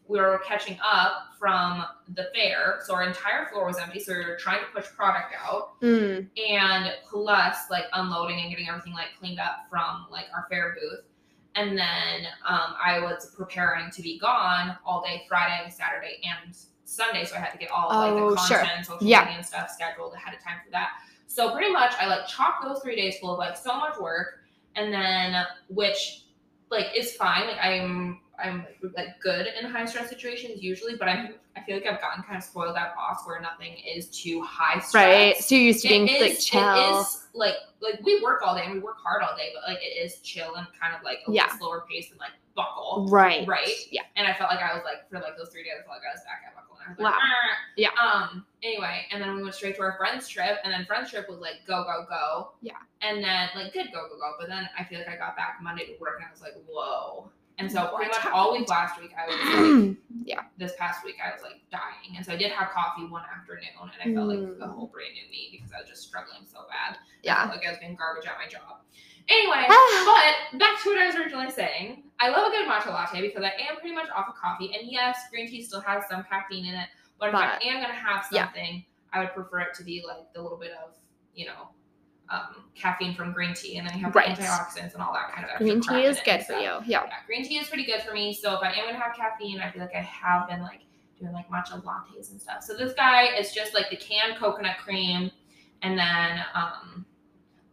We 0.08 0.19
were 0.19 0.41
catching 0.43 0.75
up 0.84 1.28
from 1.38 1.86
the 2.15 2.32
fair. 2.34 2.80
So 2.84 2.95
our 2.95 3.04
entire 3.04 3.45
floor 3.45 3.67
was 3.67 3.78
empty. 3.78 3.99
So 3.99 4.13
we 4.17 4.25
were 4.25 4.38
trying 4.38 4.62
to 4.62 4.65
push 4.73 4.88
product 4.95 5.36
out. 5.39 5.80
Mm. 5.82 6.28
and 6.36 6.93
plus 7.08 7.69
like 7.69 7.84
unloading 7.93 8.39
and 8.41 8.49
getting 8.49 8.67
everything 8.67 8.93
like 8.93 9.10
cleaned 9.19 9.39
up 9.39 9.67
from 9.69 10.08
like 10.10 10.25
our 10.36 10.47
fair 10.49 10.75
booth 10.82 11.06
and 11.56 11.78
then 11.78 12.28
um, 12.48 12.76
i 12.84 13.00
was 13.00 13.34
preparing 13.38 13.90
to 13.92 14.02
be 14.02 14.20
gone 14.20 14.78
all 14.86 15.02
day 15.02 15.24
friday 15.28 15.70
saturday 15.70 16.20
and 16.24 16.56
sunday 16.86 17.26
so 17.26 17.36
i 17.36 17.40
had 17.40 17.52
to 17.52 17.58
get 17.58 17.70
all 17.72 17.90
of 17.92 17.98
like 17.98 18.22
Oh, 18.24 18.32
the 18.32 18.38
sure. 18.42 18.58
content 18.60 18.86
social 18.86 19.08
Yeah. 19.08 19.22
media 19.22 19.38
and 19.38 19.46
stuff 19.46 19.70
scheduled 19.72 20.14
ahead 20.14 20.34
of 20.36 20.44
time 20.44 20.58
for 20.66 20.72
that 20.72 20.90
So 21.28 21.52
pretty 21.54 21.72
much, 21.72 21.94
I 22.00 22.08
like 22.08 22.28
chock 22.28 22.64
those 22.64 22.82
three 22.82 22.96
days 22.96 23.20
full 23.20 23.34
of 23.34 23.38
like 23.38 23.56
so 23.56 23.78
much 23.78 24.00
work, 24.00 24.40
and 24.76 24.92
then 24.92 25.46
which 25.68 26.26
like 26.72 26.88
is 26.96 27.14
fine. 27.16 27.46
Like 27.48 27.60
I'm 27.62 28.20
I'm 28.43 28.65
like 28.95 29.19
good 29.21 29.47
in 29.60 29.69
high 29.69 29.86
stress 29.86 30.10
situations 30.10 30.62
usually, 30.62 30.95
but 30.95 31.08
I'm 31.08 31.36
I 31.58 31.62
feel 31.63 31.75
like 31.75 31.86
I've 31.86 31.99
gotten 31.99 32.23
kind 32.23 32.38
of 32.38 32.43
spoiled 32.43 32.78
at 32.78 32.95
boss 32.95 33.25
where 33.25 33.39
nothing 33.41 33.73
is 33.86 34.08
too 34.08 34.41
high 34.43 34.80
stress. 34.80 34.93
Right. 34.93 35.38
So 35.38 35.56
you're 35.56 35.65
used 35.65 35.82
to 35.84 35.89
being 35.89 36.08
is- 36.08 36.21
like 36.21 36.39
chill. 36.39 36.62
It 36.75 37.02
is 37.02 37.28
like 37.34 37.56
like 37.82 37.99
we 38.04 38.21
work 38.21 38.41
all 38.45 38.56
day 38.56 38.63
and 38.65 38.73
we 38.73 38.80
work 38.80 38.97
hard 39.04 39.21
all 39.23 39.36
day, 39.36 39.52
but 39.54 39.67
like 39.71 39.82
it 39.84 39.97
is 40.06 40.19
chill 40.19 40.56
and 40.56 40.67
kind 40.80 40.95
of 40.95 41.04
like 41.04 41.19
a 41.28 41.32
Yeah. 41.32 41.56
slower 41.58 41.86
pace 41.89 42.12
and 42.12 42.19
like 42.19 42.32
buckle. 42.56 43.08
Right. 43.10 43.47
Right. 43.47 43.69
Yeah. 43.91 44.02
And 44.15 44.28
I 44.28 44.34
felt 44.34 44.52
like 44.52 44.62
I 44.62 44.73
was 44.73 44.84
like 44.86 45.10
for 45.10 45.19
like 45.19 45.38
those 45.38 45.49
three 45.49 45.63
days, 45.63 45.73
I 45.80 45.84
felt 45.86 45.97
like 45.97 46.08
I 46.10 46.13
was 46.15 46.23
back 46.23 46.41
at 46.47 46.56
buckle. 46.56 46.78
And 46.86 46.88
I 46.88 46.89
was 46.91 46.99
Wow. 46.99 47.12
like, 47.12 47.19
"Ah." 47.21 47.58
Yeah. 47.78 47.89
Um. 48.02 48.45
Anyway, 48.63 49.06
and 49.12 49.21
then 49.21 49.36
we 49.36 49.43
went 49.43 49.56
straight 49.56 49.75
to 49.78 49.82
our 49.82 49.95
friends 49.97 50.28
trip, 50.28 50.60
and 50.63 50.73
then 50.73 50.86
friends 50.86 51.10
trip 51.10 51.30
was 51.30 51.39
like 51.39 51.65
go 51.67 51.84
go 51.84 52.06
go. 52.10 52.52
Yeah. 52.62 52.73
And 53.02 53.23
then 53.23 53.49
like 53.56 53.73
good 53.73 53.88
go 53.93 54.08
go 54.10 54.17
go, 54.17 54.34
but 54.39 54.49
then 54.49 54.67
I 54.78 54.84
feel 54.84 54.99
like 54.99 55.08
I 55.10 55.15
got 55.17 55.36
back 55.38 55.60
Monday 55.62 55.86
to 55.86 55.93
work 55.99 56.15
and 56.19 56.25
I 56.28 56.32
was 56.32 56.41
like 56.41 56.56
whoa. 56.69 57.30
And 57.60 57.72
so 57.72 57.91
pretty 57.95 58.12
much 58.12 58.26
all 58.28 58.54
week 58.54 58.69
last 58.69 59.00
week 59.00 59.12
I 59.19 59.28
was 59.28 59.36
like 59.38 59.98
yeah. 60.26 60.41
this 60.58 60.74
past 60.80 61.04
week 61.04 61.15
I 61.24 61.34
was 61.34 61.41
like 61.43 61.60
dying. 61.72 62.15
And 62.15 62.26
so 62.26 62.32
I 62.34 62.38
did 62.38 62.52
have 62.52 62.69
coffee 62.69 63.06
one 63.06 63.24
afternoon 63.36 63.65
and 63.78 63.91
I 64.12 64.15
felt 64.15 64.28
like 64.30 64.39
Mm. 64.39 64.62
a 64.62 64.67
whole 64.67 64.88
brand 64.88 65.13
new 65.13 65.30
me 65.30 65.50
because 65.52 65.72
I 65.76 65.82
was 65.82 65.89
just 65.89 66.04
struggling 66.08 66.45
so 66.45 66.60
bad. 66.69 66.98
Yeah. 67.24 67.45
felt 67.48 67.58
like 67.58 67.67
I 67.67 67.72
was 67.72 67.80
being 67.80 67.95
garbage 67.95 68.26
at 68.28 68.38
my 68.38 68.48
job. 68.48 68.80
Anyway, 69.28 69.65
but 69.67 70.60
back 70.60 70.82
to 70.82 70.89
what 70.89 70.98
I 70.98 71.06
was 71.08 71.15
originally 71.15 71.52
saying. 71.52 72.04
I 72.19 72.30
love 72.30 72.48
a 72.48 72.56
good 72.56 72.67
matcha 72.67 72.88
latte 72.88 73.22
because 73.22 73.43
I 73.43 73.52
am 73.69 73.78
pretty 73.80 73.93
much 73.95 74.10
off 74.15 74.28
of 74.30 74.36
coffee. 74.36 74.72
And 74.78 74.89
yes, 74.89 75.19
green 75.30 75.48
tea 75.48 75.62
still 75.63 75.82
has 75.82 76.04
some 76.10 76.24
caffeine 76.30 76.65
in 76.65 76.76
it. 76.76 76.88
But 77.19 77.28
if 77.30 77.34
But- 77.34 77.43
I 77.43 77.67
am 77.67 77.82
gonna 77.82 77.93
have 77.93 78.26
yeah. 78.32 78.45
something, 78.45 78.86
I 79.13 79.19
would 79.19 79.34
prefer 79.34 79.60
it 79.62 79.74
to 79.76 79.84
be 79.84 80.04
like 80.08 80.32
the 80.34 80.41
little 80.41 80.58
bit 80.58 80.72
of, 80.72 80.95
you 81.36 81.45
know, 81.45 81.69
um, 82.32 82.63
caffeine 82.76 83.15
from 83.15 83.34
green 83.34 83.54
tea, 83.54 83.78
and 83.78 83.88
then 83.88 83.98
you 83.98 84.04
have 84.06 84.13
Right. 84.15 84.36
the 84.36 84.42
antioxidants 84.44 84.94
and 84.94 85.02
all 85.02 85.13
that 85.13 85.32
kind 85.34 85.46
of 85.46 85.50
extra 85.52 85.65
Green 85.65 85.82
tea 85.82 86.04
is 86.06 86.20
good 86.24 86.46
for 86.46 86.54
you. 86.54 86.60
Yeah. 86.62 86.82
Yeah, 86.86 87.10
green 87.26 87.44
tea 87.44 87.58
is 87.58 87.68
pretty 87.68 87.86
good 87.86 88.02
for 88.04 88.13
me. 88.13 88.34
So 88.34 88.54
if 88.54 88.62
I 88.62 88.72
am 88.72 88.86
gonna 88.86 89.00
have 89.00 89.15
caffeine, 89.15 89.60
I 89.60 89.72
feel 89.72 89.82
like 89.82 89.96
I 89.96 90.02
have 90.02 90.48
been 90.48 90.62
like 90.62 90.82
doing 91.20 91.34
like 91.34 91.50
matcha 91.50 91.84
lattes 91.84 92.32
and 92.32 92.39
stuff. 92.42 92.63
So 92.63 92.76
this 92.78 92.94
guy 92.94 93.36
is 93.38 93.52
just 93.52 93.74
like 93.74 93.89
the 93.89 93.98
canned 93.98 94.38
coconut 94.38 94.78
cream, 94.84 95.32
and 95.82 95.98
then 95.98 96.39
um, 96.54 97.06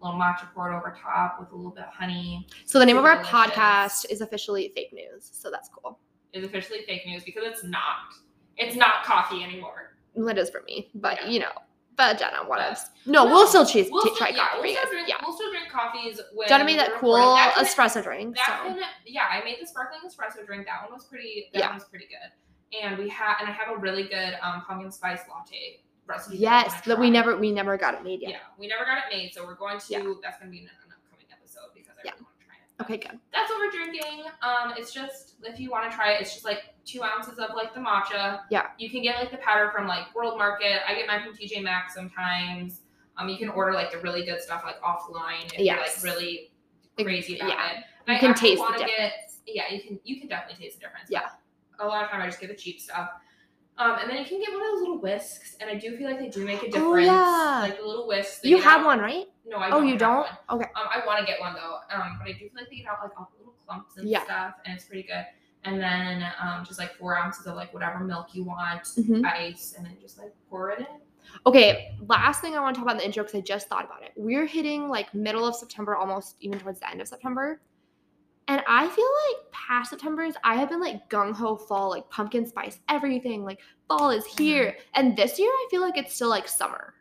a 0.00 0.04
little 0.04 0.18
matcha 0.18 0.52
poured 0.54 0.72
over 0.74 0.96
top 1.00 1.38
with 1.38 1.50
a 1.52 1.54
little 1.54 1.70
bit 1.70 1.84
of 1.84 1.92
honey. 1.92 2.46
So 2.64 2.78
the 2.78 2.86
name 2.86 2.96
of 2.96 3.04
our 3.04 3.16
Delicious. 3.22 3.32
podcast 3.32 4.10
is 4.10 4.20
officially 4.22 4.72
fake 4.74 4.92
news. 4.92 5.28
So 5.32 5.50
that's 5.50 5.68
cool. 5.68 5.98
Is 6.32 6.44
officially 6.44 6.80
fake 6.86 7.06
news 7.06 7.22
because 7.24 7.44
it's 7.46 7.62
not. 7.64 8.14
It's 8.56 8.74
not 8.76 9.04
coffee 9.04 9.42
anymore. 9.44 9.96
Well, 10.14 10.28
it 10.28 10.38
is 10.38 10.48
for 10.50 10.62
me, 10.62 10.88
but 10.94 11.20
Yeah. 11.22 11.28
you 11.28 11.40
know, 11.40 11.52
but 11.96 12.18
Jenna, 12.18 12.38
what 12.46 12.60
else? 12.60 12.86
No, 13.06 13.24
No, 13.24 13.32
we'll 13.32 13.46
still 13.46 13.64
chase, 13.66 13.88
We'll 13.90 14.02
t- 14.04 14.10
still, 14.14 14.16
try 14.26 14.28
yeah, 14.36 14.48
coffee. 14.48 14.60
we'll 14.62 14.76
still 14.76 14.90
drink. 14.90 15.08
yeah. 15.08 15.14
We'll 15.22 15.34
still 15.36 15.50
drink 15.50 15.68
coffees 15.70 16.20
when 16.34 16.48
Jenna 16.48 16.64
made 16.64 16.78
that 16.78 16.94
cool. 17.00 17.14
That 17.34 17.54
can- 17.54 17.64
espresso 17.64 18.02
drink. 18.02 18.36
That 18.36 18.62
So 18.64 18.74
can, 18.74 18.82
yeah, 19.06 19.24
I 19.30 19.42
made 19.44 19.58
the 19.60 19.66
sparkling 19.66 20.02
espresso 20.08 20.44
drink. 20.46 20.66
That 20.66 20.82
one 20.84 20.92
was 20.94 21.04
pretty. 21.04 21.48
That 21.52 21.58
Yeah. 21.60 21.66
one 21.68 21.76
was 21.76 21.84
pretty 21.84 22.06
good. 22.06 22.78
And 22.82 22.98
we 22.98 23.08
had, 23.08 23.36
and 23.40 23.48
I 23.48 23.52
have 23.52 23.74
a 23.76 23.78
really 23.78 24.04
good 24.04 24.36
um, 24.42 24.62
pumpkin 24.66 24.90
spice 24.90 25.20
latte 25.30 25.80
recipe. 26.06 26.36
yes, 26.38 26.80
that 26.82 26.98
we 26.98 27.10
never 27.10 27.36
we 27.36 27.50
never 27.52 27.76
got 27.76 27.94
it 27.94 28.02
made 28.04 28.20
Yeah. 28.22 28.38
we 28.58 28.66
never 28.66 28.84
got 28.84 28.98
it 28.98 29.04
made, 29.16 29.32
so 29.32 29.44
we're 29.46 29.54
going 29.54 29.78
to. 29.78 29.86
Yeah. 29.88 29.98
That's 30.22 30.38
going 30.38 30.50
to 30.50 30.56
be 30.56 30.58
an, 30.64 30.70
an 30.84 30.92
upcoming 30.92 31.26
episode 31.32 31.70
because 31.74 31.96
I 31.98 32.02
Yeah. 32.04 32.10
really 32.12 32.26
want 32.78 32.88
to 32.88 32.96
try 32.96 32.96
it. 32.96 33.02
Okay, 33.02 33.08
good. 33.08 33.20
That's 33.32 33.50
what 33.50 33.58
we're 33.58 33.70
drinking. 33.70 34.24
Um, 34.42 34.74
it's 34.76 34.92
just 34.92 35.34
if 35.42 35.60
you 35.60 35.70
want 35.70 35.90
to 35.90 35.96
try 35.96 36.12
it, 36.12 36.20
it's 36.20 36.32
just 36.32 36.44
like 36.44 36.74
two 36.84 37.02
ounces 37.02 37.38
of 37.38 37.50
like 37.54 37.74
the 37.74 37.80
matcha. 37.80 38.40
Yeah. 38.50 38.68
You 38.78 38.90
can 38.90 39.02
get 39.02 39.16
like 39.18 39.30
the 39.30 39.38
powder 39.38 39.70
from 39.74 39.86
like 39.86 40.14
World 40.14 40.38
Market. 40.38 40.80
I 40.88 40.94
get 40.94 41.06
mine 41.06 41.22
from 41.24 41.34
TJ 41.36 41.62
Maxx 41.62 41.94
sometimes. 41.94 42.80
Um, 43.18 43.28
you 43.28 43.38
can 43.38 43.48
order 43.48 43.72
like 43.72 43.90
the 43.90 43.98
really 43.98 44.24
good 44.24 44.40
stuff 44.42 44.62
like 44.64 44.80
offline 44.82 45.46
if 45.54 45.60
Yes. 45.60 46.02
you're 46.02 46.12
like 46.12 46.20
really 46.20 46.50
crazy 46.98 47.36
about 47.36 47.48
yeah. 47.48 47.70
it. 47.70 47.76
You 48.08 48.14
I 48.14 48.18
can 48.18 48.34
taste 48.34 48.62
the 48.62 48.72
difference. 48.72 49.40
Get, 49.46 49.54
yeah, 49.54 49.72
you 49.72 49.82
can 49.82 49.98
you 50.04 50.20
can 50.20 50.28
definitely 50.28 50.62
taste 50.64 50.78
the 50.78 50.86
difference. 50.86 51.08
Yeah. 51.10 51.28
A 51.78 51.86
lot 51.86 52.04
of 52.04 52.10
time 52.10 52.22
I 52.22 52.26
just 52.26 52.40
get 52.40 52.48
the 52.48 52.56
cheap 52.56 52.80
stuff. 52.80 53.10
Um, 53.78 53.98
and 54.00 54.10
then 54.10 54.16
you 54.18 54.24
can 54.24 54.40
get 54.40 54.50
one 54.52 54.62
of 54.62 54.68
those 54.68 54.80
little 54.80 54.98
whisks, 55.00 55.56
and 55.60 55.68
I 55.68 55.74
do 55.74 55.96
feel 55.98 56.08
like 56.08 56.18
they 56.18 56.28
do 56.28 56.44
make 56.46 56.62
a 56.62 56.66
difference. 56.70 56.82
Oh, 56.86 56.96
yeah. 56.96 57.58
Like 57.62 57.78
the 57.78 57.86
little 57.86 58.06
whisks. 58.08 58.38
they 58.38 58.48
You 58.48 58.58
have 58.62 58.80
out- 58.80 58.86
one, 58.86 59.00
right? 59.00 59.26
No, 59.44 59.58
I 59.58 59.66
Oh, 59.68 59.70
don't 59.72 59.82
oh, 59.82 59.86
you 59.86 59.98
don't? 59.98 60.16
one. 60.48 60.60
Okay. 60.62 60.70
Um, 60.74 60.86
I 60.90 61.06
want 61.06 61.20
to 61.20 61.26
get 61.26 61.38
one 61.40 61.54
though. 61.54 61.78
Um, 61.90 62.18
but 62.18 62.28
I 62.28 62.32
do 62.32 62.38
feel 62.38 62.50
like 62.56 62.70
they 62.70 62.76
get 62.76 62.86
out 62.86 62.98
like 63.02 63.12
all 63.18 63.30
the 63.32 63.38
little 63.38 63.54
clumps 63.66 63.96
and 63.98 64.08
Yeah. 64.08 64.24
stuff, 64.24 64.54
and 64.64 64.74
it's 64.74 64.86
pretty 64.86 65.02
good. 65.02 65.24
And 65.64 65.80
then 65.80 66.24
um, 66.42 66.64
just 66.64 66.78
like 66.78 66.94
four 66.96 67.16
ounces 67.18 67.46
of 67.46 67.54
like 67.56 67.72
whatever 67.74 67.98
milk 68.00 68.34
you 68.34 68.44
want, 68.44 68.82
Mhm. 68.84 69.24
ice, 69.26 69.74
and 69.76 69.84
then 69.86 69.96
just 70.00 70.16
like 70.18 70.32
pour 70.48 70.70
it 70.70 70.80
in. 70.80 70.86
Okay, 71.44 71.96
last 72.06 72.40
thing 72.40 72.56
I 72.56 72.60
want 72.60 72.74
to 72.76 72.78
talk 72.80 72.84
about 72.86 72.92
in 72.92 72.98
the 72.98 73.04
intro 73.04 73.24
because 73.24 73.36
I 73.38 73.40
just 73.42 73.68
thought 73.68 73.84
about 73.84 74.02
it. 74.02 74.12
We're 74.16 74.46
hitting 74.46 74.88
like 74.88 75.12
middle 75.12 75.44
of 75.46 75.54
September, 75.56 75.96
almost 75.96 76.36
even 76.40 76.58
towards 76.60 76.80
the 76.80 76.88
end 76.88 77.00
of 77.00 77.08
September. 77.08 77.60
And 78.48 78.62
I 78.68 78.86
feel 78.88 79.08
like 79.28 79.50
past 79.50 79.90
September's, 79.90 80.34
I 80.44 80.54
have 80.54 80.68
been 80.68 80.80
like 80.80 81.08
gung 81.10 81.34
ho 81.34 81.56
fall, 81.56 81.90
like 81.90 82.08
pumpkin 82.10 82.46
spice, 82.46 82.78
everything. 82.88 83.44
Like 83.44 83.60
fall 83.88 84.10
is 84.10 84.24
here. 84.24 84.66
Mm-hmm. 84.66 84.80
And 84.94 85.16
this 85.16 85.38
year, 85.38 85.50
I 85.50 85.66
feel 85.70 85.80
like 85.80 85.96
it's 85.96 86.14
still 86.14 86.28
like 86.28 86.48
summer. 86.48 86.94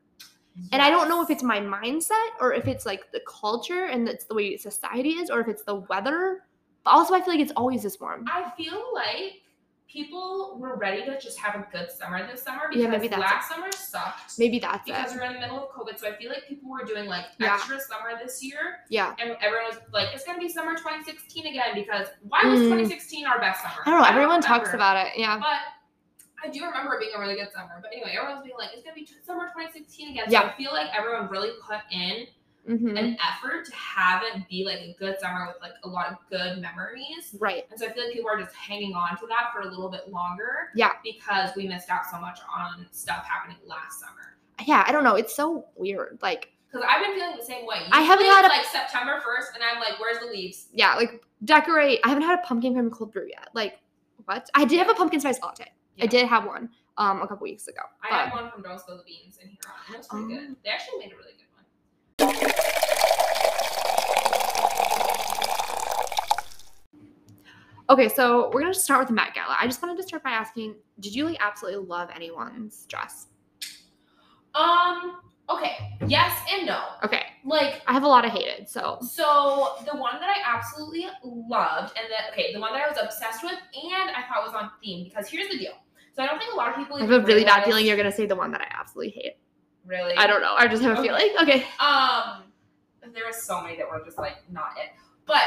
And 0.72 0.82
I 0.82 0.90
don't 0.90 1.10
know 1.10 1.22
if 1.22 1.30
it's 1.30 1.44
my 1.44 1.60
mindset 1.60 2.30
or 2.40 2.54
if 2.54 2.68
it's 2.68 2.86
like 2.86 3.12
the 3.12 3.22
culture 3.28 3.86
and 3.86 4.08
it's 4.08 4.24
the 4.24 4.34
way 4.34 4.56
society 4.56 5.10
is 5.10 5.30
or 5.30 5.42
if 5.42 5.50
it's 5.50 5.64
the 5.64 5.76
weather. 5.76 6.44
But 6.84 6.92
also, 6.92 7.14
I 7.14 7.22
feel 7.22 7.34
like 7.34 7.42
it's 7.42 7.52
always 7.58 7.84
this 7.84 8.00
warm. 8.00 8.26
I 8.28 8.52
feel 8.56 8.82
like 8.94 9.42
people 9.88 10.58
were 10.60 10.76
ready 10.78 11.06
to 11.06 11.20
just 11.20 11.38
have 11.40 11.56
a 11.56 11.68
good 11.72 11.90
summer 11.92 12.26
this 12.30 12.44
summer 12.44 12.64
because 12.70 12.84
Yeah, 12.84 12.90
maybe 12.90 13.08
that's 13.08 13.22
last 13.22 13.50
summer 13.50 13.72
sucked. 13.72 14.34
Maybe 14.40 14.60
that's 14.60 14.84
because 14.86 15.14
it. 15.14 15.18
we're 15.18 15.24
in 15.26 15.34
the 15.34 15.40
middle 15.40 15.58
of 15.64 15.70
COVID, 15.70 16.00
so 16.00 16.08
I 16.08 16.16
feel 16.16 16.30
like 16.30 16.48
people 16.48 16.70
were 16.70 16.84
doing 16.84 17.06
like 17.08 17.26
Yeah. 17.40 17.54
extra 17.56 17.80
summer 17.80 18.18
this 18.22 18.44
year, 18.44 18.80
Yeah. 18.90 19.16
and 19.20 19.38
everyone 19.42 19.68
was 19.68 19.80
like, 19.94 20.10
"It's 20.14 20.26
gonna 20.26 20.40
be 20.40 20.50
summer 20.50 20.76
2016 20.76 21.46
again." 21.48 21.76
Because 21.76 22.08
why 22.28 22.42
was 22.46 22.60
Mm. 22.62 22.64
2016 22.70 23.26
our 23.28 23.40
best 23.40 23.62
summer? 23.62 23.82
I 23.86 23.90
don't 23.92 24.02
know. 24.02 24.08
Everyone 24.08 24.42
talks 24.42 24.74
about 24.74 24.98
it. 25.08 25.14
Yeah. 25.18 25.38
But 25.40 25.60
I 26.44 26.50
do 26.50 26.64
remember 26.66 26.96
it 26.96 27.00
being 27.00 27.16
a 27.16 27.20
really 27.20 27.36
good 27.36 27.52
summer. 27.54 27.80
But 27.82 27.92
anyway, 27.94 28.16
everyone's 28.20 28.44
being 28.44 28.58
like, 28.58 28.70
it's 28.74 28.84
gonna 28.84 28.96
be 28.96 29.06
t- 29.06 29.16
summer 29.24 29.50
2016 29.50 30.10
again. 30.12 30.26
So 30.26 30.32
Yeah. 30.32 30.42
I 30.44 30.50
feel 30.58 30.74
like 30.74 30.94
everyone 30.96 31.28
really 31.30 31.52
put 31.68 31.80
in 31.92 32.28
hmm 32.68 32.98
an 32.98 33.18
effort 33.24 33.66
to 33.66 33.76
have 33.76 34.24
it 34.24 34.48
be 34.50 34.64
like 34.66 34.80
a 34.80 34.96
good 34.98 35.20
summer 35.20 35.48
with 35.48 35.58
like 35.62 35.74
a 35.84 35.88
lot 35.88 36.08
of 36.08 36.18
good 36.30 36.60
memories. 36.62 37.36
Right. 37.40 37.66
And 37.72 37.80
so 37.80 37.86
I 37.88 37.92
feel 37.94 38.06
like 38.06 38.14
people 38.14 38.30
are 38.30 38.40
just 38.42 38.56
hanging 38.56 38.94
on 38.96 39.18
to 39.20 39.28
that 39.28 39.52
for 39.54 39.62
a 39.62 39.70
little 39.70 39.90
bit 39.90 40.10
longer. 40.10 40.70
Yeah. 40.76 40.92
Because 41.04 41.52
we 41.56 41.68
missed 41.68 41.90
out 41.90 42.02
so 42.12 42.20
much 42.20 42.40
on 42.56 42.88
stuff 42.92 43.26
happening 43.26 43.58
last 43.66 44.00
summer. 44.00 44.38
Yeah. 44.66 44.84
I 44.88 44.92
don't 44.92 45.04
know. 45.04 45.16
It's 45.16 45.36
so 45.36 45.66
weird. 45.76 46.18
Like, 46.22 46.50
Because 46.72 46.86
I've 46.90 47.04
been 47.06 47.16
feeling 47.16 47.36
the 47.38 47.46
same 47.46 47.66
way. 47.66 47.82
I 47.92 48.02
haven't 48.02 48.26
had 48.26 48.46
a- 48.46 48.48
like 48.50 48.66
September 48.66 49.20
1st, 49.22 49.56
and 49.56 49.64
I'm 49.64 49.80
like, 49.80 50.00
where's 50.00 50.20
the 50.20 50.26
leaves? 50.28 50.68
yeah, 50.74 50.96
like 50.96 51.24
decorate. 51.44 52.00
I 52.04 52.10
haven't 52.10 52.24
had 52.24 52.40
a 52.40 52.42
pumpkin 52.42 52.74
cream 52.74 52.90
cold 52.90 53.12
brew 53.14 53.28
yet. 53.30 53.50
Like, 53.54 53.80
what? 54.26 54.50
I 54.56 54.66
did 54.66 54.80
have 54.80 54.90
a 54.90 54.94
pumpkin 54.96 55.20
spice 55.20 55.40
latte. 55.42 55.72
Yeah. 55.98 56.06
I 56.06 56.08
did 56.08 56.26
have 56.28 56.46
one 56.46 56.70
um 56.98 57.22
a 57.22 57.28
couple 57.28 57.44
weeks 57.44 57.68
ago. 57.68 57.82
I 58.02 58.10
but- 58.10 58.20
had 58.30 58.34
one 58.34 58.50
from 58.52 58.64
Don't 58.64 58.80
Spill 58.80 58.98
the 58.98 59.04
Beans 59.04 59.38
in 59.42 59.50
here. 59.50 59.58
It 59.94 59.98
was 59.98 60.08
pretty 60.08 60.26
Oh. 60.26 60.28
good. 60.30 60.56
They 60.64 60.70
actually 60.72 61.00
made 61.00 61.12
a 61.12 61.16
really 61.16 61.34
good 61.34 61.46
one. 62.44 62.52
Okay, 67.90 68.10
so 68.10 68.50
we're 68.52 68.62
gonna 68.62 68.74
start 68.74 69.00
with 69.00 69.10
the 69.10 69.14
Met 69.14 69.34
Gala. 69.36 69.56
I 69.60 69.68
just 69.68 69.82
wanted 69.82 69.98
to 69.98 70.04
start 70.04 70.24
by 70.24 70.32
asking, 70.32 70.76
did 71.00 71.14
you 71.16 71.26
like 71.26 71.38
absolutely 71.40 71.86
love 71.86 72.10
anyone's 72.16 72.86
dress? 72.88 73.28
Um, 74.56 75.18
okay. 75.50 75.98
Yes 76.08 76.34
and 76.52 76.66
no. 76.66 76.82
Okay, 77.04 77.22
Like, 77.44 77.82
I 77.88 77.94
have 77.94 78.04
a 78.04 78.08
lot 78.08 78.26
of 78.26 78.32
hated. 78.32 78.68
So 78.68 78.98
So 79.02 79.76
the 79.86 79.96
one 79.98 80.20
that 80.20 80.30
I 80.30 80.42
absolutely 80.46 81.08
loved, 81.24 81.94
and 81.98 82.08
that 82.10 82.32
okay, 82.34 82.54
the 82.54 82.60
one 82.60 82.74
that 82.74 82.82
I 82.82 82.90
was 82.90 82.98
obsessed 83.02 83.44
with, 83.44 83.54
and 83.54 84.10
I 84.12 84.24
thought 84.28 84.44
was 84.46 84.54
on 84.56 84.72
theme 84.84 85.04
because 85.04 85.28
here's 85.28 85.50
the 85.50 85.58
deal. 85.58 85.74
So 86.16 86.24
I 86.24 86.28
don't 86.28 86.40
think 86.40 86.54
a 86.54 86.56
lot 86.56 86.70
of 86.70 86.76
people. 86.78 86.98
I 86.98 87.02
have 87.02 87.12
a 87.12 87.22
really 87.22 87.44
bad 87.44 87.66
feeling 87.66 87.86
you're 87.86 87.98
gonna 87.98 88.12
say 88.12 88.26
the 88.26 88.36
one 88.36 88.52
that 88.52 88.62
I 88.62 88.68
absolutely 88.80 89.12
hate. 89.12 89.34
Really, 89.86 90.16
I 90.16 90.26
don't 90.26 90.42
know. 90.42 90.56
I 90.58 90.68
just 90.68 90.82
have 90.82 90.98
a 90.98 91.00
Okay. 91.02 91.08
feeling. 91.10 91.36
Okay. 91.42 91.66
Um, 91.80 92.44
there 93.14 93.26
were 93.26 93.34
so 93.34 93.62
many 93.62 93.76
that 93.78 93.88
were 93.88 94.02
just 94.04 94.18
like 94.18 94.38
not 94.50 94.72
it, 94.78 94.90
but 95.28 95.44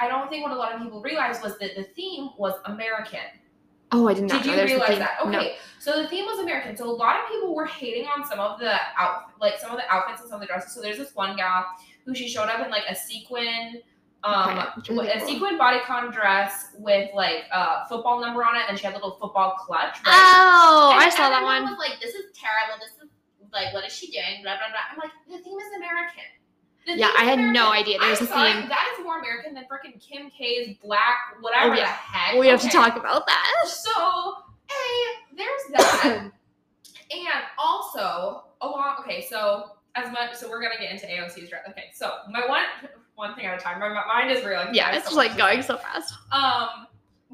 I 0.00 0.08
don't 0.08 0.28
think 0.30 0.42
what 0.44 0.52
a 0.52 0.56
lot 0.56 0.72
of 0.72 0.80
people 0.80 1.00
realized 1.02 1.42
was 1.42 1.58
that 1.58 1.76
the 1.76 1.84
theme 1.84 2.30
was 2.38 2.54
American. 2.64 3.20
Oh, 3.92 4.06
I 4.08 4.14
did 4.14 4.24
not 4.24 4.42
Did 4.44 4.52
you 4.56 4.62
realize 4.62 4.98
that? 4.98 5.18
Okay, 5.20 5.30
No. 5.32 5.46
so 5.80 6.00
the 6.00 6.08
theme 6.08 6.24
was 6.24 6.38
American. 6.38 6.76
So 6.76 6.84
a 6.88 6.90
lot 6.94 7.18
of 7.20 7.28
people 7.28 7.54
were 7.54 7.66
hating 7.66 8.06
on 8.06 8.24
some 8.24 8.38
of 8.38 8.58
the 8.60 8.72
out, 8.96 9.32
like 9.40 9.58
some 9.58 9.72
of 9.72 9.78
the 9.78 9.84
outfits 9.92 10.20
and 10.20 10.30
some 10.30 10.36
of 10.36 10.40
the 10.42 10.46
dresses. 10.46 10.72
So 10.72 10.80
there's 10.80 10.96
this 10.96 11.14
one 11.14 11.36
gal 11.36 11.66
who 12.06 12.14
she 12.14 12.28
showed 12.28 12.48
up 12.48 12.64
in 12.64 12.70
like 12.70 12.84
a 12.88 12.94
sequin, 12.94 13.82
um, 14.22 14.64
Okay, 14.78 14.94
with 14.94 15.08
a 15.08 15.18
cool. 15.18 15.26
sequin 15.28 15.58
bodycon 15.58 16.12
dress 16.12 16.68
with 16.78 17.10
like 17.14 17.44
a 17.52 17.86
football 17.88 18.20
number 18.20 18.44
on 18.44 18.54
it, 18.56 18.62
and 18.68 18.78
she 18.78 18.84
had 18.84 18.92
a 18.92 18.96
little 18.96 19.18
football 19.20 19.56
clutch. 19.58 19.96
Right? 20.06 20.14
Oh, 20.14 20.90
And 20.94 21.02
I 21.02 21.08
saw 21.10 21.28
that 21.28 21.42
one. 21.42 21.64
Was 21.64 21.78
like, 21.78 22.00
this 22.00 22.14
is 22.14 22.26
terrible. 22.38 22.78
This 22.80 22.92
is 23.02 23.10
like, 23.52 23.74
what 23.74 23.84
is 23.84 23.92
she 23.92 24.10
doing? 24.12 24.42
Blah 24.44 24.54
blah 24.56 24.68
blah. 24.70 24.86
I'm 24.92 24.98
like, 24.98 25.10
the 25.26 25.42
theme 25.42 25.58
is 25.58 25.72
American. 25.76 26.30
The 26.86 26.96
Yeah, 26.96 27.10
I 27.18 27.24
had 27.24 27.38
no 27.38 27.70
idea 27.72 27.98
there 27.98 28.10
was 28.10 28.20
I'm 28.20 28.26
a 28.26 28.30
sorry, 28.30 28.52
theme. 28.52 28.68
That 28.68 28.94
is 28.98 29.04
more 29.04 29.18
American 29.18 29.54
than 29.54 29.64
freaking 29.64 30.00
Kim 30.00 30.30
K's 30.30 30.76
black, 30.82 31.16
whatever 31.40 31.72
Oh, 31.74 31.76
yeah. 31.76 31.82
the 31.84 31.88
heck. 31.88 32.38
We 32.40 32.48
have 32.48 32.60
to 32.62 32.68
talk 32.68 32.96
about 32.96 33.26
that. 33.26 33.52
So, 33.68 34.34
hey, 34.68 35.36
there's 35.36 35.62
that. 35.72 36.30
and 37.10 37.44
also, 37.58 38.44
along, 38.62 38.96
okay, 39.00 39.26
so 39.28 39.72
as 39.94 40.10
much. 40.12 40.34
So 40.34 40.48
we're 40.48 40.62
gonna 40.62 40.78
get 40.80 40.90
into 40.92 41.06
AOC's 41.06 41.50
dress. 41.50 41.62
Okay, 41.68 41.90
so 41.92 42.12
my 42.30 42.46
one 42.46 42.62
one 43.16 43.34
thing 43.34 43.44
at 43.46 43.58
a 43.60 43.62
time. 43.62 43.80
My 43.80 43.88
my 43.88 44.06
mind 44.06 44.30
is 44.30 44.44
reeling. 44.44 44.68
Yeah, 44.72 44.92
it's 44.92 45.04
so 45.04 45.10
just 45.10 45.16
like 45.16 45.36
going 45.36 45.62
so 45.62 45.76
fast. 45.76 46.14
Um, 46.32 46.86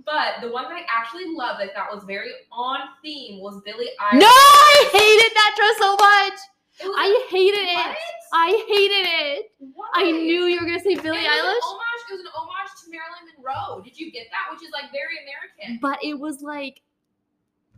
but 0.04 0.40
the 0.40 0.50
one 0.50 0.64
that 0.64 0.72
I 0.74 0.82
actually 0.92 1.34
loved 1.34 1.60
that 1.60 1.70
that 1.74 1.86
was 1.94 2.04
very 2.04 2.30
on 2.50 2.80
theme 3.02 3.40
was 3.40 3.60
Billie 3.64 3.90
Eilish. 4.00 4.20
No, 4.20 4.26
I 4.26 4.88
hated 4.92 5.32
that 5.34 5.54
dress 5.56 5.78
so 5.78 5.96
much. 5.96 6.38
It 6.78 6.84
I 6.86 7.26
hated 7.30 7.74
what? 7.74 7.90
it. 7.90 7.98
I 8.32 8.48
hated 8.68 9.06
it. 9.08 9.50
Why? 9.58 9.86
I 9.94 10.10
knew 10.10 10.44
you 10.44 10.60
were 10.60 10.66
gonna 10.66 10.80
say 10.80 10.90
It 10.92 11.02
Billie 11.02 11.18
was 11.18 11.26
Eilish, 11.26 11.64
homage. 11.64 12.02
It 12.10 12.12
was 12.12 12.20
an 12.20 12.26
homage 12.34 12.70
to 12.84 12.90
Marilyn 12.90 13.24
Monroe. 13.38 13.82
Did 13.82 13.98
you 13.98 14.12
get 14.12 14.26
that? 14.30 14.52
Which 14.52 14.62
is 14.66 14.72
like 14.72 14.90
very 14.92 15.16
American. 15.24 15.78
but 15.80 15.98
it 16.04 16.18
was 16.18 16.42
like, 16.42 16.82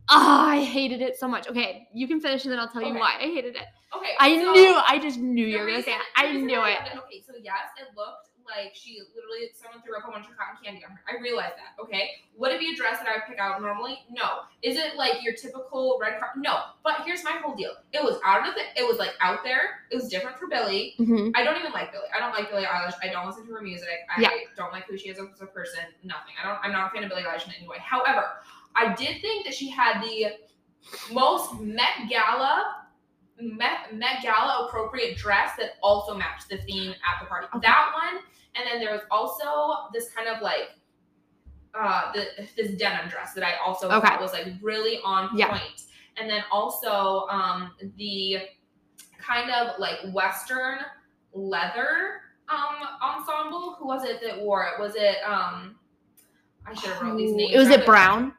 ah, 0.09 0.49
I 0.49 0.63
hated 0.65 1.01
it 1.03 1.17
so 1.19 1.29
much. 1.29 1.49
Okay, 1.49 1.89
you 1.95 2.09
can 2.09 2.21
finish 2.21 2.45
and 2.45 2.53
then 2.53 2.59
I'll 2.59 2.69
tell 2.69 2.83
you 2.83 2.89
Okay. 2.91 2.99
why 2.99 3.17
I 3.19 3.23
hated 3.23 3.55
it. 3.57 3.67
Okay. 3.97 4.11
I 4.19 4.37
so 4.37 4.53
knew. 4.53 4.75
I 4.87 4.99
just 4.99 5.19
knew 5.19 5.47
you 5.47 5.59
were 5.61 5.67
gonna 5.67 5.83
say 5.83 5.93
it. 5.93 6.03
I 6.17 6.33
knew 6.33 6.65
it. 6.65 6.79
Okay, 6.97 7.23
so 7.27 7.35
yes, 7.41 7.71
it 7.79 7.89
looked 7.97 8.28
like 8.49 8.75
she 8.75 9.01
literally 9.15 9.51
someone 9.55 9.83
threw 9.83 9.97
up 9.97 10.09
a 10.09 10.11
bunch 10.11 10.27
of 10.27 10.37
cotton 10.37 10.57
candy 10.65 10.85
on 10.85 10.93
her. 10.93 11.01
I 11.09 11.21
realized 11.21 11.55
that. 11.61 11.77
Okay. 11.83 12.11
Would 12.37 12.53
it 12.53 12.61
be 12.61 12.73
a 12.73 12.77
dress 12.77 12.99
that 12.99 13.07
I 13.09 13.13
would 13.17 13.27
pick 13.29 13.39
out 13.39 13.61
normally? 13.61 14.01
No. 14.11 14.49
Is 14.63 14.77
it 14.77 14.97
like 14.97 15.23
your 15.23 15.35
typical 15.35 15.99
red 16.01 16.19
carpet? 16.19 16.41
No. 16.43 16.75
But 16.83 17.03
here's 17.05 17.23
my 17.25 17.33
whole 17.43 17.55
deal. 17.55 17.73
It 17.93 18.03
was 18.03 18.19
out 18.25 18.49
of 18.49 18.55
the. 18.55 18.63
It 18.81 18.87
was 18.87 18.99
like 18.99 19.13
out 19.21 19.45
there. 19.45 19.85
It 19.91 19.97
was 19.97 20.09
different 20.09 20.39
for 20.39 20.49
Billie. 20.49 20.95
Mhm. 20.99 21.33
I 21.35 21.45
don't 21.45 21.59
even 21.59 21.73
like 21.73 21.93
Billie. 21.93 22.09
I 22.15 22.19
don't 22.21 22.33
like 22.33 22.51
Billie 22.51 22.65
Eilish. 22.65 22.95
I 23.03 23.09
don't 23.09 23.27
listen 23.27 23.47
to 23.47 23.53
her 23.53 23.63
music. 23.63 23.89
I 24.15 24.21
Yeah. 24.21 24.31
don't 24.57 24.73
like 24.73 24.87
who 24.87 24.97
she 24.97 25.09
is 25.11 25.19
as 25.19 25.41
a 25.41 25.47
person. 25.47 25.85
Nothing. 26.03 26.35
I 26.43 26.47
don't. 26.49 26.59
I'm 26.65 26.73
not 26.73 26.91
a 26.91 26.95
fan 26.95 27.05
of 27.05 27.11
Billie 27.11 27.23
Eilish 27.25 27.47
in 27.47 27.53
any 27.59 27.69
way. 27.69 27.79
However, 27.79 28.41
I 28.75 28.95
did 28.95 29.21
think 29.21 29.45
that 29.45 29.55
she 29.55 29.69
had 29.71 30.03
the 30.03 30.39
most 31.13 31.61
Met 31.61 32.09
Gala. 32.09 32.75
Met, 33.41 33.95
Met 33.95 34.21
Gala 34.23 34.67
appropriate 34.67 35.17
dress 35.17 35.55
that 35.59 35.75
also 35.83 36.13
matched 36.17 36.49
the 36.49 36.59
theme 36.59 36.91
at 36.93 37.21
the 37.21 37.27
party. 37.27 37.47
Okay. 37.55 37.61
That 37.69 37.93
one, 37.95 38.23
and 38.55 38.67
then 38.67 38.81
there 38.81 38.93
was 38.93 39.03
also 39.11 39.89
this 39.93 40.11
kind 40.11 40.29
of 40.29 40.43
like 40.43 40.71
uh 41.79 42.13
the, 42.13 42.27
this 42.57 42.73
denim 42.79 43.09
dress 43.09 43.35
that 43.35 43.45
I 43.45 43.55
also 43.65 43.89
Okay. 43.91 44.09
thought 44.09 44.21
was 44.21 44.33
like 44.33 44.47
really 44.63 45.01
on 45.05 45.29
point. 45.29 45.39
Yeah. 45.39 45.59
And 46.21 46.29
then 46.29 46.43
also 46.51 47.27
um 47.29 47.73
the 47.97 48.39
kind 49.19 49.51
of 49.51 49.79
like 49.79 49.99
western 50.13 50.79
leather 51.33 52.23
um 52.49 52.77
ensemble. 53.03 53.77
Who 53.79 53.87
was 53.87 54.05
it 54.05 54.21
that 54.23 54.41
wore 54.41 54.65
it? 54.65 54.81
Was 54.81 54.95
it 54.97 55.19
um 55.27 55.77
I 56.67 56.75
should 56.75 56.91
have 56.91 57.03
wrote 57.03 57.19
these 57.19 57.35
names. 57.35 57.55
It 57.55 57.59
was 57.59 57.71
it 57.71 57.87
brown? 57.87 58.35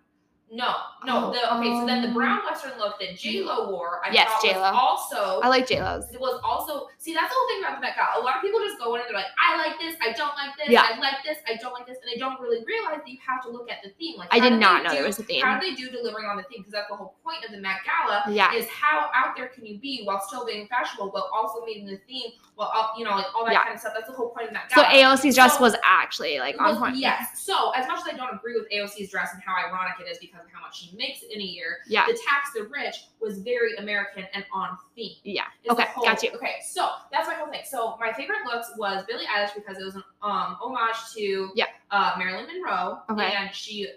No, 0.52 0.74
no. 1.06 1.30
Oh, 1.30 1.32
the 1.32 1.42
okay, 1.62 1.70
so 1.78 1.86
then 1.86 2.02
the 2.02 2.08
um, 2.10 2.14
brown 2.16 2.42
western 2.44 2.74
look 2.80 3.00
that 3.00 3.16
J 3.18 3.42
Lo 3.44 3.70
wore, 3.70 4.02
I 4.04 4.10
Yes, 4.12 4.28
thought 4.28 4.42
J.Lo. 4.42 4.62
was 4.62 4.74
also 4.74 5.40
I 5.42 5.48
like 5.48 5.68
J 5.68 5.80
Lo's. 5.82 6.10
it 6.12 6.20
was 6.20 6.42
also 6.44 6.88
see 6.98 7.14
that's 7.14 7.30
the 7.30 7.36
whole 7.38 7.48
thing 7.50 7.62
about 7.62 7.76
the 7.78 7.82
Met 7.86 7.94
Gala. 7.96 8.18
A 8.20 8.26
lot 8.26 8.38
of 8.38 8.42
people 8.42 8.60
just 8.62 8.80
go 8.80 8.96
in 8.96 9.02
and 9.02 9.08
they're 9.10 9.16
like, 9.16 9.30
I 9.38 9.58
like 9.62 9.78
this, 9.80 9.94
I 10.02 10.12
don't 10.14 10.34
like 10.34 10.58
this, 10.58 10.70
Yeah. 10.70 10.90
I 10.90 10.98
like 10.98 11.22
this, 11.24 11.38
I 11.48 11.54
don't 11.62 11.74
like 11.74 11.86
this, 11.86 11.98
and 12.02 12.10
they 12.12 12.18
don't 12.18 12.40
really 12.42 12.66
realize 12.66 12.98
that 13.06 13.08
you 13.08 13.20
have 13.22 13.44
to 13.46 13.50
look 13.50 13.70
at 13.70 13.84
the 13.84 13.90
theme. 14.02 14.18
Like 14.18 14.30
I 14.34 14.40
did 14.40 14.58
not 14.58 14.82
know 14.84 14.90
do, 14.90 14.96
there 14.98 15.06
was 15.06 15.20
a 15.20 15.24
theme. 15.24 15.46
How 15.46 15.60
do 15.60 15.70
they 15.70 15.76
do 15.76 15.90
delivering 15.92 16.26
on 16.26 16.38
the 16.38 16.44
theme? 16.50 16.66
Because 16.66 16.74
that's 16.74 16.90
the 16.90 16.98
whole 16.98 17.14
point 17.24 17.46
of 17.46 17.52
the 17.54 17.62
Met 17.62 17.86
Gala 17.86 18.24
Yeah. 18.34 18.52
is 18.54 18.66
how 18.68 19.12
out 19.14 19.36
there 19.38 19.50
can 19.54 19.66
you 19.68 19.78
be 19.78 20.02
while 20.04 20.20
still 20.26 20.46
being 20.50 20.66
fashionable, 20.66 21.12
but 21.14 21.30
also 21.32 21.62
meeting 21.64 21.86
the 21.86 22.02
theme, 22.10 22.32
while 22.60 22.70
all- 22.76 22.94
you 22.98 23.06
know 23.06 23.12
like 23.16 23.26
all 23.34 23.46
that 23.46 23.54
Yeah. 23.54 23.64
kind 23.64 23.76
of 23.76 23.80
stuff. 23.80 23.94
That's 23.96 24.08
the 24.10 24.14
whole 24.16 24.32
point 24.32 24.48
of 24.50 24.54
that 24.54 24.70
So 24.72 24.84
AOC's 24.84 25.34
dress 25.36 25.56
So- 25.56 25.62
was 25.62 25.76
actually 25.84 26.40
like 26.40 26.60
on 26.60 26.66
Well, 26.74 26.80
point. 26.80 26.98
Yes. 26.98 27.40
So 27.42 27.72
as 27.72 27.88
much 27.88 28.00
as 28.02 28.08
I 28.14 28.18
don't 28.18 28.34
agree 28.36 28.54
with 28.60 28.70
AOC's 28.70 29.10
dress 29.10 29.34
and 29.34 29.42
how 29.42 29.56
ironic 29.56 29.94
it 30.02 30.10
is 30.12 30.18
because 30.18 30.42
of 30.44 30.52
how 30.52 30.60
much 30.60 30.78
she 30.82 30.94
makes 30.98 31.24
in 31.24 31.40
a 31.40 31.44
year, 31.44 31.78
Yeah. 31.88 32.06
the 32.06 32.20
tax 32.28 32.52
the 32.54 32.64
rich 32.64 32.98
was 33.22 33.40
very 33.40 33.76
American 33.78 34.28
and 34.34 34.46
on 34.52 34.78
theme. 34.94 35.16
Yeah. 35.24 35.44
Okay, 35.70 35.86
whole- 35.86 36.04
got 36.04 36.22
you. 36.22 36.32
Okay, 36.32 36.58
so 36.70 36.90
that's 37.14 37.28
my 37.30 37.34
whole 37.36 37.48
thing. 37.48 37.62
So 37.64 37.96
my 37.98 38.12
favorite 38.12 38.44
looks 38.46 38.70
was 38.78 39.06
Billie 39.06 39.26
Eilish 39.26 39.56
because 39.56 39.78
it 39.80 39.86
was 39.86 39.96
an 39.96 40.04
um 40.22 40.58
homage 40.62 40.98
to 41.16 41.52
Yeah. 41.56 41.68
uh, 41.92 42.16
Marilyn 42.18 42.46
Monroe, 42.48 43.02
Okay. 43.10 43.32
and 43.34 43.56
she 43.56 43.88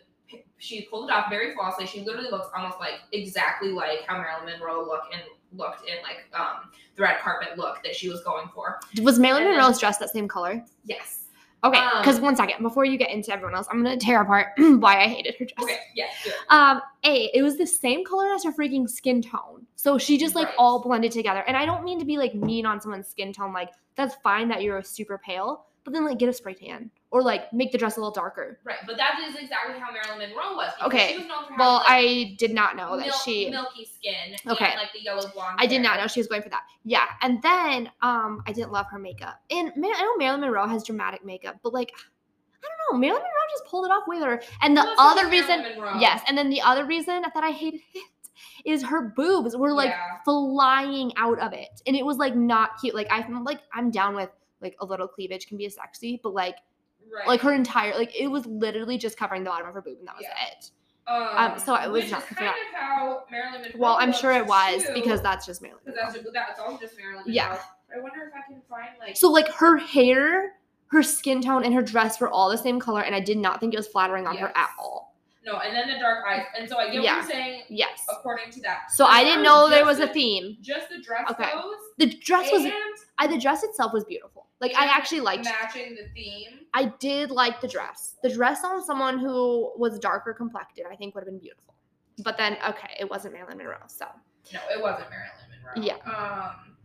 she 0.56 0.82
pulled 0.86 1.10
it 1.10 1.12
off 1.12 1.28
very 1.28 1.52
flawlessly. 1.54 1.86
She 1.86 2.00
literally 2.02 2.30
looks 2.30 2.48
almost 2.56 2.78
like 2.80 3.00
exactly 3.10 3.68
like 3.70 4.06
how 4.06 4.16
Marilyn 4.16 4.46
Monroe 4.46 4.82
looked 4.86 5.12
and 5.12 5.20
looked 5.54 5.88
in 5.88 5.96
like 6.02 6.24
um 6.38 6.70
the 6.96 7.02
red 7.02 7.18
carpet 7.20 7.56
look 7.58 7.82
that 7.84 7.94
she 7.94 8.08
was 8.08 8.22
going 8.22 8.48
for. 8.54 8.80
Was 9.02 9.18
Marilyn 9.18 9.44
And 9.44 9.52
then- 9.52 9.58
Monroe's 9.60 9.78
dress 9.80 9.98
that 9.98 10.10
same 10.10 10.28
color? 10.28 10.64
Yes. 10.84 11.18
Okay, 11.64 11.78
Um, 11.78 11.90
because 11.98 12.18
one 12.18 12.34
second 12.34 12.60
before 12.62 12.84
you 12.84 12.98
get 12.98 13.10
into 13.10 13.32
everyone 13.32 13.54
else, 13.54 13.68
I'm 13.70 13.84
gonna 13.84 13.96
tear 13.96 14.20
apart 14.22 14.48
why 14.58 15.00
I 15.00 15.06
hated 15.06 15.36
her 15.38 15.44
dress. 15.44 15.62
Okay. 15.62 15.78
Yeah. 15.94 16.06
Um, 16.50 16.80
A, 17.04 17.30
it 17.34 17.42
was 17.42 17.56
the 17.56 17.66
same 17.66 18.04
color 18.04 18.32
as 18.34 18.42
her 18.42 18.52
freaking 18.52 18.90
skin 18.90 19.22
tone. 19.22 19.64
So 19.76 19.96
she 19.96 20.18
just 20.18 20.34
like 20.34 20.48
Right. 20.48 20.56
all 20.58 20.80
blended 20.82 21.12
together. 21.12 21.44
And 21.46 21.56
I 21.56 21.64
don't 21.64 21.84
mean 21.84 22.00
to 22.00 22.04
be 22.04 22.18
like 22.18 22.34
mean 22.34 22.66
on 22.66 22.80
someone's 22.80 23.06
skin 23.06 23.32
tone. 23.32 23.52
Like, 23.52 23.70
that's 23.94 24.16
fine 24.24 24.48
that 24.48 24.62
you're 24.62 24.82
super 24.82 25.18
pale, 25.24 25.66
but 25.84 25.92
then 25.94 26.04
like 26.04 26.18
get 26.18 26.28
a 26.28 26.32
spray 26.32 26.54
tan 26.54 26.90
or 27.12 27.22
like 27.22 27.52
make 27.52 27.70
the 27.70 27.78
dress 27.78 27.96
a 27.98 28.00
little 28.00 28.10
darker. 28.10 28.58
Right, 28.64 28.78
but 28.86 28.96
that 28.96 29.20
is 29.28 29.36
exactly 29.36 29.78
how 29.78 29.92
Marilyn 29.92 30.30
Monroe 30.30 30.56
was. 30.56 30.72
Okay, 30.82 31.12
She 31.12 31.18
was 31.18 31.26
known 31.26 31.46
for 31.46 31.56
Well, 31.58 31.74
like, 31.74 31.84
I 31.88 32.34
did 32.38 32.52
not 32.54 32.74
know 32.74 32.96
that 32.96 33.12
she 33.22 33.50
milky 33.50 33.84
skin. 33.84 34.34
Okay. 34.46 34.64
And, 34.64 34.76
like 34.76 34.92
the 34.94 35.02
yellow 35.02 35.28
blonde. 35.28 35.56
I 35.58 35.66
did 35.66 35.82
not 35.82 36.00
know 36.00 36.06
she 36.06 36.20
was 36.20 36.26
going 36.26 36.42
for 36.42 36.48
that. 36.48 36.62
Yeah, 36.84 37.04
and 37.20 37.40
then 37.42 37.90
um, 38.00 38.42
I 38.46 38.52
didn't 38.52 38.72
love 38.72 38.86
her 38.90 38.98
makeup. 38.98 39.40
And 39.50 39.70
Ma- 39.76 39.88
I 39.94 40.02
know 40.02 40.16
Marilyn 40.16 40.40
Monroe 40.40 40.66
has 40.66 40.82
dramatic 40.84 41.22
makeup, 41.24 41.56
but 41.62 41.74
like, 41.74 41.92
I 41.94 42.66
don't 42.66 42.94
know, 42.94 42.98
Marilyn 42.98 43.20
Monroe 43.22 43.50
just 43.50 43.66
pulled 43.66 43.84
it 43.84 43.90
off 43.90 44.04
with 44.08 44.22
her. 44.22 44.42
And 44.62 44.74
the 44.74 44.86
other 44.98 45.28
reason, 45.28 45.66
yes, 46.00 46.22
and 46.26 46.36
then 46.38 46.48
the 46.48 46.62
other 46.62 46.86
reason 46.86 47.22
that 47.22 47.44
I 47.44 47.50
hated 47.50 47.80
it 47.94 48.02
is 48.64 48.82
her 48.82 49.12
boobs 49.14 49.54
were 49.54 49.72
like 49.74 49.90
Yeah. 49.90 50.00
flying 50.24 51.12
out 51.16 51.38
of 51.40 51.52
it, 51.52 51.82
and 51.86 51.94
it 51.94 52.06
was 52.06 52.16
like 52.16 52.34
not 52.34 52.80
cute. 52.80 52.94
Like 52.94 53.08
I'm 53.10 53.44
like 53.44 53.60
I'm 53.74 53.90
down 53.90 54.14
with 54.16 54.30
like 54.62 54.76
a 54.80 54.86
little 54.86 55.08
cleavage 55.08 55.46
can 55.46 55.58
be 55.58 55.68
sexy, 55.68 56.18
but 56.22 56.32
like 56.32 56.56
Right. 57.14 57.26
like 57.28 57.40
her 57.42 57.52
entire 57.52 57.94
like 57.94 58.14
it 58.18 58.28
was 58.28 58.46
literally 58.46 58.96
just 58.96 59.18
covering 59.18 59.44
the 59.44 59.50
bottom 59.50 59.68
of 59.68 59.74
her 59.74 59.82
boob, 59.82 59.98
and 59.98 60.08
that 60.08 60.16
was 60.16 60.24
Yeah. 60.24 60.46
it. 60.48 60.70
Um, 61.06 61.58
so 61.58 61.74
I 61.74 61.88
was 61.88 62.10
not 62.10 62.24
kind 62.26 62.48
of 62.48 62.54
how 62.74 63.24
Marilyn 63.30 63.62
Monroe. 63.62 63.78
Well, 63.78 63.96
I'm 63.98 64.12
sure 64.12 64.32
it 64.32 64.46
was 64.46 64.84
too, 64.84 64.94
because 64.94 65.20
that's 65.20 65.44
just 65.44 65.60
Marilyn. 65.60 65.82
That's 65.86 66.14
just, 66.14 66.26
that's 66.32 66.60
all 66.60 66.78
just 66.78 66.96
Marilyn. 66.96 67.24
Yeah. 67.26 67.48
Monroe. 67.48 67.60
I 67.96 68.00
wonder 68.00 68.22
if 68.28 68.32
I 68.34 68.40
can 68.50 68.62
find 68.70 68.90
like. 69.00 69.16
So 69.16 69.30
like 69.30 69.48
her 69.48 69.76
hair, 69.76 70.52
her 70.86 71.02
skin 71.02 71.42
tone, 71.42 71.64
and 71.64 71.74
her 71.74 71.82
dress 71.82 72.20
were 72.20 72.28
all 72.30 72.48
the 72.50 72.56
same 72.56 72.78
color, 72.80 73.02
and 73.02 73.14
I 73.14 73.20
did 73.20 73.36
not 73.36 73.60
think 73.60 73.74
it 73.74 73.76
was 73.76 73.88
flattering 73.88 74.26
on 74.26 74.36
her 74.36 74.52
at 74.56 74.70
all. 74.78 75.11
No, 75.44 75.58
and 75.58 75.74
then 75.74 75.88
the 75.88 75.98
dark 75.98 76.24
eyes, 76.26 76.44
and 76.58 76.68
so 76.68 76.78
I 76.78 76.86
get 76.90 77.02
Yeah. 77.02 77.16
what 77.16 77.22
you're 77.28 77.30
saying. 77.32 77.62
Yes. 77.68 78.04
According 78.10 78.50
to 78.52 78.60
that. 78.60 78.90
So 78.92 79.04
I 79.06 79.24
didn't 79.24 79.42
know 79.42 79.68
there 79.68 79.84
was 79.84 79.98
a 79.98 80.06
the- 80.06 80.12
theme. 80.12 80.56
Just 80.60 80.88
the 80.88 81.00
dress 81.00 81.30
Okay. 81.30 81.50
goes. 81.52 81.76
The 81.98 82.06
dress 82.18 82.50
was 82.52 82.70
I 83.18 83.26
the 83.26 83.38
dress 83.38 83.62
itself 83.62 83.92
was 83.92 84.04
beautiful. 84.04 84.46
Like 84.60 84.74
I 84.76 84.86
actually 84.86 85.20
liked 85.20 85.44
matching 85.44 85.96
the 85.96 86.08
theme. 86.14 86.66
I 86.74 86.86
did 87.00 87.30
like 87.30 87.60
the 87.60 87.68
dress. 87.68 88.16
The 88.22 88.32
dress 88.32 88.62
on 88.64 88.82
someone 88.84 89.18
who 89.18 89.72
was 89.76 89.98
darker 89.98 90.32
complected, 90.32 90.86
I 90.90 90.94
think 90.96 91.14
would 91.14 91.22
have 91.22 91.26
been 91.32 91.38
beautiful. 91.40 91.74
But 92.18 92.36
then 92.36 92.56
okay, 92.68 92.94
it 92.98 93.08
wasn't 93.10 93.34
Marilyn 93.34 93.58
Monroe, 93.58 93.78
so 93.88 94.06
No, 94.52 94.60
it 94.72 94.80
wasn't 94.80 95.08
Marilyn 95.10 95.30
Monroe. 95.74 95.82
Yeah. 95.84 95.96
Um. 96.10 96.76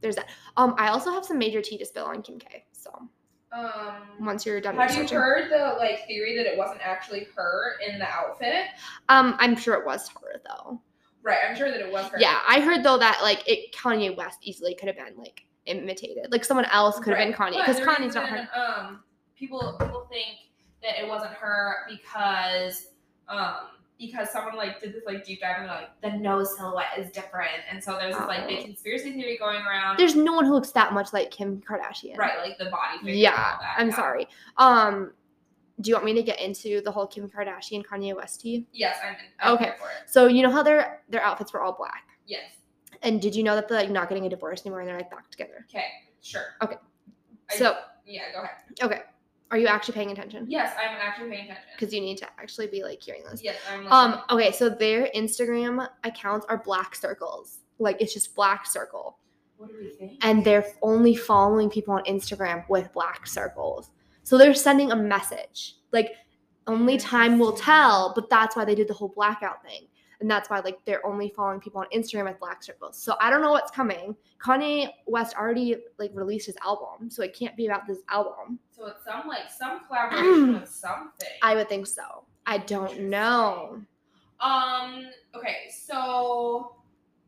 there's 0.00 0.16
that. 0.16 0.28
Um, 0.56 0.74
I 0.78 0.88
also 0.88 1.12
have 1.12 1.24
some 1.24 1.38
major 1.38 1.60
tea 1.62 1.78
to 1.78 1.84
spill 1.86 2.04
on 2.06 2.22
Kim 2.22 2.38
K. 2.38 2.64
So 2.72 3.08
Um. 3.52 4.24
once 4.24 4.46
you're 4.46 4.60
done 4.60 4.76
Have 4.76 4.94
you 4.96 5.06
heard 5.06 5.50
the 5.50 5.76
like 5.78 6.06
theory 6.06 6.36
that 6.36 6.46
it 6.46 6.56
wasn't 6.56 6.80
actually 6.82 7.26
her 7.36 7.74
in 7.86 7.98
the 7.98 8.08
outfit? 8.08 8.66
um, 9.08 9.36
I'm 9.38 9.56
sure 9.56 9.74
it 9.74 9.84
was 9.84 10.08
her 10.08 10.40
though. 10.46 10.80
Right, 11.22 11.38
I'm 11.48 11.54
sure 11.54 11.70
that 11.70 11.80
it 11.80 11.92
was 11.92 12.06
her. 12.06 12.18
Yeah, 12.18 12.40
I 12.48 12.60
heard 12.60 12.82
though 12.82 12.98
that 12.98 13.20
like 13.22 13.46
it 13.46 13.74
Kanye 13.74 14.16
West 14.16 14.38
easily 14.42 14.74
could 14.74 14.88
have 14.88 14.96
been 14.96 15.16
like 15.18 15.44
imitated. 15.66 16.32
Like 16.32 16.44
someone 16.44 16.64
else 16.66 16.98
could 16.98 17.14
have 17.14 17.18
been 17.18 17.32
Kanye 17.32 17.58
because 17.64 17.78
Kanye's 17.78 18.14
not 18.14 18.28
her. 18.28 18.48
Um, 18.58 19.04
people 19.36 19.76
people 19.78 20.08
think 20.10 20.38
that 20.82 20.98
it 20.98 21.06
wasn't 21.06 21.32
her 21.32 21.86
because 21.88 22.88
um 23.28 23.68
because 24.02 24.30
someone 24.30 24.56
like 24.56 24.80
did 24.80 24.92
this 24.92 25.02
like 25.06 25.24
deep 25.24 25.40
dive 25.40 25.58
and 25.58 25.66
like 25.68 25.88
the 26.02 26.10
nose 26.18 26.56
silhouette 26.56 26.98
is 26.98 27.10
different, 27.10 27.50
and 27.70 27.82
so 27.82 27.96
there's 27.98 28.16
this 28.16 28.26
like 28.26 28.46
big 28.48 28.58
Oh. 28.60 28.64
conspiracy 28.64 29.12
theory 29.12 29.38
going 29.38 29.62
around. 29.62 29.98
There's 29.98 30.16
no 30.16 30.32
one 30.32 30.44
who 30.44 30.52
looks 30.52 30.72
that 30.72 30.92
much 30.92 31.12
like 31.12 31.30
Kim 31.30 31.60
Kardashian. 31.62 32.16
right, 32.18 32.38
like 32.38 32.58
the 32.58 32.66
body. 32.66 33.12
Yeah, 33.12 33.56
I'm 33.78 33.88
yeah. 33.88 33.94
sorry. 33.96 34.26
Um, 34.58 35.12
do 35.80 35.88
you 35.88 35.94
want 35.94 36.04
me 36.04 36.14
to 36.14 36.22
get 36.22 36.40
into 36.40 36.80
the 36.82 36.90
whole 36.92 37.06
Kim 37.06 37.28
Kardashian 37.28 37.84
Kanye 37.84 38.14
West 38.14 38.40
tea? 38.40 38.66
Yes, 38.72 38.96
I'm, 39.04 39.16
I'm 39.40 39.54
Okay. 39.54 39.72
So 40.06 40.26
you 40.26 40.42
know 40.42 40.50
how 40.50 40.62
their 40.62 41.02
their 41.08 41.22
outfits 41.22 41.52
were 41.52 41.62
all 41.62 41.72
black, 41.72 42.08
Yes. 42.26 42.42
and 43.02 43.22
did 43.22 43.34
you 43.36 43.42
know 43.42 43.54
that 43.54 43.68
they're 43.68 43.78
like 43.78 43.90
not 43.90 44.08
getting 44.08 44.26
a 44.26 44.28
divorce 44.28 44.62
anymore 44.66 44.80
and 44.80 44.88
they're 44.88 44.96
like 44.98 45.10
back 45.10 45.30
together? 45.30 45.64
Okay. 45.70 45.86
Sure. 46.20 46.42
Okay. 46.62 46.76
I- 47.50 47.56
So 47.56 47.76
yeah, 48.04 48.32
go 48.32 48.42
ahead. 48.42 48.56
okay, 48.82 49.00
are 49.52 49.58
you 49.58 49.66
actually 49.66 49.94
paying 49.94 50.10
attention? 50.10 50.46
Yes, 50.48 50.74
I'm 50.82 50.96
actually 51.00 51.28
paying 51.30 51.44
attention. 51.44 51.64
Because 51.78 51.94
you 51.94 52.00
need 52.00 52.16
to 52.18 52.26
actually 52.40 52.66
be 52.66 52.82
like 52.82 53.02
hearing 53.02 53.22
this. 53.30 53.42
yes, 53.44 53.56
I'm. 53.70 53.86
Um. 53.86 54.10
listening. 54.10 54.24
Okay. 54.30 54.52
So 54.52 54.68
their 54.70 55.08
Instagram 55.14 55.86
accounts 56.04 56.46
are 56.48 56.58
black 56.58 56.96
circles. 56.96 57.58
Like 57.78 58.00
it's 58.00 58.14
just 58.14 58.34
black 58.34 58.66
circle, 58.66 59.18
what 59.58 59.70
do 59.70 59.76
we 59.78 59.90
think? 59.90 60.18
and 60.24 60.44
they're 60.44 60.66
only 60.82 61.14
following 61.14 61.68
people 61.68 61.94
on 61.94 62.02
Instagram 62.04 62.68
with 62.68 62.92
black 62.92 63.26
circles. 63.26 63.90
So 64.24 64.38
they're 64.38 64.54
sending 64.54 64.90
a 64.90 64.96
message. 64.96 65.76
Like 65.92 66.12
only 66.66 66.96
time 66.96 67.38
will 67.38 67.52
tell. 67.52 68.12
But 68.14 68.30
that's 68.30 68.56
why 68.56 68.64
they 68.64 68.74
did 68.74 68.88
the 68.88 68.94
whole 68.94 69.12
blackout 69.14 69.62
thing. 69.64 69.86
And 70.22 70.30
that's 70.30 70.48
why 70.48 70.60
like 70.60 70.78
they're 70.86 71.04
only 71.04 71.28
following 71.28 71.60
people 71.60 71.80
on 71.80 71.86
Instagram 71.94 72.24
with 72.26 72.38
black 72.38 72.62
circles. 72.62 72.96
So 72.96 73.16
I 73.20 73.28
don't 73.28 73.42
know 73.42 73.50
what's 73.50 73.70
coming. 73.72 74.16
Kanye 74.42 74.88
West 75.06 75.34
already 75.36 75.76
like 75.98 76.12
released 76.14 76.46
his 76.46 76.56
album, 76.64 77.10
so 77.10 77.22
it 77.22 77.36
can't 77.36 77.56
be 77.56 77.66
about 77.66 77.86
this 77.86 77.98
album. 78.08 78.58
So 78.70 78.86
it's 78.86 79.04
some 79.04 79.28
like 79.28 79.50
some 79.50 79.80
collaboration 79.86 80.54
with 80.60 80.68
something. 80.70 81.28
I 81.42 81.54
would 81.56 81.68
think 81.68 81.86
so. 81.86 82.24
I 82.46 82.58
don't 82.58 83.00
know. 83.00 83.82
Um. 84.40 85.06
Okay. 85.36 85.56
So, 85.70 86.76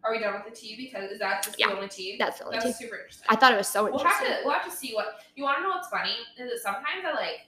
are 0.03 0.13
we 0.13 0.19
done 0.21 0.35
with 0.35 0.45
the 0.53 0.59
tea? 0.59 0.77
Because 0.77 1.11
is 1.11 1.19
that 1.19 1.43
just 1.45 1.59
Yeah, 1.59 1.69
the 1.69 1.75
only 1.77 1.89
tea? 1.89 2.17
That's 2.19 2.39
the 2.39 2.47
only 2.47 2.59
That's 2.59 2.79
thing. 2.79 2.87
super 2.89 2.97
interesting. 2.97 3.27
I 3.29 3.37
thought 3.37 3.53
it 3.53 3.57
was 3.57 3.69
so 3.69 3.85
we'll 3.85 3.99
have 3.99 4.21
to 4.21 4.39
we'll 4.45 4.55
have 4.55 4.65
to 4.65 4.71
see 4.71 4.95
what 4.95 5.21
you 5.37 5.45
want 5.45 5.59
to 5.59 5.63
know. 5.63 5.71
What's 5.71 5.89
funny 5.89 6.15
is 6.39 6.51
that 6.51 6.59
sometimes 6.61 7.05
I 7.07 7.13
like 7.13 7.41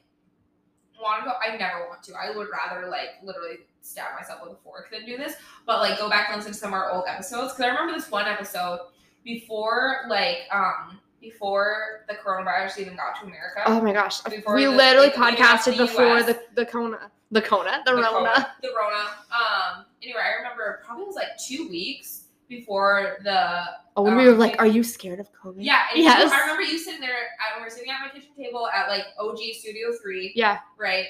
want 1.00 1.24
to 1.24 1.30
go. 1.30 1.34
I 1.36 1.56
never 1.56 1.86
want 1.88 2.02
to. 2.04 2.14
I 2.14 2.36
would 2.36 2.48
rather 2.50 2.88
like 2.88 3.10
literally 3.22 3.58
stab 3.80 4.14
myself 4.18 4.40
with 4.42 4.52
a 4.52 4.56
fork 4.56 4.90
than 4.90 5.04
do 5.06 5.16
this. 5.16 5.34
But 5.66 5.80
like 5.80 5.98
go 5.98 6.08
back 6.08 6.28
and 6.28 6.36
listen 6.38 6.52
to 6.52 6.58
some 6.58 6.70
of 6.70 6.74
our 6.74 6.92
old 6.92 7.04
episodes 7.08 7.52
because 7.52 7.64
I 7.64 7.68
remember 7.68 7.92
this 7.94 8.10
one 8.10 8.26
episode 8.26 8.80
before 9.24 10.02
like 10.08 10.40
um 10.52 10.98
before 11.20 12.04
the 12.08 12.14
coronavirus 12.14 12.78
even 12.78 12.96
got 12.96 13.18
to 13.20 13.26
America. 13.26 13.62
Oh 13.66 13.80
my 13.80 13.92
gosh. 13.92 14.20
Before 14.22 14.54
we 14.54 14.64
the- 14.64 14.70
literally 14.70 15.08
like, 15.08 15.16
when 15.18 15.34
we 15.34 15.38
got 15.40 15.62
to 15.64 15.70
podcasted 15.70 15.76
before 15.78 16.22
the 16.22 16.40
the 16.54 16.66
Kona. 16.66 17.10
The 17.32 17.42
Kona. 17.42 17.82
The, 17.84 17.90
the 17.92 17.96
Rona. 17.96 18.12
Rona, 18.12 18.52
the 18.62 18.68
Rona. 18.80 19.00
Um. 19.32 19.84
Anyway, 20.02 20.20
I 20.20 20.36
remember 20.38 20.80
probably 20.86 21.04
it 21.04 21.06
was 21.08 21.16
like 21.16 21.36
two 21.44 21.68
weeks 21.68 22.25
before 22.48 23.18
the 23.24 23.64
Oh, 23.98 24.02
when 24.02 24.14
we 24.16 24.22
Um, 24.22 24.28
were 24.28 24.34
like, 24.34 24.60
Are 24.60 24.66
you 24.66 24.82
scared 24.84 25.20
of 25.20 25.32
COVID? 25.32 25.56
yeah. 25.58 25.84
Yes. 25.94 26.30
I 26.30 26.40
remember 26.40 26.62
you 26.62 26.78
sitting 26.78 27.00
there. 27.00 27.28
I 27.40 27.54
remember 27.54 27.74
sitting 27.74 27.90
at 27.90 28.00
my 28.00 28.08
kitchen 28.08 28.34
table 28.36 28.68
at 28.68 28.88
like 28.88 29.04
OG 29.18 29.38
Studio 29.58 29.92
Three. 30.02 30.32
Yeah. 30.34 30.58
Right. 30.78 31.06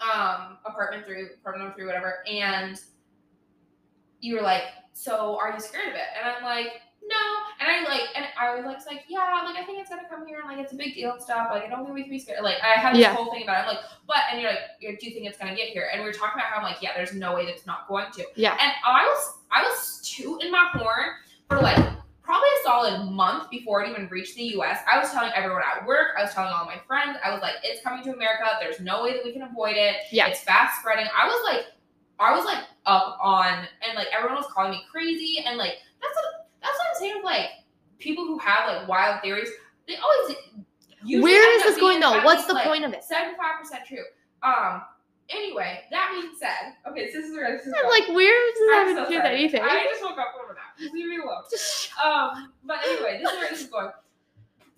Um. 0.00 0.58
Apartment 0.66 1.04
three, 1.06 1.24
apartment 1.40 1.74
three, 1.74 1.86
whatever. 1.86 2.18
And 2.30 2.78
you 4.20 4.34
were 4.34 4.42
like, 4.42 4.64
"So, 4.92 5.38
are 5.38 5.52
you 5.52 5.60
scared 5.60 5.88
of 5.88 5.94
it?" 5.94 6.02
And 6.18 6.28
I'm 6.30 6.42
like, 6.44 6.80
"No." 7.10 7.24
And 7.60 7.68
I 7.68 7.82
like, 7.88 8.08
and 8.14 8.24
I 8.38 8.54
was 8.54 8.64
like, 8.64 8.78
like, 8.86 9.04
"Yeah, 9.08 9.42
like 9.44 9.56
I 9.56 9.64
think 9.64 9.80
it's 9.80 9.90
gonna 9.90 10.08
come 10.08 10.26
here, 10.26 10.38
and 10.40 10.48
like 10.48 10.58
it's 10.58 10.72
a 10.72 10.76
big 10.76 10.94
deal 10.94 11.12
and 11.12 11.20
stuff. 11.22 11.48
Like 11.50 11.64
I 11.64 11.68
don't 11.68 11.84
think 11.84 11.94
we 11.94 12.02
can 12.02 12.10
be 12.10 12.18
scared." 12.18 12.42
Like 12.42 12.56
I 12.62 12.78
had 12.80 12.94
this 12.94 13.02
Yeah. 13.02 13.14
whole 13.14 13.30
thing 13.32 13.42
about 13.42 13.58
it. 13.58 13.60
I'm 13.68 13.74
like, 13.76 13.84
"But," 14.06 14.18
and 14.30 14.40
you're 14.40 14.50
like, 14.50 14.60
"Do 14.80 14.86
you 15.06 15.12
think 15.12 15.26
it's 15.26 15.36
gonna 15.38 15.54
get 15.56 15.68
here?" 15.68 15.90
And 15.92 16.00
we 16.00 16.06
were 16.06 16.12
talking 16.14 16.40
about 16.40 16.46
how 16.50 16.56
I'm 16.58 16.62
like, 16.62 16.80
"Yeah, 16.80 16.92
there's 16.96 17.12
no 17.12 17.34
way 17.34 17.44
that 17.46 17.52
it's 17.54 17.66
not 17.66 17.86
going 17.88 18.10
to." 18.12 18.24
Yeah. 18.36 18.56
And 18.60 18.72
I 18.86 19.04
was 19.04 19.38
I 19.50 19.62
was 19.62 20.00
tooting 20.08 20.50
my 20.50 20.70
horn 20.74 21.10
for 21.48 21.58
like 21.60 21.76
probably 22.22 22.48
a 22.60 22.62
solid 22.62 23.10
month 23.10 23.50
before 23.50 23.82
it 23.82 23.90
even 23.90 24.06
reached 24.08 24.36
the 24.36 24.44
US. 24.60 24.78
I 24.90 24.98
was 25.00 25.10
telling 25.10 25.32
everyone 25.34 25.62
at 25.62 25.84
work, 25.84 26.14
I 26.16 26.22
was 26.22 26.32
telling 26.32 26.52
all 26.52 26.64
my 26.64 26.78
friends, 26.86 27.18
I 27.24 27.32
was 27.32 27.42
like, 27.42 27.54
it's 27.64 27.82
coming 27.82 28.04
to 28.04 28.12
America. 28.14 28.44
There's 28.60 28.78
no 28.78 29.02
way 29.02 29.14
that 29.14 29.24
we 29.24 29.32
can 29.32 29.42
avoid 29.42 29.76
it. 29.76 29.96
Yeah. 30.12 30.28
It's 30.28 30.40
fast 30.40 30.78
spreading. 30.78 31.06
I 31.12 31.26
was 31.26 31.42
like, 31.44 31.66
I 32.20 32.32
was 32.36 32.44
like 32.44 32.62
up 32.86 33.18
on 33.20 33.66
and 33.82 33.96
like 33.96 34.06
everyone 34.16 34.36
was 34.36 34.46
calling 34.52 34.70
me 34.70 34.84
crazy 34.92 35.42
and 35.44 35.58
like 35.58 35.78
that's 36.00 36.14
what 36.14 36.46
that's 36.62 36.76
what 36.78 36.86
I'm 36.88 36.89
saying 37.00 37.22
like 37.24 37.48
people 37.98 38.24
who 38.24 38.38
have 38.38 38.68
like 38.68 38.88
wild 38.88 39.22
theories. 39.22 39.48
They 39.88 39.96
always 39.96 40.36
Where 41.22 41.56
is 41.58 41.62
this 41.64 41.78
going 41.78 42.00
though? 42.00 42.22
What's 42.22 42.38
least, 42.40 42.48
the 42.48 42.54
like, 42.54 42.66
point 42.66 42.84
of 42.84 42.92
it? 42.92 43.02
75% 43.10 43.84
true. 43.86 44.04
Um 44.42 44.82
anyway, 45.30 45.80
that 45.90 46.10
being 46.12 46.32
said, 46.38 46.74
okay, 46.90 47.10
so 47.10 47.18
this 47.20 47.30
is 47.30 47.36
where 47.36 47.56
this 47.56 47.66
is 47.66 47.72
I'm 47.76 47.82
going. 47.82 48.00
like, 48.00 48.08
where 48.14 48.46
does 48.50 48.58
this 48.58 48.70
I'm 48.72 48.96
have 48.96 49.06
to 49.06 49.12
do 49.12 49.16
with 49.18 49.26
anything? 49.26 49.62
I 49.62 49.86
just 49.90 50.02
woke 50.02 50.18
up 50.18 50.34
from 50.34 50.50
a 50.50 50.54
nap. 50.54 50.76
Just 50.78 50.94
leave 50.94 51.06
me 51.06 51.16
alone. 51.16 51.42
Um, 52.00 52.52
but 52.64 52.78
anyway, 52.86 53.20
this 53.22 53.30
is 53.30 53.38
where 53.38 53.50
this 53.50 53.60
is 53.60 53.66
going. 53.66 53.90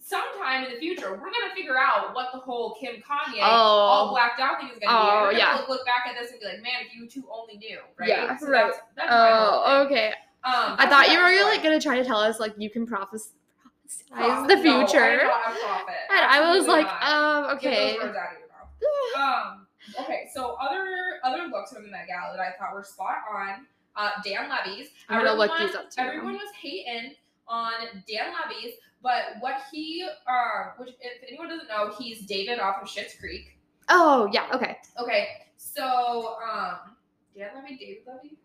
Sometime 0.00 0.64
in 0.64 0.72
the 0.72 0.78
future, 0.80 1.12
we're 1.12 1.30
gonna 1.30 1.54
figure 1.54 1.78
out 1.78 2.14
what 2.16 2.30
the 2.32 2.38
whole 2.40 2.74
Kim 2.74 2.96
Kanye 2.96 3.40
all 3.40 4.08
oh, 4.08 4.10
blacked 4.10 4.40
out 4.40 4.58
thing 4.58 4.70
is 4.70 4.78
gonna 4.80 4.80
be. 4.80 4.86
Oh, 4.88 5.08
And 5.08 5.20
we're 5.20 5.26
gonna 5.30 5.38
yeah. 5.38 5.54
look, 5.54 5.68
look 5.68 5.86
back 5.86 6.04
at 6.08 6.20
this 6.20 6.32
and 6.32 6.40
be 6.40 6.46
like, 6.46 6.60
man, 6.62 6.84
if 6.84 6.96
you 6.96 7.06
two 7.06 7.24
only 7.32 7.58
knew, 7.58 7.78
right? 7.96 8.08
Yeah, 8.08 8.36
so 8.36 8.48
right. 8.48 8.72
That's, 8.72 8.78
that's 8.96 9.08
oh, 9.12 9.84
okay. 9.86 10.12
Um, 10.44 10.76
I 10.78 10.88
thought 10.88 11.10
you 11.10 11.18
were 11.18 11.30
was 11.30 11.54
like 11.54 11.62
gonna 11.62 11.80
try 11.80 11.96
to 11.96 12.04
tell 12.04 12.18
us 12.18 12.40
like 12.40 12.54
you 12.58 12.68
can 12.68 12.86
prophes- 12.86 13.32
prophesize 13.62 14.48
the 14.48 14.56
no, 14.56 14.62
future. 14.62 15.02
I 15.02 15.10
am 15.10 15.26
not 15.26 15.56
a 15.56 15.60
prophet. 15.60 15.94
and 16.10 16.26
I 16.26 16.56
was 16.56 16.66
like, 16.66 16.86
not. 16.86 17.02
um, 17.04 17.56
okay. 17.56 17.92
those 17.92 18.02
words 18.02 18.16
out 18.16 18.32
of 18.32 18.38
your 18.38 18.48
mouth. 18.48 18.68
Um, 19.16 19.66
okay, 20.00 20.28
so 20.34 20.56
other 20.60 20.86
other 21.22 21.46
looks 21.48 21.72
from 21.72 21.84
the 21.84 21.90
Met 21.90 22.06
Gala 22.08 22.36
that 22.36 22.42
I 22.42 22.58
thought 22.58 22.74
were 22.74 22.82
spot 22.82 23.18
on. 23.32 23.66
Uh, 23.94 24.10
Dan 24.24 24.48
Levy's. 24.48 24.88
I'm 25.08 25.24
gonna 25.24 25.38
look 25.38 25.50
these 25.58 25.74
up 25.74 25.90
too. 25.90 26.00
Everyone 26.00 26.32
was 26.34 26.50
hating 26.60 27.14
on 27.46 27.72
Dan 28.08 28.32
Levy's, 28.32 28.74
but 29.02 29.36
what 29.40 29.62
he, 29.70 30.08
uh, 30.26 30.70
which 30.78 30.90
if 31.00 31.22
anyone 31.28 31.48
doesn't 31.48 31.68
know, 31.68 31.92
he's 31.98 32.24
David 32.26 32.58
off 32.58 32.82
of 32.82 32.88
Schitt's 32.88 33.14
Creek. 33.18 33.58
Oh, 33.88 34.28
yeah, 34.32 34.46
okay. 34.54 34.78
Okay, 35.00 35.28
so 35.56 36.36
um, 36.42 36.96
Dan 37.36 37.50
Levy, 37.54 37.76
David 37.76 38.02
Levy. 38.06 38.36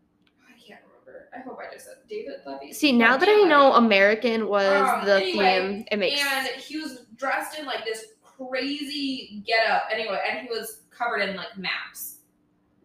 I 1.07 1.11
remember. 1.11 1.29
I 1.35 1.39
hope 1.39 1.57
I 1.59 1.73
just 1.73 1.85
said 1.85 1.95
David 2.09 2.35
Levy. 2.45 2.73
See, 2.73 2.91
now 2.91 3.17
that 3.17 3.29
I 3.29 3.43
know 3.43 3.73
American 3.73 4.47
was 4.47 4.65
Um, 4.89 5.05
the 5.05 5.15
anyway, 5.21 5.59
theme, 5.73 5.85
it 5.91 5.97
makes 5.97 6.21
and 6.21 6.47
he 6.61 6.77
was 6.79 7.05
dressed 7.15 7.57
in 7.57 7.65
like 7.65 7.85
this 7.85 8.05
crazy 8.21 9.43
getup 9.45 9.83
anyway, 9.91 10.21
and 10.29 10.39
he 10.39 10.49
was 10.49 10.81
covered 10.91 11.19
in 11.21 11.35
like 11.35 11.57
maps, 11.57 12.19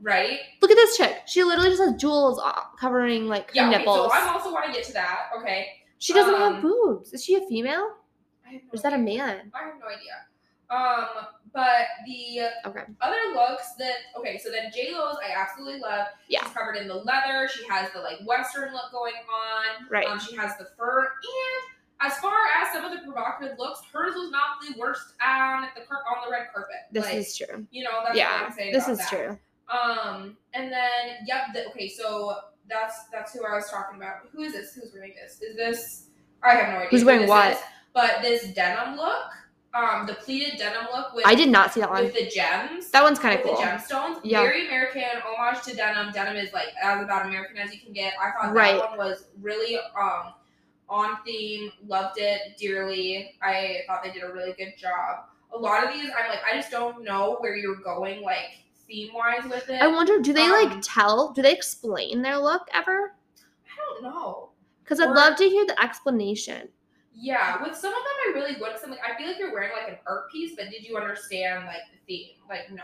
right? 0.00 0.38
Look 0.60 0.70
at 0.70 0.76
this 0.76 0.96
chick. 0.96 1.22
She 1.26 1.42
literally 1.42 1.70
just 1.70 1.82
has 1.82 1.94
jewels 2.00 2.40
covering 2.78 3.26
like 3.28 3.48
her 3.50 3.56
Yeah. 3.56 3.68
Okay, 3.68 3.78
nipples. 3.78 4.12
so 4.12 4.18
I 4.18 4.28
also 4.32 4.52
want 4.52 4.66
to 4.66 4.72
get 4.72 4.84
to 4.84 4.92
that. 4.94 5.30
Okay. 5.38 5.66
she 5.98 6.12
doesn't 6.12 6.34
um, 6.34 6.54
have 6.54 6.62
boobs. 6.62 7.12
Is 7.12 7.24
she 7.24 7.34
a 7.34 7.40
female? 7.48 7.96
I 8.46 8.52
have 8.54 8.62
no 8.64 8.68
Or 8.72 8.74
is 8.74 8.82
that 8.82 8.92
a 8.92 8.96
idea. 8.96 9.04
man? 9.26 9.52
I 9.54 9.64
have 9.64 9.74
no 9.80 9.86
idea. 9.86 10.16
Um, 10.70 11.26
but 11.52 11.86
the 12.06 12.48
Okay. 12.66 12.84
other 13.00 13.20
looks 13.34 13.72
that 13.78 13.96
okay, 14.18 14.38
so 14.38 14.50
then 14.50 14.70
J 14.74 14.92
Lo's 14.92 15.16
I 15.26 15.32
absolutely 15.38 15.80
love. 15.80 16.06
Yeah. 16.28 16.42
She's 16.44 16.52
covered 16.52 16.76
in 16.76 16.88
the 16.88 16.94
leather. 16.96 17.48
She 17.52 17.66
has 17.68 17.90
the 17.92 18.00
like 18.00 18.18
western 18.24 18.72
look 18.72 18.90
going 18.92 19.14
on. 19.14 19.86
Right. 19.90 20.06
Um, 20.06 20.18
she 20.18 20.34
has 20.36 20.56
the 20.58 20.66
fur, 20.78 21.00
and 21.00 22.10
as 22.12 22.18
far 22.18 22.34
as 22.60 22.72
some 22.72 22.84
of 22.84 22.90
the 22.92 22.98
provocative 23.04 23.58
looks, 23.58 23.80
hers 23.92 24.14
was 24.14 24.30
not 24.30 24.60
the 24.66 24.78
worst 24.78 25.12
on 25.24 25.68
the 25.76 25.82
on 25.82 26.24
the 26.26 26.30
red 26.32 26.46
carpet. 26.54 26.74
this 26.90 27.04
Like, 27.04 27.14
is 27.14 27.36
true. 27.36 27.66
you 27.70 27.84
know 27.84 27.90
that's 28.02 28.08
what 28.08 28.16
Yeah, 28.16 28.44
I'm 28.46 28.52
saying. 28.52 28.72
this 28.72 28.88
is 28.88 28.98
that. 28.98 29.08
true. 29.08 29.38
Um, 29.68 30.36
and 30.54 30.70
then 30.72 31.24
yep. 31.26 31.46
The, 31.54 31.66
okay, 31.68 31.88
so 31.88 32.36
that's 32.68 33.04
that's 33.12 33.32
who 33.34 33.44
I 33.46 33.54
was 33.54 33.70
talking 33.70 33.96
about. 33.96 34.16
Who 34.32 34.42
is 34.42 34.52
this? 34.52 34.74
Who's 34.74 34.92
wearing 34.92 35.14
this? 35.22 35.40
Is 35.40 35.56
this? 35.56 36.08
I 36.42 36.54
have 36.54 36.68
no 36.70 36.76
idea. 36.76 36.88
Who's 36.90 37.00
who 37.02 37.06
wearing 37.06 37.22
this 37.22 37.28
what? 37.30 37.52
is. 37.52 37.58
But 37.94 38.22
this 38.22 38.52
denim 38.54 38.96
look, 38.96 39.24
um, 39.74 40.06
the 40.06 40.14
pleated 40.14 40.58
denim 40.58 40.86
look 40.92 41.14
with 41.14 41.26
I 41.26 41.34
did 41.34 41.48
not 41.48 41.72
see 41.72 41.80
that 41.80 41.90
one. 41.90 42.04
with 42.04 42.14
the 42.14 42.26
gems. 42.28 42.90
That 42.90 43.02
one's 43.02 43.18
kind 43.18 43.38
of 43.38 43.44
cool. 43.44 43.56
the 43.56 43.62
gemstones, 43.62 44.20
Yeah. 44.22 44.42
very 44.42 44.66
American, 44.66 45.02
homage 45.26 45.62
to 45.64 45.74
denim. 45.74 46.12
Denim 46.12 46.36
is 46.36 46.52
like 46.52 46.68
as 46.82 47.02
about 47.02 47.26
American 47.26 47.56
as 47.58 47.72
you 47.72 47.80
can 47.80 47.92
get. 47.92 48.12
I 48.20 48.30
thought 48.32 48.54
Right. 48.54 48.76
that 48.78 48.90
one 48.90 48.98
was 48.98 49.26
really 49.40 49.78
um 49.98 50.34
on 50.88 51.16
theme. 51.24 51.70
Loved 51.86 52.18
it 52.18 52.56
dearly. 52.58 53.34
I 53.40 53.80
thought 53.86 54.02
they 54.04 54.10
did 54.10 54.24
a 54.24 54.32
really 54.32 54.52
good 54.52 54.74
job. 54.76 55.24
A 55.54 55.58
lot 55.58 55.84
of 55.84 55.92
these, 55.92 56.10
I'm 56.18 56.28
like, 56.28 56.40
I 56.50 56.54
just 56.56 56.70
don't 56.70 57.02
know 57.04 57.36
where 57.40 57.56
you're 57.56 57.76
going, 57.76 58.22
like 58.22 58.58
theme 58.86 59.12
wise 59.14 59.44
with 59.44 59.68
it. 59.70 59.80
I 59.82 59.86
wonder, 59.86 60.18
do 60.18 60.32
they 60.34 60.48
like 60.50 60.70
Um, 60.70 60.80
tell? 60.82 61.32
Do 61.32 61.40
they 61.42 61.52
explain 61.52 62.20
their 62.22 62.36
look 62.38 62.68
ever? 62.74 63.14
I 63.66 63.76
don't 63.76 64.02
know. 64.02 64.50
Because 64.82 65.00
I'd 65.00 65.10
or- 65.10 65.14
love 65.14 65.36
to 65.36 65.44
hear 65.48 65.64
the 65.66 65.80
explanation. 65.82 66.68
Yeah, 67.14 67.62
with 67.62 67.76
some 67.76 67.92
of 67.92 67.98
them, 67.98 68.14
I 68.28 68.32
really 68.34 68.60
would. 68.60 68.72
Cause 68.72 68.80
I'm 68.84 68.90
like, 68.90 69.00
I 69.06 69.16
feel 69.16 69.26
like 69.26 69.38
you're 69.38 69.52
wearing 69.52 69.70
like 69.78 69.92
an 69.92 69.98
art 70.06 70.30
piece, 70.30 70.56
but 70.56 70.70
did 70.70 70.84
you 70.84 70.96
understand 70.96 71.66
like 71.66 71.82
the 71.92 71.98
theme? 72.06 72.36
Like, 72.48 72.70
no. 72.70 72.82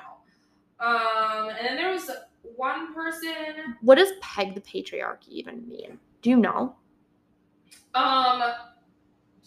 Um, 0.80 1.48
and 1.48 1.66
then 1.66 1.76
there 1.76 1.90
was 1.90 2.10
one 2.56 2.94
person. 2.94 3.76
What 3.80 3.96
does 3.96 4.12
peg 4.20 4.54
the 4.54 4.60
patriarchy 4.60 5.28
even 5.28 5.66
mean? 5.68 5.98
Do 6.22 6.30
you 6.30 6.36
know? 6.36 6.76
Um, 7.94 8.42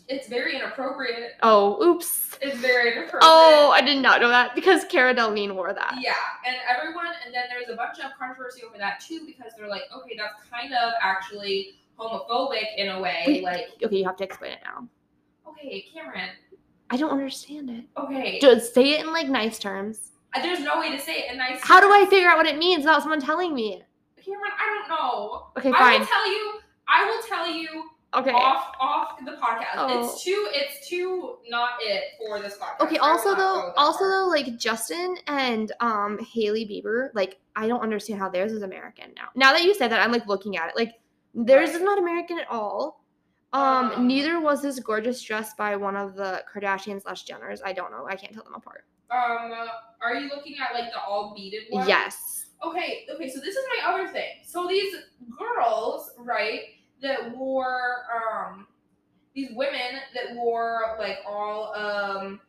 it's 0.08 0.28
very 0.28 0.58
inappropriate. 0.58 1.34
Oh, 1.42 1.82
oops. 1.82 2.38
It's 2.42 2.58
very 2.58 2.92
inappropriate. 2.92 3.24
Oh, 3.24 3.72
I 3.74 3.82
did 3.82 4.02
not 4.02 4.20
know 4.20 4.28
that 4.28 4.56
because 4.56 4.84
Cara 4.86 5.16
Delevingne 5.16 5.56
wore 5.56 5.74
that. 5.74 5.98
Yeah, 6.02 6.16
and 6.46 6.58
everyone, 6.70 7.08
and 7.26 7.34
then 7.34 7.44
there's 7.50 7.70
a 7.70 7.78
bunch 7.78 8.00
of 8.00 8.12
controversy 8.20 8.64
over 8.68 8.78
that 8.78 9.00
too 9.00 9.26
because 9.26 9.54
they're 9.58 9.70
like, 9.70 9.84
okay, 9.96 10.18
that's 10.18 10.34
kind 10.50 10.74
of 10.74 10.94
actually 11.02 11.76
homophobic 12.00 12.66
in 12.78 12.90
a 12.90 13.00
way. 13.02 13.24
Wait. 13.28 13.44
Like, 13.44 13.66
Okay, 13.84 13.98
you 13.98 14.06
have 14.06 14.18
to 14.18 14.24
explain 14.24 14.54
it 14.54 14.60
now. 14.64 14.88
okay, 15.50 15.86
Cameron. 15.94 16.30
I 16.90 16.98
don't 16.98 17.12
understand 17.12 17.70
it. 17.70 17.86
Okay, 17.98 18.40
Just 18.40 18.74
say 18.74 18.92
it 18.94 19.06
in 19.06 19.14
like 19.14 19.28
nice 19.30 19.60
terms. 19.60 20.12
Uh, 20.36 20.42
there's 20.42 20.60
no 20.60 20.80
way 20.80 20.92
to 20.92 21.00
say 21.00 21.20
it 21.20 21.32
in 21.32 21.38
nice. 21.38 21.60
How 21.62 21.80
do 21.80 21.88
I 21.92 22.06
figure 22.10 22.30
out 22.30 22.38
what 22.38 22.48
it 22.48 22.58
means 22.58 22.80
without 22.80 23.02
someone 23.02 23.22
telling 23.22 23.54
me? 23.54 23.82
Cameron, 24.24 24.52
I 24.60 24.86
don't 24.88 24.90
know. 24.90 25.48
Okay, 25.58 25.72
fine. 25.72 25.96
I 25.96 26.00
will 26.00 26.06
tell 26.06 26.30
you. 26.32 26.54
I 26.88 27.06
will 27.06 27.24
tell 27.24 27.48
you 27.50 27.84
Okay. 28.14 28.32
off 28.32 28.74
off 28.82 29.20
the 29.26 29.32
podcast. 29.32 29.68
Oh. 29.78 30.04
It's 30.14 30.22
too. 30.24 30.48
It's 30.52 30.90
too 30.90 31.38
not 31.50 31.72
it 31.80 32.04
for 32.18 32.42
this 32.42 32.58
podcast. 32.58 32.86
Okay, 32.86 32.98
also 32.98 33.34
though, 33.36 33.72
also 33.78 34.00
far. 34.00 34.10
though, 34.10 34.28
like 34.28 34.58
Justin 34.58 35.16
and 35.28 35.72
um 35.80 36.20
Hailey 36.34 36.66
Bieber, 36.66 37.10
like 37.14 37.40
I 37.56 37.70
don't 37.70 37.80
understand 37.82 38.20
how 38.20 38.28
theirs 38.28 38.52
is 38.52 38.64
American 38.64 39.14
now. 39.16 39.30
Now 39.36 39.54
that 39.54 39.64
you 39.64 39.74
said 39.74 39.92
that, 39.92 40.02
I'm 40.02 40.12
like 40.12 40.28
looking 40.28 40.58
at 40.58 40.68
it. 40.70 40.76
Like 40.76 40.96
theirs 41.34 41.72
is 41.72 41.82
not 41.82 41.98
American 41.98 42.40
at 42.40 42.50
all. 42.50 43.04
Um, 43.54 43.92
Um, 43.92 44.08
neither 44.08 44.40
was 44.40 44.62
this 44.62 44.80
gorgeous 44.80 45.22
dress 45.22 45.54
by 45.56 45.76
one 45.76 45.96
of 45.98 46.16
the 46.16 46.44
Kardashians 46.54 47.02
slash 47.04 47.26
Jenners. 47.26 47.60
I 47.66 47.74
don't 47.74 47.92
know. 47.92 48.08
I 48.10 48.16
can't 48.16 48.34
tell 48.34 48.44
them 48.44 48.56
apart. 48.56 48.86
Um, 49.10 49.52
are 50.02 50.16
you 50.16 50.30
looking 50.30 50.56
at 50.58 50.74
like 50.74 50.92
the 50.94 51.02
all 51.02 51.34
beaded 51.36 51.64
one? 51.70 51.88
Yes. 51.88 52.46
Okay, 52.64 53.06
okay, 53.14 53.28
so 53.30 53.40
this 53.42 53.56
is 53.56 53.66
my 53.78 53.92
other 53.92 54.08
thing. 54.08 54.30
So 54.46 54.68
these 54.68 54.94
girls, 55.38 56.12
right, 56.18 56.62
that 57.02 57.36
wore 57.36 58.04
um 58.16 58.68
these 59.34 59.50
women 59.56 60.00
that 60.14 60.36
wore 60.36 60.96
like 61.00 61.18
all 61.28 61.74
um 61.76 62.40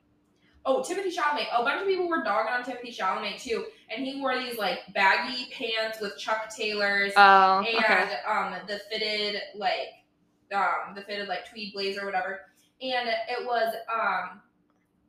oh 0.65 0.81
Timothée 0.83 1.13
Chalamet. 1.15 1.47
A 1.53 1.63
bunch 1.65 1.83
of 1.83 1.89
people 1.89 2.09
were 2.09 2.23
dogging 2.23 2.53
on 2.53 2.63
Timothée 2.63 2.97
Chalamet 2.97 3.41
too, 3.43 3.65
and 3.91 4.05
he 4.07 4.21
wore 4.21 4.39
these 4.39 4.59
like 4.59 4.81
baggy 4.95 5.47
pants 5.53 6.01
with 6.01 6.17
Chuck 6.19 6.55
Taylors 6.55 7.13
Oh, 7.17 7.65
and 7.67 7.77
okay. 7.85 8.15
um 8.29 8.55
the 8.67 8.81
fitted 8.91 9.41
like 9.57 9.89
um 10.55 10.95
the 10.95 11.03
fitted 11.03 11.29
like 11.29 11.49
tweed 11.51 11.73
blazer 11.73 12.03
or 12.03 12.07
whatever. 12.07 12.41
And 12.81 13.09
it 13.09 13.45
was 13.47 13.75
um 13.93 14.41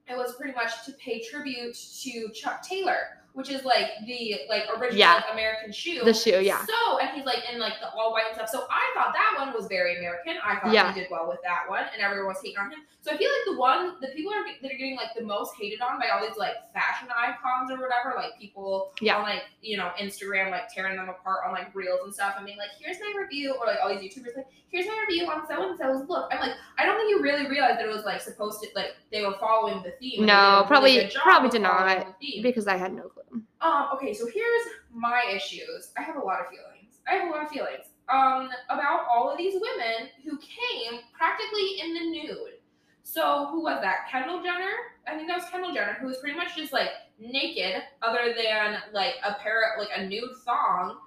it 0.07 0.17
was 0.17 0.35
pretty 0.35 0.53
much 0.53 0.85
to 0.85 0.91
pay 0.93 1.21
tribute 1.23 1.75
to 2.03 2.29
Chuck 2.33 2.61
Taylor, 2.61 3.22
which 3.33 3.49
is 3.49 3.65
like 3.65 3.87
the 4.05 4.41
like 4.49 4.63
original 4.77 4.97
Yeah. 4.97 5.15
like, 5.15 5.25
American 5.33 5.71
shoe. 5.71 6.01
The 6.03 6.13
shoe, 6.13 6.39
yeah. 6.41 6.63
So 6.65 6.99
and 6.99 7.09
he's 7.15 7.25
like 7.25 7.39
in 7.51 7.59
like 7.59 7.73
the 7.81 7.89
all 7.91 8.11
white 8.13 8.25
and 8.27 8.35
stuff. 8.35 8.49
So 8.49 8.65
I 8.69 8.91
thought 8.93 9.13
that 9.13 9.35
one 9.43 9.53
was 9.53 9.67
very 9.67 9.97
American. 9.97 10.37
I 10.43 10.59
thought 10.59 10.71
Yeah. 10.71 10.93
he 10.93 10.99
did 11.01 11.09
well 11.11 11.27
with 11.27 11.39
that 11.43 11.67
one, 11.67 11.83
and 11.93 12.01
everyone 12.01 12.27
was 12.27 12.37
hating 12.43 12.59
on 12.59 12.71
him. 12.71 12.79
So 13.01 13.11
I 13.11 13.17
feel 13.17 13.29
like 13.29 13.45
the 13.55 13.59
one 13.59 13.95
the 14.01 14.07
people 14.15 14.31
are 14.33 14.43
that 14.45 14.71
are 14.71 14.77
getting 14.77 14.95
like 14.95 15.13
the 15.17 15.23
most 15.23 15.53
hated 15.59 15.81
on 15.81 15.99
by 15.99 16.07
all 16.09 16.21
these 16.25 16.37
like 16.37 16.55
fashion 16.73 17.09
icons 17.15 17.69
or 17.71 17.75
whatever, 17.81 18.13
like 18.15 18.37
people 18.39 18.93
Yeah. 19.01 19.17
on 19.17 19.23
like 19.23 19.43
you 19.61 19.77
know 19.77 19.91
Instagram 19.99 20.51
like 20.51 20.69
tearing 20.73 20.95
them 20.95 21.09
apart 21.09 21.39
on 21.45 21.51
like 21.53 21.73
reels 21.75 21.99
and 22.05 22.13
stuff 22.13 22.35
and 22.37 22.45
being 22.45 22.57
like, 22.57 22.69
here's 22.79 22.97
my 22.99 23.13
review, 23.19 23.55
or 23.59 23.65
like 23.67 23.77
all 23.83 23.89
these 23.89 23.99
YouTubers 24.13 24.35
like, 24.37 24.47
here's 24.69 24.85
my 24.85 25.05
review 25.07 25.25
on 25.29 25.45
so 25.47 25.69
and 25.69 25.77
so's 25.77 26.07
look. 26.07 26.29
I'm 26.31 26.39
like, 26.39 26.55
I 26.77 26.85
don't 26.85 26.97
think 26.97 27.09
you 27.09 27.21
really 27.21 27.47
realized 27.49 27.79
that 27.79 27.85
it 27.85 27.91
was 27.93 28.05
like 28.05 28.21
supposed 28.21 28.61
to 28.61 28.69
like 28.75 28.95
they 29.11 29.25
were 29.25 29.35
following 29.39 29.81
the 29.83 29.91
theme. 29.99 30.25
No, 30.25 30.33
a 30.33 30.55
really 30.55 30.67
probably- 30.67 30.93
good 30.95 31.11
job 31.11 31.23
probably 31.23 31.47
of 31.47 31.51
did 31.53 31.61
not. 31.63 32.15
Because 32.41 32.67
I 32.67 32.77
had 32.77 32.93
no 32.93 33.03
clue. 33.03 33.22
Um, 33.63 33.87
okay, 33.93 34.13
so 34.13 34.25
here's 34.25 34.67
my 34.93 35.23
issues. 35.33 35.91
I 35.97 36.01
have 36.01 36.17
a 36.17 36.19
lot 36.19 36.41
of 36.41 36.47
feelings. 36.47 36.99
I 37.07 37.15
have 37.15 37.27
a 37.27 37.31
lot 37.31 37.43
of 37.43 37.49
feelings. 37.49 37.85
Um, 38.09 38.49
about 38.69 39.05
all 39.09 39.31
of 39.31 39.37
these 39.37 39.53
women 39.53 40.09
who 40.25 40.37
came 40.37 40.99
practically 41.17 41.79
in 41.81 41.93
the 41.93 41.99
nude. 42.01 42.59
So 43.03 43.47
who 43.51 43.63
was 43.63 43.81
that? 43.81 44.09
Kendall 44.11 44.43
Jenner? 44.43 44.71
I 45.07 45.15
think 45.15 45.27
that 45.29 45.37
was 45.37 45.49
Kendall 45.49 45.73
Jenner, 45.73 45.97
who 45.99 46.07
was 46.07 46.17
pretty 46.17 46.35
much 46.35 46.55
just 46.57 46.73
like 46.73 46.89
naked, 47.19 47.83
other 48.01 48.33
than 48.35 48.77
like 48.91 49.15
a 49.25 49.35
pair 49.35 49.73
of 49.73 49.79
like 49.79 49.89
a 49.95 50.05
nude 50.05 50.23
thong 50.45 50.97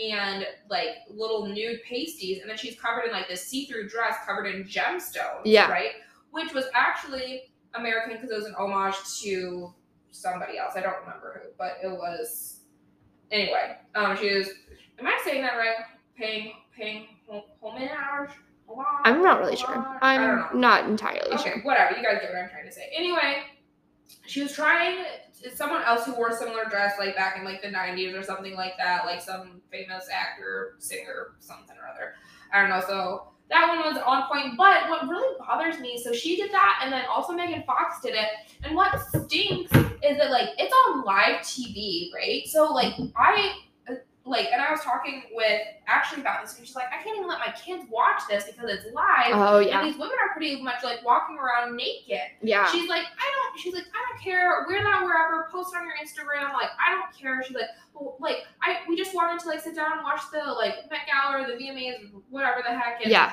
and 0.00 0.46
like 0.70 0.96
little 1.10 1.46
nude 1.46 1.80
pasties, 1.88 2.40
and 2.40 2.50
then 2.50 2.56
she's 2.56 2.78
covered 2.78 3.06
in 3.06 3.12
like 3.12 3.28
this 3.28 3.46
see-through 3.46 3.88
dress 3.88 4.16
covered 4.26 4.46
in 4.46 4.64
gemstones. 4.64 5.42
Yeah. 5.44 5.70
Right? 5.70 5.92
Which 6.30 6.52
was 6.52 6.66
actually 6.74 7.52
American 7.74 8.14
because 8.14 8.30
it 8.30 8.36
was 8.36 8.46
an 8.46 8.54
homage 8.56 8.96
to 9.22 9.72
somebody 10.14 10.58
else. 10.58 10.74
I 10.76 10.80
don't 10.80 10.98
remember 11.00 11.40
who, 11.42 11.50
but 11.58 11.78
it 11.82 11.90
was 11.90 12.60
anyway. 13.30 13.76
Um, 13.94 14.16
she 14.16 14.34
was. 14.34 14.48
Am 14.98 15.06
I 15.06 15.20
saying 15.24 15.42
that 15.42 15.56
right? 15.56 15.74
Paying 16.16 16.52
paying. 16.76 17.08
Homage? 17.62 18.30
I'm 19.04 19.22
not 19.22 19.40
really 19.40 19.56
sure. 19.56 19.98
I 20.00 20.16
don't 20.16 20.36
know. 20.36 20.46
I'm 20.52 20.60
not 20.60 20.84
entirely 20.84 21.34
Okay, 21.34 21.50
sure. 21.54 21.62
whatever. 21.62 21.96
You 21.96 22.02
guys 22.02 22.18
get 22.20 22.32
what 22.32 22.42
I'm 22.42 22.50
trying 22.50 22.66
to 22.66 22.72
say. 22.72 22.90
Anyway, 22.96 23.42
she 24.26 24.42
was 24.42 24.52
trying. 24.52 25.04
Someone 25.54 25.82
else 25.82 26.06
who 26.06 26.14
wore 26.14 26.28
a 26.30 26.34
similar 26.36 26.64
dress, 26.70 26.94
like 26.98 27.14
back 27.16 27.36
in 27.38 27.44
like 27.44 27.60
the 27.60 27.68
'90s 27.68 28.18
or 28.18 28.22
something 28.22 28.54
like 28.54 28.76
that, 28.78 29.04
like 29.04 29.20
some 29.20 29.60
famous 29.70 30.06
actor, 30.12 30.76
singer, 30.78 31.32
something 31.40 31.76
or 31.76 31.88
other. 31.88 32.14
I 32.52 32.60
don't 32.60 32.70
know. 32.70 32.82
So 32.86 33.33
that 33.50 33.68
one 33.68 33.94
was 33.94 34.02
on 34.04 34.26
point. 34.28 34.56
But 34.56 34.88
what 34.88 35.08
really 35.08 35.36
bothers 35.38 35.78
me, 35.78 36.00
so 36.02 36.12
she 36.12 36.36
did 36.36 36.50
that, 36.52 36.80
and 36.82 36.92
then 36.92 37.04
also 37.10 37.32
Megan 37.32 37.62
Fox 37.64 38.00
did 38.00 38.14
it. 38.14 38.28
And 38.62 38.74
what 38.74 38.98
stinks 39.08 39.72
is 39.72 40.18
that 40.18 40.30
like 40.30 40.50
it's 40.58 40.74
on 40.86 41.04
live 41.04 41.40
TV, 41.40 42.12
right? 42.14 42.46
So 42.46 42.72
like 42.72 42.94
I. 43.16 43.52
Like, 44.26 44.46
and 44.54 44.62
I 44.62 44.70
was 44.70 44.80
talking 44.80 45.24
with 45.34 45.60
Ashley 45.86 46.22
about 46.22 46.40
this, 46.42 46.56
and 46.56 46.66
she's 46.66 46.74
like, 46.74 46.86
I 46.88 47.02
can't 47.02 47.14
even 47.14 47.28
let 47.28 47.40
my 47.40 47.52
kids 47.62 47.84
watch 47.90 48.22
this 48.26 48.44
because 48.44 48.70
it's 48.70 48.86
live. 48.94 49.32
Oh 49.34 49.58
yeah. 49.58 49.80
And 49.80 49.86
these 49.86 49.98
women 49.98 50.16
are 50.18 50.32
pretty 50.34 50.62
much 50.62 50.82
like 50.82 51.04
walking 51.04 51.36
around 51.36 51.76
naked. 51.76 52.32
Yeah. 52.40 52.64
She's 52.72 52.88
like, 52.88 53.02
I 53.02 53.32
don't. 53.34 53.43
She's 53.56 53.74
like, 53.74 53.84
I 53.84 54.04
don't 54.08 54.22
care. 54.22 54.64
Wear 54.68 54.82
that 54.82 55.02
wherever. 55.04 55.48
Post 55.52 55.74
on 55.76 55.84
your 55.84 55.94
Instagram. 55.96 56.52
Like, 56.52 56.70
I 56.84 56.92
don't 56.94 57.16
care. 57.16 57.42
She's 57.44 57.54
like, 57.56 57.66
well, 57.94 58.16
like, 58.20 58.38
I 58.62 58.78
we 58.88 58.96
just 58.96 59.14
wanted 59.14 59.40
to 59.42 59.48
like 59.48 59.60
sit 59.60 59.74
down 59.74 59.92
and 59.92 60.02
watch 60.02 60.20
the 60.32 60.38
like 60.52 60.90
Met 60.90 61.00
Gala 61.06 61.42
or 61.42 61.46
the 61.46 61.54
VMAs, 61.54 62.10
whatever 62.30 62.62
the 62.66 62.74
heck. 62.76 63.00
And, 63.02 63.10
Yeah. 63.10 63.32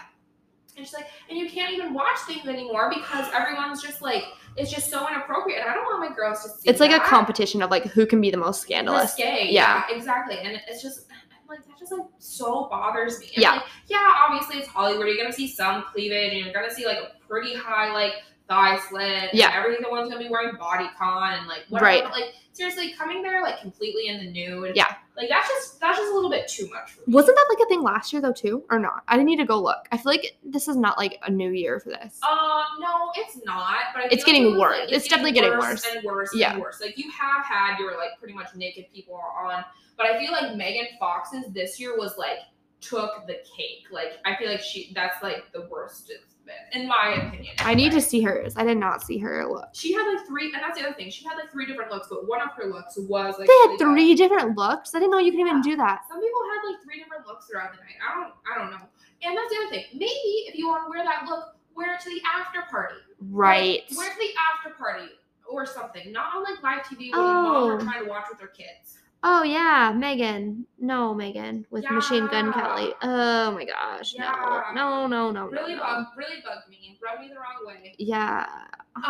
And 0.77 0.85
she's 0.85 0.93
like, 0.93 1.07
and 1.29 1.37
you 1.37 1.49
can't 1.49 1.73
even 1.73 1.93
watch 1.93 2.17
things 2.27 2.47
anymore 2.47 2.89
because 2.93 3.27
everyone's 3.33 3.81
just 3.83 4.01
like, 4.01 4.23
it's 4.55 4.71
just 4.71 4.89
so 4.89 5.05
inappropriate. 5.07 5.59
And 5.59 5.69
I 5.69 5.73
don't 5.73 5.83
want 5.83 6.09
my 6.09 6.15
girls 6.15 6.43
to 6.43 6.49
see. 6.49 6.69
It's 6.69 6.79
like 6.79 6.91
a 6.91 6.99
competition 7.03 7.61
of 7.61 7.69
like 7.71 7.83
who 7.87 8.05
can 8.05 8.21
be 8.21 8.31
the 8.31 8.37
most 8.37 8.61
scandalous. 8.61 9.15
Risque, 9.17 9.47
Yeah. 9.49 9.83
yeah. 9.89 9.95
exactly. 9.95 10.37
And 10.39 10.59
it's 10.69 10.81
just 10.81 11.07
like 11.49 11.65
that 11.67 11.77
just 11.77 11.91
like 11.91 12.01
so 12.19 12.69
bothers 12.69 13.19
me. 13.19 13.31
And, 13.35 13.43
Yeah. 13.43 13.51
like, 13.55 13.63
yeah, 13.87 14.13
obviously 14.25 14.59
it's 14.59 14.67
Hollywood. 14.69 15.07
You're 15.07 15.17
gonna 15.17 15.33
see 15.33 15.47
some 15.49 15.83
cleavage 15.91 16.31
and 16.33 16.45
you're 16.45 16.53
gonna 16.53 16.73
see 16.73 16.85
like 16.85 16.99
a 16.99 17.27
pretty 17.27 17.53
high 17.53 17.91
like 17.93 18.13
thigh 18.51 18.79
slit. 18.89 19.29
Yeah. 19.33 19.53
Everyone's 19.55 20.09
gonna 20.09 20.21
be 20.21 20.29
wearing 20.29 20.55
bodycon 20.55 21.37
and 21.39 21.47
like 21.47 21.61
whatever. 21.69 21.85
Right. 21.85 22.03
But, 22.03 22.11
like 22.11 22.33
seriously, 22.53 22.93
coming 22.93 23.21
there 23.23 23.41
like 23.41 23.61
completely 23.61 24.07
in 24.07 24.17
the 24.17 24.29
nude. 24.31 24.75
Yeah. 24.75 24.95
Like 25.15 25.29
that's 25.29 25.47
just 25.47 25.79
that's 25.79 25.97
just 25.97 26.11
a 26.11 26.13
little 26.15 26.29
bit 26.29 26.47
too 26.47 26.69
much. 26.69 26.97
Wasn't 27.07 27.35
that 27.35 27.45
like 27.49 27.65
a 27.65 27.69
thing 27.69 27.81
last 27.81 28.11
year 28.11 28.21
though 28.21 28.33
too, 28.33 28.63
or 28.69 28.79
not? 28.79 29.03
I 29.07 29.13
didn't 29.15 29.27
need 29.27 29.37
to 29.37 29.45
go 29.45 29.61
look. 29.61 29.87
I 29.91 29.97
feel 29.97 30.11
like 30.11 30.37
this 30.43 30.67
is 30.67 30.75
not 30.75 30.97
like 30.97 31.19
a 31.25 31.31
new 31.31 31.51
year 31.51 31.79
for 31.79 31.89
this. 31.89 32.19
Um, 32.29 32.63
no, 32.79 33.11
it's 33.15 33.39
not. 33.45 33.75
But 33.93 34.03
I 34.03 34.07
It's 34.11 34.23
getting 34.23 34.43
like 34.45 34.49
it 34.49 34.53
was, 34.53 34.59
worse. 34.59 34.79
like, 34.79 34.91
It's 34.91 35.07
definitely 35.07 35.31
getting 35.33 35.51
worse 35.51 35.61
worse. 35.61 35.87
and 35.95 36.03
worse 36.03 36.35
Yeah. 36.35 36.53
and 36.53 36.61
worse. 36.61 36.81
Like 36.81 36.97
you 36.97 37.09
have 37.11 37.45
had 37.45 37.77
your 37.79 37.97
like 37.97 38.17
pretty 38.19 38.33
much 38.33 38.53
naked 38.55 38.85
people 38.93 39.15
on, 39.15 39.63
but 39.97 40.05
I 40.07 40.19
feel 40.19 40.31
like 40.31 40.55
Megan 40.55 40.87
Fox's 40.99 41.45
this 41.53 41.79
year 41.79 41.97
was 41.97 42.17
like 42.17 42.39
took 42.81 43.27
the 43.27 43.35
cake. 43.55 43.85
Like 43.91 44.13
I 44.25 44.35
feel 44.35 44.49
like 44.49 44.61
she 44.61 44.91
that's 44.95 45.21
like 45.23 45.51
the 45.53 45.67
worst 45.69 46.09
it's 46.09 46.30
in 46.73 46.87
my 46.87 47.15
opinion. 47.27 47.53
I 47.59 47.73
need 47.73 47.91
to 47.93 48.01
see 48.01 48.21
hers. 48.21 48.53
I 48.57 48.63
did 48.63 48.77
not 48.77 49.03
see 49.03 49.17
her 49.19 49.45
look. 49.47 49.69
She 49.73 49.93
had 49.93 50.05
like 50.07 50.25
three, 50.27 50.51
and 50.53 50.61
that's 50.61 50.77
the 50.79 50.85
other 50.85 50.95
thing. 50.95 51.09
She 51.09 51.23
had 51.25 51.35
like 51.35 51.51
three 51.51 51.65
different 51.65 51.91
looks, 51.91 52.07
but 52.09 52.27
one 52.27 52.41
of 52.41 52.49
her 52.57 52.65
looks 52.65 52.97
was 52.97 53.35
like 53.39 53.47
They 53.47 53.53
really 53.53 53.71
had 53.71 53.79
bad. 53.79 53.85
three 53.93 54.15
different 54.15 54.57
looks. 54.57 54.95
I 54.95 54.99
didn't 54.99 55.11
know 55.11 55.19
you 55.19 55.31
could 55.31 55.39
even 55.41 55.61
do 55.61 55.75
that. 55.77 56.01
Some 56.09 56.19
people 56.21 56.41
had 56.51 56.69
like 56.71 56.83
three 56.83 56.99
different 57.03 57.27
looks 57.27 57.47
throughout 57.47 57.71
the 57.71 57.77
night. 57.77 57.95
I 58.01 58.19
don't, 58.19 58.33
I 58.45 58.57
don't 58.57 58.71
know. 58.71 58.85
And 59.23 59.37
that's 59.37 59.49
the 59.49 59.57
other 59.57 59.69
thing. 59.69 59.85
Maybe 59.93 60.47
if 60.47 60.55
you 60.55 60.67
want 60.67 60.85
to 60.85 60.89
wear 60.89 61.03
that 61.03 61.25
look, 61.29 61.55
wear 61.75 61.93
it 61.95 62.01
to 62.01 62.09
the 62.09 62.21
after 62.37 62.61
party. 62.69 62.95
Right. 63.29 63.83
Like, 63.89 63.97
wear 63.97 64.07
it 64.09 64.13
to 64.13 64.19
the 64.19 64.33
after 64.55 64.75
party 64.77 65.09
or 65.49 65.65
something. 65.65 66.11
Not 66.11 66.35
on 66.35 66.43
like 66.43 66.63
live 66.63 66.83
TV 66.85 67.11
when 67.11 67.19
Oh. 67.19 67.43
moms 67.67 67.83
are 67.83 67.85
trying 67.85 68.03
to 68.03 68.09
watch 68.09 68.25
with 68.29 68.39
their 68.39 68.47
kids. 68.47 68.97
Oh 69.23 69.43
yeah, 69.43 69.93
Megan. 69.95 70.65
No, 70.79 71.13
Megan 71.13 71.65
with 71.69 71.89
Machine 71.91 72.25
Gun 72.27 72.51
Kelly. 72.53 72.91
Oh 73.03 73.51
my 73.51 73.65
gosh. 73.65 74.15
Yeah. 74.17 74.31
No. 74.73 75.07
No, 75.07 75.07
no, 75.07 75.31
no, 75.31 75.45
Really 75.47 75.75
no. 75.75 75.81
bugged, 75.81 76.07
really 76.17 76.41
bugged 76.43 76.67
me. 76.69 76.97
Rubbed 77.03 77.21
me 77.21 77.27
the 77.29 77.35
wrong 77.35 77.65
way. 77.65 77.93
Yeah. 77.99 78.47
Um, 78.95 79.03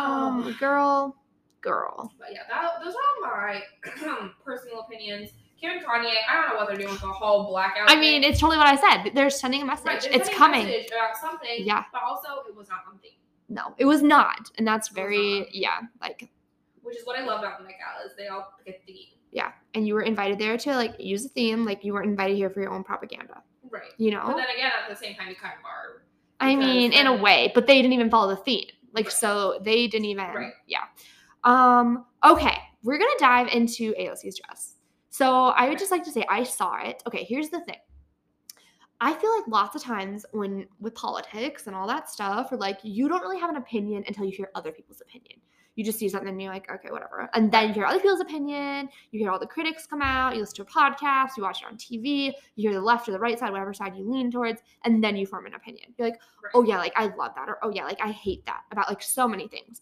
Um, 0.44 0.56
girl, 0.60 1.16
girl. 1.62 2.12
But 2.18 2.28
yeah, 2.32 2.40
that, 2.50 2.72
those 2.84 2.94
are 2.94 3.30
all 3.30 3.36
my 3.46 4.28
personal 4.44 4.80
opinions. 4.80 5.30
Kim 5.58 5.70
and 5.78 5.80
Kanye, 5.86 6.12
I 6.28 6.34
don't 6.42 6.48
know 6.50 6.56
what 6.56 6.66
they're 6.68 6.76
doing 6.76 6.90
with 6.90 7.00
the 7.00 7.06
whole 7.06 7.48
blackout. 7.48 7.88
I 7.88 7.94
mean, 7.98 8.24
it's 8.24 8.40
totally 8.40 8.58
what 8.58 8.66
I 8.66 8.76
said. 8.76 9.12
They're 9.14 9.30
sending 9.30 9.62
a 9.62 9.64
message. 9.64 9.86
right, 9.86 10.08
it's 10.14 10.28
coming. 10.28 10.66
message 10.66 10.88
about 10.88 11.16
something. 11.16 11.48
Yeah. 11.60 11.84
But 11.92 12.02
also, 12.02 12.28
it 12.48 12.54
was 12.56 12.68
not 12.68 12.80
theme, 13.00 13.12
No, 13.48 13.72
it 13.78 13.84
was 13.86 14.02
not, 14.02 14.50
and 14.58 14.66
that's 14.66 14.88
very 14.88 15.46
yeah, 15.52 15.78
like 16.00 16.28
which 16.82 16.96
is 16.96 17.06
what 17.06 17.16
I 17.18 17.24
love 17.24 17.38
about 17.40 17.58
the 17.58 17.64
Met 17.64 17.74
Gala 17.78 18.04
is 18.06 18.12
they 18.18 18.26
all 18.26 18.52
pick 18.66 18.74
a 18.74 18.86
theme. 18.86 19.06
yeah. 19.30 19.52
And 19.74 19.86
you 19.86 19.94
were 19.94 20.02
invited 20.02 20.38
there 20.38 20.56
to 20.58 20.74
like 20.76 20.94
use 20.98 21.22
the 21.22 21.28
theme, 21.30 21.64
like 21.64 21.82
you 21.84 21.94
weren't 21.94 22.08
invited 22.08 22.36
here 22.36 22.50
for 22.50 22.60
your 22.60 22.70
own 22.70 22.84
propaganda. 22.84 23.42
Right. 23.70 23.82
You 23.96 24.10
But 24.12 24.26
know. 24.28 24.36
then 24.36 24.46
again, 24.54 24.70
at 24.82 24.88
the 24.90 24.96
same 24.96 25.14
time, 25.14 25.28
you 25.28 25.34
kind 25.34 25.54
of 25.58 25.64
are. 25.64 26.02
I 26.40 26.54
mean, 26.56 26.92
in 26.92 27.06
a 27.06 27.14
way, 27.14 27.50
but 27.54 27.66
they 27.66 27.76
didn't 27.80 27.92
even 27.94 28.10
follow 28.10 28.28
the 28.34 28.42
theme. 28.42 28.66
Like 28.92 29.06
Right. 29.06 29.12
so, 29.14 29.60
they 29.62 29.86
didn't 29.86 30.04
even. 30.06 30.26
Right. 30.26 30.52
Yeah. 30.66 30.84
Um. 31.44 32.04
Okay, 32.24 32.56
we're 32.82 32.98
gonna 32.98 33.10
dive 33.18 33.48
into 33.48 33.94
AOC's 33.94 34.38
dress. 34.38 34.74
So 35.10 35.46
I 35.46 35.68
would 35.68 35.78
just 35.78 35.90
like 35.90 36.04
to 36.04 36.10
say 36.10 36.24
I 36.28 36.42
saw 36.44 36.80
it. 36.82 37.02
Okay, 37.06 37.24
here's 37.24 37.48
the 37.48 37.60
thing. 37.60 37.76
I 39.00 39.12
feel 39.14 39.34
like 39.36 39.48
lots 39.48 39.74
of 39.74 39.82
times 39.82 40.24
when 40.32 40.66
with 40.80 40.94
politics 40.94 41.66
and 41.66 41.74
all 41.74 41.86
that 41.88 42.08
stuff, 42.08 42.52
or 42.52 42.56
like 42.58 42.78
you 42.82 43.08
don't 43.08 43.20
really 43.22 43.38
have 43.40 43.50
an 43.50 43.56
opinion 43.56 44.04
until 44.06 44.24
you 44.24 44.30
hear 44.32 44.50
other 44.54 44.70
people's 44.70 45.00
opinion. 45.00 45.40
You 45.74 45.84
just 45.84 45.98
see 45.98 46.08
something 46.08 46.28
and 46.28 46.40
you're 46.40 46.52
like, 46.52 46.70
okay, 46.70 46.90
whatever. 46.90 47.30
And 47.32 47.50
then 47.50 47.68
you 47.68 47.74
hear 47.74 47.86
other 47.86 47.98
people's 47.98 48.20
opinion, 48.20 48.88
you 49.10 49.20
hear 49.20 49.30
all 49.30 49.38
the 49.38 49.46
critics 49.46 49.86
come 49.86 50.02
out, 50.02 50.34
you 50.34 50.40
listen 50.40 50.56
to 50.56 50.62
a 50.62 50.66
podcast, 50.66 51.30
you 51.36 51.42
watch 51.42 51.62
it 51.62 51.66
on 51.66 51.76
TV, 51.76 52.32
you 52.56 52.68
hear 52.68 52.74
the 52.74 52.80
left 52.80 53.08
or 53.08 53.12
the 53.12 53.18
right 53.18 53.38
side, 53.38 53.50
whatever 53.52 53.72
side 53.72 53.96
you 53.96 54.10
lean 54.10 54.30
towards, 54.30 54.60
and 54.84 55.02
then 55.02 55.16
you 55.16 55.26
form 55.26 55.46
an 55.46 55.54
opinion. 55.54 55.94
You're 55.96 56.08
like, 56.08 56.20
oh 56.54 56.62
yeah, 56.62 56.76
like 56.78 56.92
I 56.96 57.06
love 57.16 57.32
that, 57.36 57.48
or 57.48 57.58
oh 57.62 57.70
yeah, 57.70 57.84
like 57.84 58.00
I 58.02 58.10
hate 58.10 58.44
that 58.46 58.62
about 58.70 58.88
like 58.88 59.02
so 59.02 59.26
many 59.26 59.48
things. 59.48 59.80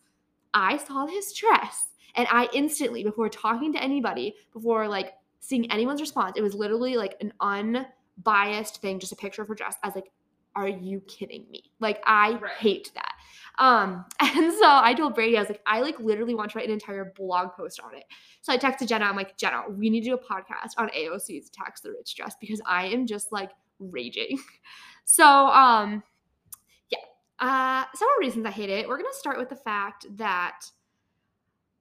I 0.55 0.76
saw 0.76 1.07
his 1.07 1.32
dress 1.32 1.86
and 2.14 2.26
I 2.30 2.49
instantly, 2.53 3.03
before 3.03 3.28
talking 3.28 3.72
to 3.72 3.82
anybody, 3.82 4.34
before 4.53 4.88
like 4.88 5.14
seeing 5.41 5.70
anyone's 5.70 6.01
response, 6.01 6.34
it 6.36 6.43
was 6.43 6.55
literally 6.55 6.97
like 6.97 7.16
an 7.20 7.32
unbiased 7.41 8.80
thing, 8.80 8.99
just 8.99 9.12
a 9.12 9.16
picture 9.16 9.43
of 9.43 9.49
her 9.49 9.55
dress. 9.55 9.76
I 9.82 9.88
was 9.88 9.95
like, 9.95 10.11
are 10.57 10.68
you 10.68 11.01
kidding 11.03 11.46
me? 11.51 11.64
Like 11.80 12.03
I 12.05 12.32
Right. 12.32 12.53
hate 12.59 12.90
that. 12.94 13.12
Um, 13.59 14.05
and 14.20 14.53
so 14.53 14.64
I 14.64 14.94
told 14.94 15.14
Brady, 15.14 15.36
I 15.36 15.40
was 15.40 15.51
like, 15.51 15.62
I 15.66 15.80
like 15.80 15.98
literally 16.01 16.34
want 16.34 16.51
to 16.53 16.59
write 16.59 16.66
an 16.66 16.72
entire 16.72 17.12
blog 17.16 17.53
post 17.57 17.80
on 17.80 17.94
it. 17.94 18.05
So 18.42 18.53
I 18.53 18.59
texted 18.59 18.88
Jenna, 18.88 19.05
I'm 19.05 19.16
like, 19.16 19.36
Jenna, 19.36 19.62
we 19.70 19.90
need 19.90 20.01
to 20.05 20.11
do 20.11 20.14
a 20.14 20.18
podcast 20.18 20.72
on 20.78 20.88
AOC's 20.90 21.51
tax 21.51 21.80
the 21.82 21.90
rich 21.90 22.14
dress 22.16 22.34
because 22.40 22.61
I 22.66 22.86
am 22.86 23.07
just 23.07 23.32
like 23.32 23.51
raging. 23.78 24.38
So 25.07 25.24
um 25.26 26.05
yeah. 26.90 26.98
Uh 27.40 27.84
several 27.94 28.16
reasons 28.20 28.46
I 28.46 28.51
hate 28.51 28.70
it. 28.70 28.86
We're 28.88 28.96
gonna 28.98 29.09
start 29.12 29.38
with 29.38 29.48
the 29.48 29.57
fact 29.57 30.07
that 30.18 30.66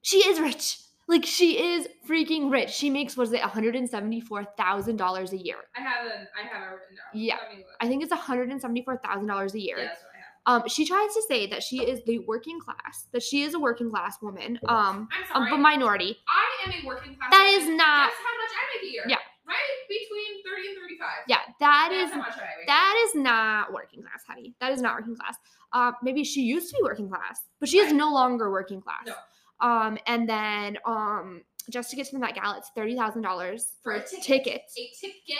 she 0.01 0.17
is 0.27 0.39
rich. 0.39 0.79
Like 1.09 1.25
she 1.25 1.73
is 1.73 1.87
freaking 2.07 2.51
rich. 2.51 2.69
She 2.69 2.89
makes 2.89 3.17
what 3.17 3.23
is 3.27 3.33
it, 3.33 3.41
one 3.41 3.49
hundred 3.49 3.75
and 3.75 3.89
seventy 3.89 4.21
four 4.21 4.45
thousand 4.57 4.97
dollars 4.97 5.33
a 5.33 5.37
year. 5.37 5.57
I 5.75 5.81
haven't. 5.81 6.27
I 6.37 6.47
haven't 6.47 6.69
written 6.69 6.95
down. 6.95 7.05
Yeah. 7.13 7.37
Let 7.41 7.49
me 7.51 7.57
look. 7.57 7.65
I 7.81 7.87
think 7.87 8.03
it's 8.03 8.11
one 8.11 8.19
hundred 8.19 8.49
and 8.51 8.61
seventy 8.61 8.83
four 8.83 8.95
thousand 8.97 9.25
dollars 9.27 9.55
a 9.55 9.59
year. 9.59 9.77
Yeah, 9.79 9.85
that's 9.85 10.01
what 10.03 10.11
I 10.13 10.53
have. 10.53 10.61
Um, 10.63 10.69
she 10.69 10.85
tries 10.85 11.13
to 11.15 11.21
say 11.27 11.47
that 11.47 11.63
she 11.63 11.79
is 11.83 12.01
the 12.05 12.19
working 12.19 12.59
class, 12.59 13.07
that 13.11 13.23
she 13.23 13.41
is 13.43 13.55
a 13.55 13.59
working 13.59 13.89
class 13.89 14.21
woman, 14.21 14.57
um, 14.67 15.09
I'm 15.11 15.25
sorry. 15.33 15.51
a 15.53 15.57
minority. 15.57 16.17
I 16.27 16.67
am 16.69 16.83
a 16.83 16.87
working 16.87 17.15
class. 17.15 17.29
That 17.31 17.53
woman. 17.57 17.71
is 17.71 17.77
not- 17.77 18.09
Guess 18.09 18.17
how 18.17 18.37
much 18.37 18.53
I 18.53 18.63
make 18.81 18.89
a 18.89 18.93
year? 18.93 19.03
Yeah. 19.07 19.17
Right 19.47 19.57
between 19.89 20.43
thirty 20.45 20.67
and 20.69 20.77
thirty-five. 20.77 21.23
Yeah, 21.27 21.37
that 21.59 21.89
that's 21.91 22.09
is 22.09 22.13
how 22.13 22.17
much 22.19 22.37
I 22.37 22.65
that 22.67 23.03
is 23.07 23.15
not 23.15 23.73
working 23.73 24.01
class, 24.03 24.23
honey. 24.27 24.53
That 24.61 24.71
is 24.73 24.81
not 24.81 24.95
working 24.95 25.15
class. 25.15 25.37
Uh, 25.73 25.91
maybe 26.03 26.23
she 26.23 26.41
used 26.41 26.69
to 26.69 26.75
be 26.77 26.83
working 26.83 27.09
class, 27.09 27.41
but 27.59 27.67
she 27.67 27.79
is 27.79 27.91
no 27.91 28.13
longer 28.13 28.51
working 28.51 28.79
class. 28.79 29.07
No. 29.07 29.13
Um, 29.61 29.97
and 30.07 30.27
then 30.29 30.77
um, 30.85 31.41
just 31.69 31.89
to 31.89 31.95
get 31.95 32.05
to 32.07 32.13
the 32.13 32.19
Met 32.19 32.35
Gala, 32.35 32.57
it's 32.57 32.69
thirty 32.75 32.95
thousand 32.95 33.21
dollars 33.23 33.73
for 33.83 33.93
For 33.93 33.97
a 33.99 34.03
ticket. 34.07 34.23
tickets. 34.23 34.75
a 34.77 35.01
ticket. 35.01 35.37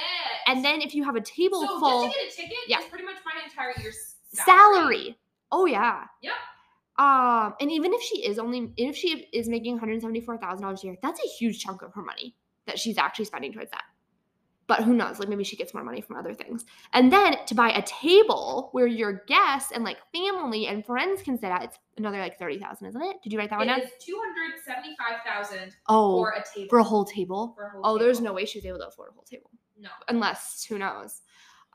And 0.48 0.64
then 0.64 0.82
if 0.82 0.94
you 0.94 1.04
have 1.04 1.16
a 1.16 1.22
table 1.22 1.62
so 1.66 1.80
full 1.80 2.06
just 2.06 2.16
to 2.16 2.20
get 2.24 2.32
a 2.34 2.36
ticket 2.36 2.58
Yeah. 2.68 2.80
pretty 2.90 3.06
much 3.06 3.16
my 3.26 3.42
entire 3.44 3.74
year's 3.82 4.16
salary. 4.34 5.18
Oh 5.52 5.66
yeah. 5.66 6.04
Yep. 6.22 6.34
Um, 6.98 7.54
and 7.62 7.72
even 7.72 7.94
if 7.94 8.02
she 8.02 8.26
is 8.26 8.38
only 8.40 8.74
if 8.76 8.96
she 8.96 9.28
is 9.32 9.48
making 9.48 9.74
one 9.74 9.80
hundred 9.80 10.02
seventy 10.02 10.20
four 10.22 10.38
thousand 10.38 10.64
dollars 10.64 10.84
a 10.84 10.88
year, 10.88 10.98
that's 11.02 11.20
a 11.24 11.28
huge 11.28 11.64
chunk 11.64 11.82
of 11.82 11.94
her 11.94 12.02
money 12.02 12.36
that 12.68 12.78
she's 12.78 12.98
actually 12.98 13.26
spending 13.26 13.54
towards 13.54 13.72
that. 13.72 13.84
But 14.70 14.84
who 14.84 14.94
knows? 14.94 15.20
Like 15.20 15.28
maybe 15.28 15.44
she 15.44 15.58
gets 15.58 15.74
more 15.74 15.84
money 15.84 16.00
from 16.00 16.16
other 16.16 16.34
things. 16.34 16.64
And 16.94 17.12
then 17.12 17.36
to 17.48 17.56
buy 17.56 17.72
a 17.72 17.82
table 17.82 18.70
where 18.72 18.88
your 18.88 19.24
guests 19.28 19.72
and 19.74 19.84
like 19.84 19.98
family 20.16 20.68
and 20.68 20.86
friends 20.86 21.22
can 21.24 21.38
sit 21.38 21.48
at, 21.50 21.64
it's 21.64 21.78
another 21.98 22.20
like 22.20 22.38
thirty 22.40 22.60
thousand, 22.60 22.88
isn't 22.88 23.02
it? 23.02 23.18
Did 23.24 23.34
you 23.34 23.40
write 23.40 23.50
that 23.50 23.58
one 23.60 23.68
down? 23.68 23.80
It 23.80 23.86
is 23.86 23.92
two 24.00 24.18
hundred 24.24 24.60
seventy-five 24.64 25.18
thousand 25.26 25.76
Oh, 25.90 26.20
for 26.22 26.30
a 26.38 26.44
table. 26.56 26.70
for 26.70 26.80
a 26.80 26.84
whole 26.84 27.04
table. 27.04 27.58
A 27.60 27.70
whole 27.72 27.82
Oh, 27.84 27.98
there's 27.98 28.22
no 28.22 28.32
way 28.32 28.46
she 28.46 28.60
was 28.60 28.66
able 28.66 28.78
to 28.78 28.88
afford 28.88 29.10
a 29.10 29.14
whole 29.14 29.24
table, 29.24 29.50
no. 29.78 29.90
unless 30.08 30.64
who 30.64 30.78
knows. 30.78 31.22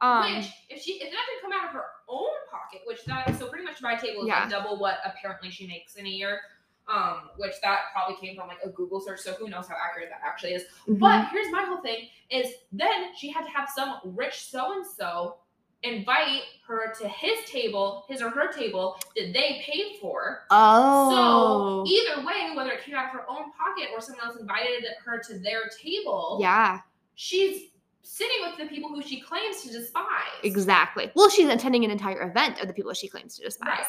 Um, 0.01 0.37
which, 0.37 0.47
if 0.71 0.83
she, 0.83 0.93
if 0.95 1.11
that 1.11 1.11
did 1.11 1.43
come 1.43 1.53
out 1.53 1.67
of 1.69 1.73
her 1.73 1.85
own 2.09 2.31
pocket, 2.51 2.81
which 2.85 3.05
that, 3.07 3.37
so 3.39 3.47
pretty 3.49 3.65
much 3.65 3.81
my 3.83 3.95
table 3.97 4.23
is 4.23 4.29
Yeah. 4.29 4.41
like 4.43 4.51
double 4.51 4.79
what 4.79 4.99
apparently 5.05 5.51
she 5.51 5.67
makes 5.67 5.95
in 5.97 6.07
a 6.07 6.11
year. 6.11 6.41
Um, 6.87 7.31
which 7.39 7.55
that 7.63 7.79
probably 7.95 8.17
came 8.17 8.37
from 8.37 8.49
like 8.49 8.59
a 8.63 8.69
Google 8.69 9.01
search, 9.01 9.21
so 9.21 9.33
who 9.33 9.49
knows 9.49 9.67
how 9.67 9.75
accurate 9.83 10.11
that 10.11 10.21
actually 10.23 10.53
is. 10.53 10.65
mhm. 10.87 10.99
But 10.99 11.29
here's 11.31 11.51
my 11.51 11.65
whole 11.65 11.81
thing: 11.81 12.09
is 12.31 12.53
then 12.73 13.15
she 13.17 13.31
had 13.31 13.45
to 13.45 13.51
have 13.51 13.71
some 13.75 14.01
rich 14.05 14.45
so 14.51 14.73
and 14.73 14.85
so 14.87 15.37
invite 15.83 16.43
her 16.67 16.93
to 17.01 17.09
his 17.09 17.39
table, 17.47 18.05
his 18.09 18.23
or 18.23 18.31
her 18.31 18.53
table 18.53 18.97
that 19.17 19.33
they 19.33 19.63
paid 19.65 19.99
for. 20.01 20.45
oh, 20.51 21.85
So 21.87 21.91
either 21.91 22.27
way, 22.27 22.53
whether 22.57 22.71
it 22.73 22.83
came 22.83 22.95
out 22.95 23.07
of 23.07 23.11
her 23.13 23.25
own 23.29 23.53
pocket 23.53 23.89
or 23.95 24.01
someone 24.01 24.27
else 24.27 24.37
invited 24.41 24.85
her 25.05 25.23
to 25.29 25.39
their 25.39 25.63
table, 25.83 26.39
yeah. 26.41 26.81
she's 27.15 27.71
sitting 28.03 28.37
with 28.43 28.59
the 28.59 28.67
people 28.67 28.89
who 28.91 29.03
she 29.03 29.21
claims 29.21 29.63
to 29.63 29.73
despise. 29.73 30.05
Exactly. 30.43 31.11
Well, 31.15 31.29
she's 31.31 31.49
attending 31.49 31.85
an 31.85 31.91
entire 31.91 32.29
event 32.31 32.61
of 32.61 32.67
the 32.69 32.75
people 32.75 32.93
she 32.95 33.09
claims 33.09 33.37
to 33.37 33.43
despise. 33.45 33.69
Right. 33.69 33.87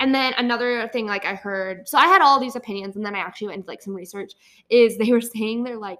And 0.00 0.14
then 0.14 0.34
another 0.38 0.88
thing, 0.88 1.06
like 1.06 1.24
I 1.24 1.34
heard, 1.34 1.88
so 1.88 1.98
I 1.98 2.06
had 2.06 2.22
all 2.22 2.40
these 2.40 2.56
opinions, 2.56 2.96
and 2.96 3.04
then 3.04 3.14
I 3.14 3.20
actually 3.20 3.48
went 3.48 3.58
into 3.58 3.68
like 3.68 3.82
some 3.82 3.94
research. 3.94 4.32
Is 4.68 4.98
they 4.98 5.10
were 5.12 5.20
saying 5.20 5.64
they're 5.64 5.76
like, 5.76 5.98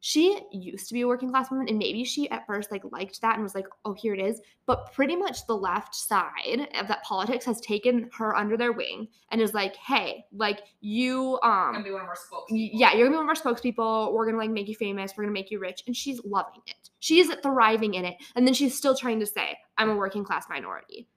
she 0.00 0.40
used 0.52 0.86
to 0.88 0.94
be 0.94 1.00
a 1.00 1.08
working 1.08 1.30
class 1.30 1.50
woman, 1.50 1.68
and 1.68 1.78
maybe 1.78 2.04
she 2.04 2.30
at 2.30 2.46
first 2.46 2.70
like 2.70 2.82
liked 2.92 3.20
that 3.20 3.34
and 3.34 3.42
was 3.42 3.54
like, 3.54 3.66
oh, 3.84 3.94
here 3.94 4.14
it 4.14 4.20
is. 4.20 4.40
But 4.66 4.92
pretty 4.92 5.16
much 5.16 5.46
the 5.46 5.56
left 5.56 5.94
side 5.94 6.68
of 6.78 6.86
that 6.88 7.02
politics 7.02 7.44
has 7.46 7.60
taken 7.60 8.08
her 8.16 8.36
under 8.36 8.56
their 8.56 8.72
wing 8.72 9.08
and 9.30 9.40
is 9.40 9.54
like, 9.54 9.74
hey, 9.76 10.24
like 10.32 10.60
you, 10.80 11.38
um, 11.42 11.72
gonna 11.72 11.82
be 11.82 11.90
one 11.90 12.02
of 12.02 12.08
our 12.08 12.14
spokespeople. 12.14 12.44
yeah, 12.50 12.92
you're 12.92 13.08
gonna 13.08 13.16
be 13.18 13.26
one 13.26 13.28
of 13.28 13.44
our 13.44 13.54
spokespeople. 13.54 14.12
We're 14.12 14.26
gonna 14.26 14.38
like 14.38 14.50
make 14.50 14.68
you 14.68 14.76
famous. 14.76 15.14
We're 15.16 15.24
gonna 15.24 15.32
make 15.32 15.50
you 15.50 15.58
rich, 15.58 15.82
and 15.86 15.96
she's 15.96 16.24
loving 16.24 16.62
it. 16.66 16.90
She's 17.00 17.32
thriving 17.42 17.94
in 17.94 18.04
it, 18.04 18.16
and 18.36 18.46
then 18.46 18.54
she's 18.54 18.76
still 18.76 18.94
trying 18.94 19.18
to 19.18 19.26
say, 19.26 19.58
"I'm 19.78 19.90
a 19.90 19.96
working 19.96 20.24
class 20.24 20.46
minority." 20.48 21.08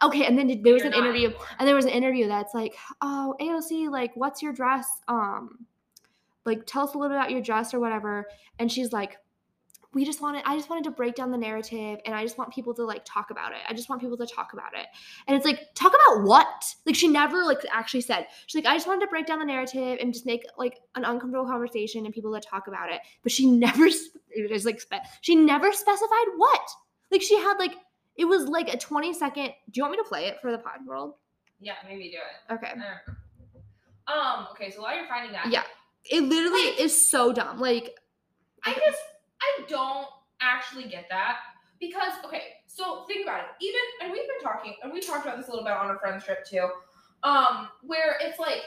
Right. 0.00 0.08
Okay, 0.08 0.26
and 0.26 0.38
then 0.38 0.46
there 0.62 0.72
was 0.74 0.82
You're 0.82 0.92
an 0.92 0.98
interview, 0.98 1.28
anymore. 1.28 1.46
and 1.58 1.68
there 1.68 1.74
was 1.74 1.84
an 1.84 1.92
interview 1.92 2.28
that's 2.28 2.54
like, 2.54 2.74
"Oh, 3.00 3.34
AOC, 3.40 3.88
like, 3.90 4.12
what's 4.14 4.42
your 4.42 4.52
dress? 4.52 4.86
Um, 5.08 5.66
like, 6.44 6.66
tell 6.66 6.84
us 6.84 6.94
a 6.94 6.98
little 6.98 7.10
bit 7.10 7.16
about 7.16 7.30
your 7.30 7.40
dress 7.42 7.72
or 7.74 7.80
whatever." 7.80 8.26
And 8.58 8.70
she's 8.70 8.92
like, 8.92 9.18
"We 9.94 10.04
just 10.04 10.20
wanted, 10.20 10.42
I 10.46 10.56
just 10.56 10.68
wanted 10.68 10.84
to 10.84 10.90
break 10.90 11.14
down 11.14 11.30
the 11.30 11.38
narrative, 11.38 11.98
and 12.04 12.14
I 12.14 12.22
just 12.22 12.36
want 12.38 12.52
people 12.52 12.74
to 12.74 12.84
like 12.84 13.02
talk 13.04 13.30
about 13.30 13.52
it. 13.52 13.58
I 13.68 13.72
just 13.74 13.88
want 13.88 14.00
people 14.00 14.16
to 14.18 14.26
talk 14.26 14.52
about 14.52 14.74
it." 14.74 14.86
And 15.26 15.36
it's 15.36 15.46
like, 15.46 15.74
talk 15.74 15.92
about 15.92 16.24
what? 16.24 16.64
Like, 16.84 16.94
she 16.94 17.08
never 17.08 17.42
like 17.44 17.58
actually 17.72 18.02
said. 18.02 18.26
She's 18.46 18.62
like, 18.62 18.70
"I 18.70 18.76
just 18.76 18.86
wanted 18.86 19.00
to 19.02 19.06
break 19.08 19.26
down 19.26 19.38
the 19.38 19.44
narrative 19.46 19.98
and 20.00 20.12
just 20.12 20.26
make 20.26 20.44
like 20.58 20.78
an 20.94 21.04
uncomfortable 21.04 21.46
conversation 21.46 22.04
and 22.04 22.14
people 22.14 22.32
to 22.34 22.40
talk 22.40 22.68
about 22.68 22.92
it." 22.92 23.00
But 23.22 23.32
she 23.32 23.46
never, 23.50 23.86
it 23.86 24.50
was 24.50 24.64
like, 24.66 24.80
she 25.22 25.34
never 25.34 25.72
specified 25.72 26.26
what. 26.36 26.68
Like, 27.10 27.22
she 27.22 27.36
had 27.36 27.54
like. 27.58 27.72
It 28.16 28.24
was 28.24 28.46
like 28.48 28.72
a 28.72 28.78
20 28.78 29.12
second. 29.14 29.46
Do 29.70 29.78
you 29.78 29.82
want 29.82 29.92
me 29.92 29.98
to 29.98 30.04
play 30.08 30.26
it 30.26 30.40
for 30.40 30.50
the 30.52 30.58
pod 30.58 30.86
world? 30.86 31.14
Yeah, 31.60 31.74
maybe 31.86 32.10
do 32.10 32.16
it. 32.16 32.54
Okay. 32.54 32.68
I 32.68 32.70
don't 32.70 32.78
know. 32.80 34.12
Um. 34.14 34.46
Okay. 34.52 34.70
So 34.70 34.82
while 34.82 34.94
you're 34.96 35.06
finding 35.08 35.32
that, 35.32 35.48
Yeah. 35.48 35.64
It 36.08 36.20
literally 36.22 36.70
Like- 36.70 36.80
is 36.80 37.10
so 37.10 37.32
dumb. 37.32 37.58
Like, 37.58 37.98
I 38.64 38.72
just 38.74 39.02
I 39.42 39.64
don't 39.68 40.06
actually 40.40 40.84
get 40.84 41.08
that 41.10 41.38
because 41.80 42.12
okay, 42.24 42.54
so 42.66 43.04
think 43.06 43.24
about 43.26 43.40
it. 43.40 43.46
Even 43.60 43.80
and 44.02 44.12
we've 44.12 44.26
been 44.28 44.40
talking 44.40 44.76
and 44.82 44.92
we 44.92 45.00
talked 45.00 45.26
about 45.26 45.36
this 45.36 45.48
a 45.48 45.50
little 45.50 45.64
bit 45.64 45.72
on 45.72 45.90
a 45.90 45.98
friend's 45.98 46.24
trip 46.24 46.44
too. 46.46 46.68
Um, 47.22 47.68
where 47.82 48.16
it's 48.20 48.38
like 48.38 48.62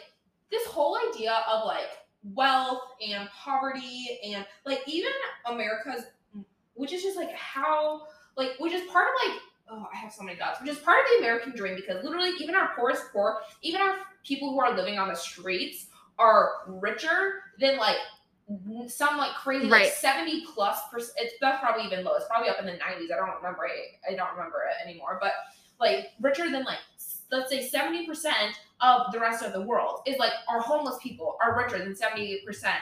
this 0.52 0.66
whole 0.68 0.98
idea 1.14 1.44
of 1.50 1.66
like 1.66 1.90
wealth 2.34 2.82
and 3.08 3.30
poverty 3.30 4.20
and 4.26 4.46
like 4.66 4.82
even 4.88 5.12
America's 5.46 6.04
which 6.74 6.92
is 6.92 7.02
just 7.04 7.16
like 7.18 7.32
how 7.34 8.02
like 8.40 8.54
which 8.60 8.74
is 8.74 8.90
part 8.90 9.08
of 9.08 9.30
like 9.30 9.40
oh 9.70 9.88
I 9.94 9.98
have 9.98 10.12
so 10.12 10.24
many 10.24 10.38
thoughts, 10.38 10.60
which 10.62 10.72
is 10.72 10.80
part 10.80 11.00
of 11.00 11.06
the 11.12 11.20
American 11.20 11.56
dream 11.56 11.76
because 11.76 12.04
literally 12.04 12.32
even 12.40 12.56
our 12.56 12.70
poorest 12.76 13.04
poor, 13.14 13.42
even 13.62 13.82
our 13.82 13.98
people 14.24 14.52
who 14.52 14.60
are 14.60 14.76
living 14.76 14.98
on 14.98 15.10
the 15.10 15.16
streets 15.16 15.88
are 16.18 16.50
richer 16.68 17.44
than 17.60 17.78
like 17.78 17.98
some 18.88 19.16
like 19.16 19.36
crazy 19.36 19.68
like 19.68 19.92
70 19.92 20.44
plus 20.56 20.80
percent 20.92 21.14
it's 21.20 21.36
that's 21.40 21.60
probably 21.60 21.86
even 21.86 22.04
low 22.04 22.16
it's 22.16 22.26
probably 22.26 22.50
up 22.50 22.60
in 22.60 22.66
the 22.66 22.72
90s 22.72 23.14
i 23.14 23.16
don't 23.16 23.36
remember 23.36 23.66
it 23.66 24.00
i 24.12 24.16
don't 24.16 24.32
remember 24.32 24.64
it 24.68 24.90
anymore 24.90 25.20
but 25.22 25.34
like 25.80 26.08
richer 26.20 26.50
than 26.50 26.64
like 26.64 26.80
let's 27.32 27.50
say 27.50 27.68
70% 27.68 28.08
of 28.82 29.12
the 29.12 29.20
rest 29.20 29.44
of 29.44 29.54
the 29.54 29.62
world 29.62 30.02
is 30.06 30.18
like 30.18 30.32
our 30.48 30.60
homeless 30.60 30.98
people 31.02 31.38
are 31.44 31.58
richer 31.58 31.78
than 31.78 31.94
70% 31.94 32.40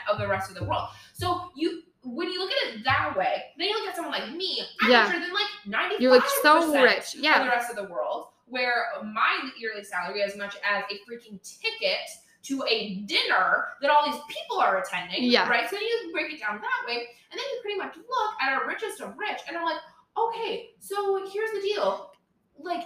of 0.09 0.19
the 0.19 0.27
rest 0.27 0.49
of 0.49 0.55
the 0.55 0.63
world. 0.63 0.89
So 1.13 1.51
you 1.55 1.83
when 2.15 2.31
you 2.31 2.39
look 2.39 2.51
at 2.51 2.75
it 2.75 2.83
that 2.83 3.13
way 3.17 3.43
then 3.57 3.67
you 3.67 3.73
look 3.79 3.89
at 3.89 3.95
someone 3.95 4.13
like 4.19 4.31
me 4.31 4.61
i'm 4.81 4.89
Yeah. 4.91 5.07
richer 5.07 5.19
than 5.19 5.33
like 5.33 5.51
95 5.65 6.01
you're 6.01 6.11
like 6.11 6.29
so 6.41 6.71
rich. 6.81 7.15
of 7.15 7.21
the 7.21 7.49
rest 7.49 7.69
of 7.69 7.75
the 7.75 7.83
world, 7.91 8.27
where 8.45 8.85
my 9.03 9.49
yearly 9.59 9.83
salary, 9.83 10.21
as 10.23 10.37
much 10.37 10.55
as 10.63 10.83
a 10.89 10.95
freaking 11.09 11.37
ticket 11.43 12.07
to 12.43 12.63
a 12.69 12.99
dinner 13.01 13.65
that 13.81 13.89
all 13.91 14.09
these 14.09 14.21
people 14.29 14.59
are 14.61 14.77
attending, 14.81 15.23
Yeah. 15.23 15.49
right? 15.49 15.69
So 15.69 15.75
then 15.75 15.83
you 15.83 16.09
break 16.13 16.31
it 16.31 16.39
down 16.39 16.61
that 16.61 16.87
way, 16.87 16.95
and 17.29 17.37
then 17.37 17.39
you 17.39 17.59
pretty 17.61 17.77
much 17.77 17.97
look 17.97 18.31
at 18.41 18.53
our 18.53 18.65
richest 18.65 19.01
of 19.01 19.17
rich, 19.17 19.39
and 19.49 19.57
I'm 19.57 19.65
like, 19.65 19.81
okay, 20.17 20.69
so 20.79 21.27
here's 21.29 21.51
the 21.51 21.61
deal, 21.61 22.11
like. 22.57 22.83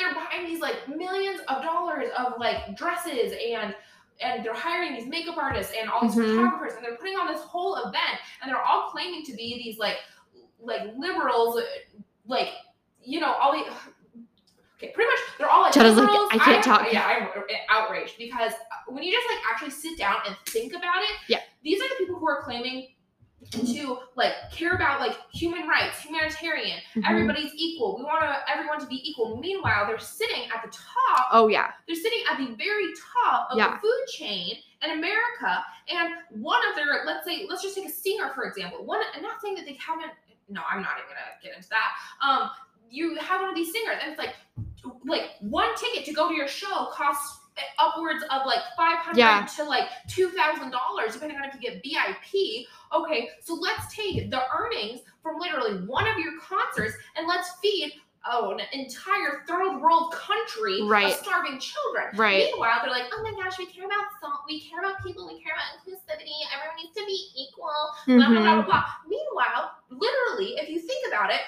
They're 0.00 0.12
buying 0.12 0.44
these 0.44 0.58
like 0.60 0.88
millions 0.88 1.40
of 1.46 1.62
dollars 1.62 2.10
of 2.18 2.32
like 2.40 2.76
dresses 2.76 3.32
and 3.32 3.76
and 4.20 4.44
they're 4.44 4.54
hiring 4.54 4.94
these 4.94 5.06
makeup 5.06 5.36
artists 5.36 5.72
and 5.78 5.88
all 5.90 6.00
these 6.02 6.14
Mhm. 6.16 6.36
photographers 6.36 6.74
and 6.76 6.84
they're 6.84 6.96
putting 6.96 7.16
on 7.16 7.26
this 7.32 7.40
whole 7.42 7.76
event 7.76 8.18
and 8.42 8.50
they're 8.50 8.62
all 8.62 8.90
claiming 8.90 9.24
to 9.24 9.32
be 9.34 9.56
these 9.62 9.78
like 9.78 9.96
like 10.60 10.82
liberals 10.96 11.60
like 12.26 12.48
you 13.02 13.20
know 13.20 13.32
all 13.34 13.52
the 13.52 13.64
okay 14.76 14.92
pretty 14.92 15.08
much 15.10 15.20
they're 15.38 15.48
all 15.48 15.62
like 15.62 15.72
Jenna's 15.72 15.96
like, 15.96 16.08
liberals. 16.08 16.28
I 16.32 16.38
can't 16.38 16.66
I'm- 16.68 16.84
talk. 16.84 16.92
yeah 16.92 17.06
i'm 17.06 17.28
outraged 17.70 18.18
because 18.18 18.52
when 18.88 19.02
you 19.04 19.12
just 19.12 19.28
like 19.28 19.38
actually 19.50 19.70
sit 19.70 19.96
down 19.98 20.16
and 20.26 20.36
think 20.46 20.72
about 20.74 21.02
it 21.02 21.10
Yeah. 21.28 21.40
these 21.62 21.80
are 21.80 21.88
the 21.88 21.94
people 21.96 22.16
who 22.16 22.28
are 22.28 22.42
claiming 22.42 22.88
to 23.50 23.98
like 24.14 24.34
care 24.52 24.72
about 24.74 25.00
like 25.00 25.16
human 25.32 25.66
rights 25.66 26.00
humanitarian 26.00 26.78
Mhm. 26.94 27.08
everybody's 27.08 27.52
equal 27.54 27.96
we 27.96 28.04
want 28.04 28.20
to 28.22 28.50
everyone 28.50 28.78
to 28.80 28.86
be 28.86 29.00
equal 29.08 29.36
meanwhile 29.38 29.86
they're 29.86 29.98
sitting 29.98 30.50
at 30.54 30.62
the 30.62 30.70
top 30.70 31.28
Oh 31.32 31.48
yeah. 31.48 31.72
they're 31.86 31.96
sitting 31.96 32.20
at 32.30 32.36
the 32.38 32.54
very 32.56 32.92
top 33.14 33.48
of 33.50 33.58
Yeah. 33.58 33.72
the 33.74 33.78
food 33.78 34.06
chain 34.08 34.56
in 34.82 34.90
America. 34.90 35.64
And 35.88 36.14
one 36.30 36.60
of 36.70 36.76
their, 36.76 37.02
let's 37.04 37.26
say, 37.26 37.46
let's 37.48 37.62
just 37.64 37.74
take 37.74 37.88
a 37.88 37.90
singer, 37.90 38.30
for 38.32 38.44
example. 38.44 38.84
One, 38.84 39.00
I'm 39.12 39.22
not 39.22 39.40
saying 39.42 39.56
that 39.56 39.64
they 39.66 39.74
haven't, 39.74 40.12
no, 40.48 40.60
I'm 40.70 40.82
not 40.82 40.92
even 40.98 41.08
gonna 41.08 41.36
get 41.42 41.56
into 41.56 41.68
that. 41.70 41.90
Um, 42.22 42.50
you 42.88 43.16
have 43.16 43.40
one 43.40 43.50
of 43.50 43.56
these 43.56 43.72
singers, 43.72 43.96
and 44.00 44.10
it's 44.12 44.18
like, 44.20 44.36
like 45.04 45.30
one 45.40 45.74
ticket 45.74 46.04
to 46.04 46.12
go 46.12 46.28
to 46.28 46.34
your 46.34 46.46
show 46.46 46.86
costs 46.92 47.40
upwards 47.78 48.22
of 48.30 48.46
like 48.46 48.60
500 48.76 49.16
Yeah. 49.16 49.46
to 49.56 49.64
like 49.64 49.88
$2000 50.08 51.12
depending 51.12 51.38
on 51.38 51.44
if 51.44 51.54
you 51.54 51.60
get 51.60 51.82
vip 51.82 52.66
okay 52.92 53.30
so 53.42 53.54
let's 53.54 53.94
take 53.94 54.30
the 54.30 54.42
earnings 54.56 55.00
from 55.22 55.38
literally 55.38 55.84
one 55.86 56.06
of 56.08 56.18
your 56.18 56.32
concerts 56.40 56.94
and 57.16 57.26
let's 57.26 57.50
feed 57.62 57.92
oh, 58.30 58.50
an 58.52 58.60
entire 58.72 59.44
third 59.46 59.80
world 59.80 60.12
country 60.12 60.82
Right. 60.82 61.06
of 61.06 61.12
starving 61.14 61.58
children 61.58 62.06
Right. 62.14 62.50
meanwhile 62.50 62.80
they're 62.82 62.90
like 62.90 63.04
oh 63.12 63.22
my 63.22 63.32
gosh 63.42 63.58
we 63.58 63.66
care 63.66 63.86
about 63.86 64.04
salt 64.20 64.40
we 64.46 64.60
care 64.68 64.80
about 64.80 65.02
people 65.04 65.26
we 65.26 65.40
care 65.42 65.54
about 65.54 65.78
inclusivity 65.78 66.34
everyone 66.52 66.76
needs 66.82 66.94
to 66.96 67.06
be 67.06 67.30
equal 67.36 67.70
blah, 68.06 68.16
blah, 68.16 68.28
blah, 68.28 68.38
Mhm. 68.38 68.54
blah, 68.56 68.64
blah. 68.64 68.84
Meanwhile, 69.06 69.70
literally, 69.90 70.56
if 70.58 70.68
you 70.68 70.80
think 70.80 71.06
about 71.08 71.30
it, 71.30 71.40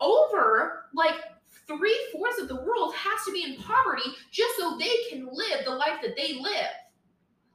over 0.00 0.86
like 0.94 1.14
three 1.76 1.98
fourths 2.12 2.40
of 2.40 2.48
the 2.48 2.56
world 2.56 2.94
has 2.94 3.24
to 3.26 3.32
be 3.32 3.44
in 3.44 3.56
poverty 3.62 4.02
just 4.30 4.56
so 4.58 4.76
they 4.78 4.94
can 5.10 5.28
live 5.30 5.64
the 5.64 5.70
life 5.70 6.00
that 6.02 6.16
they 6.16 6.34
live. 6.40 6.72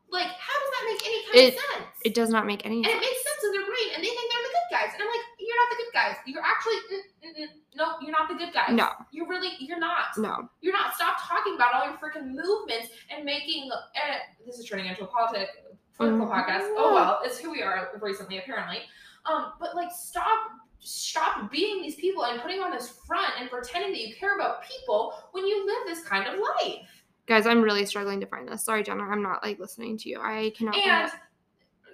Like, 0.09 0.27
how 0.27 0.53
does 0.61 0.71
that 0.71 0.83
make 0.85 1.01
any 1.07 1.19
kind 1.25 1.35
It- 1.35 1.53
of 1.55 1.59
sense? 1.59 1.87
It 2.05 2.13
does 2.13 2.29
not 2.29 2.45
make 2.45 2.63
any 2.65 2.83
sense. 2.83 2.93
and 2.93 3.01
it 3.03 3.05
makes 3.05 3.23
sense 3.23 3.43
in 3.43 3.51
their 3.51 3.65
brain, 3.65 3.89
and 3.95 4.03
they 4.03 4.07
think 4.07 4.31
they're 4.31 4.43
the 4.47 4.53
good 4.53 4.69
guys. 4.71 4.89
And 4.93 5.01
I'm 5.03 5.09
like, 5.09 5.25
you're 5.39 5.57
not 5.57 5.69
the 5.71 5.75
good 5.83 5.93
guys. 5.93 6.15
You're 6.25 6.43
actually, 6.45 6.75
mm, 6.93 7.01
mm, 7.25 7.43
mm, 7.43 7.47
no, 7.75 7.85
you're 8.01 8.11
not 8.11 8.29
the 8.29 8.35
good 8.35 8.53
guys. 8.53 8.69
No. 8.71 8.89
You're 9.11 9.27
really, 9.27 9.51
you're 9.59 9.79
not. 9.79 10.15
No. 10.17 10.47
You're 10.61 10.73
not. 10.73 10.93
Stop 10.95 11.17
talking 11.19 11.55
about 11.55 11.73
all 11.73 11.85
your 11.85 11.97
freaking 11.97 12.31
movements 12.31 12.89
and 13.09 13.25
making. 13.25 13.69
Uh, 13.71 14.17
this 14.45 14.59
is 14.59 14.65
turning 14.69 14.85
into 14.85 15.03
a 15.03 15.07
politic 15.07 15.49
political 15.97 16.27
Mhm. 16.27 16.31
podcast. 16.31 16.71
Oh 16.77 16.93
well, 16.93 17.21
it's 17.23 17.39
who 17.39 17.51
we 17.51 17.61
are 17.63 17.89
recently, 17.99 18.37
apparently. 18.37 18.83
Um, 19.25 19.53
but 19.59 19.75
like, 19.75 19.91
stop, 19.91 20.51
stop 20.79 21.51
being 21.51 21.81
these 21.81 21.95
people 21.95 22.25
and 22.25 22.41
putting 22.41 22.59
on 22.59 22.71
this 22.71 22.99
front 23.07 23.33
and 23.39 23.49
pretending 23.49 23.91
that 23.91 23.99
you 23.99 24.15
care 24.15 24.35
about 24.35 24.63
people 24.63 25.13
when 25.31 25.45
you 25.45 25.65
live 25.65 25.87
this 25.87 26.05
kind 26.05 26.27
of 26.27 26.39
life. 26.39 27.03
Guys, 27.27 27.47
I'm 27.47 27.61
really 27.61 27.85
struggling 27.85 28.19
to 28.19 28.27
find 28.27 28.47
this. 28.47 28.63
Sorry, 28.63 28.83
Jenna. 28.83 29.03
I'm 29.03 29.23
not 29.23 29.43
like 29.43 29.59
listening 29.59 29.97
to 29.99 30.09
you. 30.09 30.19
I 30.21 30.53
cannot. 30.55 30.75
And 30.75 31.11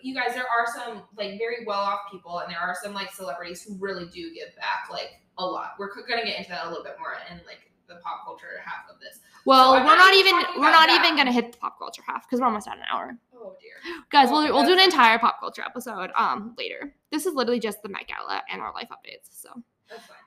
you 0.01 0.13
guys, 0.13 0.33
there 0.33 0.43
are 0.43 0.65
some 0.75 1.03
like 1.15 1.37
very 1.37 1.63
well 1.65 1.79
off 1.79 1.99
people, 2.11 2.39
and 2.39 2.51
there 2.51 2.59
are 2.59 2.75
some 2.83 2.93
like 2.93 3.13
celebrities 3.13 3.63
who 3.63 3.77
really 3.79 4.05
do 4.05 4.33
give 4.33 4.55
back 4.57 4.89
like 4.91 5.21
a 5.37 5.45
lot. 5.45 5.75
We're 5.79 5.89
gonna 5.93 6.25
get 6.25 6.37
into 6.37 6.49
that 6.49 6.65
a 6.65 6.69
little 6.69 6.83
bit 6.83 6.97
more 6.99 7.15
in 7.29 7.37
like 7.45 7.70
the 7.95 8.01
pop 8.01 8.23
culture 8.25 8.61
half 8.63 8.89
of 8.89 8.99
this. 8.99 9.19
Well, 9.45 9.73
I'm 9.73 9.85
we're 9.85 9.95
not 9.95 10.13
even 10.13 10.35
we're 10.61 10.71
not 10.71 10.87
that. 10.87 11.01
even 11.03 11.17
gonna 11.17 11.31
hit 11.31 11.51
the 11.51 11.57
pop 11.57 11.77
culture 11.79 12.03
half 12.05 12.27
because 12.27 12.39
we're 12.39 12.45
almost 12.47 12.67
at 12.67 12.77
an 12.77 12.83
hour. 12.91 13.17
Oh 13.35 13.55
dear. 13.61 13.73
Guys, 14.09 14.29
Oh, 14.29 14.33
we'll, 14.43 14.53
we'll 14.53 14.65
do 14.65 14.73
an 14.73 14.79
entire 14.79 15.17
pop 15.19 15.39
culture 15.39 15.63
episode 15.65 16.11
um 16.15 16.55
later. 16.57 16.93
This 17.11 17.25
is 17.25 17.33
literally 17.33 17.59
just 17.59 17.81
the 17.83 17.89
Met 17.89 18.07
Gala 18.07 18.41
and 18.51 18.61
our 18.61 18.73
life 18.73 18.89
updates. 18.91 19.29
So 19.31 19.49
That's 19.89 20.03
fine. 20.05 20.17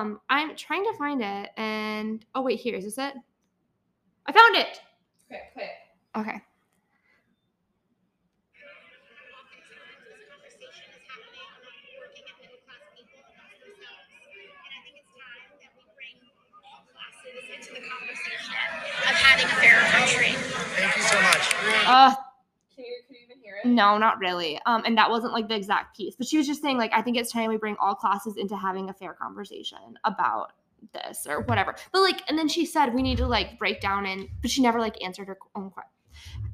um 0.00 0.20
I'm 0.28 0.54
trying 0.56 0.84
to 0.84 0.92
find 0.98 1.22
it 1.22 1.50
and 1.56 2.24
oh 2.34 2.42
wait, 2.42 2.60
here 2.60 2.76
is 2.76 2.84
this 2.84 2.98
it? 2.98 3.14
I 4.26 4.32
found 4.32 4.56
it. 4.56 4.80
Okay, 5.30 5.42
okay. 5.56 5.70
Okay. 6.16 6.42
into 17.54 17.72
the 17.74 17.80
conversation 17.88 18.54
of 19.08 19.14
having 19.16 19.46
a 19.46 19.56
fairer 19.60 19.82
country. 19.90 20.32
Thank 20.76 20.96
you 20.96 21.02
so 21.02 21.20
much. 21.22 21.77
Uh 21.88 22.14
Can 22.74 22.84
you 22.84 22.96
can 23.06 23.16
you 23.16 23.22
even 23.24 23.42
hear 23.42 23.56
it? 23.64 23.66
no, 23.68 23.98
not 23.98 24.18
really. 24.18 24.60
Um 24.66 24.82
and 24.86 24.96
that 24.98 25.10
wasn't 25.10 25.32
like 25.32 25.48
the 25.48 25.56
exact 25.56 25.96
piece, 25.96 26.14
but 26.16 26.26
she 26.26 26.36
was 26.38 26.46
just 26.46 26.62
saying 26.62 26.78
like 26.78 26.92
I 26.94 27.02
think 27.02 27.16
it's 27.16 27.32
time 27.32 27.48
we 27.48 27.56
bring 27.56 27.76
all 27.80 27.94
classes 27.94 28.36
into 28.36 28.56
having 28.56 28.88
a 28.90 28.92
fair 28.92 29.12
conversation 29.14 29.78
about 30.04 30.52
this 30.94 31.26
or 31.28 31.40
whatever. 31.42 31.74
But 31.92 32.00
like 32.02 32.22
and 32.28 32.38
then 32.38 32.48
she 32.48 32.64
said 32.66 32.94
we 32.94 33.02
need 33.02 33.18
to 33.18 33.26
like 33.26 33.58
break 33.58 33.80
down 33.80 34.06
and 34.06 34.28
but 34.42 34.50
she 34.50 34.62
never 34.62 34.78
like 34.78 35.02
answered 35.02 35.26
her 35.28 35.38
own 35.56 35.70
question. 35.70 35.90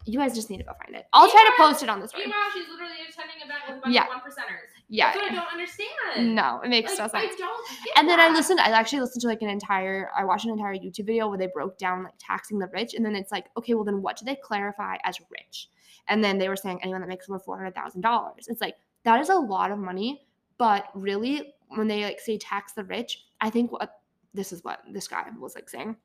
You 0.06 0.18
guys 0.18 0.34
just 0.34 0.50
need 0.50 0.58
to 0.58 0.64
go 0.64 0.72
find 0.84 0.94
it. 0.94 1.06
I'll 1.14 1.30
try 1.30 1.50
to 1.56 1.62
post 1.62 1.82
it 1.82 1.88
on 1.88 1.98
the 2.00 2.06
story. 2.08 2.24
Meanwhile, 2.24 2.50
she's 2.52 2.68
literally 2.68 2.92
attending 3.08 3.36
an 3.40 3.48
event 3.48 3.60
with 3.66 3.78
a 3.78 3.80
bunch 3.80 3.94
Yeah. 3.94 4.02
of 4.02 4.08
one 4.08 4.20
percenters. 4.20 4.68
Yeah. 4.94 5.06
That's 5.06 5.16
what 5.16 5.32
I 5.32 5.34
don't 5.34 5.52
understand. 5.52 6.34
No, 6.36 6.60
it 6.62 6.68
makes 6.68 6.90
Like, 6.90 6.98
no 6.98 7.08
sense. 7.08 7.34
I 7.34 7.36
don't 7.36 7.68
get 7.84 7.98
and 7.98 8.08
then 8.08 8.20
I 8.20 8.28
listened. 8.28 8.60
I 8.60 8.70
actually 8.70 9.00
listened 9.00 9.22
to 9.22 9.26
like 9.26 9.42
an 9.42 9.48
entire. 9.48 10.10
I 10.16 10.24
watched 10.24 10.44
an 10.44 10.52
entire 10.52 10.74
YouTube 10.74 11.06
video 11.06 11.28
where 11.28 11.36
they 11.38 11.48
broke 11.48 11.78
down 11.78 12.04
like 12.04 12.14
taxing 12.18 12.60
the 12.60 12.68
rich, 12.72 12.94
and 12.94 13.04
then 13.04 13.16
it's 13.16 13.32
like, 13.32 13.46
okay, 13.56 13.74
well 13.74 13.84
then 13.84 14.02
what 14.02 14.16
do 14.16 14.24
they 14.24 14.36
clarify 14.36 14.96
as 15.02 15.18
rich? 15.30 15.68
And 16.06 16.22
then 16.22 16.38
they 16.38 16.48
were 16.48 16.54
saying 16.56 16.78
anyone 16.82 17.00
that 17.00 17.08
makes 17.08 17.28
over 17.28 17.40
four 17.40 17.56
hundred 17.56 17.74
thousand 17.74 18.02
dollars. 18.02 18.46
It's 18.48 18.60
like 18.60 18.76
that 19.02 19.20
is 19.20 19.30
a 19.30 19.34
lot 19.34 19.72
of 19.72 19.78
money, 19.78 20.26
but 20.58 20.86
really 20.94 21.54
when 21.70 21.88
they 21.88 22.04
like 22.04 22.20
say 22.20 22.38
tax 22.38 22.72
the 22.74 22.84
rich, 22.84 23.24
I 23.40 23.50
think 23.50 23.72
what 23.72 24.00
this 24.32 24.52
is 24.52 24.62
what 24.62 24.80
this 24.92 25.08
guy 25.08 25.24
was 25.40 25.56
like 25.56 25.68
saying. 25.68 25.96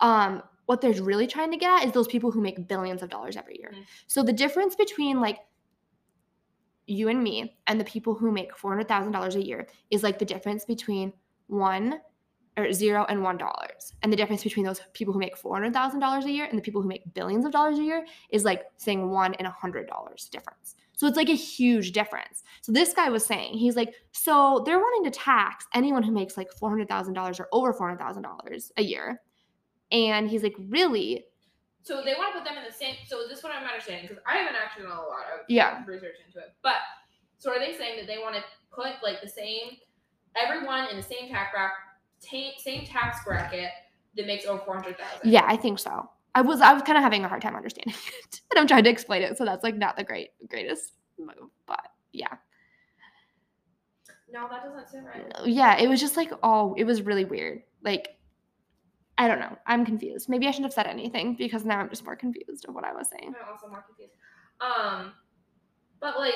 Um, 0.00 0.42
what 0.66 0.80
they're 0.80 1.02
really 1.02 1.26
trying 1.26 1.50
to 1.52 1.56
get 1.56 1.70
at 1.82 1.86
is 1.86 1.92
those 1.92 2.08
people 2.08 2.30
who 2.30 2.40
make 2.40 2.68
billions 2.68 3.02
of 3.02 3.08
dollars 3.08 3.36
every 3.36 3.58
year. 3.58 3.72
Mhm. 3.74 3.84
So 4.06 4.22
the 4.22 4.32
difference 4.32 4.74
between 4.74 5.20
like 5.20 5.38
you 6.86 7.08
and 7.08 7.22
me 7.22 7.56
and 7.66 7.80
the 7.80 7.84
people 7.84 8.14
who 8.14 8.30
make 8.30 8.54
$400,000 8.54 9.34
a 9.34 9.44
year 9.44 9.66
is 9.90 10.02
like 10.02 10.18
the 10.18 10.24
difference 10.24 10.64
between 10.64 11.12
one 11.46 12.00
or 12.56 12.72
zero 12.72 13.04
and 13.08 13.22
one 13.22 13.36
dollars. 13.36 13.94
And 14.02 14.12
the 14.12 14.16
difference 14.16 14.44
between 14.44 14.64
those 14.64 14.80
people 14.92 15.12
who 15.12 15.18
make 15.18 15.36
$400,000 15.36 16.24
a 16.24 16.30
year 16.30 16.46
and 16.46 16.56
the 16.56 16.62
people 16.62 16.80
who 16.80 16.88
make 16.88 17.12
billions 17.14 17.44
of 17.44 17.52
dollars 17.52 17.78
a 17.78 17.82
year 17.82 18.04
is 18.30 18.44
like 18.44 18.64
saying 18.76 19.10
one 19.10 19.34
and 19.34 19.46
a 19.46 19.50
hundred 19.50 19.88
dollars 19.88 20.28
difference. 20.30 20.76
So 20.96 21.08
it's 21.08 21.16
like 21.16 21.28
a 21.28 21.34
huge 21.34 21.92
difference. 21.92 22.44
So 22.62 22.70
this 22.70 22.92
guy 22.94 23.08
was 23.10 23.26
saying, 23.26 23.54
he's 23.54 23.74
like, 23.74 23.94
so 24.12 24.62
they're 24.64 24.78
wanting 24.78 25.10
to 25.10 25.18
tax 25.18 25.66
anyone 25.74 26.04
who 26.04 26.12
makes 26.12 26.36
like 26.36 26.48
$400,000 26.54 27.40
or 27.40 27.48
over 27.50 27.72
$400,000 27.72 28.70
a 28.76 28.82
year. 28.82 29.20
And 29.90 30.30
he's 30.30 30.44
like, 30.44 30.54
really? 30.68 31.24
So 31.84 32.02
they 32.02 32.14
want 32.14 32.32
to 32.34 32.40
put 32.40 32.48
them 32.48 32.56
in 32.58 32.64
the 32.64 32.72
same. 32.72 32.96
So 33.06 33.20
is 33.20 33.28
this 33.28 33.42
what 33.42 33.52
I'm 33.54 33.64
understanding? 33.66 34.06
Because 34.08 34.22
I 34.26 34.38
haven't 34.38 34.56
actually 34.56 34.84
done 34.84 34.92
a 34.96 35.00
lot 35.00 35.24
of 35.32 35.44
Yeah. 35.48 35.84
research 35.86 36.16
into 36.26 36.38
it. 36.38 36.54
But 36.62 36.76
so 37.38 37.50
are 37.52 37.58
they 37.58 37.76
saying 37.76 37.98
that 37.98 38.06
they 38.06 38.18
want 38.18 38.34
to 38.36 38.42
put 38.72 38.94
like 39.02 39.20
the 39.22 39.28
same 39.28 39.76
everyone 40.34 40.88
in 40.88 40.96
the 40.96 41.02
same 41.02 41.28
tax 41.28 41.52
bracket, 41.52 42.58
same 42.60 42.86
tax 42.86 43.18
bracket 43.24 43.70
that 44.16 44.26
makes 44.26 44.46
over 44.46 44.62
four 44.64 44.74
hundred 44.74 44.98
thousand? 44.98 45.30
Yeah, 45.30 45.44
I 45.46 45.56
think 45.56 45.78
so. 45.78 46.08
I 46.34 46.40
was 46.40 46.60
I 46.62 46.72
was 46.72 46.82
kind 46.82 46.96
of 46.98 47.04
having 47.04 47.24
a 47.24 47.28
hard 47.28 47.42
time 47.42 47.54
understanding 47.54 47.94
it, 48.24 48.40
and 48.50 48.58
I'm 48.58 48.66
trying 48.66 48.84
to 48.84 48.90
explain 48.90 49.22
it, 49.22 49.36
so 49.36 49.44
that's 49.44 49.62
like 49.62 49.76
not 49.76 49.96
the 49.96 50.04
great 50.04 50.30
greatest 50.48 50.94
move, 51.18 51.50
but 51.66 51.84
yeah, 52.12 52.34
No, 54.32 54.48
that 54.48 54.64
doesn't 54.64 54.88
sound 54.88 55.06
right. 55.06 55.46
yeah, 55.46 55.76
it 55.78 55.88
was 55.88 56.00
just 56.00 56.16
like 56.16 56.32
oh, 56.42 56.74
it 56.78 56.84
was 56.84 57.02
really 57.02 57.24
weird. 57.24 57.62
Like, 57.82 58.16
I 59.16 59.28
don't 59.28 59.38
know, 59.38 59.56
I'm 59.66 59.84
confused. 59.84 60.28
Maybe 60.28 60.46
I 60.48 60.50
shouldn't 60.50 60.66
have 60.66 60.72
said 60.74 60.86
anything 60.86 61.36
because 61.36 61.64
now 61.64 61.78
I'm 61.78 61.88
just 61.88 62.04
more 62.04 62.16
confused 62.16 62.66
of 62.68 62.74
what 62.74 62.84
I 62.84 62.92
was 62.92 63.08
saying. 63.08 63.32
I'm 63.40 63.52
also 63.52 63.68
more 63.68 63.82
confused. 63.82 64.14
Um, 64.60 65.12
but 66.00 66.18
like, 66.18 66.34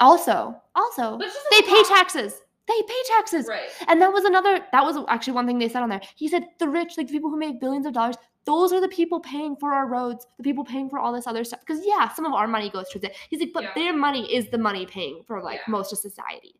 Also, 0.00 0.60
also, 0.74 1.18
they 1.50 1.62
pay 1.62 1.82
taxes. 1.84 2.40
They 2.66 2.80
pay 2.88 3.02
taxes. 3.08 3.46
Right. 3.48 3.68
And 3.88 4.00
that 4.00 4.12
was 4.12 4.24
another, 4.24 4.60
that 4.72 4.84
was 4.84 4.96
actually 5.08 5.34
one 5.34 5.46
thing 5.46 5.58
they 5.58 5.68
said 5.68 5.82
on 5.82 5.88
there. 5.90 6.00
He 6.16 6.28
said, 6.28 6.46
the 6.58 6.68
rich, 6.68 6.96
like 6.96 7.08
the 7.08 7.12
people 7.12 7.28
who 7.28 7.36
make 7.36 7.60
billions 7.60 7.86
of 7.86 7.92
dollars, 7.92 8.16
those 8.44 8.72
are 8.72 8.80
the 8.80 8.88
people 8.88 9.20
paying 9.20 9.56
for 9.56 9.72
our 9.74 9.86
roads, 9.86 10.26
the 10.38 10.42
people 10.42 10.64
paying 10.64 10.88
for 10.88 10.98
all 10.98 11.12
this 11.12 11.26
other 11.26 11.44
stuff. 11.44 11.60
Because, 11.60 11.84
yeah, 11.84 12.08
some 12.14 12.24
of 12.24 12.32
our 12.32 12.46
money 12.48 12.70
goes 12.70 12.88
towards 12.88 13.04
it. 13.04 13.16
He's 13.30 13.40
like, 13.40 13.52
but 13.52 13.64
Yeah. 13.64 13.72
their 13.74 13.92
money 13.92 14.32
is 14.32 14.48
the 14.48 14.58
money 14.58 14.86
paying 14.86 15.22
for 15.26 15.42
like 15.42 15.58
Yeah. 15.58 15.70
most 15.70 15.92
of 15.92 15.98
society. 15.98 16.54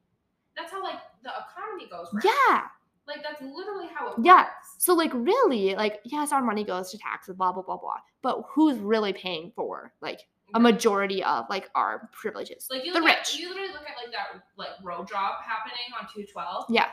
That's 0.57 0.70
how 0.70 0.82
like 0.82 1.01
the 1.22 1.30
economy 1.30 1.88
goes. 1.88 2.09
Right? 2.12 2.24
Yeah. 2.24 2.68
Like 3.07 3.23
that's 3.23 3.41
literally 3.43 3.89
how 3.93 4.09
it 4.13 4.15
Yeah. 4.23 4.45
works. 4.45 4.77
So, 4.79 4.95
like, 4.95 5.11
really, 5.13 5.75
like, 5.75 6.01
yes, 6.05 6.31
our 6.33 6.41
money 6.43 6.63
goes 6.65 6.91
to 6.93 6.99
taxes, 6.99 7.35
blah, 7.37 7.53
blah, 7.53 7.63
blah, 7.63 7.77
blah. 7.77 7.97
But 8.23 8.43
who's 8.55 8.79
really 8.79 9.13
paying 9.13 9.53
for 9.57 9.93
like 10.01 10.21
a 10.55 10.61
majority 10.61 11.23
of 11.25 11.47
like 11.51 11.69
our 11.75 12.09
privileges? 12.13 12.69
Like 12.71 12.85
you 12.85 12.93
the 12.93 13.01
at, 13.01 13.05
rich. 13.05 13.39
you 13.39 13.49
literally 13.49 13.69
look 13.73 13.83
at 13.83 13.97
like 14.03 14.13
that 14.13 14.43
like 14.57 14.69
road 14.85 15.09
job 15.09 15.35
happening 15.45 15.79
on 16.01 16.07
212. 16.15 16.67
Yeah. 16.71 16.87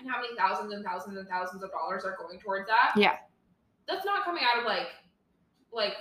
And 0.00 0.08
how 0.10 0.20
many 0.20 0.34
thousands 0.36 0.72
and 0.72 0.84
thousands 0.84 1.16
and 1.18 1.28
thousands 1.28 1.62
of 1.62 1.70
dollars 1.70 2.04
are 2.04 2.16
going 2.18 2.40
towards 2.40 2.66
that? 2.68 2.92
Yeah. 2.96 3.16
That's 3.88 4.04
not 4.04 4.24
coming 4.24 4.42
out 4.42 4.58
of 4.60 4.64
like 4.66 4.88
like 5.72 5.94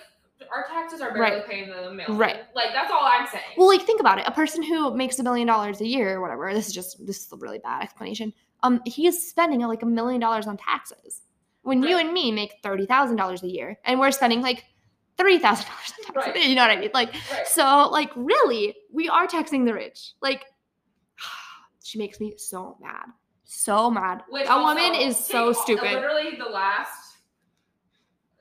our 0.51 0.65
taxes 0.67 1.01
are 1.01 1.13
barely 1.13 1.37
Right. 1.37 1.47
paying 1.47 1.69
the 1.69 1.91
mail. 1.91 2.07
Right. 2.15 2.41
Like 2.55 2.69
that's 2.73 2.91
all 2.91 3.03
I'm 3.03 3.27
saying. 3.27 3.43
Well, 3.57 3.67
like 3.67 3.81
think 3.83 3.99
about 3.99 4.19
it. 4.19 4.25
A 4.27 4.31
person 4.31 4.63
who 4.63 4.95
makes 4.95 5.19
a 5.19 5.23
million 5.23 5.47
dollars 5.47 5.81
a 5.81 5.85
year 5.87 6.15
or 6.17 6.21
whatever, 6.21 6.53
this 6.53 6.67
is 6.67 6.73
just 6.73 7.05
this 7.05 7.25
is 7.25 7.31
a 7.31 7.37
really 7.37 7.59
bad 7.59 7.83
explanation. 7.83 8.33
Um, 8.67 8.81
he 8.85 9.07
is 9.07 9.29
spending 9.29 9.61
like 9.61 9.81
a 9.81 9.85
million 9.85 10.19
dollars 10.19 10.45
on 10.47 10.57
taxes. 10.57 11.21
When 11.61 11.83
you 11.83 11.97
and 11.97 12.13
me 12.13 12.31
make 12.31 12.55
thirty 12.63 12.85
thousand 12.85 13.17
dollars 13.17 13.43
a 13.43 13.47
year 13.47 13.77
and 13.85 13.99
we're 13.99 14.11
spending 14.11 14.41
like 14.41 14.65
three 15.17 15.39
thousand 15.39 15.65
dollars 15.65 15.93
on 15.99 16.13
taxes. 16.13 16.33
Right. 16.35 16.49
You 16.49 16.55
know 16.55 16.61
what 16.61 16.71
I 16.71 16.79
mean? 16.79 16.91
Like 16.93 17.13
right. 17.31 17.47
so 17.47 17.89
like 17.91 18.11
really, 18.15 18.75
we 18.91 19.09
are 19.09 19.27
taxing 19.27 19.65
the 19.65 19.73
rich. 19.73 20.13
Like 20.21 20.45
she 21.83 21.97
makes 21.97 22.19
me 22.19 22.35
so 22.37 22.77
mad. 22.81 23.05
So 23.43 23.89
mad. 23.89 24.23
Which 24.29 24.47
that 24.47 24.57
woman 24.59 24.93
is 24.93 25.17
so 25.17 25.53
stupid. 25.53 25.91
Literally 25.91 26.37
the 26.37 26.49
last. 26.49 26.91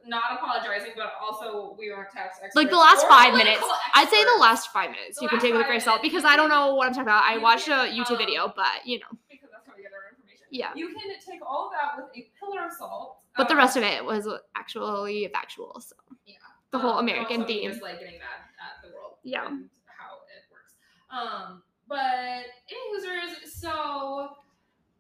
Not 0.09 0.22
apologizing, 0.39 0.93
but 0.95 1.14
also 1.20 1.74
we 1.77 1.91
aren't 1.91 2.11
tax 2.11 2.37
experts. 2.37 2.55
Like 2.55 2.70
the 2.70 2.77
last 2.77 3.07
five 3.09 3.35
minutes. 3.35 3.61
I'd 3.95 4.09
say 4.09 4.22
the 4.22 4.41
last 4.41 4.70
five 4.72 4.91
minutes. 4.91 5.18
The 5.18 5.24
you 5.24 5.29
can 5.29 5.41
take 5.41 5.51
it 5.51 5.57
with 5.57 5.66
five 5.66 5.74
yourself 5.74 5.99
minutes. 6.03 6.14
because 6.14 6.24
I 6.24 6.37
don't 6.37 6.49
know 6.49 6.74
what 6.77 6.87
I'm 6.87 6.93
talking 6.93 7.09
about. 7.09 7.24
I 7.24 7.39
watched 7.39 7.66
a 7.66 7.91
YouTube 7.91 8.12
um, 8.12 8.18
video, 8.18 8.53
but 8.55 8.87
you 8.87 9.01
know. 9.01 9.07
Because 9.29 9.49
that's 9.51 9.66
how 9.66 9.72
we 9.77 9.83
get 9.83 9.91
our 9.91 10.14
information. 10.14 10.46
Yeah. 10.57 10.71
You 10.75 10.89
can 10.89 11.11
take 11.25 11.41
all 11.47 11.67
of 11.67 11.73
that 11.73 11.97
with 12.03 12.11
a 12.17 12.31
pillar 12.39 12.67
of 12.67 12.73
salt. 12.73 13.19
But 13.37 13.49
the 13.49 13.55
um, 13.55 13.59
rest 13.59 13.77
of 13.77 13.83
it 13.83 14.05
was 14.05 14.27
actually 14.57 15.29
factual. 15.33 15.81
So 15.81 15.95
Yeah. 16.27 16.35
the 16.71 16.79
whole 16.79 16.93
Um, 16.95 17.01
American 17.01 17.43
also 17.43 17.47
theme. 17.49 17.71
Just 17.71 17.83
like 17.83 17.99
getting 18.01 18.19
mad 18.19 18.41
at 18.61 18.83
the 18.89 18.95
world. 18.95 19.15
Yeah. 19.23 19.47
And 19.47 19.69
how 19.87 20.15
it 20.35 20.45
works. 20.51 20.75
Um, 21.11 21.63
but 21.89 21.99
any 22.71 22.93
users, 22.93 23.53
so 23.55 24.31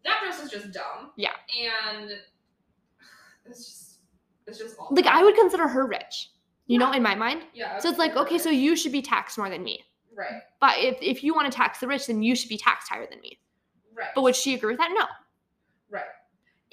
that 0.04 0.20
dress 0.22 0.42
is 0.44 0.50
just 0.50 0.72
dumb. 0.72 1.12
Yeah. 1.16 1.32
And 1.58 2.10
it's 3.46 3.64
just 3.64 3.98
it's 4.46 4.58
just 4.58 4.78
awful. 4.78 4.94
like 4.94 5.06
I 5.06 5.22
would 5.24 5.34
consider 5.34 5.66
her 5.68 5.86
rich. 5.86 6.30
You 6.68 6.78
know, 6.78 6.90
in 6.92 7.02
my 7.02 7.14
mind. 7.14 7.42
Yeah. 7.54 7.78
So 7.78 7.88
it's 7.88 7.98
like, 7.98 8.16
okay, 8.16 8.38
so 8.38 8.50
you 8.50 8.74
should 8.74 8.90
be 8.90 9.00
taxed 9.00 9.38
more 9.38 9.48
than 9.48 9.62
me. 9.62 9.84
Right. 10.12 10.42
But 10.60 10.78
if, 10.78 10.98
if 11.00 11.22
you 11.22 11.32
want 11.32 11.50
to 11.50 11.56
tax 11.56 11.78
the 11.78 11.86
rich, 11.86 12.08
then 12.08 12.22
you 12.24 12.34
should 12.34 12.48
be 12.48 12.58
taxed 12.58 12.88
higher 12.88 13.06
than 13.08 13.20
me. 13.20 13.38
Right. 13.94 14.08
But 14.16 14.22
would 14.22 14.34
she 14.34 14.54
agree 14.54 14.72
with 14.72 14.78
that? 14.78 14.90
No. 14.92 15.06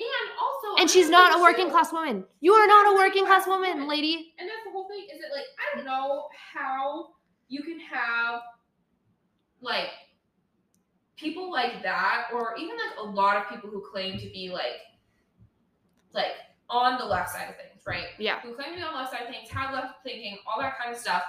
And 0.04 0.32
also 0.40 0.82
And 0.82 0.90
she's 0.90 1.10
not 1.10 1.38
a 1.38 1.42
working 1.42 1.70
class 1.70 1.92
woman. 1.92 2.26
You 2.42 2.54
are 2.54 2.68
not 2.68 2.94
a 2.94 2.96
working 2.96 3.26
class 3.26 3.48
woman, 3.48 3.88
lady. 3.88 4.34
And 4.40 4.50
that's 4.50 4.64
the 4.66 4.72
whole 4.72 4.88
thing. 4.88 5.06
Is 5.14 5.20
it 5.20 5.32
like 5.34 5.46
I 5.60 5.76
don't 5.76 5.86
know 5.86 6.28
how 6.54 7.10
you 7.48 7.64
can 7.64 7.80
have 7.80 8.42
like 9.62 9.90
people 11.16 11.52
like 11.52 11.82
that, 11.84 12.28
or 12.34 12.56
even 12.58 12.76
like 12.76 12.98
a 13.00 13.04
lot 13.04 13.38
of 13.38 13.50
people 13.50 13.70
who 13.70 13.84
claim 13.92 14.18
to 14.20 14.30
be 14.30 14.50
like 14.52 14.82
like 16.14 16.34
on 16.70 16.98
the 16.98 17.06
left 17.06 17.30
side 17.30 17.50
of 17.50 17.56
things, 17.56 17.82
right? 17.86 18.08
Yeah. 18.18 18.40
Who 18.42 18.54
claim 18.56 18.72
to 18.72 18.78
be 18.78 18.84
on 18.84 18.94
the 18.94 19.00
left 19.00 19.12
side 19.12 19.22
of 19.24 19.30
things, 19.30 19.50
have 19.50 19.74
left 19.74 20.04
thinking, 20.04 20.38
all 20.48 20.62
that 20.62 20.78
kind 20.78 20.94
of 20.94 21.00
stuff, 21.00 21.24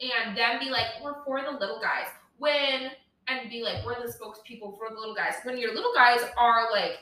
and 0.00 0.36
then 0.36 0.58
be 0.58 0.70
like, 0.70 0.86
we're 1.02 1.22
for 1.24 1.40
the 1.42 1.50
little 1.50 1.80
guys. 1.80 2.06
When 2.38 2.90
and 3.28 3.50
be 3.50 3.62
like, 3.62 3.84
we're 3.84 3.94
the 3.94 4.12
spokespeople 4.12 4.78
for 4.78 4.88
the 4.90 4.96
little 4.96 5.14
guys. 5.14 5.34
When 5.42 5.58
your 5.58 5.74
little 5.74 5.92
guys 5.94 6.20
are 6.36 6.70
like 6.70 6.98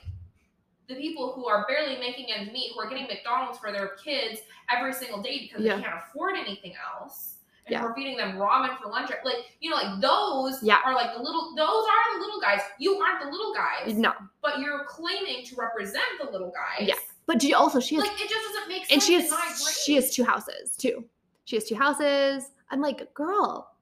the 0.89 0.95
people 0.97 1.33
who 1.33 1.47
are 1.47 1.65
barely 1.67 1.99
making 1.99 2.31
ends 2.31 2.53
meet, 2.53 2.73
who 2.75 2.81
are 2.81 2.89
getting 2.89 3.05
McDonald's 3.07 3.59
for 3.59 3.73
their 3.73 3.97
kids 4.03 4.41
every 4.75 4.93
single 4.93 5.23
day 5.23 5.41
because 5.41 5.63
Yeah. 5.65 5.77
they 5.77 5.83
can't 5.83 5.95
afford 6.09 6.37
anything 6.37 6.75
else. 6.77 7.39
And 7.67 7.73
Yeah. 7.73 7.83
we're 7.83 7.95
feeding 7.95 8.19
them 8.19 8.37
ramen 8.37 8.79
for 8.79 8.89
lunch. 8.91 9.11
Like, 9.25 9.57
you 9.61 9.71
know, 9.71 9.77
like 9.77 10.01
those 10.01 10.63
Yeah. 10.63 10.81
are 10.85 10.95
like 10.95 11.15
the 11.15 11.23
little 11.23 11.55
those 11.57 11.87
are 11.87 12.15
the 12.15 12.21
little 12.21 12.39
guys. 12.41 12.61
You 12.79 12.97
aren't 13.01 13.25
the 13.25 13.31
little 13.31 13.55
guys. 13.55 13.95
No. 13.95 14.13
But 14.43 14.59
you're 14.59 14.85
claiming 14.85 15.45
to 15.47 15.57
represent 15.57 16.05
the 16.21 16.31
little 16.31 16.51
guys. 16.53 16.87
Yeah. 16.87 16.95
But 17.27 17.41
she 17.41 17.55
also 17.55 17.81
she 17.81 17.95
has 17.95 18.05
Like 18.05 18.21
it 18.21 18.29
just 18.29 18.49
doesn't 18.53 18.69
make 18.69 18.85
sense. 18.87 18.93
and 18.93 19.03
she 19.03 19.15
has 19.15 19.83
she 19.85 19.95
has 19.95 20.15
two 20.15 20.25
houses 20.25 20.77
too. 20.77 21.09
She 21.47 21.57
has 21.57 21.65
two 21.65 21.75
houses. 21.77 22.51
I'm 22.71 22.83
like, 22.83 23.15
girl, 23.15 23.75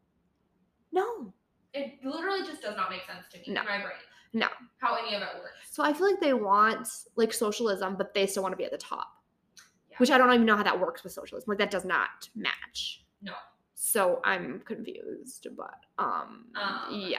no. 0.92 1.32
It 1.74 2.04
literally 2.04 2.42
just 2.44 2.60
does 2.62 2.76
not 2.76 2.90
make 2.90 3.02
sense 3.06 3.26
to 3.32 3.38
me 3.38 3.44
No. 3.48 3.62
in 3.62 3.66
my 3.66 3.78
brain. 3.78 3.96
No. 4.32 4.48
How 4.78 4.94
any 4.96 5.14
of 5.14 5.22
it 5.22 5.28
works. 5.34 5.54
So 5.70 5.82
I 5.84 5.92
feel 5.92 6.08
like 6.10 6.20
they 6.20 6.32
want 6.34 6.88
like 7.16 7.32
socialism, 7.32 7.96
but 7.96 8.14
they 8.14 8.26
still 8.26 8.42
want 8.42 8.52
to 8.52 8.56
be 8.56 8.64
at 8.64 8.70
the 8.72 8.78
top. 8.78 9.08
Yeah. 9.90 9.96
Which 9.98 10.10
I 10.10 10.18
don't 10.18 10.32
even 10.32 10.46
know 10.46 10.56
how 10.56 10.62
that 10.62 10.78
works 10.78 11.02
with 11.04 11.12
socialism. 11.12 11.48
Like 11.48 11.58
that 11.58 11.70
does 11.70 11.84
not 11.84 12.28
match. 12.34 13.04
No. 13.20 13.32
So 13.74 14.20
I'm 14.24 14.60
confused, 14.64 15.48
but 15.56 15.74
um, 15.98 16.46
Um, 16.54 16.86
yeah. 16.90 17.18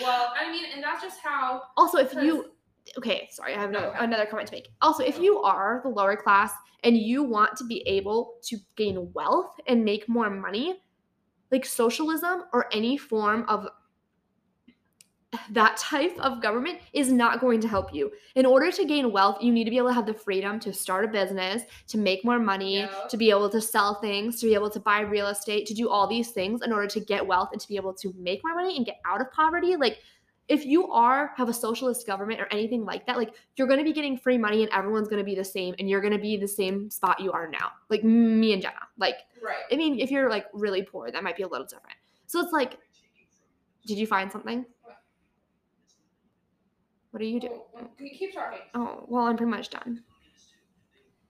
Well, 0.00 0.32
I 0.38 0.50
mean, 0.50 0.64
and 0.74 0.82
that's 0.82 1.02
just 1.02 1.20
how 1.20 1.62
Also, 1.76 1.98
if 1.98 2.12
you 2.14 2.50
okay, 2.98 3.28
sorry, 3.30 3.54
I 3.54 3.60
have 3.60 3.70
No, 3.70 3.78
another, 3.78 3.92
ahead. 3.94 4.04
another 4.08 4.26
comment 4.26 4.48
to 4.48 4.54
make. 4.54 4.68
Also, 4.82 5.04
if 5.04 5.18
you 5.18 5.38
are 5.42 5.80
the 5.84 5.88
lower 5.90 6.16
class 6.16 6.52
and 6.84 6.96
you 6.96 7.22
want 7.22 7.56
to 7.58 7.64
be 7.64 7.80
able 7.86 8.34
to 8.42 8.58
gain 8.76 9.12
wealth 9.12 9.52
and 9.68 9.84
make 9.84 10.08
more 10.08 10.28
money, 10.28 10.82
like 11.52 11.64
socialism 11.64 12.44
or 12.52 12.66
any 12.72 12.96
form 12.96 13.44
of 13.48 13.68
that 15.50 15.76
type 15.78 16.16
of 16.18 16.42
government 16.42 16.78
is 16.92 17.10
not 17.10 17.40
going 17.40 17.60
to 17.60 17.68
help 17.68 17.94
you. 17.94 18.12
In 18.34 18.44
order 18.44 18.70
to 18.70 18.84
gain 18.84 19.12
wealth, 19.12 19.38
you 19.40 19.50
need 19.50 19.64
to 19.64 19.70
be 19.70 19.78
able 19.78 19.88
to 19.88 19.94
have 19.94 20.06
the 20.06 20.12
freedom 20.12 20.60
to 20.60 20.72
start 20.72 21.04
a 21.04 21.08
business, 21.08 21.62
to 21.88 21.98
make 21.98 22.24
more 22.24 22.38
money, 22.38 22.80
Yeah. 22.80 22.88
to 23.08 23.16
be 23.16 23.30
able 23.30 23.48
to 23.50 23.60
sell 23.60 23.94
things, 24.00 24.40
to 24.40 24.46
be 24.46 24.54
able 24.54 24.68
to 24.70 24.80
buy 24.80 25.00
real 25.00 25.28
estate, 25.28 25.66
to 25.66 25.74
do 25.74 25.88
all 25.88 26.06
these 26.06 26.30
things 26.32 26.60
in 26.62 26.72
order 26.72 26.86
to 26.88 27.00
get 27.00 27.26
wealth 27.26 27.48
and 27.52 27.60
to 27.60 27.68
be 27.68 27.76
able 27.76 27.94
to 27.94 28.12
make 28.18 28.42
more 28.44 28.54
money 28.54 28.76
and 28.76 28.84
get 28.84 29.00
out 29.06 29.20
of 29.20 29.32
poverty. 29.32 29.74
Like 29.76 30.00
if 30.48 30.66
you 30.66 30.90
are 30.92 31.32
have 31.36 31.48
a 31.48 31.54
socialist 31.54 32.06
government 32.06 32.40
or 32.40 32.46
anything 32.50 32.84
like 32.84 33.06
that, 33.06 33.16
like 33.16 33.34
you're 33.56 33.68
going 33.68 33.78
to 33.78 33.84
be 33.84 33.92
getting 33.92 34.18
free 34.18 34.36
money 34.36 34.62
and 34.62 34.70
everyone's 34.72 35.08
going 35.08 35.20
to 35.20 35.24
be 35.24 35.34
the 35.34 35.44
same 35.44 35.74
and 35.78 35.88
you're 35.88 36.00
going 36.02 36.12
to 36.12 36.18
be 36.18 36.36
the 36.36 36.48
same 36.48 36.90
spot 36.90 37.20
you 37.20 37.32
are 37.32 37.48
now. 37.48 37.70
Like 37.88 38.04
me 38.04 38.52
and 38.52 38.60
Jenna. 38.60 38.74
Like 38.98 39.16
right. 39.42 39.62
I 39.70 39.76
mean, 39.76 39.98
if 39.98 40.10
you're 40.10 40.28
like 40.28 40.46
really 40.52 40.82
poor, 40.82 41.10
that 41.10 41.22
might 41.22 41.36
be 41.38 41.42
a 41.42 41.48
little 41.48 41.66
different. 41.66 41.96
So 42.26 42.40
it's 42.40 42.52
like, 42.52 42.76
did 43.86 43.98
you 43.98 44.06
find 44.06 44.30
something? 44.30 44.66
What 47.12 47.20
are 47.22 47.26
you 47.26 47.40
doing? 47.40 47.52
Oh, 47.54 47.66
well, 47.74 47.90
keep 47.98 48.34
talking. 48.34 48.58
Oh, 48.74 49.04
well, 49.06 49.24
I'm 49.24 49.36
pretty 49.36 49.50
much 49.50 49.68
done. 49.70 50.02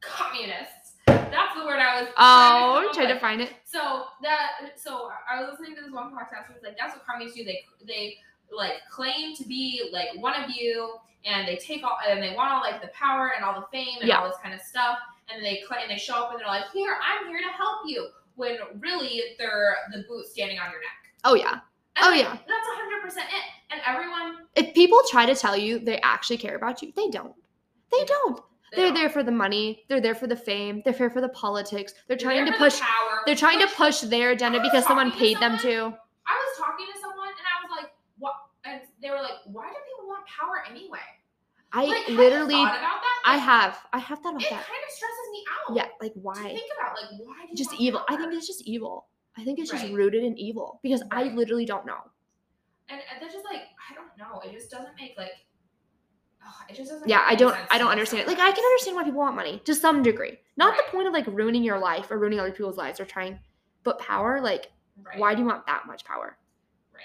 Communists. 0.01 0.95
That's 1.07 1.55
the 1.59 1.65
word 1.65 1.79
I 1.81 2.03
was. 2.03 2.09
Oh, 2.17 2.83
come 2.87 2.95
try 2.95 3.13
to 3.13 3.19
find 3.21 3.41
it. 3.41 3.51
So 3.65 4.05
that 4.23 4.51
so 4.77 5.11
I 5.31 5.41
was 5.41 5.51
listening 5.59 5.77
to 5.77 5.83
this 5.83 5.93
one 5.93 6.13
podcast. 6.13 6.51
It 6.51 6.55
was 6.55 6.63
like 6.63 6.77
that's 6.79 6.95
what 6.95 7.05
communists 7.07 7.37
do. 7.37 7.45
They 7.45 7.65
they 7.87 8.17
like 8.57 8.75
claim 8.91 9.35
to 9.37 9.45
be 9.45 9.89
like 9.93 10.09
one 10.17 10.41
of 10.41 10.51
you, 10.51 10.95
and 11.25 11.47
they 11.49 11.57
take 11.57 11.83
all 11.85 11.99
and 12.09 12.23
they 12.23 12.35
want 12.35 12.53
all 12.53 12.61
like 12.61 12.81
the 12.81 12.89
power 12.89 13.33
and 13.37 13.45
all 13.45 13.61
the 13.61 13.67
fame 13.73 13.99
and 14.01 14.09
Yeah. 14.09 14.19
all 14.21 14.27
this 14.29 14.37
kind 14.43 14.55
of 14.55 14.61
stuff. 14.61 14.99
And 15.33 15.45
they 15.45 15.63
claim 15.67 15.89
they 15.89 15.97
show 15.99 16.15
up 16.15 16.31
and 16.33 16.41
they're 16.41 16.47
like, 16.47 16.71
here 16.73 16.95
I'm 17.03 17.27
here 17.29 17.39
to 17.41 17.57
help 17.57 17.81
you. 17.87 18.09
When 18.37 18.57
really 18.79 19.23
they're 19.39 19.77
the 19.93 20.05
boot 20.09 20.27
standing 20.27 20.59
on 20.59 20.71
your 20.71 20.81
neck. 20.81 20.99
Oh 21.25 21.35
yeah. 21.35 21.61
Oh, 21.99 22.05
and 22.05 22.07
Oh, 22.07 22.11
like, 22.11 22.21
yeah. 22.21 22.33
that's 22.49 22.67
hundred 22.69 23.03
percent 23.03 23.27
it. 23.29 23.43
And 23.73 23.81
everyone 23.87 24.47
If 24.57 24.75
people 24.75 25.01
try 25.11 25.27
to 25.27 25.35
tell 25.35 25.57
you 25.57 25.79
they 25.79 25.99
actually 26.01 26.39
care 26.39 26.57
about 26.57 26.83
you, 26.83 26.93
they 26.97 27.09
don't. 27.09 27.35
They 27.91 28.05
don't. 28.05 28.37
they 28.71 28.77
They're 28.77 28.87
don't. 28.87 28.95
there 28.95 29.11
for 29.11 29.23
the 29.23 29.33
money. 29.33 29.85
They're 29.89 30.01
there 30.01 30.15
for 30.15 30.27
the 30.27 30.37
fame. 30.37 30.83
They're 30.85 30.95
there 30.95 31.11
for 31.11 31.21
the 31.21 31.29
politics. 31.31 31.93
They're 32.09 32.17
trying 32.17 32.45
to 32.47 32.53
the 32.53 32.57
push. 32.59 32.81
power. 32.81 33.21
They're 33.27 33.37
trying 33.37 33.61
to 33.61 33.67
push 33.75 34.01
their 34.01 34.31
agenda 34.31 34.61
because 34.61 34.85
someone 34.87 35.11
paid 35.13 35.39
them 35.41 35.59
to. 35.59 35.71
I 36.27 36.35
was 36.35 36.57
talking 36.59 36.87
to 36.95 37.01
someone 37.01 37.29
and 37.29 37.47
I 37.53 37.67
was 37.67 37.71
like, 37.83 37.93
what? 38.19 38.35
And 38.65 38.81
they 39.03 39.11
were 39.11 39.21
like, 39.21 39.41
why 39.47 39.67
do 39.69 39.75
people 39.91 40.09
want 40.09 40.25
power 40.27 40.63
anyway? 40.71 40.99
I 41.75 41.87
like, 41.87 42.09
literally, 42.09 42.55
that? 42.55 43.21
I 43.25 43.39
have, 43.39 43.79
I 43.95 43.99
have 43.99 44.19
thought 44.21 44.35
about 44.35 44.43
It 44.43 44.51
that. 44.51 44.61
It 44.61 44.67
kind 44.67 44.85
of 44.87 44.91
stresses 44.93 45.29
me 45.33 45.45
out. 45.71 45.77
Yeah, 45.77 45.87
like 46.03 46.13
why? 46.15 46.35
think 46.35 46.71
about 46.79 46.95
like 47.01 47.21
why 47.27 47.35
do 47.45 47.49
you 47.51 47.57
Just 47.57 47.73
evil. 47.79 48.03
I 48.11 48.17
think 48.17 48.35
it's 48.35 48.47
just 48.47 48.63
evil. 48.67 49.07
I 49.37 49.45
think 49.45 49.59
it's 49.59 49.71
just 49.71 49.91
rooted 49.93 50.23
in 50.25 50.37
evil 50.39 50.79
because 50.83 51.03
I 51.11 51.25
literally 51.25 51.65
don't 51.65 51.87
know. 51.87 51.99
and, 52.89 53.01
and 53.13 53.23
that's 53.23 53.33
just 53.33 53.45
like 53.47 53.63
I 53.91 53.95
don't 53.95 54.17
know. 54.19 54.41
It 54.45 54.53
just 54.53 54.71
doesn't 54.71 54.95
make 55.01 55.15
like. 55.17 55.33
Oh, 56.45 56.53
it 56.69 56.75
just 56.75 56.91
doesn't. 56.91 57.09
Yeah, 57.09 57.19
make 57.19 57.27
I 57.29 57.35
don't, 57.37 57.57
I 57.71 57.79
don't 57.79 57.91
understand 57.91 58.23
it. 58.23 58.29
Like. 58.29 58.39
I 58.41 58.51
can 58.51 58.65
understand 58.65 58.97
why 58.97 59.05
people 59.05 59.21
want 59.21 59.37
money 59.37 59.61
to 59.65 59.75
some 59.75 60.03
degree. 60.03 60.39
Not 60.57 60.71
Right. 60.73 60.81
the 60.85 60.91
point 60.93 61.07
of 61.07 61.13
like 61.15 61.27
ruining 61.29 61.63
your 61.63 61.79
life 61.79 62.11
or 62.11 62.19
ruining 62.19 62.41
other 62.41 62.51
people's 62.51 62.77
lives 62.77 62.99
or 63.01 63.05
trying, 63.05 63.39
but 63.85 63.99
power. 63.99 64.41
Like, 64.41 64.73
Right. 65.03 65.19
why 65.19 65.35
do 65.35 65.41
you 65.43 65.47
want 65.47 65.65
that 65.67 65.87
much 65.87 66.05
power? 66.05 66.37
Right. 66.93 67.03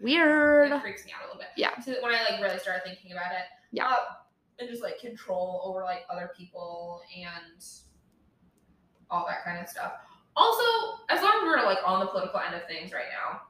Weird. 0.00 0.72
It 0.72 0.80
freaks 0.82 1.04
me 1.06 1.12
out 1.16 1.22
a 1.22 1.26
little 1.28 1.38
bit. 1.38 1.48
Yeah. 1.56 1.78
So 1.80 1.94
when 2.02 2.12
I 2.14 2.22
like 2.28 2.42
really 2.42 2.58
started 2.58 2.82
thinking 2.84 3.12
about 3.12 3.32
it. 3.32 3.44
Yeah. 3.70 3.86
Uh, 3.88 3.96
and 4.58 4.68
just 4.68 4.82
like 4.82 4.98
control 4.98 5.62
over 5.64 5.82
like 5.82 6.04
other 6.10 6.30
people 6.36 7.00
and 7.16 7.64
all 9.10 9.26
that 9.28 9.44
kind 9.44 9.60
of 9.60 9.68
stuff. 9.68 9.92
Also, 10.36 10.98
as 11.10 11.20
long 11.22 11.32
as 11.36 11.42
we're 11.42 11.64
like 11.64 11.78
on 11.84 12.00
the 12.00 12.06
political 12.06 12.40
end 12.40 12.54
of 12.54 12.66
things 12.66 12.92
right 12.92 13.06
now. 13.12 13.42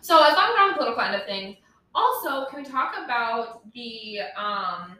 So 0.00 0.22
as 0.22 0.34
long 0.34 0.44
as 0.44 0.54
we're 0.54 0.62
on 0.62 0.68
the 0.68 0.74
political 0.74 1.02
end 1.02 1.14
of 1.16 1.26
things, 1.26 1.56
also 1.94 2.46
can 2.50 2.62
we 2.62 2.68
talk 2.68 2.94
about 3.04 3.70
the 3.72 4.20
um, 4.36 4.98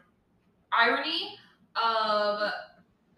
irony 0.71 1.37
of 1.75 2.51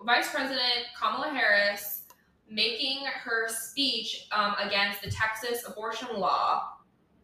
Vice 0.05 0.29
President 0.31 0.85
Kamala 0.99 1.29
Harris 1.29 2.03
making 2.49 3.05
her 3.05 3.47
speech 3.47 4.27
um, 4.31 4.55
against 4.59 5.01
the 5.01 5.09
Texas 5.09 5.63
abortion 5.67 6.07
law 6.17 6.77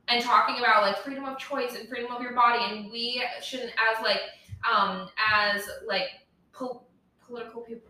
and 0.08 0.24
talking 0.24 0.60
about 0.60 0.84
like 0.84 0.98
freedom 1.00 1.26
of 1.26 1.38
choice 1.38 1.76
and 1.78 1.90
freedom 1.90 2.12
of 2.12 2.22
your 2.22 2.34
body, 2.34 2.64
and 2.64 2.92
we 2.92 3.24
shouldn't, 3.42 3.72
as 3.72 4.02
like, 4.04 4.22
um, 4.72 5.10
as 5.34 5.64
like 5.88 6.10
pol- 6.58 6.88
political 7.26 7.62
people. 7.62 7.88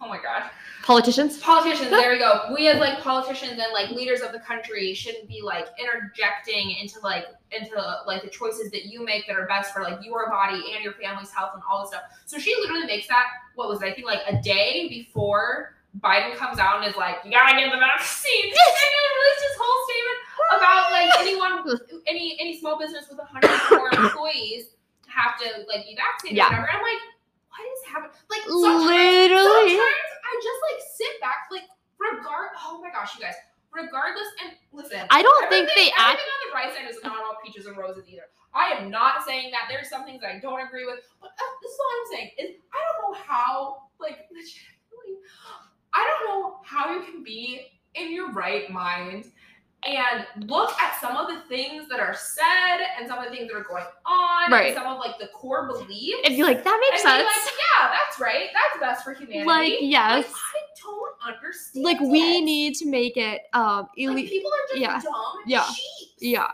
Oh 0.00 0.06
my 0.08 0.18
god, 0.22 0.48
Politicians. 0.84 1.38
politicians. 1.40 1.90
There 1.90 2.12
we 2.12 2.18
go. 2.20 2.52
We 2.54 2.68
as 2.68 2.78
like 2.78 3.00
politicians 3.00 3.52
and 3.60 3.72
like 3.72 3.90
leaders 3.90 4.20
of 4.20 4.30
the 4.30 4.38
country 4.38 4.94
shouldn't 4.94 5.26
be 5.28 5.42
like 5.42 5.66
interjecting 5.80 6.70
into 6.80 7.00
like 7.00 7.24
into 7.50 7.74
like 8.06 8.22
the 8.22 8.28
choices 8.30 8.70
that 8.70 8.84
you 8.86 9.04
make 9.04 9.26
that 9.26 9.36
are 9.36 9.46
best 9.46 9.74
for 9.74 9.82
like 9.82 9.98
your 10.04 10.30
body 10.30 10.62
and 10.74 10.84
your 10.84 10.92
family's 10.92 11.32
health 11.32 11.50
and 11.54 11.62
all 11.68 11.80
this 11.80 11.90
stuff. 11.90 12.04
So 12.26 12.38
she 12.38 12.54
literally 12.60 12.86
makes 12.86 13.08
that. 13.08 13.26
What 13.56 13.68
was 13.68 13.82
it? 13.82 13.86
I 13.86 13.92
think 13.94 14.06
like 14.06 14.20
a 14.28 14.40
day 14.40 14.86
before 14.88 15.74
Biden 15.98 16.36
comes 16.36 16.60
out 16.60 16.78
and 16.80 16.88
is 16.88 16.96
like, 16.96 17.16
"You 17.24 17.32
gotta 17.32 17.56
get 17.56 17.72
the 17.72 17.76
vaccine," 17.78 18.44
and 18.44 18.52
then 18.54 19.02
released 19.18 19.42
his 19.50 19.56
whole 19.58 19.78
statement 19.90 20.18
about 20.56 20.92
like 20.92 21.10
anyone, 21.18 22.02
any 22.06 22.36
any 22.40 22.56
small 22.60 22.78
business 22.78 23.06
with 23.10 23.18
a 23.18 23.24
hundred 23.24 23.50
or 23.72 23.78
more 23.78 23.90
employees 24.04 24.76
have 25.08 25.36
to 25.40 25.66
like 25.66 25.84
be 25.86 25.96
vaccinated. 25.96 26.36
Yeah. 26.36 26.46
Or 26.46 26.60
whatever. 26.62 26.68
I'm 26.70 26.82
like, 26.82 27.02
what 27.58 27.66
is 27.74 27.84
happening? 27.90 28.14
Like 28.30 28.44
sometimes, 28.46 28.86
Literally. 28.86 29.74
sometimes 29.76 30.10
I 30.22 30.32
just 30.38 30.60
like 30.70 30.80
sit 30.94 31.14
back, 31.20 31.50
like 31.50 31.66
regard. 31.98 32.54
Oh 32.62 32.78
my 32.80 32.90
gosh, 32.94 33.14
you 33.16 33.20
guys, 33.20 33.34
regardless. 33.74 34.28
And 34.44 34.52
listen, 34.72 35.02
I 35.10 35.22
don't 35.22 35.48
think 35.50 35.66
everything- 35.68 35.90
they 35.90 35.98
act. 35.98 36.18
Everything 36.22 36.32
on 36.32 36.42
the 36.48 36.54
right 36.54 36.70
side 36.74 36.86
is 36.88 37.02
not 37.02 37.18
all 37.18 37.36
peaches 37.44 37.66
and 37.66 37.76
roses 37.76 38.06
either. 38.08 38.30
I 38.54 38.70
am 38.78 38.90
not 38.90 39.24
saying 39.26 39.50
that. 39.52 39.66
There's 39.68 39.90
some 39.90 40.04
things 40.04 40.20
that 40.22 40.30
I 40.30 40.38
don't 40.38 40.60
agree 40.60 40.86
with, 40.86 41.00
but 41.20 41.30
uh, 41.30 41.50
this 41.62 41.72
is 41.72 41.78
all 41.78 41.92
I'm 41.92 42.06
saying 42.16 42.30
is 42.38 42.48
I 42.72 42.78
don't 42.86 43.12
know 43.12 43.18
how, 43.26 43.82
like, 44.00 44.24
legitimately, 44.32 45.20
I 45.92 46.00
don't 46.06 46.22
know 46.30 46.60
how 46.64 46.92
you 46.94 47.02
can 47.04 47.22
be 47.22 47.60
in 47.94 48.12
your 48.12 48.32
right 48.32 48.70
mind 48.70 49.30
and 49.86 50.26
look 50.48 50.72
at 50.80 51.00
some 51.00 51.16
of 51.16 51.28
the 51.28 51.40
things 51.48 51.88
that 51.88 52.00
are 52.00 52.14
said 52.14 52.78
and 52.98 53.08
some 53.08 53.18
of 53.18 53.24
the 53.24 53.30
things 53.30 53.48
that 53.50 53.56
are 53.56 53.62
going 53.64 53.84
on 54.04 54.50
Right. 54.50 54.68
and 54.68 54.76
some 54.76 54.86
of 54.86 54.98
like 54.98 55.18
the 55.18 55.28
core 55.28 55.66
beliefs. 55.68 56.20
And 56.24 56.34
you're 56.34 56.46
like, 56.46 56.64
that 56.64 56.78
makes 56.90 57.04
and 57.04 57.18
be 57.18 57.24
sense. 57.30 57.46
like, 57.46 57.54
yeah, 57.54 57.88
that's 57.92 58.20
right. 58.20 58.48
That's 58.52 58.80
best 58.80 59.04
for 59.04 59.14
humanity. 59.14 59.46
Like, 59.46 59.74
yes. 59.80 60.24
Like, 60.26 60.34
I 60.34 60.82
don't 60.82 61.34
understand. 61.34 61.84
Like 61.84 62.00
we 62.00 62.38
it. 62.38 62.44
need 62.44 62.74
to 62.76 62.86
make 62.86 63.16
it 63.16 63.42
um 63.52 63.86
Like, 63.96 64.26
people 64.26 64.50
are 64.50 64.66
just 64.68 64.80
yeah, 64.80 65.00
dumb 65.00 65.14
yeah, 65.46 65.64
sheep. 65.64 66.08
Yeah. 66.18 66.50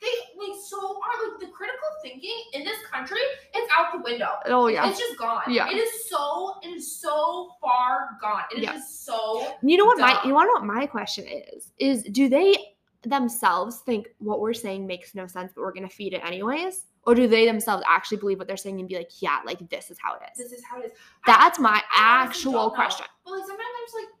They 0.00 0.06
like 0.38 0.56
so 0.64 0.78
are 0.78 1.30
like 1.30 1.40
the 1.40 1.48
critical 1.48 1.88
thinking 2.02 2.36
in 2.52 2.64
this 2.64 2.76
country, 2.92 3.18
it's 3.54 3.72
out 3.76 3.92
the 3.92 3.98
window. 4.02 4.28
Oh 4.46 4.68
yeah. 4.68 4.88
It's 4.88 4.98
just 4.98 5.18
gone. 5.18 5.42
Yeah. 5.48 5.68
It 5.68 5.76
is 5.76 6.08
so 6.08 6.54
it 6.62 6.68
is 6.68 7.00
so 7.00 7.50
far 7.60 8.10
gone. 8.20 8.44
It 8.52 8.58
is 8.58 8.64
Yeah. 8.64 8.72
just 8.74 9.04
so 9.04 9.54
You 9.62 9.76
know 9.76 9.84
what 9.86 9.98
my 9.98 10.20
you 10.24 10.34
want 10.34 10.44
to 10.44 10.60
know 10.60 10.66
what 10.66 10.74
my 10.80 10.86
question 10.86 11.26
is? 11.26 11.72
Is 11.78 12.02
do 12.04 12.28
they 12.28 12.56
themselves 13.02 13.78
think 13.80 14.08
what 14.18 14.40
we're 14.40 14.54
saying 14.54 14.86
makes 14.86 15.14
no 15.14 15.26
sense, 15.26 15.52
but 15.54 15.62
we're 15.62 15.72
gonna 15.72 15.88
feed 15.88 16.14
it 16.14 16.20
anyways? 16.24 16.86
Or 17.04 17.14
do 17.14 17.26
they 17.26 17.46
themselves 17.46 17.82
actually 17.88 18.18
believe 18.18 18.38
what 18.38 18.46
they're 18.46 18.56
saying 18.56 18.80
and 18.80 18.88
be 18.88 18.96
like, 18.96 19.10
yeah, 19.22 19.38
like 19.46 19.68
this 19.70 19.90
is 19.90 19.96
how 20.00 20.14
it 20.14 20.20
is? 20.30 20.38
this 20.38 20.52
is 20.58 20.64
how 20.64 20.78
it 20.80 20.86
is. 20.86 20.92
That's 21.26 21.58
my 21.58 21.82
I 21.92 22.24
actual 22.24 22.70
question. 22.70 23.06
But 23.24 23.30
like 23.32 23.40
sometimes 23.46 23.60
I'm 23.60 23.84
just 23.86 23.94
like 23.94 24.04
I- 24.04 24.17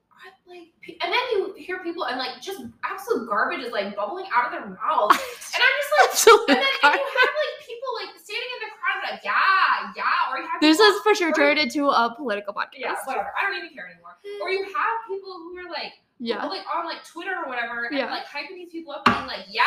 like 0.48 0.68
and 1.02 1.12
then 1.12 1.20
you 1.32 1.54
hear 1.56 1.78
people 1.82 2.04
and 2.06 2.18
like 2.18 2.40
just 2.40 2.64
absolute 2.84 3.28
garbage 3.28 3.60
is 3.60 3.72
like 3.72 3.94
bubbling 3.94 4.26
out 4.34 4.46
of 4.46 4.52
their 4.52 4.66
mouths. 4.66 5.14
and 5.54 5.62
I'm 5.62 5.74
just 5.78 6.26
like 6.26 6.48
and 6.48 6.58
then 6.58 6.64
and 6.64 7.00
you 7.00 7.08
have 7.20 7.34
like 7.36 7.56
people 7.66 7.90
like 8.00 8.10
standing 8.16 8.50
in 8.56 8.60
the 8.64 8.72
crowd 8.76 9.00
like 9.12 9.20
yeah, 9.24 9.92
yeah, 9.96 10.32
or 10.32 10.38
you 10.40 10.48
have 10.48 10.60
This 10.60 10.78
people- 10.78 10.92
is 10.92 11.00
for 11.02 11.14
sure 11.14 11.32
turned 11.32 11.58
into 11.58 11.88
a 11.88 12.14
political 12.16 12.52
podcast. 12.54 12.78
yeah, 12.78 12.94
whatever. 13.04 13.30
I 13.38 13.46
don't 13.46 13.56
even 13.56 13.70
care 13.76 13.86
anymore. 13.88 14.16
Hmm. 14.24 14.42
Or 14.42 14.50
you 14.50 14.64
have 14.64 14.96
people 15.06 15.32
who 15.32 15.56
are 15.58 15.70
like 15.70 15.92
Yeah. 16.18 16.44
like 16.46 16.64
on 16.74 16.84
like 16.86 17.04
Twitter 17.04 17.34
or 17.36 17.46
whatever, 17.48 17.84
and 17.86 17.96
Yeah. 17.96 18.10
like 18.10 18.24
hyping 18.26 18.56
these 18.56 18.72
people 18.72 18.92
up, 18.92 19.04
being 19.04 19.26
like, 19.26 19.46
"Yeah, 19.48 19.62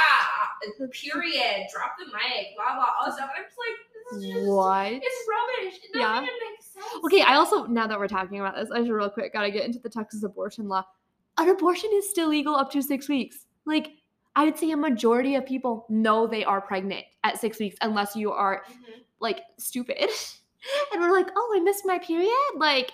period, 0.92 1.68
drop 1.74 1.96
the 1.98 2.06
mic, 2.12 2.56
blah 2.58 2.76
blah, 2.76 2.92
all 3.00 3.06
this 3.06 3.16
stuff." 3.16 3.30
And 3.36 3.44
I'm 3.44 3.48
just 3.48 3.58
like, 3.60 3.78
"This 4.12 4.24
is 4.24 4.30
just, 4.32 4.48
What? 4.48 4.92
it's 4.94 5.28
rubbish. 5.30 5.80
It 5.84 6.00
Yeah. 6.00 6.20
sense." 6.20 7.04
Okay, 7.06 7.22
I 7.22 7.36
also 7.36 7.66
now 7.66 7.88
that 7.88 7.98
we're 8.00 8.08
talking 8.08 8.40
about 8.40 8.56
this, 8.56 8.72
I 8.72 8.80
should 8.84 8.92
real 8.92 9.10
quick 9.10 9.34
gotta 9.34 9.52
get 9.52 9.66
into 9.66 9.80
the 9.80 9.90
Texas 9.90 10.24
abortion 10.24 10.68
law. 10.68 10.84
An 11.38 11.50
abortion 11.50 11.90
is 11.94 12.10
still 12.10 12.28
legal 12.28 12.56
up 12.56 12.72
to 12.72 12.82
six 12.82 13.08
weeks. 13.10 13.46
Like 13.66 13.92
I 14.36 14.46
would 14.46 14.58
say 14.58 14.72
a 14.72 14.78
majority 14.78 15.36
of 15.36 15.46
people 15.46 15.86
know 15.90 16.26
they 16.26 16.44
are 16.46 16.62
pregnant 16.62 17.06
at 17.24 17.38
six 17.40 17.60
weeks, 17.60 17.76
unless 17.82 18.16
you 18.16 18.32
are 18.32 18.64
Mhm. 18.70 19.04
like 19.20 19.42
stupid. 19.58 19.98
and 20.94 21.02
we're 21.02 21.12
like, 21.12 21.28
oh, 21.36 21.54
I 21.56 21.60
missed 21.60 21.86
my 21.86 22.00
period. 22.00 22.32
Like, 22.56 22.92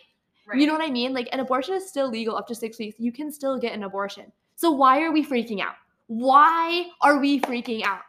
Right. 0.48 0.60
you 0.60 0.66
know 0.66 0.74
what 0.74 0.82
I 0.82 0.90
mean? 0.90 1.14
Like, 1.14 1.28
an 1.34 1.40
abortion 1.42 1.76
is 1.76 1.88
still 1.88 2.08
legal 2.08 2.36
up 2.38 2.48
to 2.48 2.56
six 2.56 2.80
weeks. 2.80 3.00
You 3.00 3.12
can 3.12 3.32
still 3.32 3.58
get 3.60 3.74
an 3.74 3.84
abortion. 3.84 4.32
So 4.56 4.72
why 4.72 5.02
are 5.04 5.12
we 5.12 5.24
freaking 5.24 5.60
out? 5.60 5.76
Why 6.08 6.90
are 7.02 7.20
we 7.20 7.40
freaking 7.42 7.84
out? 7.84 8.02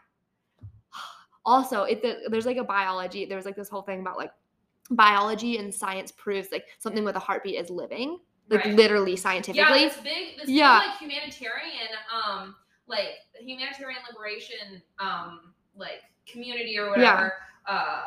Also, 1.44 1.84
it 1.84 2.02
the, 2.02 2.28
there's 2.30 2.46
like 2.46 2.56
a 2.56 2.64
biology. 2.64 3.24
There 3.24 3.36
was 3.36 3.46
like 3.46 3.56
this 3.56 3.68
whole 3.68 3.82
thing 3.82 4.00
about 4.00 4.16
like 4.16 4.32
biology 4.90 5.58
and 5.58 5.74
science 5.74 6.12
proves 6.12 6.50
like 6.52 6.66
something 6.78 7.04
with 7.04 7.16
a 7.16 7.18
heartbeat 7.20 7.56
is 7.56 7.70
living, 7.70 8.18
like 8.48 8.64
Right. 8.64 8.74
literally 8.74 9.16
scientifically 9.16 9.80
yeah, 9.82 9.88
this 9.88 9.96
big, 9.98 10.38
this 10.38 10.48
Yeah. 10.48 10.80
big 10.80 10.88
like 10.88 10.98
humanitarian, 10.98 11.88
um, 12.12 12.56
like 12.86 13.16
humanitarian 13.38 14.00
liberation, 14.10 14.82
um, 14.98 15.54
like 15.74 16.02
community 16.26 16.78
or 16.78 16.86
Yeah. 16.86 16.90
whatever, 16.90 17.32
uh, 17.66 18.06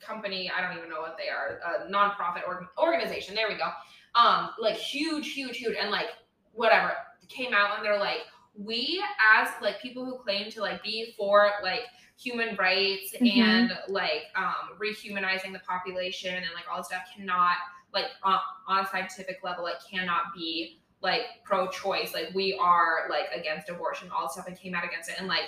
company. 0.00 0.50
I 0.50 0.62
don't 0.66 0.76
even 0.78 0.88
know 0.88 1.00
what 1.02 1.18
they 1.18 1.28
are. 1.28 1.60
A 1.64 1.90
nonprofit 1.90 2.46
org- 2.48 2.68
organization. 2.78 3.34
There 3.34 3.48
we 3.48 3.54
go. 3.56 3.70
Um, 4.14 4.50
like 4.58 4.76
huge, 4.76 5.32
huge, 5.34 5.58
huge, 5.58 5.76
and 5.78 5.90
like 5.90 6.08
whatever 6.52 6.96
came 7.28 7.52
out 7.52 7.76
and 7.76 7.84
they're 7.84 7.98
like, 7.98 8.22
we 8.54 9.02
as 9.36 9.48
like 9.62 9.80
people 9.80 10.04
who 10.04 10.18
claim 10.18 10.50
to 10.50 10.60
like 10.60 10.82
be 10.82 11.14
for 11.16 11.50
like 11.62 11.82
human 12.18 12.54
rights 12.56 13.14
Mhm. 13.20 13.38
and 13.38 13.78
like 13.88 14.24
um 14.36 14.76
rehumanizing 14.78 15.52
the 15.52 15.60
population 15.60 16.34
and 16.34 16.46
like 16.54 16.64
all 16.70 16.78
this 16.78 16.88
stuff 16.88 17.02
cannot 17.16 17.56
like 17.94 18.06
on, 18.22 18.38
on 18.68 18.84
a 18.84 18.88
scientific 18.88 19.38
level 19.42 19.66
it 19.66 19.76
cannot 19.90 20.34
be 20.34 20.80
like 21.00 21.22
pro-choice 21.44 22.12
like 22.12 22.28
we 22.34 22.58
are 22.60 23.06
like 23.08 23.26
against 23.34 23.70
abortion 23.70 24.10
all 24.14 24.24
this 24.24 24.32
stuff 24.34 24.46
and 24.46 24.58
came 24.58 24.74
out 24.74 24.84
against 24.84 25.08
it 25.08 25.16
and 25.18 25.28
like 25.28 25.44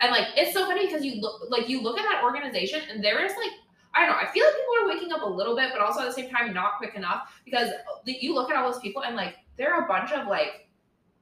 and 0.00 0.10
like 0.12 0.26
it's 0.36 0.52
so 0.52 0.66
funny 0.66 0.84
because 0.86 1.04
you 1.04 1.20
look 1.20 1.48
like 1.48 1.68
you 1.68 1.80
look 1.80 1.98
at 1.98 2.04
that 2.04 2.22
organization 2.22 2.80
and 2.90 3.02
there 3.02 3.24
is 3.24 3.32
like 3.36 3.52
I 3.92 4.06
don't 4.06 4.10
know. 4.10 4.18
I 4.22 4.30
feel 4.32 4.44
like 4.44 4.54
people 4.54 4.74
are 4.84 4.86
waking 4.94 5.12
up 5.12 5.22
a 5.22 5.28
little 5.28 5.56
bit, 5.56 5.70
but 5.72 5.80
also 5.80 5.98
at 5.98 6.06
the 6.06 6.12
same 6.12 6.30
time 6.30 6.54
not 6.54 6.78
quick 6.78 6.94
enough 6.94 7.28
because 7.44 7.70
you 8.06 8.32
look 8.32 8.48
at 8.48 8.56
all 8.56 8.70
those 8.70 8.80
people 8.80 9.02
and 9.02 9.16
like 9.16 9.34
they're 9.56 9.82
a 9.84 9.88
bunch 9.88 10.12
of 10.12 10.28
like, 10.28 10.68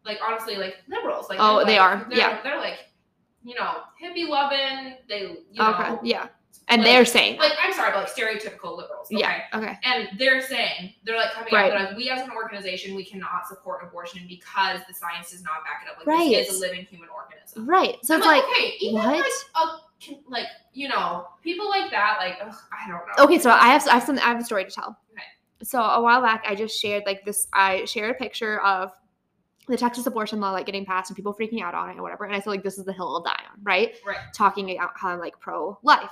like 0.09 0.19
honestly 0.27 0.57
like 0.57 0.77
liberals. 0.89 1.29
Like 1.29 1.39
Oh, 1.41 1.65
they're, 1.65 1.79
like- 1.81 2.01
are, 2.03 2.07
They're, 2.09 2.19
yeah. 2.19 2.43
they're 2.43 2.59
like, 2.59 2.79
you 3.45 3.55
know, 3.55 3.77
hippie 4.03 4.29
loving. 4.29 4.97
They 5.09 5.21
you 5.21 5.63
know 5.63 5.75
okay, 5.75 5.97
yeah. 6.03 6.27
And 6.71 6.83
like- 6.83 6.91
they're 6.91 7.05
saying, 7.05 7.39
like 7.39 7.53
I'm 7.63 7.73
sorry, 7.73 7.93
but 7.93 8.01
like 8.01 8.13
stereotypical 8.15 8.77
liberals. 8.77 9.07
Okay? 9.13 9.21
yeah, 9.21 9.43
okay. 9.55 9.79
And 9.85 10.09
they're 10.19 10.43
saying 10.43 10.93
they're 11.05 11.17
like 11.17 11.33
coming 11.33 11.53
Right. 11.55 11.73
like, 11.73 11.97
we 11.97 12.11
as 12.11 12.21
an 12.23 12.31
organization, 12.33 12.95
we 12.97 13.05
cannot 13.05 13.47
support 13.47 13.83
abortion 13.83 14.23
because 14.29 14.81
the 14.89 14.93
science 14.95 15.31
does 15.31 15.43
not 15.43 15.65
back 15.65 15.85
it 15.87 15.91
up. 15.91 15.99
Like 15.99 16.07
Right. 16.07 16.31
this 16.31 16.51
is 16.51 16.59
a 16.59 16.61
living 16.61 16.85
human 16.85 17.09
organism. 17.09 17.67
Right. 17.67 17.97
So 18.03 18.15
I'm 18.15 18.21
it's 18.21 18.27
like, 18.27 18.43
okay, 18.45 18.75
even 18.81 18.97
what? 19.03 19.17
like 19.17 19.25
a 19.57 19.67
like 20.29 20.47
you 20.75 20.89
know 20.89 21.27
people 21.43 21.69
like 21.69 21.91
that. 21.91 22.17
Like 22.19 22.37
ugh, 22.43 22.55
I 22.73 22.89
don't 22.89 23.01
know. 23.17 23.25
okay, 23.25 23.39
so 23.39 23.51
I 23.51 23.69
have 23.69 23.87
I 23.89 23.95
have 23.95 24.05
some 24.05 24.19
I 24.19 24.23
have 24.23 24.41
a 24.41 24.45
story 24.45 24.65
to 24.65 24.71
tell. 24.71 24.97
Okay. 25.13 25.23
So 25.63 25.81
a 25.81 26.01
while 26.03 26.21
back, 26.23 26.45
I 26.47 26.55
just 26.55 26.79
shared 26.81 27.05
like 27.07 27.25
this. 27.25 27.49
I 27.53 27.85
shared 27.87 28.11
a 28.11 28.15
picture 28.15 28.61
of 28.61 28.93
the 29.69 29.77
Texas 29.77 30.07
abortion 30.07 30.41
law 30.41 30.51
like 30.51 30.67
getting 30.67 30.85
passed 30.85 31.11
and 31.11 31.17
people 31.17 31.35
freaking 31.35 31.63
out 31.63 31.75
on 31.75 31.91
it 31.91 31.99
or 31.99 32.03
whatever. 32.03 32.25
And 32.25 32.35
I 32.35 32.41
feel 32.41 32.53
like 32.53 32.63
this 32.63 32.79
is 32.79 32.85
the 32.85 32.93
hill 32.93 33.09
I'll 33.09 33.23
die 33.23 33.43
on, 33.53 33.63
right? 33.63 33.95
Right. 34.07 34.17
Talking 34.35 34.71
about 34.71 34.91
how 34.97 35.11
I'm 35.11 35.21
like 35.21 35.39
pro 35.39 35.79
life. 35.83 36.11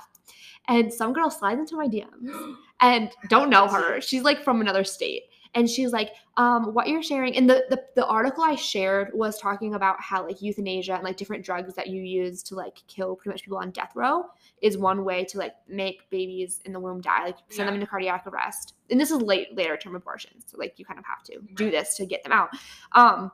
And 0.67 0.91
some 0.91 1.13
girl 1.13 1.29
slides 1.29 1.59
into 1.59 1.77
my 1.77 1.87
DMs 1.87 2.55
and 2.81 3.11
don't 3.29 3.49
know 3.49 3.67
her. 3.67 4.01
She's 4.01 4.23
like 4.23 4.43
from 4.43 4.61
another 4.61 4.83
state. 4.83 5.23
And 5.53 5.67
she's 5.69 5.91
like, 5.91 6.11
um, 6.35 6.73
what 6.75 6.87
you're 6.87 7.01
sharing 7.01 7.35
and 7.35 7.49
the, 7.49 7.65
the 7.69 7.81
the 7.95 8.05
article 8.05 8.43
I 8.43 8.53
shared 8.55 9.09
was 9.13 9.39
talking 9.39 9.73
about 9.73 9.99
how 9.99 10.23
like 10.23 10.39
euthanasia 10.39 10.93
and 10.93 11.03
like 11.03 11.17
different 11.17 11.43
drugs 11.43 11.73
that 11.75 11.87
you 11.87 12.03
use 12.03 12.43
to 12.43 12.55
like 12.55 12.83
kill 12.87 13.15
pretty 13.15 13.33
much 13.33 13.43
people 13.43 13.57
on 13.57 13.71
death 13.71 13.91
row 13.95 14.25
is 14.61 14.77
one 14.77 15.03
way 15.03 15.23
to 15.25 15.39
like 15.39 15.53
make 15.67 16.07
babies 16.11 16.59
in 16.65 16.73
the 16.73 16.79
womb 16.79 17.01
die, 17.01 17.25
like 17.25 17.37
send 17.49 17.67
them 17.67 17.73
into 17.75 17.87
cardiac 17.87 18.27
arrest. 18.27 18.75
And 18.91 18.99
this 18.99 19.09
is 19.09 19.19
late 19.19 19.55
later 19.55 19.77
term 19.77 19.95
abortions. 19.95 20.43
So 20.45 20.57
like 20.59 20.77
you 20.77 20.85
kind 20.85 20.99
of 20.99 21.05
have 21.05 21.23
to 21.23 21.39
do 21.55 21.71
this 21.71 21.95
to 21.95 22.05
get 22.05 22.23
them 22.23 22.33
out. 22.33 22.49
Um 22.91 23.31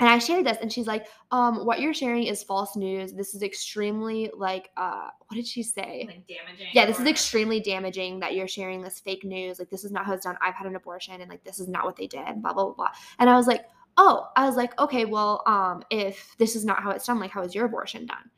and 0.00 0.08
I 0.08 0.18
shared 0.18 0.44
this 0.44 0.58
and 0.60 0.72
she's 0.72 0.86
like, 0.86 1.06
um, 1.30 1.64
what 1.64 1.80
you're 1.80 1.94
sharing 1.94 2.24
is 2.24 2.42
false 2.42 2.74
news. 2.74 3.12
This 3.12 3.34
is 3.34 3.42
extremely 3.42 4.30
like 4.36 4.70
uh 4.76 5.08
what 5.28 5.36
did 5.36 5.46
she 5.46 5.62
say? 5.62 6.04
like 6.08 6.26
damaging. 6.26 6.66
yeah, 6.72 6.84
or 6.84 6.86
this 6.86 6.98
is 6.98 7.06
extremely 7.06 7.60
damaging 7.60 8.20
that 8.20 8.34
you're 8.34 8.48
sharing 8.48 8.82
this 8.82 8.98
fake 8.98 9.24
news. 9.24 9.58
Like, 9.58 9.70
this 9.70 9.84
is 9.84 9.92
not 9.92 10.04
how 10.04 10.12
it's 10.12 10.24
done. 10.24 10.36
I've 10.40 10.54
had 10.54 10.66
an 10.66 10.76
abortion 10.76 11.20
and 11.20 11.30
like 11.30 11.44
this 11.44 11.60
is 11.60 11.68
not 11.68 11.84
what 11.84 11.96
they 11.96 12.06
did, 12.06 12.42
blah, 12.42 12.52
blah, 12.52 12.64
blah, 12.64 12.74
blah. 12.74 12.88
And 13.18 13.30
I 13.30 13.36
was 13.36 13.46
like, 13.46 13.66
oh, 13.96 14.28
I 14.36 14.46
was 14.46 14.56
like, 14.56 14.78
okay, 14.80 15.04
well, 15.04 15.42
um, 15.46 15.82
if 15.90 16.34
this 16.38 16.56
is 16.56 16.64
not 16.64 16.82
how 16.82 16.90
it's 16.90 17.06
done, 17.06 17.20
like 17.20 17.30
how 17.30 17.42
is 17.42 17.54
your 17.54 17.66
abortion 17.66 18.06
done? 18.06 18.30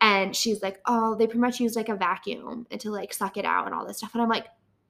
And 0.00 0.34
she's 0.34 0.62
like, 0.62 0.80
oh, 0.86 1.14
they 1.14 1.26
pretty 1.26 1.40
much 1.40 1.60
use 1.60 1.76
like 1.76 1.88
a 1.88 1.94
vacuum 1.94 2.66
to 2.76 2.90
like 2.90 3.14
suck 3.14 3.36
it 3.36 3.44
out 3.44 3.66
and 3.66 3.74
all 3.74 3.86
this 3.86 3.98
stuff. 3.98 4.10
And 4.14 4.22
I'm 4.22 4.28
like, 4.28 4.46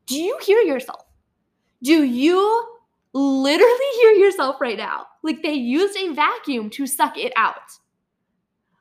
do 0.07 0.19
you 0.19 0.39
hear 0.43 0.61
yourself? 0.61 1.05
Do 1.83 2.03
you 2.03 2.74
literally 3.15 3.87
hear 4.01 4.13
yourself 4.13 4.61
right 4.61 4.77
now? 4.77 5.07
Like 5.23 5.43
they 5.43 5.55
used 5.55 5.97
a 5.97 6.13
vacuum 6.13 6.71
to 6.71 6.87
suck 6.87 7.17
it 7.17 7.33
out. 7.37 7.57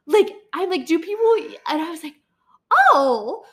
Like, 0.05 0.33
I'm 0.53 0.69
like, 0.69 0.85
do 0.85 0.99
people 0.99 1.35
and 1.69 1.81
I 1.81 1.89
was 1.89 2.03
like, 2.03 2.15
oh, 2.71 3.45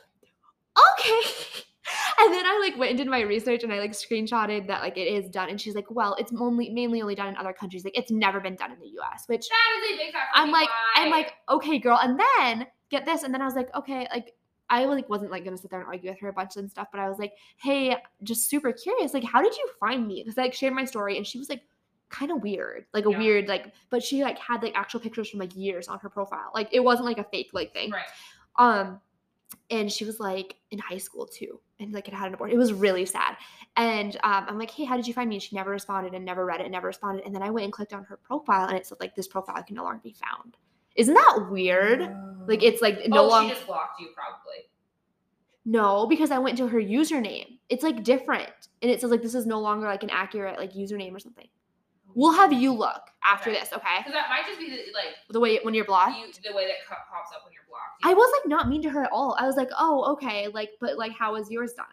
okay. 0.98 1.30
And 2.20 2.32
then 2.32 2.44
I 2.44 2.60
like 2.62 2.78
went 2.78 2.90
and 2.90 2.98
did 2.98 3.08
my 3.08 3.20
research 3.20 3.64
and 3.64 3.72
I 3.72 3.78
like 3.78 3.92
screenshotted 3.92 4.66
that 4.68 4.82
like 4.82 4.96
it 4.96 5.08
is 5.08 5.28
done. 5.28 5.48
And 5.48 5.60
she's 5.60 5.74
like, 5.74 5.90
well, 5.90 6.14
it's 6.18 6.32
only 6.38 6.70
mainly 6.70 7.02
only 7.02 7.14
done 7.14 7.28
in 7.28 7.36
other 7.36 7.52
countries. 7.52 7.84
Like 7.84 7.96
it's 7.96 8.10
never 8.10 8.40
been 8.40 8.56
done 8.56 8.72
in 8.72 8.78
the 8.78 8.88
US, 9.00 9.24
which 9.26 9.48
That 9.48 9.84
is 9.84 9.94
a 9.94 9.96
big. 9.96 10.14
I'm 10.34 10.50
like, 10.50 10.68
I'm 10.96 11.10
like, 11.10 11.34
okay, 11.48 11.78
girl. 11.78 11.98
And 12.00 12.20
then 12.20 12.66
get 12.90 13.06
this. 13.06 13.22
And 13.22 13.32
then 13.32 13.42
I 13.42 13.44
was 13.44 13.54
like, 13.54 13.74
okay, 13.74 14.06
like 14.12 14.34
I 14.70 14.84
like 14.86 15.08
wasn't 15.08 15.30
like 15.32 15.44
gonna 15.44 15.58
sit 15.58 15.70
there 15.70 15.80
and 15.80 15.88
argue 15.88 16.10
with 16.10 16.20
her 16.20 16.28
a 16.28 16.32
bunch 16.32 16.56
and 16.56 16.70
stuff, 16.70 16.88
but 16.92 17.00
I 17.00 17.08
was 17.08 17.18
like, 17.18 17.34
hey, 17.56 17.96
just 18.22 18.48
super 18.48 18.72
curious. 18.72 19.12
Like, 19.12 19.24
how 19.24 19.42
did 19.42 19.54
you 19.56 19.68
find 19.78 20.06
me? 20.06 20.22
Because 20.22 20.38
I 20.38 20.42
like 20.42 20.54
shared 20.54 20.72
my 20.72 20.84
story 20.84 21.16
and 21.16 21.26
she 21.26 21.38
was 21.38 21.48
like 21.50 21.62
kind 22.08 22.30
of 22.30 22.42
weird. 22.42 22.86
Like 22.94 23.06
a 23.06 23.10
Yeah. 23.10 23.18
weird, 23.18 23.48
like, 23.48 23.72
but 23.90 24.02
she 24.02 24.22
like 24.22 24.38
had 24.38 24.62
like 24.62 24.74
actual 24.74 25.00
pictures 25.00 25.28
from 25.28 25.40
like 25.40 25.54
years 25.54 25.88
on 25.88 25.98
her 25.98 26.08
profile. 26.08 26.50
Like 26.54 26.68
it 26.72 26.80
wasn't 26.80 27.06
like 27.06 27.18
a 27.18 27.24
fake 27.24 27.50
like 27.52 27.72
thing. 27.72 27.90
right. 27.90 28.04
Um, 28.56 29.00
and 29.70 29.90
she 29.90 30.04
was 30.04 30.20
like 30.20 30.56
in 30.70 30.78
high 30.78 30.98
school 30.98 31.26
too, 31.26 31.60
and 31.80 31.92
like 31.92 32.06
had 32.06 32.14
had 32.14 32.28
an 32.28 32.34
abortion. 32.34 32.54
It 32.54 32.58
was 32.58 32.72
really 32.72 33.04
sad. 33.06 33.36
And 33.76 34.16
um, 34.22 34.46
I'm 34.48 34.58
like, 34.58 34.70
hey, 34.70 34.84
how 34.84 34.96
did 34.96 35.06
you 35.06 35.14
find 35.14 35.28
me? 35.28 35.36
And 35.36 35.42
she 35.42 35.56
never 35.56 35.70
responded 35.70 36.14
and 36.14 36.24
never 36.24 36.44
read 36.44 36.60
it 36.60 36.64
and 36.64 36.72
never 36.72 36.86
responded. 36.88 37.24
And 37.24 37.34
then 37.34 37.42
I 37.42 37.50
went 37.50 37.64
and 37.64 37.72
clicked 37.72 37.92
on 37.92 38.04
her 38.04 38.16
profile, 38.16 38.68
and 38.68 38.76
it 38.76 38.86
said 38.86 38.98
like 39.00 39.14
this 39.16 39.26
profile 39.28 39.60
can 39.62 39.76
no 39.76 39.84
longer 39.84 40.00
be 40.02 40.12
found. 40.12 40.56
Isn't 40.96 41.14
that 41.14 41.46
weird? 41.50 42.00
Like 42.46 42.62
it's 42.62 42.82
like 42.82 43.08
no 43.08 43.24
oh, 43.24 43.28
longer. 43.28 43.50
she 43.50 43.54
just 43.54 43.66
blocked 43.66 44.00
you 44.00 44.08
probably. 44.14 44.68
No, 45.64 46.06
because 46.06 46.30
I 46.30 46.38
went 46.38 46.56
to 46.58 46.66
her 46.68 46.80
username. 46.80 47.58
It's 47.68 47.82
like 47.84 48.02
different. 48.02 48.50
And 48.82 48.90
it 48.90 49.00
says 49.00 49.10
like 49.10 49.22
this 49.22 49.34
is 49.34 49.46
no 49.46 49.60
longer 49.60 49.86
like 49.86 50.02
an 50.02 50.10
accurate 50.10 50.58
like 50.58 50.72
username 50.72 51.14
or 51.14 51.18
something. 51.18 51.48
We'll 52.14 52.32
have 52.32 52.52
you 52.52 52.72
look 52.72 53.02
after 53.22 53.50
Okay. 53.50 53.60
this, 53.60 53.72
okay? 53.72 53.98
Because 53.98 54.14
that 54.14 54.28
might 54.28 54.44
just 54.44 54.58
be 54.58 54.68
the, 54.68 54.76
like 54.92 55.14
The 55.30 55.38
way 55.38 55.60
when 55.62 55.74
you're 55.74 55.84
blocked. 55.84 56.18
you, 56.18 56.26
the 56.50 56.56
way 56.56 56.66
that 56.66 56.74
pops 56.88 57.30
up 57.32 57.44
when 57.44 57.52
you're 57.52 57.62
blocked. 57.68 58.00
I 58.02 58.14
was 58.14 58.32
like 58.40 58.48
not 58.48 58.68
mean 58.68 58.82
to 58.82 58.90
her 58.90 59.04
at 59.04 59.12
all. 59.12 59.36
I 59.38 59.46
was 59.46 59.56
like, 59.56 59.70
oh, 59.78 60.12
okay, 60.14 60.48
like, 60.48 60.70
but 60.80 60.98
like 60.98 61.12
how 61.12 61.34
was 61.34 61.50
yours 61.50 61.72
done? 61.74 61.86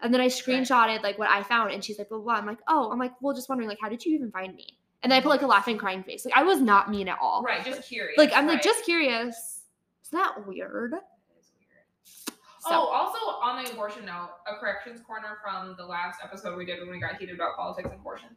And 0.00 0.12
then 0.12 0.20
I 0.20 0.26
screenshotted 0.26 1.02
like 1.02 1.18
what 1.18 1.30
I 1.30 1.42
found 1.44 1.70
and 1.70 1.84
she's 1.84 1.96
like, 1.98 2.08
blah, 2.08 2.18
blah, 2.18 2.24
blah. 2.24 2.34
I'm 2.34 2.46
like, 2.46 2.58
oh, 2.66 2.90
I'm 2.90 2.98
like, 2.98 3.12
well, 3.20 3.34
just 3.36 3.48
wondering, 3.48 3.68
like, 3.68 3.78
how 3.80 3.88
did 3.88 4.04
you 4.04 4.14
even 4.14 4.30
find 4.32 4.54
me? 4.54 4.78
And 5.02 5.12
then 5.12 5.18
I 5.18 5.22
put 5.22 5.28
like 5.28 5.42
a 5.42 5.46
laughing, 5.46 5.78
crying 5.78 6.02
face. 6.02 6.24
Like 6.24 6.36
I 6.36 6.42
was 6.42 6.60
not 6.60 6.90
mean 6.90 7.08
at 7.08 7.18
all. 7.20 7.42
right, 7.42 7.64
just 7.64 7.88
curious. 7.88 8.18
Like 8.18 8.32
I'm 8.34 8.46
like 8.46 8.62
just 8.62 8.84
curious. 8.84 9.62
Is 10.02 10.10
that 10.10 10.46
weird? 10.46 10.92
That 10.92 11.02
is 11.38 11.52
weird. 11.58 12.38
So 12.60 12.70
Oh, 12.70 12.88
also 12.88 13.18
on 13.42 13.62
the 13.64 13.70
abortion 13.70 14.04
note, 14.06 14.30
a 14.46 14.58
corrections 14.58 15.00
corner 15.00 15.38
from 15.42 15.74
the 15.78 15.84
last 15.86 16.18
episode 16.24 16.56
we 16.56 16.64
did 16.64 16.80
when 16.80 16.90
we 16.90 16.98
got 17.00 17.16
heated 17.16 17.34
about 17.36 17.56
politics 17.56 17.88
and 17.90 18.00
abortion. 18.00 18.28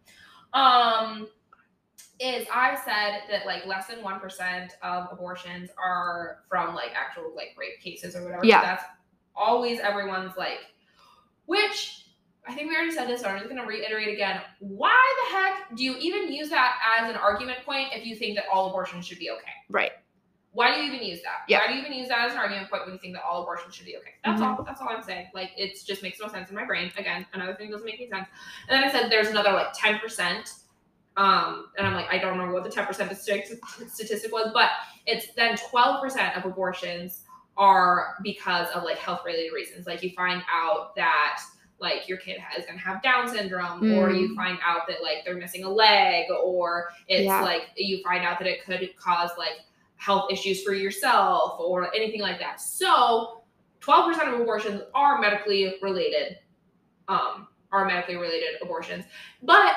Um, 0.53 1.27
is 2.19 2.45
I 2.53 2.76
said 2.76 3.22
that 3.31 3.45
like 3.45 3.65
less 3.65 3.88
than 3.88 4.03
one 4.03 4.19
percent 4.19 4.73
of 4.84 5.07
abortions 5.11 5.69
are 5.81 6.40
from 6.49 6.76
like 6.76 6.91
actual 6.95 7.31
like 7.36 7.56
rape 7.57 7.80
cases 7.81 8.15
or 8.15 8.23
whatever. 8.23 8.44
So 8.44 8.48
Yeah. 8.48 8.61
that's 8.61 8.84
always 9.36 9.80
everyone's 9.80 10.36
like, 10.38 10.60
which 11.45 12.09
I 12.48 12.53
think 12.53 12.70
we 12.70 12.76
already 12.76 12.91
said 12.91 13.07
this, 13.07 13.22
so 13.22 13.28
I'm 13.28 13.38
just 13.38 13.49
gonna 13.49 13.66
reiterate 13.66 14.07
again. 14.07 14.41
Why 14.60 14.98
the 15.24 15.38
heck 15.38 15.78
do 15.78 15.84
you 15.84 15.95
even 15.98 16.32
use 16.32 16.49
that 16.49 16.78
as 16.99 17.10
an 17.10 17.16
argument 17.16 17.60
point 17.66 17.90
if 17.94 18.06
you 18.06 18.16
think 18.16 18.36
that 18.38 18.45
all 18.52 18.70
abortions 18.70 19.06
should 19.06 19.20
be 19.20 19.30
okay? 19.30 19.52
right. 19.70 19.91
Why 20.52 20.74
do 20.74 20.82
you 20.82 20.91
even 20.91 21.06
use 21.06 21.22
that? 21.22 21.41
Yeah. 21.48 21.60
Why 21.60 21.68
do 21.68 21.74
you 21.76 21.82
even 21.82 21.94
use 21.94 22.10
that 22.10 22.26
as 22.26 22.32
an 22.34 22.40
argument 22.40 22.72
point 22.72 22.84
when 22.86 22.94
you 22.94 22.99
think 22.99 23.14
that 23.14 23.24
all 23.24 23.44
abortion 23.44 23.72
should 23.72 23.86
be 23.86 23.95
okay? 23.98 24.14
That's 24.26 24.41
all. 24.41 24.64
That's 24.66 24.82
all 24.82 24.90
I'm 24.90 25.03
saying. 25.03 25.28
Like 25.34 25.52
it 25.56 25.80
just 25.86 26.02
makes 26.02 26.20
no 26.20 26.28
sense 26.28 26.49
in 26.49 26.56
my 26.56 26.66
brain. 26.66 26.91
Again, 26.98 27.26
another 27.34 27.53
thing 27.53 27.70
doesn't 27.70 27.86
make 27.86 27.99
any 27.99 28.10
sense. 28.10 28.28
And 28.68 28.76
then 28.76 28.84
I 28.84 28.91
said 28.91 29.11
there's 29.11 29.28
another 29.28 29.52
like 29.52 29.74
ten 29.74 29.99
percent. 29.99 30.53
Um, 31.18 31.68
and 31.78 31.86
I'm 31.86 31.94
like, 31.94 32.07
I 32.10 32.18
don't 32.18 32.32
remember 32.32 32.53
what 32.53 32.64
the 32.64 32.72
ten 32.72 32.88
percent 32.88 33.16
statistic 33.16 34.32
was, 34.32 34.52
but 34.53 34.72
it's 35.06 35.28
then 35.36 35.56
twelve 35.70 36.02
percent 36.02 36.36
of 36.36 36.45
abortions 36.45 37.22
are 37.56 38.16
because 38.24 38.70
of 38.74 38.84
like 38.84 38.98
health 38.98 39.22
related 39.26 39.53
reasons. 39.53 39.86
Like 39.86 40.02
you 40.02 40.11
find 40.16 40.41
out 40.52 40.95
that 40.95 41.41
like 41.80 42.08
your 42.10 42.18
kid 42.18 42.40
is 42.58 42.66
gonna 42.66 42.78
have 42.80 43.02
Down 43.02 43.28
syndrome, 43.28 43.92
or 43.94 44.12
you 44.12 44.30
Mm. 44.30 44.36
find 44.36 44.60
out 44.64 44.88
that 44.88 45.02
like 45.02 45.24
they're 45.26 45.36
missing 45.38 45.64
a 45.64 45.70
leg, 45.70 46.26
or 46.32 46.92
it's 47.08 47.26
Yeah. 47.26 47.42
like 47.42 47.70
you 47.76 48.02
find 48.04 48.26
out 48.26 48.38
that 48.40 48.48
it 48.48 48.64
could 48.66 48.96
cause 48.98 49.32
like 49.38 49.60
health 49.96 50.32
issues 50.32 50.64
for 50.64 50.74
yourself 50.74 51.60
or 51.60 51.94
anything 51.96 52.22
like 52.22 52.40
that. 52.40 52.60
So 52.62 53.44
12% 53.82 54.28
of 54.34 54.40
abortions 54.42 54.82
are 54.94 55.20
medically 55.20 55.78
related, 55.82 56.40
um, 57.08 57.48
are 57.72 57.86
medically 57.86 58.16
related 58.18 58.62
abortions. 58.62 59.06
But 59.44 59.76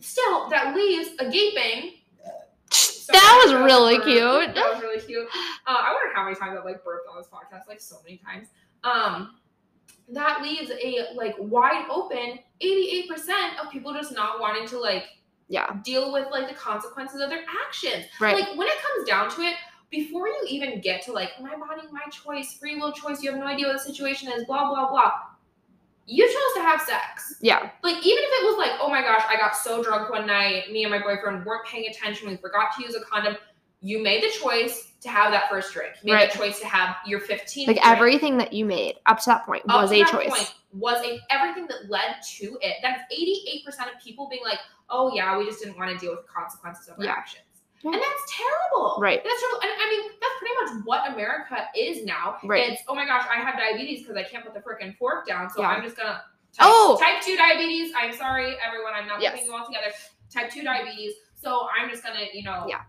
still, 0.00 0.48
that 0.50 0.74
leaves 0.74 1.10
a 1.18 1.30
gaping. 1.30 1.98
That 3.12 3.42
was 3.44 3.52
really 3.54 3.96
burp. 3.96 4.04
cute. 4.06 4.54
That 4.54 4.72
was 4.72 4.80
really 4.80 5.00
cute. 5.00 5.26
Uh, 5.66 5.76
I 5.78 5.92
wonder 5.92 6.14
how 6.14 6.24
many 6.24 6.34
times 6.36 6.56
I've 6.58 6.64
like 6.64 6.82
burped 6.82 7.08
on 7.10 7.18
this 7.18 7.26
podcast, 7.26 7.68
like 7.68 7.80
so 7.80 7.96
many 8.04 8.16
times. 8.16 8.48
Um, 8.84 9.34
that 10.12 10.42
leaves 10.42 10.70
a 10.70 11.06
like 11.14 11.34
wide 11.38 11.86
open 11.90 12.38
88% 12.62 13.58
of 13.60 13.70
people 13.70 13.92
just 13.92 14.12
not 14.12 14.40
wanting 14.40 14.66
to 14.68 14.78
like 14.78 15.04
Yeah. 15.48 15.76
deal 15.84 16.12
with 16.12 16.28
like 16.30 16.48
the 16.48 16.54
consequences 16.54 17.20
of 17.20 17.28
their 17.30 17.44
actions. 17.66 18.04
Right. 18.20 18.36
Like 18.38 18.56
when 18.56 18.68
it 18.68 18.74
comes 18.82 19.08
down 19.08 19.30
to 19.32 19.42
it, 19.42 19.54
before 19.90 20.26
you 20.28 20.44
even 20.48 20.80
get 20.80 21.02
to 21.02 21.12
like 21.12 21.30
my 21.40 21.50
body, 21.56 21.82
my 21.90 22.02
choice, 22.10 22.54
free 22.54 22.76
will 22.76 22.92
choice, 22.92 23.22
you 23.22 23.30
have 23.30 23.38
no 23.40 23.46
idea 23.46 23.66
what 23.66 23.74
the 23.74 23.82
situation 23.92 24.30
is, 24.32 24.44
blah 24.44 24.68
blah 24.68 24.88
blah. 24.90 25.12
You 26.06 26.26
chose 26.26 26.54
to 26.56 26.62
have 26.62 26.80
sex. 26.80 27.36
yeah. 27.40 27.70
Like 27.82 27.96
even 27.96 28.24
if 28.24 28.42
it 28.42 28.46
was 28.46 28.56
like, 28.58 28.72
oh 28.80 28.88
my 28.90 29.02
gosh, 29.02 29.22
I 29.28 29.36
got 29.36 29.54
so 29.56 29.82
drunk 29.82 30.10
one 30.10 30.26
night, 30.26 30.70
me 30.72 30.82
and 30.84 30.90
my 30.90 30.98
boyfriend 30.98 31.44
weren't 31.46 31.66
paying 31.66 31.88
attention, 31.88 32.28
we 32.28 32.36
forgot 32.36 32.70
to 32.76 32.82
use 32.82 32.94
a 32.94 33.00
condom. 33.04 33.36
You 33.80 34.02
made 34.02 34.22
the 34.22 34.30
choice 34.30 34.91
to 35.02 35.08
have 35.08 35.32
that 35.32 35.48
first 35.50 35.72
drink. 35.72 35.94
You 36.02 36.12
made 36.12 36.18
Right. 36.20 36.32
the 36.32 36.38
choice 36.38 36.58
to 36.60 36.66
have 36.66 36.96
your 37.06 37.20
15th 37.20 37.66
Like 37.68 37.76
drink 37.76 37.86
everything 37.86 38.38
that 38.38 38.52
you 38.52 38.64
made 38.64 38.96
up 39.06 39.18
to 39.20 39.26
that 39.26 39.44
point 39.44 39.62
up 39.68 39.82
was 39.82 39.90
to 39.90 40.00
a 40.00 40.04
choice. 40.06 40.28
point 40.30 40.54
was 40.72 41.04
a 41.04 41.20
everything 41.30 41.66
that 41.66 41.88
led 41.90 42.16
to 42.36 42.56
it. 42.62 42.76
That's 42.82 43.02
88% 43.12 43.92
of 43.92 44.00
people 44.02 44.28
being 44.28 44.42
like, 44.44 44.60
oh 44.90 45.12
yeah, 45.14 45.36
we 45.36 45.44
just 45.44 45.60
didn't 45.60 45.76
want 45.76 45.90
to 45.90 45.98
deal 45.98 46.12
with 46.16 46.26
consequences 46.26 46.88
of 46.88 46.98
our 46.98 47.04
Yeah. 47.04 47.12
actions. 47.12 47.42
Yeah. 47.82 47.92
And 47.92 48.00
that's 48.00 48.22
terrible. 48.36 48.96
Right. 49.00 49.22
That's 49.24 49.40
terrible. 49.40 49.60
And 49.62 49.70
I 49.76 49.90
mean, 49.90 50.10
that's 50.20 50.34
pretty 50.38 50.54
much 50.76 50.86
what 50.86 51.12
America 51.12 51.66
is 51.76 52.04
now. 52.04 52.36
Right. 52.44 52.70
It's, 52.70 52.82
oh 52.86 52.94
my 52.94 53.04
gosh, 53.04 53.26
I 53.28 53.40
have 53.40 53.56
diabetes 53.58 54.02
because 54.02 54.16
I 54.16 54.22
can't 54.22 54.44
put 54.44 54.54
the 54.54 54.60
frickin' 54.60 54.96
fork 54.98 55.26
down. 55.26 55.50
So 55.50 55.62
Yeah. 55.62 55.68
I'm 55.68 55.82
just 55.82 55.96
gonna 55.96 56.22
type, 56.52 56.60
Oh! 56.68 56.96
type 57.00 57.20
2 57.22 57.36
diabetes. 57.36 57.92
I'm 57.96 58.12
sorry, 58.12 58.56
everyone. 58.64 58.92
I'm 58.94 59.08
not 59.08 59.20
Yes. 59.20 59.32
putting 59.32 59.46
you 59.46 59.54
all 59.56 59.66
together. 59.66 59.92
Type 60.32 60.50
2 60.52 60.62
diabetes. 60.62 61.14
So 61.34 61.68
I'm 61.76 61.90
just 61.90 62.04
gonna, 62.04 62.24
you 62.32 62.44
know, 62.44 62.66
Yeah. 62.68 62.82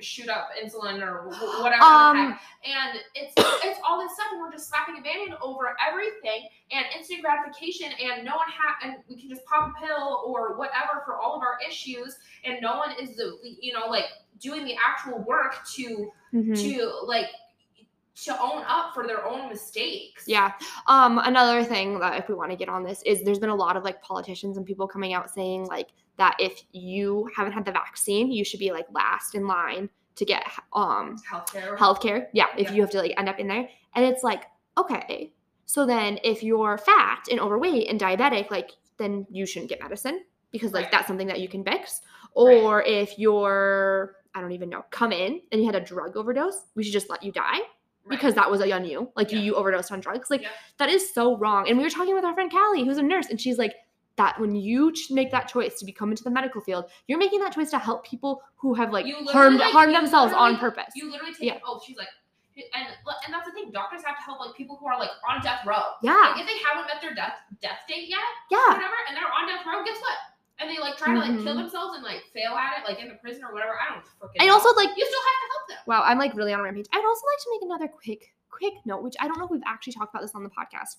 Shoot 0.00 0.28
up 0.28 0.48
insulin 0.62 1.00
or 1.00 1.28
whatever 1.62 1.82
Um, 1.82 2.38
and 2.64 2.98
it's 3.14 3.32
it's 3.64 3.80
all 3.86 4.00
this 4.00 4.12
stuff 4.14 4.26
and 4.32 4.40
we're 4.40 4.50
just 4.52 4.68
slapping 4.68 4.98
a 4.98 5.00
band 5.00 5.34
over 5.40 5.76
everything 5.86 6.48
and 6.72 6.84
instant 6.96 7.22
gratification 7.22 7.90
and 8.02 8.24
no 8.24 8.36
one 8.36 8.46
ha- 8.48 8.76
and 8.82 8.96
we 9.08 9.18
can 9.20 9.28
just 9.30 9.44
pop 9.46 9.72
a 9.76 9.86
pill 9.86 10.22
or 10.26 10.56
whatever 10.58 11.02
for 11.04 11.16
all 11.16 11.34
of 11.36 11.42
our 11.42 11.58
issues 11.66 12.16
and 12.44 12.58
no 12.60 12.76
one 12.76 12.90
is 13.00 13.16
the 13.16 13.38
you 13.60 13.72
know 13.72 13.86
like 13.86 14.06
doing 14.40 14.64
the 14.64 14.74
actual 14.84 15.18
work 15.24 15.56
to 15.74 16.10
Mhm. 16.34 16.54
to 16.60 16.90
like 17.06 17.28
to 18.24 18.32
own 18.40 18.62
up 18.66 18.94
for 18.94 19.06
their 19.06 19.24
own 19.26 19.48
mistakes 19.48 20.24
Yeah. 20.26 20.52
Um, 20.86 21.18
another 21.18 21.62
thing 21.62 21.98
that 22.00 22.18
if 22.18 22.28
we 22.28 22.34
want 22.34 22.50
to 22.50 22.56
get 22.56 22.68
on 22.68 22.82
this 22.82 23.02
is 23.02 23.22
there's 23.24 23.38
been 23.38 23.50
a 23.50 23.54
lot 23.54 23.76
of 23.76 23.84
like 23.84 24.00
politicians 24.02 24.56
and 24.56 24.64
people 24.66 24.88
coming 24.88 25.12
out 25.12 25.30
saying 25.30 25.66
like 25.66 25.90
that 26.18 26.36
if 26.38 26.62
you 26.72 27.28
haven't 27.36 27.52
had 27.52 27.64
the 27.64 27.72
vaccine, 27.72 28.30
you 28.32 28.44
should 28.44 28.60
be 28.60 28.72
like 28.72 28.86
last 28.92 29.34
in 29.34 29.46
line 29.46 29.88
to 30.16 30.24
get 30.24 30.44
um 30.72 31.16
healthcare 31.30 31.76
healthcare. 31.76 32.26
Yeah, 32.32 32.46
if 32.56 32.68
Yeah. 32.68 32.72
you 32.74 32.80
have 32.82 32.90
to 32.90 32.98
like 32.98 33.14
end 33.18 33.28
up 33.28 33.38
in 33.38 33.48
there. 33.48 33.68
And 33.94 34.04
it's 34.04 34.22
like, 34.22 34.44
okay. 34.78 35.32
So 35.66 35.84
then 35.84 36.18
if 36.24 36.42
you're 36.42 36.78
fat 36.78 37.24
and 37.30 37.40
overweight 37.40 37.88
and 37.90 38.00
diabetic, 38.00 38.50
like 38.50 38.70
then 38.98 39.26
you 39.30 39.44
shouldn't 39.46 39.68
get 39.68 39.80
medicine 39.82 40.24
because 40.52 40.72
like 40.72 40.84
Right. 40.84 40.92
that's 40.92 41.06
something 41.06 41.26
that 41.26 41.40
you 41.40 41.48
can 41.48 41.64
fix. 41.64 42.00
Right. 42.36 42.56
Or 42.62 42.82
if 42.82 43.18
you're 43.18 44.16
I 44.34 44.40
don't 44.42 44.52
even 44.52 44.68
know, 44.68 44.84
come 44.90 45.12
in 45.12 45.40
and 45.50 45.60
you 45.60 45.66
had 45.66 45.74
a 45.74 45.80
drug 45.80 46.16
overdose, 46.16 46.64
we 46.74 46.82
should 46.84 46.92
just 46.92 47.08
let 47.10 47.22
you 47.22 47.32
die 47.32 47.60
Right. 47.60 48.10
because 48.10 48.34
that 48.34 48.50
was 48.50 48.60
on 48.62 48.84
you. 48.84 49.10
Like 49.16 49.32
you, 49.32 49.38
Yeah. 49.38 49.44
you 49.46 49.54
overdosed 49.54 49.90
on 49.92 50.00
drugs. 50.00 50.30
Like 50.30 50.42
Yeah. 50.42 50.48
that 50.78 50.88
is 50.90 51.12
so 51.12 51.36
wrong. 51.38 51.68
And 51.68 51.76
we 51.78 51.84
were 51.84 51.90
talking 51.90 52.14
with 52.14 52.24
our 52.24 52.34
friend 52.34 52.50
Callie, 52.50 52.84
who's 52.84 52.98
a 52.98 53.02
nurse, 53.02 53.26
and 53.28 53.40
she's 53.40 53.58
like, 53.58 53.74
that 54.16 54.38
when 54.40 54.54
you 54.56 54.92
make 55.10 55.30
that 55.30 55.48
choice 55.48 55.78
to 55.78 55.84
become 55.84 56.10
into 56.10 56.24
the 56.24 56.30
medical 56.30 56.60
field, 56.60 56.86
you're 57.06 57.18
making 57.18 57.40
that 57.40 57.52
choice 57.52 57.70
to 57.70 57.78
help 57.78 58.04
people 58.06 58.42
who 58.56 58.74
have 58.74 58.92
like 58.92 59.06
harmed 59.28 59.58
like, 59.58 59.72
harmed 59.72 59.94
themselves 59.94 60.32
on 60.32 60.56
purpose. 60.56 60.92
you 60.94 61.10
literally 61.10 61.32
take 61.34 61.42
Yeah. 61.52 61.58
oh 61.66 61.80
she's 61.86 61.96
like 61.96 62.08
and 62.56 62.86
and 62.88 63.34
that's 63.34 63.44
the 63.46 63.52
thing 63.52 63.70
doctors 63.70 64.00
have 64.02 64.16
to 64.16 64.22
help 64.22 64.40
like 64.40 64.56
people 64.56 64.76
who 64.80 64.86
are 64.86 64.98
like 64.98 65.10
on 65.28 65.42
death 65.42 65.60
row 65.66 65.92
yeah, 66.02 66.14
like 66.32 66.40
if 66.40 66.46
they 66.48 66.56
haven't 66.64 66.86
met 66.88 67.02
their 67.02 67.12
death 67.14 67.34
death 67.60 67.84
date 67.86 68.08
yet 68.08 68.18
yeah, 68.50 68.68
whatever, 68.68 68.96
and 69.08 69.16
they're 69.16 69.28
on 69.28 69.46
death 69.46 69.60
row, 69.66 69.84
guess 69.84 69.98
what? 70.00 70.16
And 70.58 70.70
they 70.70 70.78
like 70.80 70.96
try 70.96 71.12
to 71.12 71.20
like 71.20 71.36
kill 71.44 71.52
Mhm. 71.52 71.68
themselves 71.68 71.96
and 71.96 72.02
like 72.02 72.24
fail 72.32 72.52
at 72.56 72.80
it, 72.80 72.88
like 72.88 72.98
in 73.02 73.08
the 73.08 73.16
prison 73.16 73.44
or 73.44 73.52
whatever. 73.52 73.76
I 73.78 73.92
don't 73.92 74.04
freaking. 74.16 74.40
and 74.40 74.48
know. 74.48 74.54
also 74.54 74.72
like 74.74 74.88
you 74.96 75.04
still 75.04 75.20
have 75.28 75.36
to 75.36 75.48
help 75.52 75.68
them. 75.68 75.78
wow, 75.86 76.02
I'm 76.02 76.16
like 76.18 76.32
really 76.34 76.54
on 76.54 76.60
a 76.60 76.62
rampage. 76.62 76.86
I'd 76.94 77.04
also 77.04 77.20
like 77.28 77.42
to 77.44 77.48
make 77.52 77.62
another 77.68 77.88
quick 77.92 78.32
quick 78.48 78.72
note, 78.86 79.02
which 79.02 79.16
I 79.20 79.28
don't 79.28 79.36
know 79.38 79.44
if 79.44 79.50
we've 79.50 79.60
actually 79.66 79.92
talked 79.92 80.14
about 80.14 80.22
this 80.22 80.34
on 80.34 80.42
the 80.42 80.48
podcast. 80.48 80.96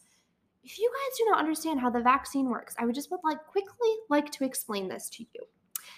If 0.68 0.78
you 0.78 0.92
guys 0.92 1.18
do 1.18 1.26
not 1.30 1.40
understand 1.40 1.80
how 1.80 1.90
the 1.90 2.02
vaccine 2.02 2.50
works, 2.50 2.76
I 2.78 2.86
would 2.86 2.94
just 2.94 3.10
would 3.10 3.22
like 3.24 3.42
quickly 3.48 3.90
like 4.10 4.30
to 4.32 4.44
explain 4.44 4.90
this 4.90 5.10
to 5.12 5.24
you. 5.24 5.42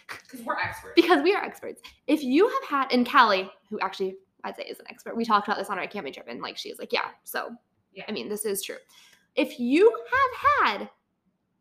Because 0.08 0.46
we're 0.46 0.58
experts. 0.60 0.94
because 0.96 1.24
we 1.24 1.34
are 1.34 1.44
experts. 1.44 1.82
If 2.06 2.24
you 2.24 2.48
have 2.48 2.64
had, 2.70 2.94
and 2.94 3.10
Callie, 3.10 3.50
who 3.72 3.80
actually 3.80 4.18
I'd 4.44 4.56
say 4.56 4.64
is 4.66 4.80
an 4.80 4.86
expert, 4.88 5.18
we 5.18 5.26
talked 5.26 5.48
about 5.48 5.58
this 5.58 5.72
on 5.72 5.80
our 5.80 5.88
camping 5.88 6.14
trip, 6.14 6.28
and 6.30 6.40
like 6.40 6.56
she's 6.56 6.78
like, 6.78 6.94
yeah, 6.94 7.10
so 7.24 7.50
Yeah. 7.94 8.04
I 8.08 8.12
mean, 8.12 8.30
this 8.30 8.46
is 8.46 8.62
true. 8.62 8.78
If 9.36 9.60
you 9.60 9.92
have 10.12 10.78
had 10.78 10.90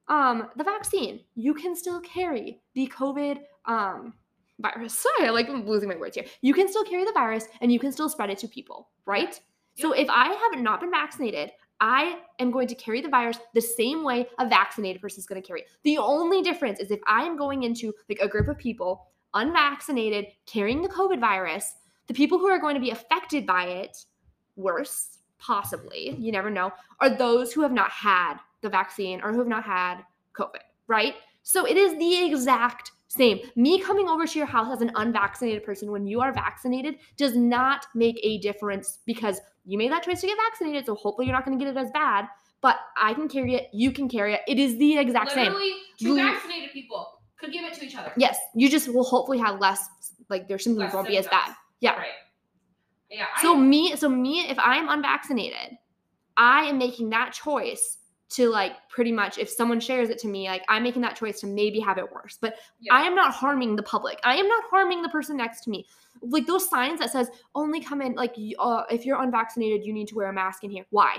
um 0.08 0.48
the 0.56 0.64
vaccine, 0.64 1.20
you 1.34 1.54
can 1.54 1.74
still 1.74 2.00
carry 2.00 2.60
the 2.74 2.92
COVID 2.94 3.38
um 3.64 4.12
virus. 4.60 4.98
Sorry, 4.98 5.28
I 5.28 5.30
like 5.30 5.48
I'm 5.48 5.66
losing 5.66 5.88
my 5.88 5.96
words 5.96 6.14
here. 6.14 6.26
You 6.42 6.52
can 6.52 6.68
still 6.68 6.84
carry 6.84 7.06
the 7.06 7.12
virus 7.12 7.46
and 7.62 7.72
you 7.72 7.78
can 7.78 7.90
still 7.90 8.10
spread 8.10 8.28
it 8.28 8.36
to 8.40 8.48
people, 8.48 8.90
right? 9.06 9.40
So 9.76 9.92
if 9.92 10.08
I 10.10 10.28
have 10.32 10.60
not 10.60 10.80
been 10.80 10.90
vaccinated, 10.90 11.52
I 11.80 12.18
am 12.38 12.50
going 12.50 12.68
to 12.68 12.74
carry 12.74 13.00
the 13.00 13.08
virus 13.08 13.38
the 13.54 13.60
same 13.60 14.02
way 14.02 14.26
a 14.38 14.48
vaccinated 14.48 15.00
person 15.00 15.20
is 15.20 15.26
going 15.26 15.40
to 15.40 15.46
carry 15.46 15.60
it. 15.60 15.68
The 15.84 15.98
only 15.98 16.42
difference 16.42 16.80
is 16.80 16.90
if 16.90 17.00
I 17.06 17.22
am 17.22 17.36
going 17.36 17.62
into 17.62 17.92
like 18.08 18.18
a 18.20 18.28
group 18.28 18.48
of 18.48 18.58
people 18.58 19.06
unvaccinated 19.34 20.26
carrying 20.46 20.82
the 20.82 20.88
COVID 20.88 21.20
virus, 21.20 21.74
the 22.06 22.14
people 22.14 22.38
who 22.38 22.48
are 22.48 22.58
going 22.58 22.74
to 22.74 22.80
be 22.80 22.90
affected 22.90 23.46
by 23.46 23.64
it 23.64 24.04
worse 24.56 25.18
possibly, 25.38 26.16
you 26.18 26.32
never 26.32 26.50
know, 26.50 26.72
are 27.00 27.10
those 27.10 27.52
who 27.52 27.62
have 27.62 27.72
not 27.72 27.90
had 27.90 28.38
the 28.60 28.68
vaccine 28.68 29.20
or 29.22 29.32
who 29.32 29.38
have 29.38 29.46
not 29.46 29.64
had 29.64 30.02
COVID, 30.34 30.62
right? 30.88 31.14
So 31.42 31.64
it 31.64 31.76
is 31.76 31.96
the 31.96 32.26
exact 32.26 32.90
same. 33.08 33.38
Me 33.56 33.80
coming 33.80 34.08
over 34.08 34.26
to 34.26 34.38
your 34.38 34.46
house 34.46 34.70
as 34.72 34.82
an 34.82 34.92
unvaccinated 34.96 35.64
person 35.64 35.90
when 35.90 36.06
you 36.06 36.20
are 36.20 36.32
vaccinated 36.32 36.96
does 37.16 37.36
not 37.36 37.86
make 37.94 38.18
a 38.22 38.38
difference 38.38 38.98
because 39.06 39.40
you 39.68 39.76
made 39.76 39.92
that 39.92 40.02
choice 40.02 40.22
to 40.22 40.26
get 40.26 40.38
vaccinated. 40.50 40.86
So 40.86 40.94
hopefully 40.94 41.26
you're 41.26 41.36
not 41.36 41.44
going 41.44 41.58
to 41.58 41.62
get 41.62 41.70
it 41.70 41.78
as 41.78 41.90
bad. 41.90 42.26
But 42.60 42.76
I 42.96 43.14
can 43.14 43.28
carry 43.28 43.54
it. 43.54 43.68
You 43.72 43.92
can 43.92 44.08
carry 44.08 44.32
it. 44.34 44.40
It 44.48 44.58
is 44.58 44.78
the 44.78 44.98
exact 44.98 45.30
same. 45.32 45.52
Literally, 45.52 45.72
two 46.00 46.16
vaccinated 46.16 46.72
people 46.72 47.06
could 47.38 47.52
give 47.52 47.64
it 47.64 47.74
to 47.74 47.84
each 47.84 47.94
other. 47.94 48.12
Yes, 48.16 48.36
you 48.54 48.68
just 48.68 48.92
will 48.92 49.04
hopefully 49.04 49.38
have 49.38 49.60
less. 49.60 49.86
Like 50.28 50.48
their 50.48 50.58
symptoms 50.58 50.86
Less 50.86 50.94
won't 50.94 51.08
be 51.08 51.18
as 51.18 51.28
bad. 51.28 51.54
Yeah. 51.80 51.96
Right. 51.96 52.06
Yeah. 53.10 53.26
So 53.40 53.54
me, 53.56 53.94
so 53.96 54.08
me, 54.08 54.40
if 54.48 54.58
I'm 54.58 54.88
unvaccinated, 54.88 55.76
I 56.36 56.64
am 56.64 56.78
making 56.78 57.10
that 57.10 57.32
choice 57.32 57.97
to 58.30 58.48
like 58.50 58.72
pretty 58.90 59.10
much 59.10 59.38
if 59.38 59.48
someone 59.48 59.80
shares 59.80 60.10
it 60.10 60.18
to 60.18 60.28
me, 60.28 60.48
like 60.48 60.62
I'm 60.68 60.82
making 60.82 61.02
that 61.02 61.16
choice 61.16 61.40
to 61.40 61.46
maybe 61.46 61.80
have 61.80 61.98
it 61.98 62.10
worse. 62.12 62.38
But 62.40 62.56
yeah. 62.80 62.94
I 62.94 63.02
am 63.02 63.14
not 63.14 63.32
harming 63.32 63.76
the 63.76 63.82
public. 63.82 64.20
I 64.22 64.36
am 64.36 64.46
not 64.46 64.64
harming 64.70 65.02
the 65.02 65.08
person 65.08 65.36
next 65.36 65.62
to 65.64 65.70
me. 65.70 65.86
Like 66.20 66.46
those 66.46 66.68
signs 66.68 66.98
that 67.00 67.10
says 67.10 67.30
only 67.54 67.80
come 67.80 68.02
in 68.02 68.14
like 68.14 68.36
uh, 68.58 68.82
if 68.90 69.06
you're 69.06 69.22
unvaccinated, 69.22 69.84
you 69.84 69.92
need 69.92 70.08
to 70.08 70.14
wear 70.14 70.28
a 70.28 70.32
mask 70.32 70.64
in 70.64 70.70
here. 70.70 70.84
Why? 70.90 71.16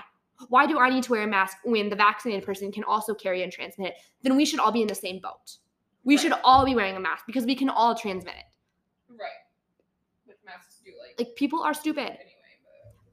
Why 0.48 0.66
do 0.68 0.80
I 0.80 0.90
need 0.90 1.04
to 1.04 1.12
wear 1.12 1.24
a 1.24 1.28
mask 1.28 1.58
when 1.64 1.90
the 1.90 1.96
vaccinated 1.96 2.46
person 2.46 2.72
can 2.72 2.84
also 2.84 3.14
carry 3.14 3.44
and 3.44 3.52
transmit 3.52 3.90
it? 3.90 3.98
Then 4.24 4.38
we 4.38 4.46
should 4.46 4.60
all 4.60 4.72
be 4.72 4.82
in 4.82 4.88
the 4.88 4.96
same 4.96 5.20
boat. 5.20 5.58
We 6.06 6.18
should 6.18 6.34
all 6.44 6.64
be 6.64 6.76
wearing 6.76 6.96
a 6.96 7.00
mask 7.00 7.26
because 7.26 7.46
we 7.46 7.56
can 7.56 7.70
all 7.70 7.94
transmit 7.94 8.36
it. 8.36 8.46
right. 9.10 9.30
Which 10.26 10.38
masks 10.46 10.82
do 10.86 10.92
like, 11.06 11.20
Like 11.28 11.36
people 11.36 11.62
are 11.62 11.74
stupid. 11.74 12.18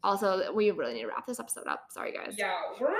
Also, 0.06 0.52
we 0.54 0.70
really 0.70 0.94
need 0.94 1.00
to 1.02 1.08
wrap 1.08 1.26
this 1.26 1.40
episode 1.40 1.66
up. 1.66 1.86
Sorry, 1.90 2.12
guys. 2.12 2.34
Yeah, 2.38 2.52
we're. 2.80 2.94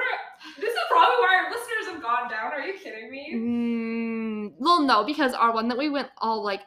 This 0.59 0.73
is 0.73 0.81
probably 0.91 1.17
why 1.21 1.43
our 1.45 1.51
listeners 1.51 1.95
have 1.95 2.03
gone 2.03 2.29
down. 2.29 2.53
Are 2.53 2.61
you 2.61 2.75
kidding 2.79 3.11
me? 3.11 3.33
Mm, 3.35 4.53
well, 4.59 4.83
no, 4.83 5.05
because 5.05 5.33
our 5.33 5.53
one 5.55 5.69
that 5.69 5.79
we 5.79 5.89
went 5.89 6.09
all 6.19 6.43
like 6.43 6.63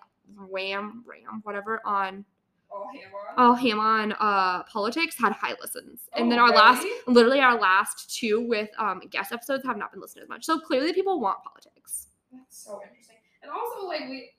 wham, 0.50 1.04
ram, 1.06 1.42
whatever 1.44 1.82
on 1.86 2.24
Oh, 2.72 2.88
ham 2.94 3.10
on. 3.38 3.46
all 3.50 3.54
ham 3.56 3.80
on 3.80 4.14
uh 4.14 4.64
politics 4.64 5.16
had 5.20 5.34
high 5.34 5.56
listens, 5.60 6.02
and 6.16 6.32
then 6.32 6.40
Oh, 6.40 6.44
our 6.44 6.52
last, 6.54 6.86
literally 7.08 7.40
our 7.42 7.60
last 7.60 8.16
two 8.16 8.48
with 8.48 8.70
um 8.78 9.02
guest 9.10 9.32
episodes 9.34 9.66
have 9.66 9.76
not 9.76 9.92
been 9.92 10.00
listened 10.00 10.24
as 10.24 10.30
much. 10.30 10.46
So 10.46 10.60
clearly, 10.60 10.94
people 10.94 11.20
want 11.20 11.40
politics. 11.44 12.08
That's 12.32 12.64
so 12.66 12.80
interesting. 12.88 13.18
And 13.42 13.52
also, 13.52 13.88
like 13.88 14.02
we, 14.08 14.30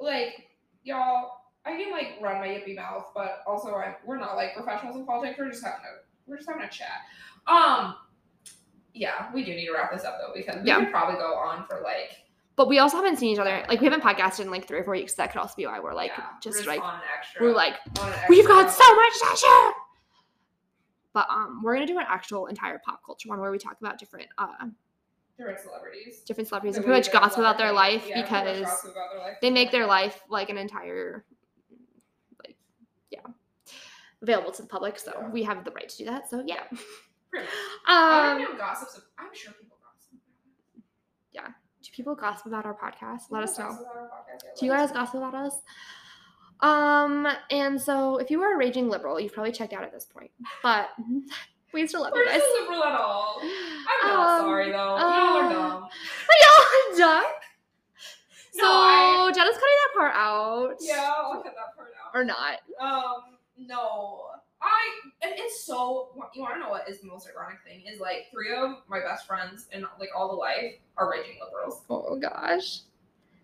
like 0.00 0.46
y'all, 0.84 1.32
I 1.66 1.76
can 1.76 1.90
like 1.90 2.18
run 2.20 2.40
my 2.40 2.46
yippy 2.48 2.74
mouth, 2.76 3.06
but 3.14 3.42
also 3.46 3.74
I, 3.74 3.96
we're 4.04 4.18
not 4.18 4.36
like 4.36 4.54
professionals 4.54 4.96
in 4.96 5.04
politics. 5.04 5.36
We're 5.38 5.50
just 5.50 5.64
having 5.64 5.80
a 5.80 6.30
we're 6.30 6.36
just 6.36 6.48
having 6.48 6.64
a 6.64 6.68
chat. 6.70 7.00
Um, 7.46 7.96
yeah, 8.94 9.30
we 9.34 9.44
do 9.44 9.52
need 9.54 9.66
to 9.66 9.72
wrap 9.72 9.92
this 9.92 10.04
up 10.04 10.18
though 10.20 10.32
because 10.34 10.62
we 10.62 10.68
Yeah. 10.68 10.80
could 10.80 10.90
probably 10.90 11.16
go 11.16 11.34
on 11.34 11.66
for 11.66 11.80
like 11.82 12.22
But 12.56 12.68
we 12.68 12.78
also 12.78 12.96
haven't 12.96 13.18
seen 13.18 13.32
each 13.32 13.38
other. 13.38 13.64
Like 13.68 13.80
we 13.80 13.86
haven't 13.86 14.02
podcasted 14.02 14.40
in 14.40 14.50
like 14.50 14.66
three 14.66 14.78
or 14.78 14.84
four 14.84 14.94
weeks. 14.94 15.14
That 15.14 15.32
could 15.32 15.40
also 15.40 15.54
be 15.56 15.66
why 15.66 15.78
we're 15.80 15.92
like 15.94 16.12
yeah, 16.16 16.24
just 16.40 16.64
we're 16.64 16.72
like 16.72 16.82
on 16.82 16.94
an 16.94 17.00
extra. 17.18 17.42
we're 17.42 17.52
like 17.54 17.74
we've 18.28 18.46
got 18.46 18.70
so 18.70 18.94
much 18.94 19.12
to 19.32 19.36
share. 19.36 19.72
But 21.12 21.26
um, 21.30 21.62
we're 21.64 21.74
gonna 21.74 21.86
do 21.86 21.98
an 21.98 22.06
actual 22.08 22.46
entire 22.46 22.80
pop 22.84 23.00
culture 23.04 23.28
one 23.28 23.40
where 23.40 23.50
we 23.50 23.58
talk 23.58 23.76
about 23.80 23.98
different 23.98 24.28
uh 24.38 24.48
different 25.38 25.60
celebrities. 25.60 26.20
different 26.26 26.48
celebrities 26.48 26.76
and 26.76 26.84
pretty 26.84 26.98
much 26.98 27.12
gossip 27.12 27.38
about 27.38 27.58
their 27.58 27.72
life 27.72 28.04
yeah, 28.08 28.22
because 28.22 28.60
about 28.84 29.10
their 29.12 29.20
life 29.20 29.36
they 29.42 29.50
make 29.50 29.70
their 29.70 29.86
life 29.86 30.22
like 30.30 30.48
an 30.48 30.56
entire 30.58 31.24
yeah 33.10 33.20
available 34.22 34.50
to 34.52 34.62
the 34.62 34.68
public 34.68 34.98
so 34.98 35.12
Yeah. 35.14 35.28
we 35.30 35.42
have 35.42 35.64
the 35.64 35.70
right 35.72 35.88
to 35.88 35.96
do 35.96 36.04
that 36.06 36.28
so 36.30 36.42
yeah 36.46 36.62
much. 36.70 37.44
I 37.86 38.32
um 38.32 38.38
don't 38.38 38.52
know 38.52 38.58
gossips. 38.58 39.00
I'm 39.18 39.28
sure 39.34 39.52
people 39.52 39.76
gossip. 39.82 40.18
Yeah. 41.32 41.48
Do 41.82 41.90
people 41.92 42.14
gossip 42.14 42.46
about 42.46 42.64
our 42.64 42.74
podcast 42.74 43.30
let 43.30 43.42
us 43.42 43.58
know 43.58 43.66
Gossip 43.66 43.80
about 43.82 43.96
our 43.96 44.02
podcast, 44.08 44.42
yeah, 44.44 44.50
do 44.58 44.66
you 44.66 44.72
guys 44.72 44.92
gossip 44.92 45.14
about 45.16 45.34
us 45.34 45.54
um 46.60 47.28
and 47.50 47.78
so 47.80 48.16
if 48.16 48.30
you 48.30 48.40
are 48.42 48.54
a 48.54 48.56
raging 48.56 48.88
liberal 48.88 49.20
you've 49.20 49.34
probably 49.34 49.52
checked 49.52 49.72
out 49.74 49.82
at 49.84 49.92
this 49.92 50.06
point 50.06 50.30
but 50.62 50.88
we 51.74 51.86
still 51.86 52.00
love 52.02 52.12
We're 52.14 52.22
you 52.22 52.28
guys 52.30 52.40
liberal 52.60 52.82
at 52.84 52.92
all. 52.94 53.40
I'm 53.42 54.08
not 54.08 54.40
Um, 54.40 54.46
sorry 54.46 54.70
though. 54.70 54.96
Y'all 54.96 54.98
uh, 54.98 55.40
are 55.46 55.52
dumb. 55.52 55.88
Y'all 56.42 56.98
done? 56.98 57.24
So 58.52 58.62
No, 58.62 58.70
I- 58.72 59.32
Jenna's 59.34 59.52
cutting 59.54 59.60
that 59.60 59.92
part 59.94 60.12
out. 60.14 60.76
Yeah, 60.80 61.12
I'll 61.14 61.42
cut 61.42 61.52
that 61.54 61.76
part 61.76 61.88
out. 61.90 61.95
Or 62.16 62.24
not. 62.24 62.58
Um, 62.80 63.36
no. 63.58 64.22
I 64.62 64.88
and 65.22 65.34
it's 65.36 65.64
so 65.66 66.08
you 66.34 66.40
want 66.40 66.54
to 66.54 66.60
know 66.60 66.70
what 66.70 66.88
is 66.88 67.00
the 67.02 67.06
most 67.08 67.28
ironic 67.28 67.58
thing 67.62 67.82
is 67.86 68.00
like 68.00 68.28
three 68.32 68.54
of 68.56 68.76
my 68.88 69.00
best 69.00 69.26
friends 69.26 69.66
in 69.70 69.84
like 70.00 70.08
all 70.16 70.28
the 70.30 70.34
life 70.34 70.72
are 70.96 71.10
raging 71.10 71.36
liberals 71.44 71.82
Oh 71.90 72.16
gosh. 72.16 72.80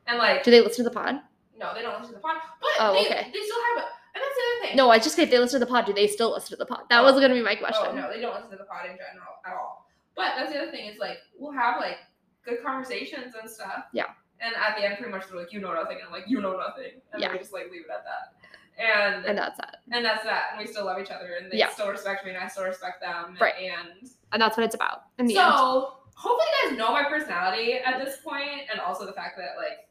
and 0.07 0.17
like 0.17 0.43
Do 0.43 0.51
they 0.51 0.63
listen 0.63 0.85
to 0.85 0.91
the 0.91 0.95
pod? 0.95 1.21
no 1.59 1.75
they 1.75 1.83
don't 1.83 2.01
listen 2.01 2.15
to 2.15 2.19
the 2.19 2.23
pod 2.23 2.37
but 2.63 2.71
Oh, 2.81 2.95
they, 2.95 3.01
okay. 3.05 3.31
they 3.31 3.41
still 3.41 3.63
have 3.77 3.85
it 3.85 3.91
and 4.15 4.23
that's 4.25 4.35
the 4.37 4.43
other 4.57 4.69
thing 4.69 4.77
No, 4.79 4.89
I 4.91 4.99
just 4.99 5.15
say 5.15 5.23
if 5.25 5.31
they 5.31 5.39
listen 5.39 5.61
to 5.61 5.67
the 5.67 5.71
pod, 5.71 5.85
do 5.85 5.93
they 5.93 6.07
still 6.07 6.33
listen 6.33 6.49
to 6.51 6.57
the 6.57 6.65
pod? 6.67 6.85
That 6.89 7.01
Oh. 7.01 7.05
was 7.05 7.21
gonna 7.21 7.35
be 7.35 7.43
my 7.43 7.57
question. 7.57 7.85
oh 7.89 7.95
no 7.95 8.11
they 8.11 8.21
don't 8.23 8.35
listen 8.35 8.51
to 8.53 8.57
the 8.57 8.65
pod 8.65 8.87
in 8.87 8.97
general 8.97 9.37
at 9.45 9.53
all 9.53 9.87
but 10.17 10.33
that's 10.39 10.51
the 10.51 10.59
other 10.63 10.71
thing 10.71 10.87
is 10.89 10.99
like 10.99 11.19
we'll 11.39 11.53
have 11.53 11.77
like 11.79 11.99
good 12.43 12.63
conversations 12.65 13.35
and 13.39 13.49
stuff 13.51 13.85
Yeah. 13.93 14.07
and 14.41 14.55
at 14.57 14.79
the 14.79 14.85
end 14.87 14.97
pretty 14.97 15.13
much 15.13 15.29
they're 15.29 15.39
like 15.39 15.53
you 15.53 15.61
know 15.61 15.75
nothing 15.75 15.99
and 15.99 16.07
I'm 16.07 16.13
like 16.13 16.25
you 16.27 16.41
know 16.41 16.57
nothing 16.57 17.03
and 17.13 17.21
Yeah. 17.21 17.33
we 17.33 17.39
just 17.39 17.53
like 17.53 17.71
leave 17.71 17.83
it 17.85 17.91
at 17.93 18.03
that 18.05 18.42
and 18.79 19.25
And 19.27 19.37
that's 19.39 19.57
that. 19.59 19.79
and 19.91 20.05
that's 20.05 20.25
that 20.25 20.51
and 20.53 20.59
we 20.61 20.67
still 20.67 20.85
love 20.87 20.99
each 21.01 21.11
other 21.11 21.35
and 21.41 21.51
they 21.53 21.59
Yeah. 21.59 21.69
still 21.71 21.89
respect 21.89 22.25
me 22.25 22.31
and 22.33 22.43
I 22.43 22.49
still 22.49 22.65
respect 22.65 23.01
them 23.01 23.37
Right. 23.41 23.55
and 23.61 24.09
And 24.33 24.41
that's 24.43 24.57
what 24.57 24.65
it's 24.65 24.75
about 24.75 25.05
in 25.19 25.27
the 25.27 25.35
so 25.35 25.43
end. 25.43 25.87
hopefully 26.15 26.47
you 26.65 26.71
guys 26.71 26.79
know 26.79 26.91
my 26.93 27.05
personality 27.05 27.75
at 27.75 28.03
this 28.05 28.17
point 28.25 28.63
and 28.71 28.81
also 28.81 29.05
the 29.07 29.13
fact 29.13 29.37
that 29.37 29.57
like 29.57 29.89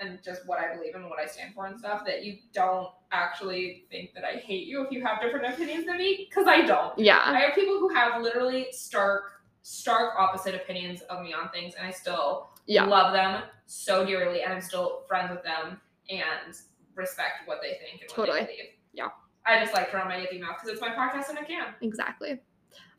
and 0.00 0.18
just 0.24 0.44
what 0.46 0.58
I 0.58 0.74
believe 0.74 0.94
in 0.96 1.02
and 1.02 1.10
what 1.10 1.20
I 1.20 1.26
stand 1.26 1.54
for 1.54 1.66
and 1.66 1.78
stuff 1.78 2.04
that 2.04 2.24
you 2.24 2.38
don't 2.52 2.88
actually 3.12 3.84
think 3.90 4.12
that 4.14 4.24
I 4.24 4.32
hate 4.38 4.66
you 4.66 4.82
if 4.84 4.90
you 4.90 5.04
have 5.04 5.20
different 5.20 5.46
opinions 5.54 5.86
than 5.86 5.98
me 5.98 6.26
because 6.28 6.48
I 6.48 6.62
don't. 6.62 6.98
Yeah. 6.98 7.20
I 7.24 7.38
have 7.38 7.54
people 7.54 7.78
who 7.78 7.88
have 7.94 8.20
literally 8.20 8.66
stark 8.72 9.22
stark 9.62 10.14
opposite 10.18 10.54
opinions 10.54 11.00
of 11.02 11.22
me 11.22 11.32
on 11.32 11.48
things 11.50 11.74
and 11.74 11.86
I 11.86 11.90
still 11.90 12.50
Yeah. 12.66 12.84
love 12.86 13.12
them 13.12 13.44
so 13.66 14.04
dearly 14.04 14.42
and 14.42 14.52
I'm 14.52 14.60
still 14.60 15.04
friends 15.06 15.30
with 15.30 15.42
them 15.44 15.80
and 16.10 16.54
respect 16.96 17.46
what 17.46 17.58
they 17.62 17.70
think 17.84 18.00
and 18.02 18.10
what 18.10 18.16
Totally. 18.16 18.40
they 18.40 18.46
believe. 18.46 18.70
Yeah. 18.92 19.08
I 19.46 19.60
just 19.60 19.74
like 19.74 19.90
to 19.90 19.96
run 19.96 20.08
my 20.08 20.16
yippy 20.16 20.40
mouth 20.40 20.56
because 20.60 20.70
it's 20.70 20.80
my 20.80 20.88
podcast 20.90 21.28
and 21.28 21.38
I 21.38 21.42
can. 21.44 21.74
Exactly. 21.82 22.38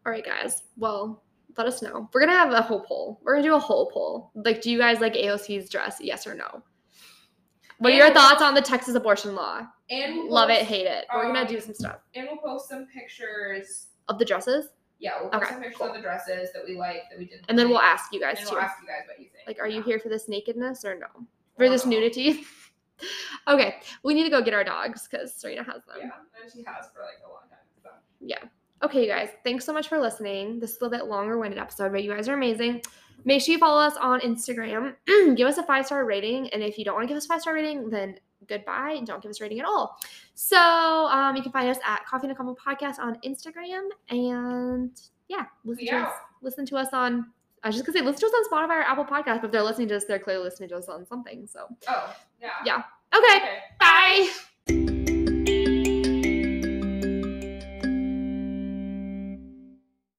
All 0.06 0.12
right, 0.12 0.24
guys. 0.24 0.64
Well, 0.78 1.24
let 1.58 1.66
us 1.68 1.82
know. 1.82 2.10
We're 2.14 2.20
gonna 2.22 2.34
have 2.34 2.52
a 2.52 2.62
whole 2.62 2.82
poll. 2.82 3.20
We're 3.24 3.36
gonna 3.36 3.48
do 3.48 3.56
a 3.56 3.60
whole 3.60 3.90
poll. 3.90 4.32
Like, 4.36 4.62
do 4.62 4.70
you 4.70 4.78
guys 4.78 5.00
like 5.00 5.14
AOC's 5.14 5.70
dress? 5.70 5.98
Yes 6.02 6.28
or 6.28 6.36
no? 6.36 6.62
What 7.80 7.92
are 7.92 7.96
your 7.96 8.12
thoughts 8.14 8.42
on 8.42 8.54
the 8.54 8.62
Texas 8.62 8.96
abortion 8.96 9.36
law? 9.36 9.62
And 9.90 10.16
we'll 10.16 10.32
Love 10.32 10.50
it, 10.50 10.62
hate 10.64 10.86
it. 10.86 11.06
We're 11.14 11.24
gonna 11.24 11.42
um, 11.42 11.48
do 11.48 11.60
some 11.60 11.74
stuff 11.74 11.98
And 12.16 12.28
we'll 12.32 12.38
post 12.42 12.70
some 12.70 12.88
pictures. 12.88 13.88
of 14.08 14.18
the 14.20 14.26
dresses, 14.26 14.68
Yeah, 15.00 15.14
we'll 15.22 15.30
post 15.30 15.44
Okay, 15.44 15.54
some 15.54 15.62
pictures 15.62 15.78
cool. 15.80 15.88
of 15.88 15.96
the 15.96 16.02
dresses 16.02 16.50
that 16.54 16.64
we 16.66 16.78
like 16.78 17.04
that 17.10 17.18
we 17.20 17.26
didn't. 17.26 17.46
and 17.50 17.58
then 17.58 17.70
we'll 17.70 17.80
ask 17.80 18.14
you 18.14 18.20
guys 18.20 18.38
And 18.40 18.48
too. 18.48 18.56
we'll 18.56 18.64
ask 18.64 18.82
you 18.82 18.88
guys 18.88 19.02
what 19.08 19.20
you 19.20 19.26
think. 19.36 19.48
Like, 19.48 19.60
are 19.60 19.68
you 19.68 19.82
here 19.82 20.00
for 20.00 20.10
this 20.10 20.28
nakedness 20.30 20.86
or 20.86 20.96
no? 20.98 21.08
For 21.58 21.66
Or 21.66 21.70
this 21.70 21.86
no. 21.86 21.92
nudity? 21.92 22.44
okay, 23.48 23.76
we 24.04 24.14
need 24.14 24.24
to 24.24 24.30
go 24.30 24.42
get 24.42 24.54
our 24.54 24.64
dogs 24.64 25.08
because 25.08 25.34
Serena 25.34 25.64
has 25.64 25.84
them. 25.86 25.98
Yeah, 26.00 26.10
and 26.42 26.52
she 26.52 26.64
has 26.64 26.88
for 26.94 27.02
like 27.02 27.20
a 27.26 27.30
long 27.30 27.44
time. 27.50 27.60
So. 27.84 27.90
Okay, 28.84 29.02
you 29.02 29.08
guys, 29.08 29.30
thanks 29.44 29.66
so 29.66 29.74
much 29.74 29.88
for 29.88 30.00
listening. 30.00 30.60
This 30.60 30.72
is 30.72 30.78
a 30.82 30.84
little 30.86 31.00
bit 31.00 31.08
longer 31.08 31.40
winded 31.40 31.60
episode, 31.60 31.92
but 31.92 32.04
you 32.04 32.14
guys 32.14 32.28
are 32.28 32.34
amazing. 32.34 32.82
Make 33.24 33.42
sure 33.42 33.54
you 33.54 33.58
follow 33.58 33.82
us 33.82 33.96
on 33.98 34.20
Instagram. 34.20 34.96
give 35.36 35.48
us 35.48 35.58
a 35.58 35.64
five 35.64 35.86
star 35.86 36.06
rating. 36.06 36.50
And 36.50 36.62
if 36.62 36.78
you 36.78 36.86
don't 36.86 36.94
want 36.94 37.06
to 37.06 37.08
give 37.08 37.18
us 37.18 37.26
a 37.26 37.28
five 37.28 37.42
star 37.42 37.54
rating, 37.54 37.90
then 37.90 38.20
goodbye. 38.48 38.96
and 38.98 39.08
Don't 39.08 39.24
give 39.24 39.30
us 39.30 39.40
a 39.40 39.44
rating 39.44 39.60
at 39.60 39.66
all. 39.66 39.98
So 40.36 40.58
um, 40.58 41.36
you 41.36 41.42
can 41.42 41.52
find 41.52 41.70
us 41.70 41.78
at 41.86 42.06
Coffee 42.06 42.28
and 42.28 42.34
a 42.34 42.36
Combo 42.36 42.56
Podcast 42.56 43.00
on 43.00 43.16
Instagram. 43.26 43.88
And 44.10 44.92
yeah, 45.28 45.46
listen 45.64 45.88
to 45.88 45.96
us. 45.96 46.14
Listen 46.42 46.66
to 46.68 46.76
us 46.78 46.90
on. 46.94 47.32
I 47.66 47.70
was 47.70 47.76
just 47.78 47.86
gonna 47.88 47.98
say, 47.98 48.06
listen 48.06 48.20
to 48.22 48.28
us 48.28 48.34
on 48.52 48.70
Spotify 48.70 48.78
or 48.78 48.82
Apple 48.84 49.06
Podcast. 49.06 49.42
But 49.42 49.46
if 49.46 49.52
they're 49.52 49.64
listening 49.64 49.88
to 49.90 49.98
us, 49.98 50.06
they're 50.06 50.20
clearly 50.20 50.44
listening 50.44 50.70
to 50.70 50.78
us 50.78 50.88
on 50.88 51.06
something. 51.08 51.48
So 51.48 51.68
Oh, 51.90 52.16
yeah. 52.40 52.50
Yeah. 52.64 52.84
okay, 53.14 53.38
Okay. 53.38 53.60
bye. 55.00 55.05